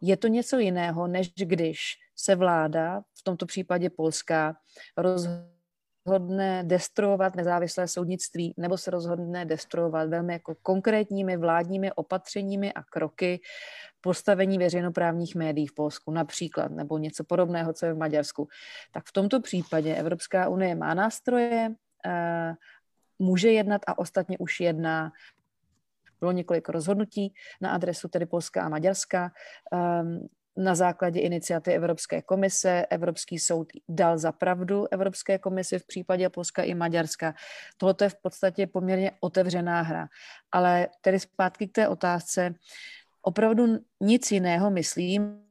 je 0.00 0.16
to 0.16 0.28
něco 0.28 0.58
jiného, 0.58 1.06
než 1.06 1.32
když 1.34 1.94
se 2.16 2.34
vláda, 2.34 3.00
v 3.18 3.22
tomto 3.22 3.46
případě 3.46 3.90
Polská, 3.90 4.56
rozhodne 4.96 5.55
rozhodne 6.06 6.64
destruovat 6.64 7.36
nezávislé 7.36 7.88
soudnictví 7.88 8.54
nebo 8.56 8.78
se 8.78 8.90
rozhodne 8.90 9.44
destruovat 9.44 10.08
velmi 10.08 10.32
jako 10.32 10.54
konkrétními 10.62 11.36
vládními 11.36 11.92
opatřeními 11.92 12.72
a 12.72 12.82
kroky 12.82 13.40
postavení 14.00 14.58
veřejnoprávních 14.58 15.34
médií 15.34 15.66
v 15.66 15.74
Polsku 15.74 16.10
například, 16.10 16.70
nebo 16.70 16.98
něco 16.98 17.24
podobného, 17.24 17.72
co 17.72 17.86
je 17.86 17.92
v 17.92 17.98
Maďarsku, 17.98 18.48
tak 18.92 19.04
v 19.06 19.12
tomto 19.12 19.40
případě 19.40 19.94
Evropská 19.94 20.48
unie 20.48 20.74
má 20.74 20.94
nástroje, 20.94 21.74
eh, 22.06 22.54
může 23.18 23.50
jednat 23.50 23.82
a 23.86 23.98
ostatně 23.98 24.38
už 24.38 24.60
jedná 24.60 25.12
bylo 26.20 26.32
několik 26.32 26.68
rozhodnutí 26.68 27.34
na 27.60 27.70
adresu 27.70 28.08
tedy 28.08 28.26
Polska 28.26 28.62
a 28.62 28.68
Maďarska. 28.68 29.32
Um, 29.72 30.28
na 30.56 30.74
základě 30.74 31.20
iniciativy 31.20 31.76
Evropské 31.76 32.22
komise. 32.22 32.86
Evropský 32.90 33.38
soud 33.38 33.68
dal 33.88 34.18
za 34.18 34.32
pravdu 34.32 34.86
Evropské 34.90 35.38
komisi 35.38 35.78
v 35.78 35.86
případě 35.86 36.28
Polska 36.28 36.62
i 36.62 36.74
Maďarska. 36.74 37.34
Tohle 37.76 37.94
je 38.02 38.08
v 38.08 38.14
podstatě 38.22 38.66
poměrně 38.66 39.10
otevřená 39.20 39.82
hra. 39.82 40.08
Ale 40.52 40.88
tedy 41.00 41.20
zpátky 41.20 41.68
k 41.68 41.72
té 41.72 41.88
otázce. 41.88 42.54
Opravdu 43.22 43.66
nic 44.00 44.32
jiného, 44.32 44.70
myslím, 44.70 45.42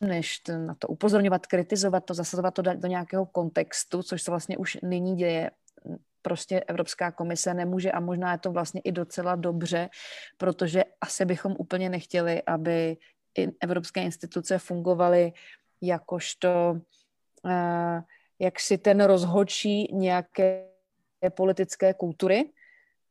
než 0.00 0.42
na 0.66 0.74
to 0.74 0.88
upozorňovat, 0.88 1.46
kritizovat 1.46 2.04
to, 2.04 2.14
zasazovat 2.14 2.54
to 2.54 2.62
do 2.62 2.88
nějakého 2.88 3.26
kontextu, 3.26 4.02
což 4.02 4.22
se 4.22 4.30
vlastně 4.30 4.56
už 4.56 4.78
nyní 4.82 5.16
děje. 5.16 5.50
Prostě 6.22 6.60
Evropská 6.60 7.10
komise 7.10 7.54
nemůže 7.54 7.92
a 7.92 8.00
možná 8.00 8.32
je 8.32 8.38
to 8.38 8.52
vlastně 8.52 8.80
i 8.80 8.92
docela 8.92 9.36
dobře, 9.36 9.88
protože 10.36 10.84
asi 11.00 11.24
bychom 11.24 11.56
úplně 11.58 11.88
nechtěli, 11.88 12.42
aby 12.42 12.96
evropské 13.60 14.02
instituce 14.02 14.58
fungovaly 14.58 15.32
jakožto 15.80 16.80
jak 18.38 18.60
si 18.60 18.78
ten 18.78 19.00
rozhodčí 19.00 19.94
nějaké 19.94 20.66
politické 21.34 21.94
kultury 21.94 22.52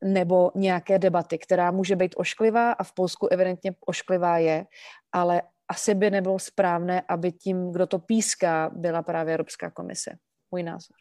nebo 0.04 0.50
nějaké 0.54 0.98
debaty, 0.98 1.38
která 1.38 1.70
může 1.70 1.96
být 1.96 2.14
ošklivá 2.16 2.72
a 2.72 2.84
v 2.84 2.92
Polsku 2.92 3.28
evidentně 3.28 3.74
ošklivá 3.80 4.38
je, 4.38 4.66
ale 5.12 5.42
asi 5.68 5.94
by 5.94 6.10
nebylo 6.10 6.38
správné, 6.38 7.02
aby 7.08 7.32
tím, 7.32 7.72
kdo 7.72 7.86
to 7.86 7.98
píská, 7.98 8.70
byla 8.74 9.02
právě 9.02 9.34
Evropská 9.34 9.70
komise. 9.70 10.10
Můj 10.50 10.62
názor. 10.62 10.96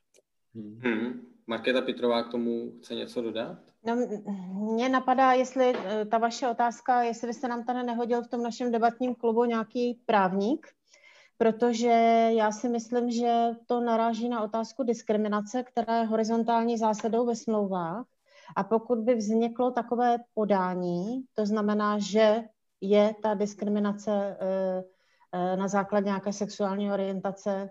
Hmm. 0.55 1.21
Markéta 1.49 1.81
Pitrová 1.81 2.23
k 2.23 2.31
tomu 2.31 2.71
chce 2.79 2.95
něco 2.95 3.21
dodat? 3.21 3.57
No, 3.85 3.95
mě 4.73 4.89
napadá, 4.89 5.31
jestli 5.31 5.73
eh, 5.75 6.05
ta 6.05 6.17
vaše 6.17 6.47
otázka, 6.47 7.01
jestli 7.01 7.27
byste 7.27 7.47
nám 7.47 7.63
tady 7.63 7.83
nehodil 7.83 8.23
v 8.23 8.27
tom 8.27 8.43
našem 8.43 8.71
debatním 8.71 9.15
klubu 9.15 9.45
nějaký 9.45 10.01
právník, 10.05 10.67
protože 11.37 11.87
já 12.35 12.51
si 12.51 12.69
myslím, 12.69 13.11
že 13.11 13.49
to 13.65 13.81
naráží 13.81 14.29
na 14.29 14.41
otázku 14.41 14.83
diskriminace, 14.83 15.63
která 15.63 15.99
je 15.99 16.05
horizontální 16.05 16.77
zásadou 16.77 17.25
ve 17.25 17.35
smlouvách. 17.35 18.05
A 18.55 18.63
pokud 18.63 18.99
by 18.99 19.15
vzniklo 19.15 19.71
takové 19.71 20.17
podání, 20.33 21.23
to 21.33 21.45
znamená, 21.45 21.99
že 21.99 22.43
je 22.81 23.13
ta 23.23 23.33
diskriminace 23.33 24.11
eh, 24.11 24.83
eh, 25.33 25.57
na 25.57 25.67
základě 25.67 26.05
nějaké 26.05 26.33
sexuální 26.33 26.91
orientace 26.91 27.69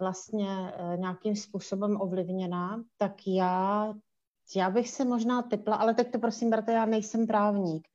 vlastně 0.00 0.72
nějakým 0.96 1.36
způsobem 1.36 2.00
ovlivněná, 2.00 2.84
tak 2.98 3.12
já, 3.26 3.94
já 4.56 4.70
bych 4.70 4.90
se 4.90 5.04
možná 5.04 5.42
typla, 5.42 5.76
ale 5.76 5.94
teď 5.94 6.12
to 6.12 6.18
prosím, 6.18 6.50
berte, 6.50 6.72
já 6.72 6.84
nejsem 6.84 7.26
právník, 7.26 7.88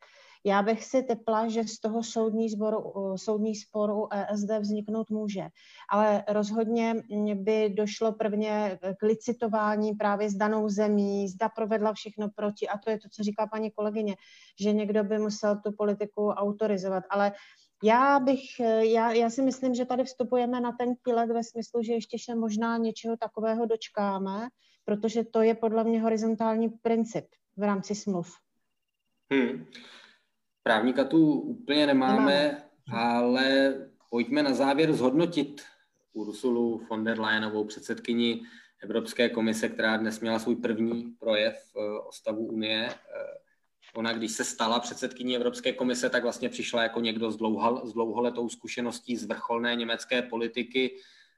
já 0.45 0.61
bych 0.61 0.85
si 0.85 1.03
typla, 1.03 1.47
že 1.47 1.63
z 1.63 1.79
toho 1.79 2.03
soudní, 2.03 2.49
zboru, 2.49 2.93
soudní 3.15 3.55
spor 3.55 3.91
u 3.91 4.07
ESD 4.11 4.49
vzniknout 4.59 5.09
může. 5.09 5.47
Ale 5.91 6.23
rozhodně 6.27 6.95
by 7.35 7.69
došlo 7.69 8.11
prvně 8.11 8.79
k 8.99 9.03
licitování 9.03 9.93
právě 9.93 10.29
s 10.29 10.35
danou 10.35 10.69
zemí, 10.69 11.27
zda 11.27 11.49
provedla 11.49 11.93
všechno 11.93 12.29
proti, 12.35 12.67
a 12.69 12.77
to 12.77 12.89
je 12.89 12.97
to, 12.97 13.09
co 13.11 13.23
říká 13.23 13.47
paní 13.47 13.71
kolegyně, 13.71 14.15
že 14.61 14.73
někdo 14.73 15.03
by 15.03 15.19
musel 15.19 15.61
tu 15.61 15.71
politiku 15.71 16.29
autorizovat. 16.29 17.03
Ale 17.09 17.31
já 17.83 18.19
bych, 18.19 18.59
já, 18.79 19.11
já 19.11 19.29
si 19.29 19.41
myslím, 19.41 19.75
že 19.75 19.85
tady 19.85 20.03
vstupujeme 20.03 20.61
na 20.61 20.71
ten 20.71 20.95
let 21.07 21.29
ve 21.29 21.43
smyslu, 21.43 21.83
že 21.83 21.93
ještě 21.93 22.17
se 22.19 22.35
možná 22.35 22.77
něčeho 22.77 23.17
takového 23.17 23.65
dočkáme, 23.65 24.49
protože 24.85 25.23
to 25.23 25.41
je 25.41 25.55
podle 25.55 25.83
mě 25.83 26.01
horizontální 26.01 26.69
princip 26.69 27.25
v 27.57 27.63
rámci 27.63 27.95
smluv. 27.95 28.35
Hmm. 29.33 29.65
Právníka 30.63 31.03
tu 31.03 31.39
úplně 31.39 31.87
nemáme, 31.87 32.63
ale 32.93 33.75
pojďme 34.09 34.43
na 34.43 34.53
závěr 34.53 34.93
zhodnotit 34.93 35.61
Ursulu 36.13 36.81
von 36.89 37.03
der 37.03 37.19
Leyenovou 37.19 37.63
předsedkyni 37.63 38.41
Evropské 38.83 39.29
komise, 39.29 39.69
která 39.69 39.97
dnes 39.97 40.19
měla 40.19 40.39
svůj 40.39 40.55
první 40.55 41.15
projev 41.19 41.55
eh, 41.77 41.99
o 41.99 42.11
stavu 42.11 42.45
Unie. 42.45 42.89
Ona, 43.95 44.13
když 44.13 44.31
se 44.31 44.43
stala 44.43 44.79
předsedkyní 44.79 45.35
Evropské 45.35 45.73
komise, 45.73 46.09
tak 46.09 46.23
vlastně 46.23 46.49
přišla 46.49 46.83
jako 46.83 46.99
někdo 46.99 47.31
s, 47.31 47.37
dlouhal, 47.37 47.87
s 47.87 47.93
dlouholetou 47.93 48.49
zkušeností 48.49 49.17
z 49.17 49.25
vrcholné 49.25 49.75
německé 49.75 50.21
politiky. 50.21 50.95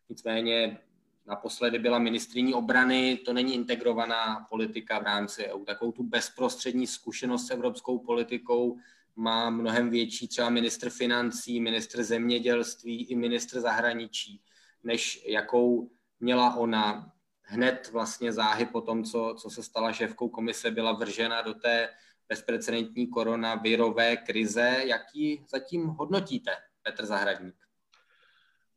Nicméně 0.10 0.78
naposledy 1.26 1.80
byla 1.80 2.00
ministriní 2.00 2.54
obrany, 2.54 3.20
to 3.26 3.34
není 3.34 3.56
integrovaná 3.56 4.48
politika 4.50 5.00
v 5.00 5.04
rámci 5.04 5.46
EU. 5.46 5.66
Takovou 5.66 5.92
tu 5.92 6.04
bezprostřední 6.04 6.88
zkušenost 6.88 7.48
s 7.48 7.52
evropskou 7.52 8.00
politikou 8.00 8.78
má 9.16 9.50
mnohem 9.50 9.90
větší 9.90 10.28
třeba 10.28 10.50
ministr 10.50 10.90
financí, 10.90 11.60
ministr 11.60 12.04
zemědělství 12.04 13.06
i 13.06 13.16
ministr 13.16 13.60
zahraničí, 13.60 14.42
než 14.84 15.26
jakou 15.28 15.90
měla 16.20 16.56
ona. 16.56 17.12
Hned 17.44 17.90
vlastně 17.92 18.34
záhy 18.34 18.66
po 18.66 18.82
tom, 18.82 19.04
co, 19.04 19.36
co 19.42 19.50
se 19.50 19.64
stala 19.64 19.94
šéfkou 19.94 20.30
komise, 20.30 20.72
byla 20.72 20.92
vržena 20.92 21.42
do 21.42 21.54
té 21.54 21.90
bezprecedentní 22.32 23.08
koronavirové 23.08 24.18
krize. 24.18 24.84
Jaký 24.86 25.46
zatím 25.50 25.88
hodnotíte, 25.88 26.52
Petr 26.84 27.06
Zahradník? 27.06 27.56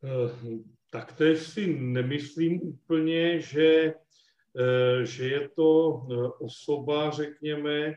Eh, 0.04 0.58
tak 0.90 1.12
teď 1.12 1.38
si 1.38 1.66
nemyslím 1.66 2.60
úplně, 2.62 3.40
že, 3.40 3.94
eh, 4.58 5.06
že 5.06 5.28
je 5.28 5.48
to 5.48 6.02
eh, 6.02 6.14
osoba, 6.38 7.10
řekněme, 7.10 7.94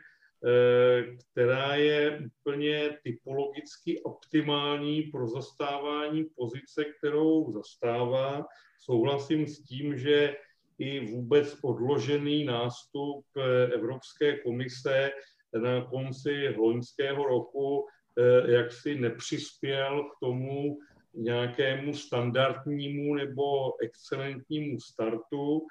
která 1.31 1.75
je 1.75 2.21
úplně 2.25 2.97
typologicky 3.03 4.01
optimální 4.03 5.01
pro 5.01 5.27
zastávání 5.27 6.25
pozice, 6.38 6.85
kterou 6.85 7.51
zastává. 7.51 8.45
Souhlasím 8.79 9.47
s 9.47 9.63
tím, 9.65 9.97
že 9.97 10.35
i 10.77 11.05
vůbec 11.05 11.57
odložený 11.61 12.45
nástup 12.45 13.25
Evropské 13.73 14.38
komise 14.38 15.11
na 15.53 15.85
konci 15.85 16.55
loňského 16.57 17.23
roku 17.23 17.85
eh, 18.17 18.51
jaksi 18.51 18.95
nepřispěl 18.95 20.03
k 20.03 20.19
tomu 20.19 20.77
nějakému 21.13 21.93
standardnímu 21.93 23.15
nebo 23.15 23.73
excelentnímu 23.81 24.79
startu. 24.79 25.67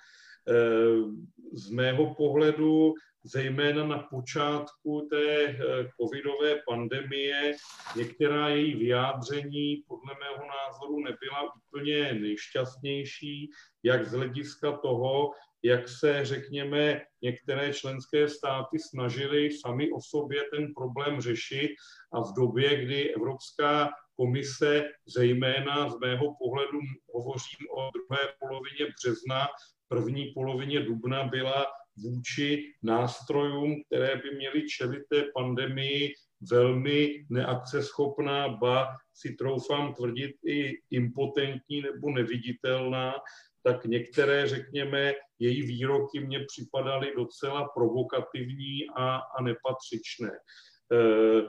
Z 1.52 1.70
mého 1.70 2.14
pohledu 2.14 2.94
zejména 3.26 3.86
na 3.86 3.98
počátku 3.98 5.08
té 5.10 5.44
eh, 5.44 5.56
covidové 6.00 6.62
pandemie. 6.68 7.56
Některá 7.96 8.48
její 8.48 8.74
vyjádření 8.74 9.84
podle 9.88 10.14
mého 10.20 10.44
názoru 10.46 11.00
nebyla 11.00 11.54
úplně 11.56 12.12
nejšťastnější, 12.12 13.50
jak 13.82 14.06
z 14.06 14.12
hlediska 14.12 14.76
toho, 14.76 15.30
jak 15.66 15.88
se, 15.88 16.24
řekněme, 16.24 17.00
některé 17.22 17.72
členské 17.72 18.28
státy 18.28 18.78
snažily 18.78 19.50
sami 19.50 19.92
o 19.92 20.00
sobě 20.00 20.44
ten 20.54 20.74
problém 20.74 21.20
řešit 21.20 21.70
a 22.12 22.20
v 22.20 22.34
době, 22.36 22.84
kdy 22.84 23.14
Evropská 23.14 23.90
komise, 24.16 24.84
zejména 25.06 25.90
z 25.90 25.98
mého 25.98 26.34
pohledu 26.38 26.78
hovořím 27.14 27.66
o 27.76 27.90
druhé 27.90 28.32
polovině 28.38 28.86
března, 28.96 29.46
první 29.88 30.32
polovině 30.34 30.80
dubna 30.80 31.24
byla 31.24 31.66
vůči 31.96 32.74
nástrojům, 32.82 33.82
které 33.86 34.16
by 34.16 34.36
měly 34.36 34.68
čelit 34.68 35.02
té 35.10 35.24
pandemii, 35.34 36.14
velmi 36.50 37.26
neakceschopná, 37.30 38.48
ba 38.48 38.96
si 39.14 39.34
troufám 39.34 39.94
tvrdit 39.94 40.36
i 40.46 40.72
impotentní 40.90 41.82
nebo 41.82 42.10
neviditelná, 42.10 43.14
tak 43.66 43.84
některé, 43.84 44.48
řekněme, 44.48 45.12
její 45.38 45.62
výroky 45.62 46.20
mně 46.20 46.44
připadaly 46.46 47.12
docela 47.16 47.68
provokativní 47.68 48.86
a, 48.96 49.16
a 49.16 49.42
nepatřičné. 49.42 50.30
E, 50.30 50.36
e, 50.98 51.46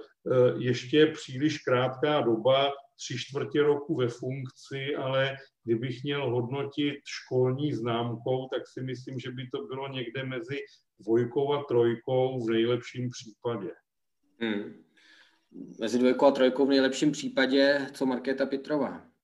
ještě 0.58 1.06
příliš 1.06 1.58
krátká 1.58 2.22
doba, 2.22 2.72
tři 2.96 3.18
čtvrtě 3.18 3.64
roku 3.64 3.96
ve 3.96 4.08
funkci, 4.08 4.96
ale 4.96 5.36
kdybych 5.64 6.04
měl 6.04 6.30
hodnotit 6.30 6.96
školní 7.06 7.74
známkou, 7.74 8.48
tak 8.54 8.62
si 8.68 8.82
myslím, 8.82 9.20
že 9.20 9.32
by 9.32 9.48
to 9.54 9.64
bylo 9.66 9.88
někde 9.88 10.24
mezi 10.24 10.58
dvojkou 11.00 11.54
a 11.54 11.64
trojkou 11.64 12.46
v 12.46 12.50
nejlepším 12.50 13.10
případě. 13.10 13.72
Hmm. 14.42 14.84
Mezi 15.80 16.00
dvojkou 16.00 16.26
a 16.26 16.32
trojkou 16.32 16.66
v 16.66 16.70
nejlepším 16.70 17.12
případě, 17.12 17.88
co 17.94 18.06
Markéta 18.06 18.46
Petrová? 18.46 19.17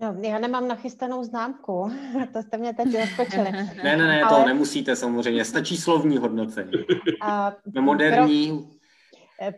No, 0.00 0.14
já 0.20 0.38
nemám 0.38 0.68
nachystanou 0.68 1.24
známku, 1.24 1.90
to 2.32 2.42
jste 2.42 2.58
mě 2.58 2.74
teď 2.74 3.00
rozpočili. 3.00 3.52
ne, 3.84 3.96
ne, 3.96 3.96
ne, 3.96 4.22
Ale... 4.22 4.42
to 4.42 4.48
nemusíte 4.48 4.96
samozřejmě, 4.96 5.44
stačí 5.44 5.76
slovní 5.76 6.18
hodnocení. 6.18 6.72
A, 7.22 7.52
moderní, 7.80 8.48
pro 8.58 8.78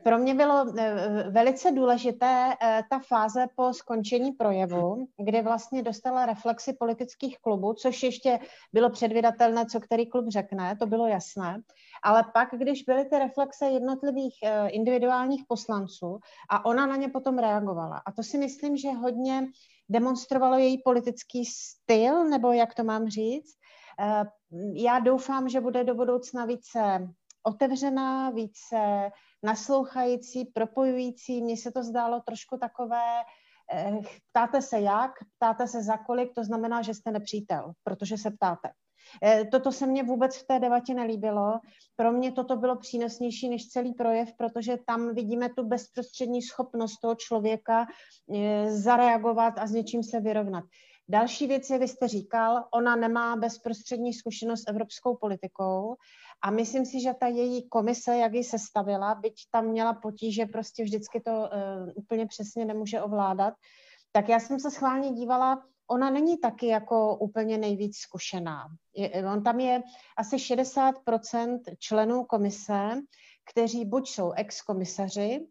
pro 0.03 0.19
mě 0.19 0.35
bylo 0.35 0.67
eh, 0.79 1.25
velice 1.31 1.71
důležité 1.71 2.55
eh, 2.62 2.83
ta 2.91 2.99
fáze 2.99 3.47
po 3.57 3.73
skončení 3.73 4.33
projevu, 4.33 5.07
kdy 5.19 5.43
vlastně 5.43 5.83
dostala 5.83 6.27
reflexy 6.27 6.73
politických 6.73 7.39
klubů, 7.39 7.75
což 7.75 8.03
ještě 8.03 8.39
bylo 8.73 8.91
předvydatelné, 8.91 9.67
co 9.67 9.81
který 9.81 10.07
klub 10.07 10.29
řekne, 10.29 10.77
to 10.77 10.87
bylo 10.87 11.07
jasné. 11.07 11.62
Ale 12.03 12.25
pak, 12.35 12.49
když 12.53 12.83
byly 12.83 13.05
ty 13.05 13.19
reflexe 13.19 13.67
jednotlivých 13.67 14.39
eh, 14.43 14.69
individuálních 14.69 15.45
poslanců 15.49 16.19
a 16.51 16.65
ona 16.65 16.87
na 16.87 16.97
ně 16.97 17.09
potom 17.09 17.39
reagovala. 17.39 18.03
A 18.07 18.12
to 18.12 18.23
si 18.23 18.39
myslím, 18.39 18.77
že 18.77 18.89
hodně 18.91 19.47
demonstrovalo 19.91 20.59
její 20.59 20.83
politický 20.83 21.45
styl, 21.45 22.25
nebo 22.25 22.53
jak 22.53 22.75
to 22.75 22.85
mám 22.85 23.09
říct. 23.09 23.55
Já 24.75 24.99
doufám, 24.99 25.49
že 25.49 25.61
bude 25.61 25.85
do 25.85 25.95
budoucna 25.95 26.45
více 26.45 27.09
otevřená, 27.43 28.31
více 28.31 29.11
naslouchající, 29.43 30.45
propojující. 30.45 31.43
Mně 31.43 31.57
se 31.57 31.73
to 31.73 31.83
zdálo 31.83 32.21
trošku 32.21 32.59
takové, 32.59 33.23
eh, 33.73 34.01
ptáte 34.31 34.62
se 34.62 34.81
jak, 34.81 35.11
ptáte 35.39 35.67
se 35.67 35.83
za 35.83 35.97
kolik, 35.97 36.35
to 36.35 36.45
znamená, 36.45 36.83
že 36.83 36.95
jste 36.95 37.11
nepřítel, 37.11 37.73
protože 37.85 38.19
se 38.19 38.31
ptáte. 38.31 38.71
Eh, 39.23 39.45
toto 39.45 39.73
se 39.73 39.87
mně 39.87 40.03
vůbec 40.03 40.37
v 40.37 40.47
té 40.47 40.59
debatě 40.59 40.95
nelíbilo. 40.95 41.53
Pro 41.97 42.12
mě 42.12 42.32
toto 42.32 42.57
bylo 42.57 42.77
přínosnější 42.77 43.49
než 43.49 43.69
celý 43.69 43.95
projev, 43.95 44.28
protože 44.39 44.77
tam 44.87 45.15
vidíme 45.15 45.49
tu 45.49 45.66
bezprostřední 45.66 46.43
schopnost 46.43 47.01
toho 47.01 47.15
člověka 47.15 47.87
eh, 48.35 48.70
zareagovat 48.70 49.59
a 49.59 49.66
s 49.66 49.70
něčím 49.70 50.03
se 50.03 50.20
vyrovnat. 50.20 50.65
Další 51.09 51.47
věc 51.47 51.70
je, 51.70 51.78
vy 51.78 51.89
jste 51.89 52.09
říkal, 52.09 52.65
ona 52.74 52.97
nemá 52.97 53.37
bezprostřední 53.37 54.15
zkušenost 54.15 54.61
s 54.62 54.69
evropskou 54.69 55.16
politikou 55.16 55.97
a 56.43 56.51
myslím 56.51 56.87
si, 56.87 57.01
že 57.01 57.15
ta 57.20 57.27
její 57.27 57.69
komise, 57.69 58.16
jak 58.16 58.35
ji 58.35 58.45
sestavila, 58.45 59.15
byť 59.15 59.35
tam 59.51 59.66
měla 59.66 59.95
potíže, 59.95 60.47
prostě 60.47 60.85
vždycky 60.85 61.20
to 61.20 61.31
uh, 61.31 61.49
úplně 61.95 62.27
přesně 62.27 62.65
nemůže 62.65 63.03
ovládat, 63.03 63.55
tak 64.12 64.28
já 64.28 64.41
jsem 64.41 64.61
se 64.61 64.70
schválně 64.70 65.12
dívala, 65.12 65.62
ona 65.91 66.11
není 66.11 66.39
taky 66.39 66.67
jako 66.67 67.17
úplně 67.17 67.59
nejvíc 67.59 67.97
zkušená. 67.97 68.69
Je, 68.97 69.25
on 69.33 69.43
tam 69.43 69.61
je 69.61 69.83
asi 70.17 70.37
60% 70.37 71.59
členů 71.79 72.25
komise, 72.25 72.91
kteří 73.53 73.85
buď 73.85 74.09
jsou 74.09 74.33
ex-komisaři, 74.33 75.47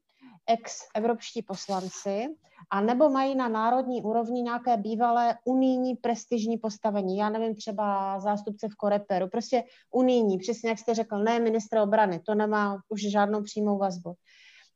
ex-evropští 0.48 1.42
poslanci, 1.42 2.28
a 2.70 2.82
nebo 2.82 3.10
mají 3.10 3.36
na 3.36 3.48
národní 3.48 4.02
úrovni 4.02 4.42
nějaké 4.42 4.78
bývalé 4.78 5.38
unijní 5.46 5.96
prestižní 5.96 6.58
postavení. 6.58 7.18
Já 7.18 7.30
nevím, 7.30 7.56
třeba 7.56 8.20
zástupce 8.20 8.68
v 8.68 8.76
Koreperu, 8.76 9.30
prostě 9.30 9.64
unijní, 9.92 10.38
přesně 10.38 10.70
jak 10.70 10.80
jste 10.80 10.94
řekl, 10.94 11.18
ne 11.18 11.40
ministr 11.40 11.78
obrany, 11.78 12.20
to 12.20 12.36
nemá 12.36 12.82
už 12.90 13.12
žádnou 13.12 13.44
přímou 13.44 13.78
vazbu. 13.78 14.14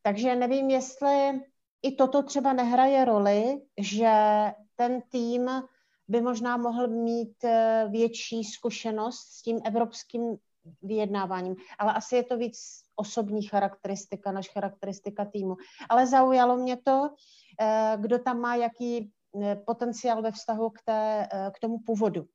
Takže 0.02 0.35
nevím, 0.35 0.69
jestli 0.69 1.40
i 1.81 1.95
toto 1.95 2.23
třeba 2.23 2.53
nehraje 2.53 3.06
roli, 3.06 3.61
že 3.77 4.11
ten 4.76 5.02
tým 5.10 5.50
by 6.08 6.22
možná 6.22 6.58
mohl 6.58 6.88
mít 6.88 7.44
eh, 7.44 7.88
větší 7.91 8.44
zkušenost 8.44 9.20
s 9.20 9.41
tím 9.41 9.62
evropským 9.66 10.38
vyjednáváním, 10.82 11.56
ale 11.80 11.94
asi 11.94 12.16
je 12.16 12.24
to 12.24 12.38
víc 12.38 12.58
osobní 12.95 13.41
charakteristika, 13.41 14.32
naš 14.32 14.50
charakteristika 14.50 15.26
týmu. 15.26 15.56
Ale 15.90 16.08
zaujalo 16.08 16.58
mě 16.58 16.78
to, 16.78 17.10
eh, 17.62 17.98
kdo 18.00 18.20
tam 18.20 18.40
má 18.40 18.56
jaký 18.56 19.12
eh, 19.41 19.56
potenciál 19.56 20.22
ve 20.22 20.32
vztahu 20.32 20.70
k, 20.70 20.82
té, 20.86 21.28
k 21.56 21.60
tomu 21.60 21.80
původu 21.86 22.26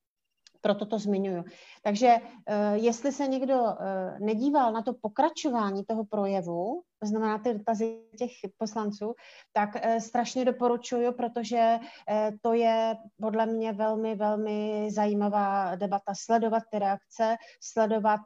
proto 0.68 0.84
to 0.86 0.98
zmiňuju. 0.98 1.44
Takže 1.82 2.16
uh, 2.16 2.76
jestli 2.76 3.12
se 3.12 3.26
někdo 3.26 3.56
uh, 3.56 3.72
nedíval 4.20 4.72
na 4.72 4.82
to 4.82 4.92
pokračování 5.00 5.84
toho 5.84 6.04
projevu, 6.04 6.82
to 7.00 7.06
znamená 7.08 7.38
ty 7.38 7.54
dotazy 7.54 8.04
těch 8.18 8.32
poslanců, 8.58 9.14
tak 9.52 9.70
uh, 9.74 9.96
strašně 9.96 10.44
doporučuju, 10.44 11.12
protože 11.12 11.78
to 12.42 12.52
je 12.52 12.96
podle 13.20 13.46
mě 13.46 13.72
velmi, 13.72 14.14
velmi 14.14 14.88
zajímavá 14.90 15.74
debata. 15.74 16.12
Sledovat 16.24 16.62
ty 16.70 16.78
reakce, 16.78 17.36
sledovat 17.62 18.20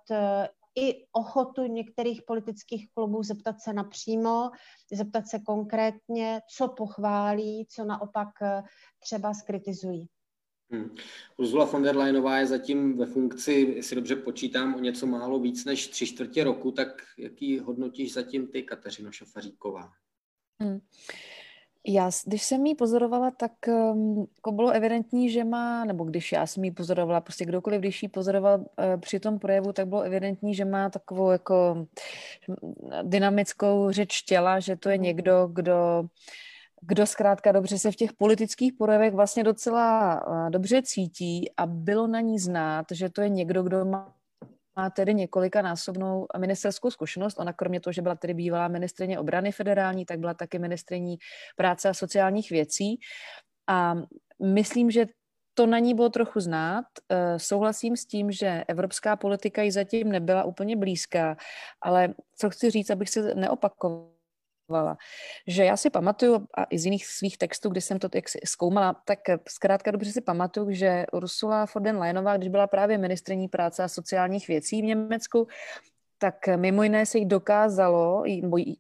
i 0.74 1.06
ochotu 1.12 1.66
některých 1.66 2.22
politických 2.22 2.90
klubů 2.94 3.22
zeptat 3.22 3.60
se 3.60 3.72
napřímo, 3.72 4.50
zeptat 4.92 5.26
se 5.26 5.38
konkrétně, 5.38 6.40
co 6.56 6.68
pochválí, 6.68 7.66
co 7.70 7.84
naopak 7.84 8.28
třeba 9.00 9.34
skritizují. 9.34 10.08
Hmm. 10.72 10.94
Ursula 11.36 11.64
von 11.64 11.82
der 11.82 11.96
Leyenová 11.96 12.38
je 12.38 12.46
zatím 12.46 12.98
ve 12.98 13.06
funkci, 13.06 13.52
jestli 13.76 13.96
dobře 13.96 14.16
počítám, 14.16 14.74
o 14.74 14.78
něco 14.78 15.06
málo 15.06 15.38
víc 15.38 15.64
než 15.64 15.88
tři 15.88 16.06
čtvrtě 16.06 16.44
roku, 16.44 16.70
tak 16.70 16.88
jaký 17.18 17.58
hodnotíš 17.58 18.12
zatím 18.12 18.46
ty, 18.46 18.62
Kateřino 18.62 19.12
Šafaříková? 19.12 19.92
Hmm. 20.60 20.80
Já, 21.86 22.10
když 22.26 22.42
jsem 22.42 22.66
ji 22.66 22.74
pozorovala, 22.74 23.30
tak 23.30 23.52
um, 23.66 24.26
jako 24.36 24.52
bylo 24.52 24.70
evidentní, 24.70 25.30
že 25.30 25.44
má, 25.44 25.84
nebo 25.84 26.04
když 26.04 26.32
já 26.32 26.46
jsem 26.46 26.64
ji 26.64 26.70
pozorovala, 26.70 27.20
prostě 27.20 27.44
kdokoliv, 27.44 27.80
když 27.80 28.02
ji 28.02 28.08
pozoroval 28.08 28.58
uh, 28.58 28.66
při 29.00 29.20
tom 29.20 29.38
projevu, 29.38 29.72
tak 29.72 29.88
bylo 29.88 30.02
evidentní, 30.02 30.54
že 30.54 30.64
má 30.64 30.90
takovou 30.90 31.30
jako 31.30 31.86
dynamickou 33.02 33.90
řeč 33.90 34.22
těla, 34.22 34.60
že 34.60 34.76
to 34.76 34.88
je 34.88 34.94
hmm. 34.94 35.04
někdo, 35.04 35.48
kdo 35.52 36.00
uh, 36.00 36.06
kdo 36.86 37.06
zkrátka 37.06 37.52
dobře 37.52 37.78
se 37.78 37.92
v 37.92 37.96
těch 37.96 38.12
politických 38.12 38.72
projevech 38.72 39.14
vlastně 39.14 39.44
docela 39.44 40.14
eh, 40.16 40.50
dobře 40.50 40.82
cítí 40.82 41.50
a 41.56 41.66
bylo 41.66 42.06
na 42.06 42.20
ní 42.20 42.38
znát, 42.38 42.86
že 42.92 43.08
to 43.08 43.22
je 43.22 43.28
někdo, 43.28 43.62
kdo 43.62 43.84
má 43.84 44.14
má 44.76 44.90
tedy 44.90 45.14
několika 45.14 45.62
násobnou 45.62 46.26
ministerskou 46.38 46.90
zkušenost. 46.90 47.38
Ona 47.38 47.52
kromě 47.52 47.80
toho, 47.80 47.92
že 47.92 48.02
byla 48.02 48.14
tedy 48.14 48.34
bývalá 48.34 48.68
ministrině 48.68 49.18
obrany 49.18 49.52
federální, 49.52 50.04
tak 50.06 50.18
byla 50.18 50.34
taky 50.34 50.58
ministriní 50.58 51.16
práce 51.56 51.88
a 51.88 51.94
sociálních 51.94 52.50
věcí. 52.50 53.00
A 53.68 53.94
myslím, 54.42 54.90
že 54.90 55.06
to 55.54 55.66
na 55.66 55.78
ní 55.78 55.94
bylo 55.94 56.08
trochu 56.08 56.40
znát. 56.40 56.84
Eh, 57.08 57.38
souhlasím 57.38 57.96
s 57.96 58.06
tím, 58.06 58.32
že 58.32 58.64
evropská 58.68 59.16
politika 59.16 59.62
ji 59.62 59.72
zatím 59.72 60.12
nebyla 60.12 60.44
úplně 60.44 60.76
blízká, 60.76 61.36
ale 61.80 62.14
co 62.38 62.50
chci 62.50 62.70
říct, 62.70 62.90
abych 62.90 63.08
se 63.08 63.34
neopakoval, 63.34 64.11
pracovala. 64.72 64.96
Že 65.46 65.64
já 65.64 65.76
si 65.76 65.90
pamatuju, 65.90 66.46
a 66.54 66.64
i 66.64 66.78
z 66.78 66.84
jiných 66.84 67.06
svých 67.06 67.38
textů, 67.38 67.68
kdy 67.68 67.80
jsem 67.80 67.98
to 67.98 68.08
zkoumala, 68.44 68.96
tak 69.04 69.18
zkrátka 69.48 69.90
dobře 69.90 70.12
si 70.12 70.20
pamatuju, 70.20 70.70
že 70.70 71.04
Ursula 71.12 71.66
von 71.74 71.82
der 71.82 71.96
Leyenová, 71.96 72.36
když 72.36 72.48
byla 72.48 72.66
právě 72.66 72.98
ministrní 72.98 73.48
práce 73.48 73.82
a 73.82 73.88
sociálních 73.88 74.48
věcí 74.48 74.82
v 74.82 74.84
Německu, 74.84 75.46
tak 76.18 76.48
mimo 76.56 76.82
jiné 76.82 77.06
se 77.06 77.18
jí 77.18 77.26
dokázalo, 77.26 78.22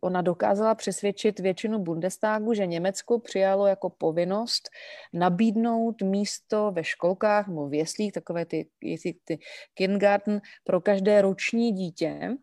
ona 0.00 0.22
dokázala 0.22 0.74
přesvědčit 0.74 1.40
většinu 1.40 1.78
Bundestagu, 1.78 2.54
že 2.54 2.66
Německo 2.66 3.18
přijalo 3.18 3.66
jako 3.66 3.90
povinnost 3.90 4.70
nabídnout 5.12 6.02
místo 6.02 6.70
ve 6.70 6.84
školkách 6.84 7.48
nebo 7.48 7.68
v 7.68 7.74
jeslích, 7.74 8.12
takové 8.12 8.46
ty, 8.46 8.68
ty, 8.78 9.14
ty 9.24 9.38
kindergarten 9.74 10.40
pro 10.64 10.80
každé 10.80 11.22
roční 11.22 11.72
dítě, 11.72 12.38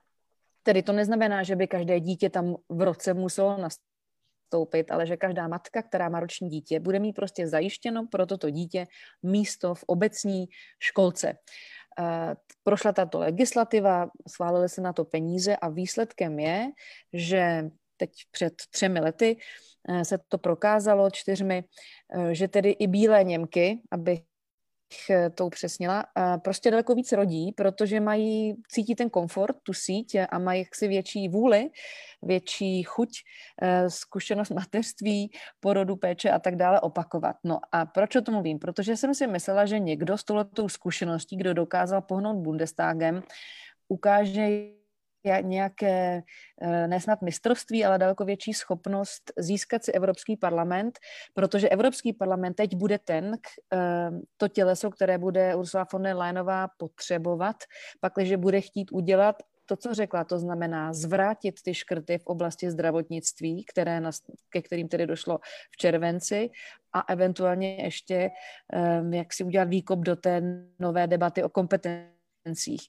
Tedy 0.70 0.84
to 0.84 0.94
neznamená, 0.94 1.44
že 1.44 1.56
by 1.56 1.68
každé 1.68 2.00
dítě 2.00 2.30
tam 2.30 2.56
v 2.70 2.82
roce 2.82 3.14
muselo 3.14 3.58
nastoupit, 3.58 4.92
ale 4.92 5.08
že 5.08 5.18
každá 5.18 5.48
matka, 5.48 5.82
která 5.82 6.10
má 6.10 6.20
roční 6.20 6.50
dítě, 6.50 6.80
bude 6.80 7.00
mít 7.00 7.14
prostě 7.14 7.48
zajištěno 7.48 8.08
pro 8.08 8.26
toto 8.26 8.50
dítě 8.50 8.86
místo 9.24 9.76
v 9.76 9.84
obecní 9.84 10.46
školce. 10.80 11.34
Eh, 12.00 12.36
prošla 12.64 12.94
tato 12.94 13.20
legislativa, 13.20 14.10
schválily 14.30 14.70
se 14.70 14.82
na 14.82 14.94
to 14.94 15.06
peníze 15.06 15.58
a 15.58 15.70
výsledkem 15.70 16.40
je, 16.40 16.70
že 17.14 17.70
teď 17.98 18.12
před 18.32 18.54
třemi 18.70 19.00
lety 19.00 19.38
eh, 19.90 20.06
se 20.06 20.20
to 20.28 20.38
prokázalo 20.38 21.10
čtyřmi, 21.10 21.64
eh, 22.14 22.36
že 22.36 22.48
tedy 22.48 22.70
i 22.70 22.88
bílé 22.88 23.24
Němky, 23.24 23.82
aby 23.92 24.22
Eh, 24.22 24.29
to 25.36 25.46
upřesnila, 25.46 26.06
prostě 26.44 26.72
daleko 26.72 26.96
víc 26.96 27.12
rodí, 27.12 27.52
protože 27.52 28.00
mají, 28.00 28.56
cítí 28.68 28.96
ten 28.96 29.10
komfort, 29.10 29.56
tu 29.64 29.74
síť 29.74 30.18
a 30.30 30.40
mají 30.40 30.62
jaksi 30.62 30.88
větší 30.88 31.30
vůli, 31.30 31.70
větší 32.22 32.84
chuť, 32.84 33.10
eh, 33.62 33.90
zkušenost 33.90 34.50
mateřství, 34.60 35.32
porodu, 35.60 35.96
péče 35.96 36.30
a 36.30 36.40
tak 36.40 36.56
dále 36.56 36.82
opakovat. 36.82 37.36
No 37.44 37.60
a 37.72 37.86
proč 37.86 38.16
o 38.16 38.22
tom 38.22 38.34
mluvím? 38.34 38.60
Protože 38.60 38.98
jsem 38.98 39.14
si 39.14 39.28
myslela, 39.28 39.66
že 39.66 39.80
někdo 39.80 40.18
s 40.18 40.24
touhletou 40.24 40.70
zkušeností, 40.70 41.38
kdo 41.38 41.54
dokázal 41.54 42.02
pohnout 42.02 42.38
Bundestagem, 42.38 43.24
ukáže 43.88 44.79
nějaké, 45.42 46.24
eh, 46.62 46.88
nesnad 46.88 47.22
mistrovství, 47.22 47.86
ale 47.86 47.98
daleko 47.98 48.26
větší 48.26 48.54
schopnost 48.54 49.32
získat 49.38 49.84
si 49.84 49.92
Evropský 49.92 50.38
parlament, 50.38 51.00
protože 51.34 51.70
Evropský 51.70 52.14
parlament 52.14 52.54
teď 52.54 52.76
bude 52.76 53.00
ten, 53.00 53.36
eh, 53.74 54.12
to 54.38 54.48
těleso, 54.48 54.92
které 54.92 55.18
bude 55.18 55.56
Ursula 55.56 55.88
von 55.94 56.04
der 56.04 56.16
Leyenová 56.16 56.68
potřebovat, 56.78 57.56
pakliže 58.00 58.38
bude 58.38 58.62
chtít 58.62 58.92
udělat 58.92 59.36
to, 59.70 59.76
co 59.76 59.94
řekla, 59.94 60.24
to 60.24 60.40
znamená 60.40 60.94
zvrátit 60.94 61.62
ty 61.62 61.74
škrty 61.74 62.18
v 62.18 62.26
oblasti 62.26 62.72
zdravotnictví, 62.72 63.66
které, 63.66 64.02
ke 64.50 64.62
kterým 64.62 64.88
tedy 64.88 65.08
došlo 65.08 65.40
v 65.72 65.78
červenci 65.78 66.50
a 66.94 67.00
eventuálně 67.14 67.76
ještě 67.84 68.30
um, 69.02 69.14
jak 69.14 69.34
si 69.34 69.44
udělat 69.44 69.70
výkop 69.70 70.00
do 70.00 70.16
té 70.16 70.42
nové 70.80 71.08
debaty 71.08 71.44
o 71.44 71.50
kompetencích. 71.50 72.82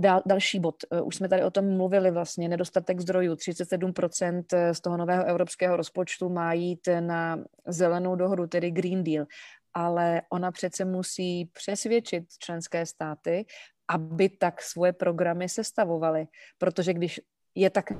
Dal, 0.00 0.22
další 0.26 0.60
bod, 0.60 0.76
eh, 0.90 1.00
už 1.00 1.16
jsme 1.16 1.28
tady 1.28 1.44
o 1.44 1.50
tom 1.50 1.76
mluvili 1.76 2.10
vlastně, 2.10 2.48
nedostatek 2.48 3.00
zdrojů, 3.00 3.36
37% 3.36 4.52
eh, 4.52 4.74
z 4.74 4.80
toho 4.80 4.96
nového 4.96 5.24
evropského 5.24 5.76
rozpočtu 5.76 6.28
má 6.28 6.52
jít 6.52 6.88
na 7.00 7.44
zelenou 7.66 8.16
dohodu, 8.16 8.46
tedy 8.46 8.70
Green 8.70 9.04
Deal, 9.04 9.26
ale 9.74 10.22
ona 10.30 10.52
přece 10.52 10.84
musí 10.84 11.44
přesvědčit 11.44 12.24
členské 12.38 12.86
státy, 12.86 13.46
aby 13.88 14.28
tak 14.28 14.62
svoje 14.62 14.92
programy 14.92 15.48
sestavovaly, 15.48 16.26
protože 16.58 16.92
když 16.92 17.20
je 17.54 17.70
tak 17.70 17.92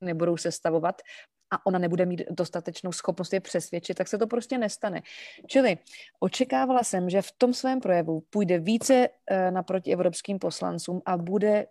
nebudou 0.00 0.36
sestavovat, 0.36 1.02
a 1.50 1.66
ona 1.66 1.78
nebude 1.78 2.06
mít 2.06 2.22
dostatečnou 2.30 2.92
schopnost 2.92 3.32
je 3.32 3.40
přesvědčit, 3.40 3.94
tak 3.94 4.08
se 4.08 4.18
to 4.18 4.26
prostě 4.26 4.58
nestane. 4.58 5.02
Čili 5.46 5.78
očekávala 6.20 6.82
jsem, 6.82 7.10
že 7.10 7.22
v 7.22 7.32
tom 7.38 7.54
svém 7.54 7.80
projevu 7.80 8.22
půjde 8.30 8.58
více 8.58 9.08
eh, 9.30 9.50
naproti 9.50 9.92
evropským 9.92 10.38
poslancům 10.38 11.02
a 11.06 11.16
bude 11.16 11.66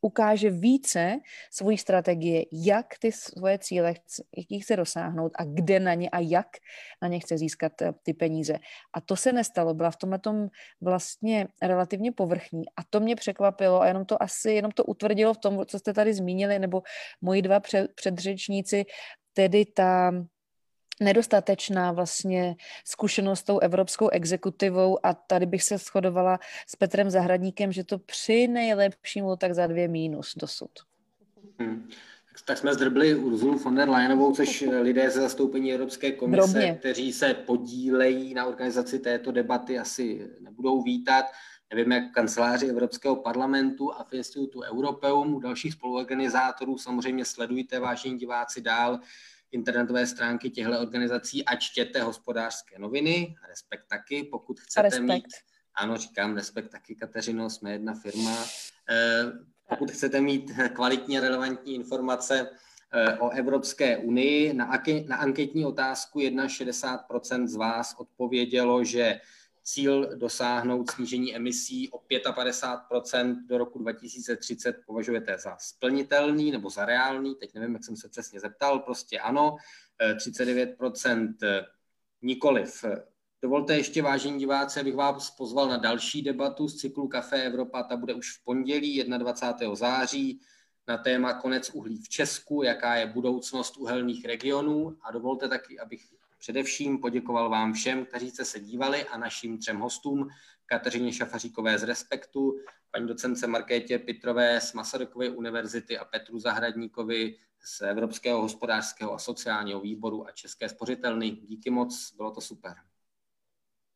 ukáže 0.00 0.50
více 0.50 1.16
svojí 1.50 1.78
strategie, 1.78 2.44
jak 2.52 2.86
ty 3.00 3.12
svoje 3.12 3.58
cíle, 3.58 3.94
jaký 4.36 4.60
chce 4.60 4.76
dosáhnout 4.76 5.32
a 5.38 5.44
kde 5.44 5.80
na 5.80 5.94
ně 5.94 6.10
a 6.10 6.18
jak 6.18 6.46
na 7.02 7.08
ně 7.08 7.20
chce 7.20 7.38
získat 7.38 7.82
eh, 7.82 7.92
ty 8.02 8.14
peníze. 8.14 8.58
A 8.92 9.00
to 9.00 9.16
se 9.16 9.32
nestalo, 9.32 9.74
byla 9.74 9.90
v 9.90 9.96
tomhle 9.96 10.18
tom 10.18 10.48
vlastně 10.80 11.48
relativně 11.62 12.12
povrchní 12.12 12.62
a 12.76 12.82
to 12.90 13.00
mě 13.00 13.16
překvapilo 13.16 13.80
a 13.80 13.86
jenom 13.86 14.04
to 14.04 14.22
asi, 14.22 14.50
jenom 14.50 14.72
to 14.72 14.84
utvrdilo 14.84 15.34
v 15.34 15.38
tom, 15.38 15.66
co 15.66 15.78
jste 15.78 15.92
tady 15.92 16.14
zmínili, 16.14 16.58
nebo 16.58 16.82
moji 17.20 17.42
dva 17.42 17.60
před, 17.60 17.94
předřečníci, 17.94 18.84
tedy 19.34 19.64
ta 19.64 20.12
nedostatečná 21.00 21.92
vlastně 21.92 22.56
zkušenost 22.84 23.40
s 23.40 23.42
tou 23.42 23.58
evropskou 23.58 24.08
exekutivou 24.08 25.06
a 25.06 25.14
tady 25.14 25.46
bych 25.46 25.62
se 25.62 25.78
shodovala 25.78 26.38
s 26.66 26.76
Petrem 26.76 27.10
Zahradníkem, 27.10 27.72
že 27.72 27.84
to 27.84 27.98
při 27.98 28.48
nejlepšímu 28.48 29.36
tak 29.36 29.54
za 29.54 29.66
dvě 29.66 29.88
mínus 29.88 30.34
dosud. 30.36 30.70
Hmm. 31.58 31.88
Tak 32.44 32.58
jsme 32.58 32.74
zdrbili 32.74 33.14
Urzulu 33.14 33.58
von 33.58 33.74
der 33.74 33.88
Leyenovou, 33.88 34.34
což 34.34 34.64
lidé 34.80 35.10
ze 35.10 35.20
zastoupení 35.20 35.72
Evropské 35.72 36.12
komise, 36.12 36.52
Drobně. 36.52 36.76
kteří 36.78 37.12
se 37.12 37.34
podílejí 37.34 38.34
na 38.34 38.46
organizaci 38.46 38.98
této 38.98 39.32
debaty, 39.32 39.78
asi 39.78 40.30
nebudou 40.40 40.82
vítat. 40.82 41.24
Nevím, 41.74 41.92
jak 41.92 42.12
kanceláři 42.12 42.66
Evropského 42.66 43.16
parlamentu 43.16 43.94
a 43.94 44.04
v 44.04 44.12
institutu 44.12 44.62
Europeum, 44.62 45.34
u 45.34 45.40
dalších 45.40 45.72
spoluorganizátorů 45.72 46.78
samozřejmě 46.78 47.24
sledujte, 47.24 47.80
vážení 47.80 48.18
diváci, 48.18 48.60
dál 48.60 49.00
internetové 49.52 50.06
stránky 50.06 50.50
těchto 50.50 50.80
organizací 50.80 51.44
a 51.44 51.56
čtěte 51.56 52.02
hospodářské 52.02 52.78
noviny, 52.78 53.36
respekt 53.48 53.84
taky, 53.88 54.24
pokud 54.24 54.60
chcete 54.60 54.82
respekt. 54.82 55.02
mít, 55.02 55.26
ano, 55.74 55.96
říkám 55.96 56.36
respekt 56.36 56.68
taky, 56.68 56.94
Kateřino, 56.94 57.50
jsme 57.50 57.72
jedna 57.72 57.94
firma, 57.94 58.44
eh, 58.90 59.24
pokud 59.68 59.90
chcete 59.90 60.20
mít 60.20 60.50
kvalitně 60.74 61.20
relevantní 61.20 61.74
informace 61.74 62.50
eh, 62.92 63.18
o 63.18 63.30
Evropské 63.30 63.96
unii, 63.96 64.52
na, 64.52 64.82
na 65.06 65.16
anketní 65.16 65.64
otázku 65.64 66.18
61% 66.18 67.46
z 67.46 67.56
vás 67.56 67.94
odpovědělo, 67.98 68.84
že 68.84 69.20
cíl 69.68 70.16
dosáhnout 70.16 70.90
snížení 70.90 71.36
emisí 71.36 71.88
o 71.88 71.98
55% 71.98 73.46
do 73.46 73.58
roku 73.58 73.78
2030 73.78 74.76
považujete 74.86 75.38
za 75.38 75.56
splnitelný 75.58 76.50
nebo 76.50 76.70
za 76.70 76.84
reálný, 76.84 77.34
teď 77.34 77.54
nevím, 77.54 77.74
jak 77.74 77.84
jsem 77.84 77.96
se 77.96 78.08
přesně 78.08 78.40
zeptal, 78.40 78.78
prostě 78.78 79.18
ano, 79.18 79.56
39% 80.16 81.34
nikoliv. 82.22 82.84
Dovolte 83.42 83.76
ještě, 83.76 84.02
vážení 84.02 84.38
diváci, 84.38 84.80
abych 84.80 84.94
vás 84.94 85.30
pozval 85.30 85.68
na 85.68 85.76
další 85.76 86.22
debatu 86.22 86.68
z 86.68 86.76
cyklu 86.76 87.08
Café 87.08 87.42
Evropa, 87.42 87.82
ta 87.82 87.96
bude 87.96 88.14
už 88.14 88.38
v 88.38 88.44
pondělí 88.44 89.04
21. 89.04 89.74
září 89.74 90.40
na 90.88 90.98
téma 90.98 91.32
konec 91.32 91.70
uhlí 91.70 92.02
v 92.02 92.08
Česku, 92.08 92.62
jaká 92.62 92.94
je 92.94 93.06
budoucnost 93.06 93.76
uhelných 93.76 94.24
regionů 94.24 94.98
a 95.02 95.12
dovolte 95.12 95.48
taky, 95.48 95.78
abych 95.78 96.17
Především 96.38 96.98
poděkoval 96.98 97.50
vám 97.50 97.72
všem, 97.72 98.04
kteří 98.04 98.30
jste 98.30 98.44
se 98.44 98.60
dívali 98.60 99.04
a 99.04 99.18
našim 99.18 99.58
třem 99.58 99.78
hostům, 99.78 100.28
Kateřině 100.66 101.12
Šafaříkové 101.12 101.78
z 101.78 101.82
Respektu, 101.82 102.54
paní 102.90 103.06
docence 103.06 103.46
Markétě 103.46 103.98
Pitrové 103.98 104.60
z 104.60 104.72
Masarykovy 104.72 105.30
univerzity 105.30 105.98
a 105.98 106.04
Petru 106.04 106.38
Zahradníkovi 106.38 107.36
z 107.60 107.80
Evropského 107.80 108.40
hospodářského 108.40 109.14
a 109.14 109.18
sociálního 109.18 109.80
výboru 109.80 110.26
a 110.26 110.32
České 110.32 110.68
spořitelny. 110.68 111.30
Díky 111.30 111.70
moc, 111.70 112.14
bylo 112.16 112.30
to 112.30 112.40
super. 112.40 112.74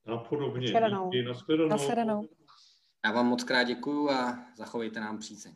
A 0.07 0.17
podobně. 0.17 0.67
Díky, 0.67 1.23
nashledanou. 1.69 2.29
Já 3.05 3.13
vám 3.13 3.27
moc 3.27 3.45
krát 3.45 3.63
děkuju 3.63 4.11
a 4.11 4.47
zachovejte 4.57 5.01
nám 5.01 5.19
přízeň. 5.19 5.55